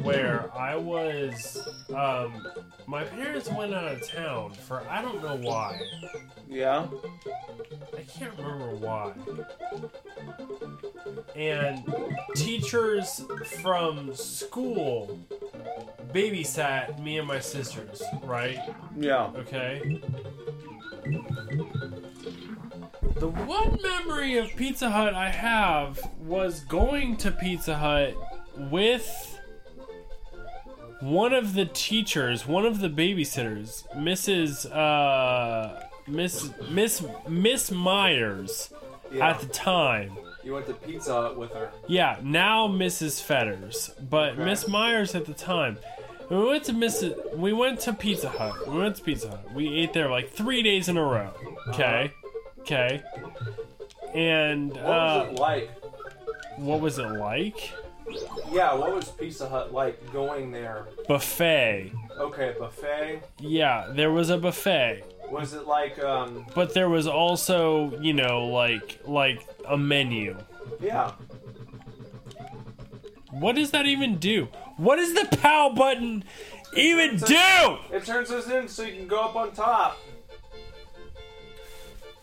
where 0.01 0.49
I 0.55 0.75
was, 0.75 1.67
um, 1.95 2.45
my 2.85 3.03
parents 3.03 3.49
went 3.49 3.73
out 3.73 3.91
of 3.91 4.07
town 4.07 4.53
for 4.53 4.83
I 4.89 5.01
don't 5.01 5.21
know 5.23 5.35
why. 5.37 5.79
Yeah? 6.47 6.87
I 7.97 8.01
can't 8.01 8.37
remember 8.37 8.75
why. 8.75 9.13
And 11.35 11.85
teachers 12.35 13.23
from 13.61 14.13
school 14.15 15.19
babysat 16.13 16.99
me 16.99 17.17
and 17.17 17.27
my 17.27 17.39
sisters, 17.39 18.01
right? 18.23 18.59
Yeah. 18.97 19.31
Okay. 19.35 20.01
The 23.19 23.27
one 23.29 23.79
memory 23.81 24.37
of 24.37 24.49
Pizza 24.55 24.89
Hut 24.89 25.13
I 25.13 25.29
have 25.29 25.99
was 26.19 26.61
going 26.61 27.17
to 27.17 27.31
Pizza 27.31 27.75
Hut 27.75 28.15
with 28.71 29.39
one 31.01 31.33
of 31.33 31.53
the 31.53 31.65
teachers, 31.65 32.47
one 32.47 32.65
of 32.65 32.79
the 32.79 32.89
babysitters, 32.89 33.87
Mrs. 33.95 34.69
Uh, 34.71 35.81
Miss 36.07 36.49
Miss 36.69 37.03
Miss 37.27 37.71
Myers 37.71 38.71
at 39.21 39.39
the 39.39 39.47
time. 39.47 40.17
You 40.43 40.53
went 40.53 40.65
to 40.67 40.73
Pizza 40.73 41.13
Hut 41.13 41.37
with 41.37 41.51
her. 41.53 41.71
Yeah, 41.87 42.17
now 42.23 42.67
Mrs. 42.67 43.21
Fetters, 43.21 43.91
but 44.09 44.33
Okay. 44.33 44.45
Miss 44.45 44.67
Myers 44.67 45.13
at 45.15 45.25
the 45.25 45.33
time. 45.33 45.77
We 46.29 46.37
went 46.45 46.63
to 46.65 46.73
Miss. 46.73 47.05
We 47.35 47.53
went 47.53 47.79
to 47.81 47.93
Pizza 47.93 48.29
Hut. 48.29 48.67
We 48.67 48.77
went 48.77 48.95
to 48.97 49.03
Pizza 49.03 49.29
Hut. 49.29 49.53
We 49.53 49.69
ate 49.79 49.93
there 49.93 50.09
like 50.09 50.29
three 50.31 50.61
days 50.61 50.89
in 50.89 50.97
a 50.97 51.03
row. 51.03 51.31
Okay, 51.69 52.11
okay. 52.61 53.01
And 54.13 54.71
What 54.73 54.83
uh, 54.85 55.25
was 55.29 55.29
it 55.29 55.39
like? 55.39 55.71
what 56.57 56.81
was 56.81 56.97
it 56.99 57.07
like? 57.07 57.71
Yeah, 58.51 58.73
what 58.73 58.93
was 58.95 59.09
Pizza 59.09 59.47
Hut 59.47 59.73
like 59.73 60.11
going 60.11 60.51
there? 60.51 60.87
Buffet. 61.07 61.91
Okay, 62.17 62.55
buffet. 62.59 63.21
Yeah, 63.39 63.91
there 63.93 64.11
was 64.11 64.29
a 64.29 64.37
buffet, 64.37 65.03
Was 65.29 65.53
it 65.53 65.65
like 65.67 65.99
um 66.03 66.45
but 66.55 66.73
there 66.73 66.89
was 66.89 67.05
also, 67.07 67.97
you 68.01 68.13
know, 68.13 68.47
like 68.47 68.99
like 69.05 69.45
a 69.67 69.77
menu. 69.77 70.37
yeah. 70.81 71.11
What 73.31 73.55
does 73.55 73.71
that 73.71 73.85
even 73.85 74.17
do? 74.17 74.47
What 74.77 74.97
does 74.97 75.13
the 75.13 75.37
POW 75.37 75.73
button 75.75 76.23
even 76.75 77.17
do? 77.17 77.77
It 77.91 78.05
turns 78.05 78.31
us 78.31 78.49
in 78.49 78.67
so 78.67 78.83
you 78.83 78.93
can 78.93 79.07
go 79.07 79.21
up 79.21 79.35
on 79.35 79.51
top. 79.51 79.97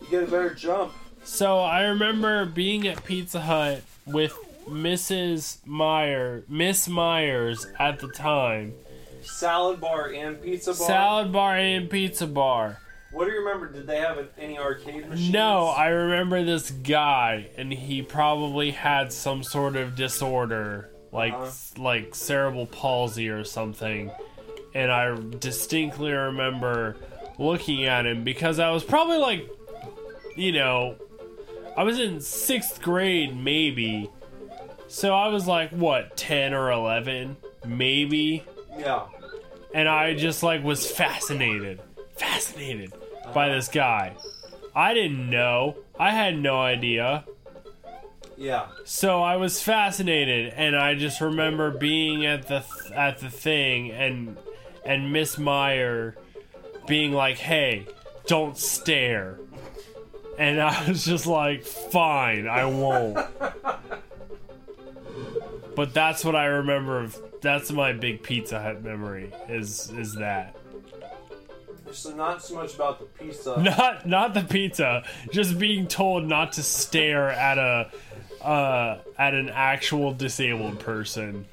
You 0.00 0.06
get 0.08 0.22
a 0.22 0.26
better 0.26 0.54
jump. 0.54 0.92
So 1.24 1.58
I 1.58 1.82
remember 1.84 2.44
being 2.46 2.86
at 2.86 3.04
Pizza 3.04 3.40
Hut 3.40 3.82
with 4.06 4.36
Mrs. 4.68 5.58
Meyer, 5.66 6.44
Miss 6.48 6.88
Myers 6.88 7.66
at 7.78 7.98
the 7.98 8.08
time. 8.08 8.74
Salad 9.22 9.80
bar 9.80 10.12
and 10.12 10.40
pizza 10.40 10.72
bar. 10.72 10.86
Salad 10.86 11.32
bar 11.32 11.56
and 11.56 11.88
pizza 11.90 12.26
bar. 12.26 12.78
What 13.10 13.26
do 13.26 13.30
you 13.30 13.38
remember? 13.38 13.72
Did 13.72 13.86
they 13.86 13.98
have 13.98 14.18
any 14.38 14.58
arcade 14.58 15.08
machines? 15.08 15.30
No, 15.32 15.68
I 15.68 15.88
remember 15.88 16.44
this 16.44 16.70
guy, 16.70 17.48
and 17.56 17.72
he 17.72 18.02
probably 18.02 18.72
had 18.72 19.12
some 19.12 19.42
sort 19.42 19.76
of 19.76 19.94
disorder, 19.94 20.90
like 21.14 21.32
Uh-huh. 21.32 21.50
like 21.82 22.14
cerebral 22.14 22.66
palsy 22.66 23.28
or 23.30 23.44
something. 23.44 24.10
And 24.74 24.90
I 24.92 25.16
distinctly 25.38 26.12
remember 26.12 26.96
looking 27.38 27.84
at 27.86 28.04
him 28.04 28.24
because 28.24 28.58
I 28.58 28.70
was 28.70 28.82
probably 28.84 29.18
like, 29.18 29.48
you 30.36 30.52
know, 30.52 30.96
I 31.76 31.84
was 31.84 31.98
in 32.00 32.20
sixth 32.20 32.82
grade 32.82 33.36
maybe. 33.36 34.10
So 34.88 35.14
I 35.14 35.28
was 35.28 35.46
like, 35.46 35.70
what, 35.70 36.16
10 36.16 36.52
or 36.54 36.70
11? 36.72 37.36
Maybe 37.66 38.44
Yeah. 38.78 39.04
and 39.72 39.88
I 39.88 40.14
just 40.14 40.42
like 40.42 40.62
was 40.62 40.90
fascinated, 40.90 41.80
fascinated 42.16 42.92
by 43.32 43.48
this 43.48 43.68
guy. 43.68 44.12
I 44.74 44.92
didn't 44.94 45.30
know. 45.30 45.76
I 45.98 46.10
had 46.10 46.36
no 46.36 46.60
idea. 46.60 47.24
Yeah. 48.36 48.68
So 48.84 49.22
I 49.22 49.36
was 49.36 49.62
fascinated, 49.62 50.52
and 50.56 50.76
I 50.76 50.94
just 50.94 51.20
remember 51.20 51.70
being 51.70 52.26
at 52.26 52.48
the 52.48 52.64
at 52.94 53.18
the 53.18 53.30
thing, 53.30 53.92
and 53.92 54.36
and 54.84 55.12
Miss 55.12 55.38
Meyer 55.38 56.16
being 56.86 57.12
like, 57.12 57.38
"Hey, 57.38 57.86
don't 58.26 58.56
stare," 58.56 59.38
and 60.38 60.60
I 60.60 60.88
was 60.88 61.04
just 61.04 61.26
like, 61.26 61.64
"Fine, 61.64 62.48
I 62.48 62.64
won't." 62.66 63.18
but 65.74 65.94
that's 65.94 66.24
what 66.24 66.36
I 66.36 66.46
remember. 66.46 67.00
Of, 67.00 67.20
that's 67.40 67.70
my 67.70 67.92
big 67.92 68.22
Pizza 68.22 68.60
Hut 68.60 68.82
memory. 68.82 69.32
Is 69.48 69.90
is 69.90 70.14
that 70.16 70.56
So 71.92 72.14
not 72.14 72.42
so 72.42 72.56
much 72.56 72.74
about 72.74 72.98
the 72.98 73.04
pizza. 73.04 73.60
not 73.78 74.06
not 74.06 74.34
the 74.34 74.42
pizza, 74.42 75.04
just 75.30 75.58
being 75.58 75.86
told 75.86 76.24
not 76.24 76.52
to 76.54 76.62
stare 76.62 77.30
at 77.30 77.58
a 77.58 77.90
uh, 78.44 79.00
at 79.18 79.34
an 79.34 79.48
actual 79.50 80.12
disabled 80.12 80.80
person. 80.80 81.46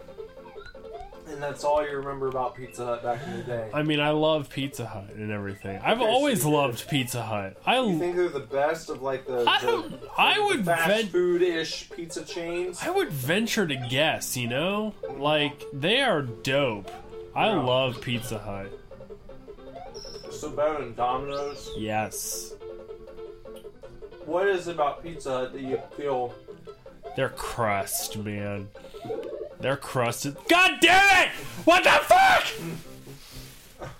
And 1.27 1.41
that's 1.41 1.63
all 1.63 1.81
you 1.87 1.95
remember 1.95 2.27
about 2.27 2.55
Pizza 2.55 2.85
Hut 2.85 3.03
back 3.03 3.25
in 3.25 3.37
the 3.37 3.43
day. 3.43 3.69
I 3.73 3.83
mean, 3.83 4.01
I 4.01 4.09
love 4.09 4.49
Pizza 4.49 4.85
Hut 4.85 5.11
and 5.15 5.31
everything. 5.31 5.79
I've 5.81 6.01
always 6.01 6.43
loved 6.45 6.87
Pizza 6.89 7.23
Hut. 7.23 7.55
I 7.65 7.79
You 7.79 7.97
think 7.97 8.17
they're 8.17 8.27
the 8.29 8.41
best 8.41 8.89
of 8.89 9.01
like 9.01 9.25
the, 9.25 9.45
I 9.47 9.59
the- 9.61 9.67
don't. 9.67 9.93
I 10.17 10.35
the 10.35 10.43
would 10.45 10.65
fast 10.65 10.87
ven- 10.89 11.07
food-ish 11.07 11.89
pizza 11.89 12.25
chains? 12.25 12.79
I 12.83 12.89
would 12.89 13.09
venture 13.09 13.65
to 13.65 13.75
guess. 13.89 14.35
You 14.35 14.49
know, 14.49 14.93
like 15.17 15.63
they 15.71 16.01
are 16.01 16.21
dope. 16.21 16.91
I 17.33 17.47
Yeah. 17.47 17.61
love 17.61 18.01
Pizza 18.01 18.37
Hut. 18.37 18.67
So 20.31 20.49
better 20.49 20.79
than 20.83 20.95
Domino's. 20.95 21.69
Yes. 21.77 22.53
What 24.25 24.47
is 24.47 24.67
it 24.67 24.73
about 24.75 25.01
Pizza 25.01 25.29
Hut 25.31 25.53
that 25.53 25.61
you 25.61 25.79
feel? 25.95 26.33
Their 27.15 27.29
crust, 27.29 28.17
man. 28.17 28.69
They're 29.59 29.77
is. 29.77 30.37
God 30.49 30.79
damn 30.81 31.27
it! 31.27 31.33
What 31.65 31.83
the 31.83 31.89
fuck? 31.89 33.91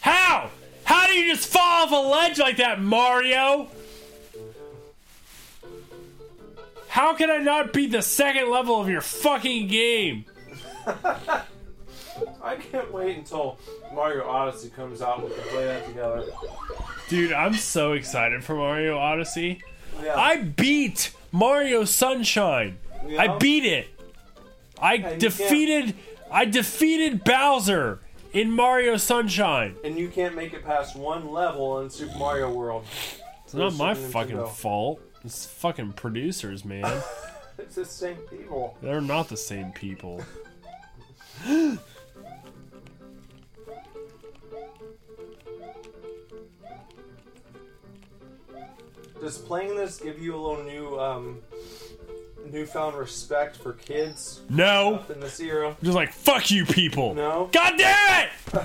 How? 0.00 0.50
How 0.84 1.06
do 1.06 1.12
you 1.12 1.34
just 1.34 1.48
fall 1.48 1.84
off 1.84 1.92
a 1.92 1.94
ledge 1.94 2.38
like 2.38 2.56
that, 2.56 2.80
Mario? 2.80 3.68
How 6.88 7.14
can 7.14 7.30
I 7.30 7.36
not 7.36 7.72
beat 7.72 7.92
the 7.92 8.02
second 8.02 8.50
level 8.50 8.80
of 8.80 8.88
your 8.88 9.02
fucking 9.02 9.68
game? 9.68 10.24
I 12.42 12.56
can't 12.56 12.90
wait 12.92 13.18
until 13.18 13.58
Mario 13.94 14.26
Odyssey 14.26 14.70
comes 14.70 15.02
out. 15.02 15.22
We 15.22 15.32
can 15.32 15.44
play 15.44 15.66
that 15.66 15.86
together. 15.86 16.24
Dude, 17.08 17.32
I'm 17.32 17.54
so 17.54 17.92
excited 17.92 18.42
for 18.42 18.56
Mario 18.56 18.98
Odyssey. 18.98 19.62
Yeah. 20.02 20.16
I 20.16 20.38
beat 20.38 21.12
Mario 21.32 21.84
Sunshine. 21.84 22.78
Yeah. 23.06 23.22
I 23.22 23.38
beat 23.38 23.64
it. 23.64 23.88
I 24.80 24.98
can't- 24.98 25.18
defeated 25.18 25.94
I 26.30 26.44
defeated 26.44 27.24
Bowser 27.24 28.00
in 28.32 28.50
Mario 28.52 28.96
Sunshine. 28.98 29.76
and 29.82 29.98
you 29.98 30.08
can't 30.08 30.34
make 30.34 30.52
it 30.52 30.64
past 30.64 30.94
one 30.94 31.32
level 31.32 31.80
in 31.80 31.88
Super 31.90 32.18
Mario 32.18 32.52
World. 32.52 32.84
It's 33.44 33.54
not 33.54 33.74
my 33.74 33.94
fucking 33.94 34.46
fault. 34.48 35.00
It's 35.24 35.46
fucking 35.46 35.92
producers, 35.94 36.64
man. 36.64 37.02
It's 37.60 37.74
the 37.74 37.84
same 37.84 38.14
people. 38.30 38.78
They're 38.80 39.00
not 39.00 39.28
the 39.28 39.36
same 39.36 39.72
people. 39.72 40.22
Does 49.28 49.36
playing 49.36 49.76
this 49.76 49.98
give 50.00 50.18
you 50.18 50.34
a 50.34 50.40
little 50.40 50.64
new, 50.64 50.98
um, 50.98 51.42
newfound 52.50 52.96
respect 52.96 53.58
for 53.58 53.74
kids 53.74 54.40
No. 54.48 55.04
in 55.12 55.20
this 55.20 55.38
era? 55.38 55.68
I'm 55.68 55.76
just 55.84 55.94
like 55.94 56.14
fuck 56.14 56.50
you 56.50 56.64
people. 56.64 57.12
No. 57.12 57.50
God 57.52 57.74
damn 57.76 58.28
it! 58.54 58.62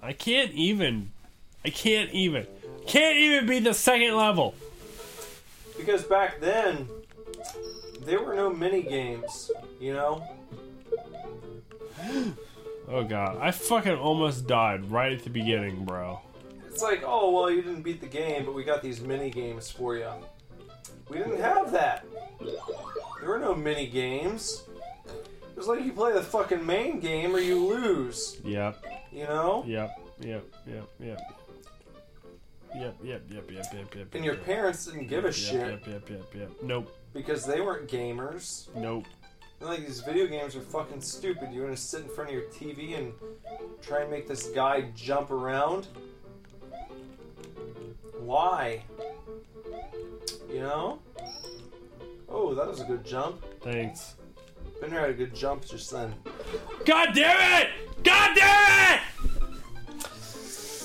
I 0.00 0.12
can't 0.12 0.52
even. 0.52 1.10
I 1.64 1.70
can't 1.70 2.08
even. 2.12 2.46
Can't 2.86 3.16
even 3.16 3.48
beat 3.48 3.64
the 3.64 3.74
second 3.74 4.16
level. 4.16 4.54
Because 5.76 6.04
back 6.04 6.40
then, 6.40 6.88
there 8.02 8.22
were 8.22 8.36
no 8.36 8.48
mini 8.48 8.82
games. 8.82 9.50
You 9.80 9.94
know. 9.94 10.24
Oh 12.86 13.02
god, 13.02 13.38
I 13.40 13.50
fucking 13.50 13.96
almost 13.96 14.46
died 14.46 14.90
right 14.90 15.10
at 15.10 15.24
the 15.24 15.30
beginning, 15.30 15.86
bro. 15.86 16.20
It's 16.74 16.82
like, 16.82 17.04
oh 17.06 17.30
well, 17.30 17.52
you 17.52 17.62
didn't 17.62 17.82
beat 17.82 18.00
the 18.00 18.08
game, 18.08 18.44
but 18.44 18.52
we 18.52 18.64
got 18.64 18.82
these 18.82 19.00
mini 19.00 19.30
games 19.30 19.70
for 19.70 19.96
you. 19.96 20.10
We 21.08 21.18
didn't 21.18 21.40
have 21.40 21.70
that. 21.70 22.04
There 23.20 23.28
were 23.28 23.38
no 23.38 23.54
mini 23.54 23.86
games. 23.86 24.64
It 25.06 25.56
was 25.56 25.68
like 25.68 25.84
you 25.84 25.92
play 25.92 26.12
the 26.12 26.20
fucking 26.20 26.66
main 26.66 26.98
game 26.98 27.32
or 27.32 27.38
you 27.38 27.64
lose. 27.64 28.40
Yep, 28.42 28.84
You 29.12 29.22
know. 29.22 29.62
yep, 29.68 29.96
yep, 30.18 30.44
yep, 30.66 30.88
yep. 30.98 31.20
Yep, 32.74 32.96
yep, 33.04 33.22
yep, 33.30 33.30
yep, 33.30 33.52
yep, 33.52 33.72
yep. 33.72 33.94
Yep. 33.94 34.14
And 34.16 34.24
your 34.24 34.34
yep, 34.34 34.44
parents 34.44 34.86
didn't 34.86 35.06
give 35.06 35.22
a 35.22 35.28
yep, 35.28 35.34
shit 35.36 35.70
Yep, 35.70 35.86
yep, 35.86 36.10
yep, 36.10 36.34
yep. 36.34 36.50
Nope, 36.60 36.92
because 37.12 37.46
they 37.46 37.60
weren't 37.60 37.88
gamers. 37.88 38.66
nope. 38.74 39.04
They're 39.60 39.68
like 39.68 39.86
these 39.86 40.00
video 40.00 40.26
games 40.26 40.56
are 40.56 40.60
fucking 40.60 41.02
stupid. 41.02 41.52
You're 41.52 41.66
gonna 41.66 41.76
sit 41.76 42.02
in 42.02 42.08
front 42.08 42.30
of 42.30 42.34
your 42.34 42.46
TV 42.46 42.98
and 42.98 43.12
try 43.80 44.00
and 44.00 44.10
make 44.10 44.26
this 44.26 44.48
guy 44.48 44.90
jump 44.96 45.30
around. 45.30 45.86
Why? 48.24 48.82
You 50.50 50.60
know? 50.60 50.98
Oh, 52.26 52.54
that 52.54 52.66
was 52.66 52.80
a 52.80 52.84
good 52.84 53.04
jump. 53.04 53.44
Thanks. 53.60 54.14
Bender 54.80 54.98
had 54.98 55.10
a 55.10 55.14
good 55.14 55.34
jump 55.34 55.66
just 55.66 55.90
then. 55.90 56.14
God 56.86 57.10
damn 57.14 57.62
it! 57.62 57.68
God 58.02 58.34
damn 58.34 58.94
it! 58.94 59.00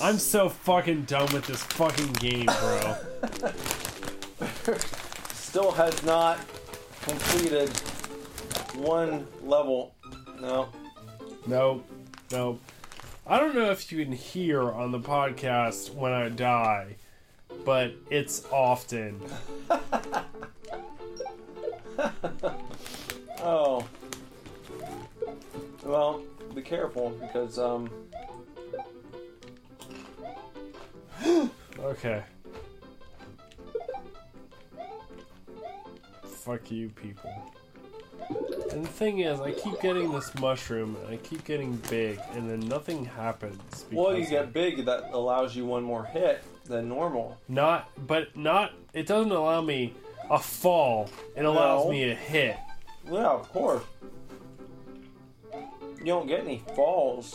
I'm 0.02 0.18
so 0.18 0.50
fucking 0.50 1.02
done 1.02 1.32
with 1.32 1.46
this 1.46 1.62
fucking 1.62 2.12
game, 2.14 2.44
bro. 2.44 2.96
Still 5.32 5.72
has 5.72 6.02
not 6.04 6.40
completed 7.02 7.70
one 8.76 9.26
level. 9.42 9.94
No. 10.40 10.68
Nope, 11.46 11.90
nope. 12.30 12.60
I 13.26 13.38
don't 13.38 13.54
know 13.54 13.70
if 13.70 13.90
you 13.90 14.04
can 14.04 14.12
hear 14.12 14.62
on 14.70 14.92
the 14.92 15.00
podcast 15.00 15.94
when 15.94 16.12
I 16.12 16.28
die, 16.28 16.96
but 17.64 17.92
it's 18.10 18.46
often. 18.50 19.20
Oh. 23.42 23.86
Well, 25.82 26.22
be 26.54 26.62
careful 26.62 27.10
because 27.20 27.58
um 27.58 27.90
Okay. 31.78 32.22
Fuck 36.24 36.70
you, 36.70 36.90
people. 36.90 37.30
And 38.70 38.84
the 38.84 38.88
thing 38.88 39.20
is, 39.20 39.40
I 39.40 39.52
keep 39.52 39.80
getting 39.80 40.12
this 40.12 40.32
mushroom, 40.36 40.96
and 40.96 41.14
I 41.14 41.16
keep 41.16 41.44
getting 41.44 41.76
big, 41.90 42.20
and 42.34 42.48
then 42.48 42.60
nothing 42.60 43.04
happens. 43.04 43.86
well 43.90 44.16
you 44.16 44.26
get 44.26 44.52
big 44.52 44.84
that 44.84 45.10
allows 45.12 45.56
you 45.56 45.64
one 45.64 45.82
more 45.82 46.04
hit 46.04 46.42
than 46.70 46.88
normal. 46.88 47.36
Not, 47.48 47.90
but 48.06 48.34
not. 48.36 48.72
It 48.94 49.06
doesn't 49.06 49.30
allow 49.32 49.60
me 49.60 49.92
a 50.30 50.38
fall. 50.38 51.10
It 51.36 51.44
allows 51.44 51.84
No. 51.84 51.90
me 51.90 52.10
a 52.10 52.14
hit. 52.14 52.56
Yeah, 53.10 53.26
of 53.28 53.52
course. 53.52 53.82
You 55.98 56.04
don't 56.06 56.26
get 56.26 56.40
any 56.40 56.62
falls. 56.74 57.34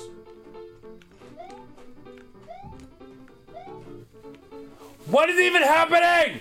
What 5.08 5.30
is 5.30 5.40
even 5.40 5.62
happening? 5.62 6.40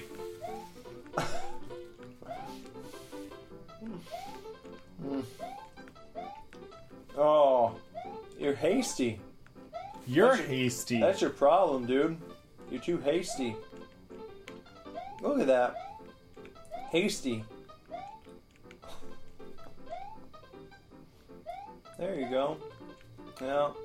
Oh, 7.16 7.74
you're 8.38 8.54
hasty. 8.54 9.20
You're 10.06 10.28
That's 10.36 10.40
your- 10.40 10.48
hasty. 10.48 11.00
That's 11.00 11.20
your 11.20 11.30
problem, 11.30 11.86
dude. 11.86 12.18
You're 12.74 12.82
too 12.82 12.98
hasty. 12.98 13.54
Look 15.22 15.38
at 15.38 15.46
that. 15.46 15.76
Hasty. 16.90 17.44
There 21.96 22.16
you 22.16 22.28
go. 22.28 22.56
Now, 23.40 23.76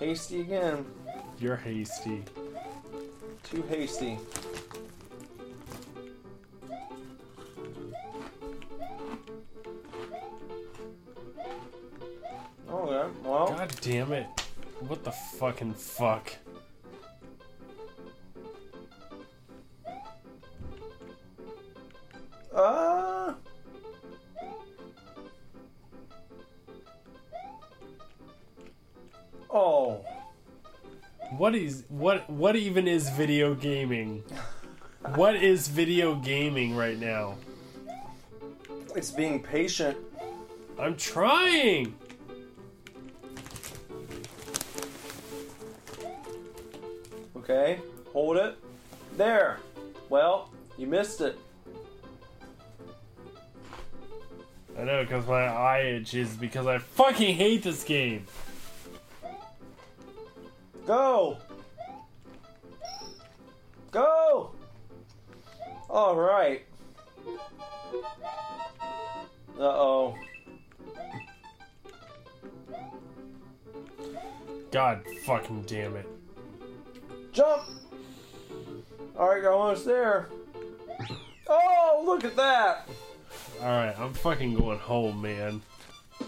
hasty 0.00 0.40
again. 0.40 0.86
You're 1.38 1.56
hasty. 1.56 2.24
Too 3.42 3.62
hasty. 3.68 4.18
Okay, 12.70 13.10
well, 13.22 13.48
God 13.48 13.74
damn 13.82 14.12
it. 14.12 14.26
What 14.80 15.04
the 15.04 15.12
fucking 15.12 15.74
fuck? 15.74 16.32
Uh, 22.54 23.34
oh, 29.50 30.04
What 31.36 31.54
is 31.54 31.84
what 31.88 32.28
what 32.28 32.56
even 32.56 32.86
is 32.86 33.08
video 33.10 33.54
gaming? 33.54 34.22
What 35.14 35.36
is 35.36 35.68
video 35.68 36.14
gaming 36.14 36.76
right 36.76 36.98
now? 36.98 37.36
it's 38.94 39.10
being 39.10 39.42
patient. 39.42 39.96
I'm 40.78 40.96
trying. 40.96 41.94
Okay, 47.36 47.80
hold 48.12 48.36
it. 48.36 48.56
There. 49.16 49.58
Well, 50.08 50.50
you 50.78 50.86
missed 50.86 51.20
it. 51.20 51.38
I 54.82 54.84
know 54.84 55.04
because 55.04 55.28
my 55.28 55.44
eye 55.44 55.82
itches 55.82 56.34
because 56.34 56.66
I 56.66 56.78
fucking 56.78 57.36
hate 57.36 57.62
this 57.62 57.84
game. 57.84 58.26
Go. 60.84 61.38
Go. 63.92 64.50
All 65.88 66.16
right. 66.16 66.64
Uh 69.56 69.60
oh. 69.60 70.18
God 74.72 75.04
fucking 75.24 75.62
damn 75.68 75.94
it. 75.94 76.08
Jump! 77.30 77.62
Alright, 79.16 79.44
got 79.44 79.52
almost 79.52 79.84
there. 79.86 80.28
Oh, 81.46 82.02
look 82.04 82.24
at 82.24 82.34
that! 82.34 82.88
Alright, 83.62 83.96
I'm 83.96 84.12
fucking 84.12 84.54
going 84.54 84.80
home, 84.80 85.22
man. 85.22 85.62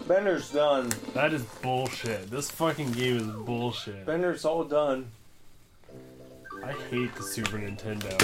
Bender's 0.07 0.51
done. 0.51 0.89
That 1.13 1.33
is 1.33 1.43
bullshit. 1.61 2.31
This 2.31 2.49
fucking 2.49 2.93
game 2.93 3.17
is 3.17 3.27
bullshit. 3.27 4.05
Bender's 4.05 4.45
all 4.45 4.63
done. 4.63 5.11
I 6.63 6.71
hate 6.89 7.13
the 7.15 7.23
Super 7.23 7.57
Nintendo. 7.57 8.15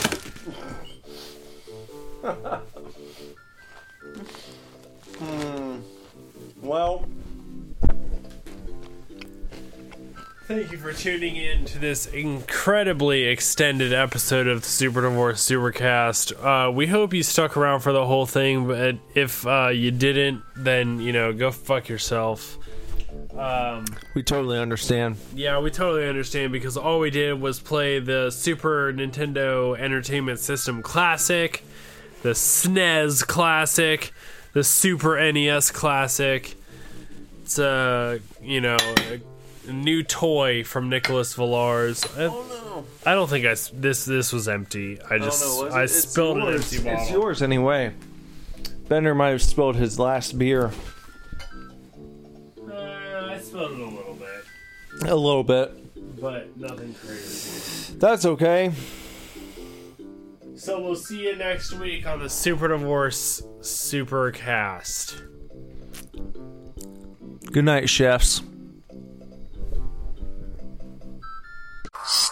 Hmm. 5.17 5.79
Well, 6.63 7.05
Thank 10.51 10.73
you 10.73 10.77
for 10.79 10.91
tuning 10.91 11.37
in 11.37 11.63
to 11.63 11.79
this 11.79 12.07
incredibly 12.07 13.23
extended 13.23 13.93
episode 13.93 14.47
of 14.47 14.63
the 14.63 14.67
Super 14.67 14.99
Divorce 14.99 15.49
Supercast. 15.49 16.33
Uh, 16.43 16.69
we 16.69 16.87
hope 16.87 17.13
you 17.13 17.23
stuck 17.23 17.55
around 17.55 17.79
for 17.79 17.93
the 17.93 18.05
whole 18.05 18.25
thing, 18.25 18.67
but 18.67 18.97
if 19.15 19.47
uh, 19.47 19.69
you 19.69 19.91
didn't, 19.91 20.43
then 20.57 20.99
you 20.99 21.13
know, 21.13 21.31
go 21.31 21.51
fuck 21.51 21.87
yourself. 21.87 22.57
Um, 23.33 23.85
we 24.13 24.23
totally 24.23 24.59
understand. 24.59 25.15
yeah, 25.33 25.57
we 25.57 25.71
totally 25.71 26.05
understand 26.05 26.51
because 26.51 26.75
all 26.75 26.99
we 26.99 27.11
did 27.11 27.39
was 27.39 27.61
play 27.61 27.99
the 27.99 28.29
Super 28.29 28.91
Nintendo 28.91 29.79
Entertainment 29.79 30.39
System 30.39 30.81
Classic, 30.81 31.63
the 32.23 32.31
SNES 32.31 33.25
Classic, 33.25 34.11
the 34.51 34.65
Super 34.65 35.31
NES 35.31 35.71
Classic. 35.71 36.57
It's 37.41 37.57
a 37.57 38.19
you 38.41 38.59
know 38.59 38.75
a 38.97 39.21
new 39.67 40.03
toy 40.03 40.63
from 40.63 40.89
Nicholas 40.89 41.33
Villars. 41.35 42.03
I, 42.17 42.23
Oh 42.25 42.45
no. 42.49 42.85
I 43.05 43.13
don't 43.13 43.29
think 43.29 43.45
I 43.45 43.49
s- 43.51 43.71
this 43.73 44.05
this 44.05 44.31
was 44.33 44.47
empty. 44.47 44.99
I 45.09 45.17
just 45.19 45.43
oh, 45.45 45.67
no, 45.69 45.75
I 45.75 45.81
it? 45.81 45.83
It's 45.85 45.93
spilled 46.09 46.37
an 46.37 46.53
empty 46.53 46.77
bottle. 46.79 46.99
It's 47.01 47.11
yours 47.11 47.41
anyway. 47.41 47.93
Bender 48.87 49.13
might 49.15 49.29
have 49.29 49.41
spilled 49.41 49.75
his 49.75 49.97
last 49.99 50.37
beer. 50.37 50.71
Uh, 52.69 52.73
I 52.73 53.39
spilled 53.39 53.71
it 53.73 53.79
a 53.79 53.85
little 53.85 54.15
bit, 54.15 55.09
A 55.09 55.15
little 55.15 55.43
bit. 55.43 56.19
but 56.21 56.55
nothing 56.57 56.93
crazy. 56.95 57.93
That's 57.97 58.25
okay. 58.25 58.71
So 60.55 60.79
we'll 60.81 60.95
see 60.95 61.23
you 61.27 61.35
next 61.35 61.73
week 61.73 62.05
on 62.05 62.19
the 62.19 62.29
Super 62.29 62.67
Divorce 62.67 63.41
Supercast. 63.61 65.21
Good 67.51 67.65
night, 67.65 67.89
chefs. 67.89 68.41
Shh. 72.03 72.30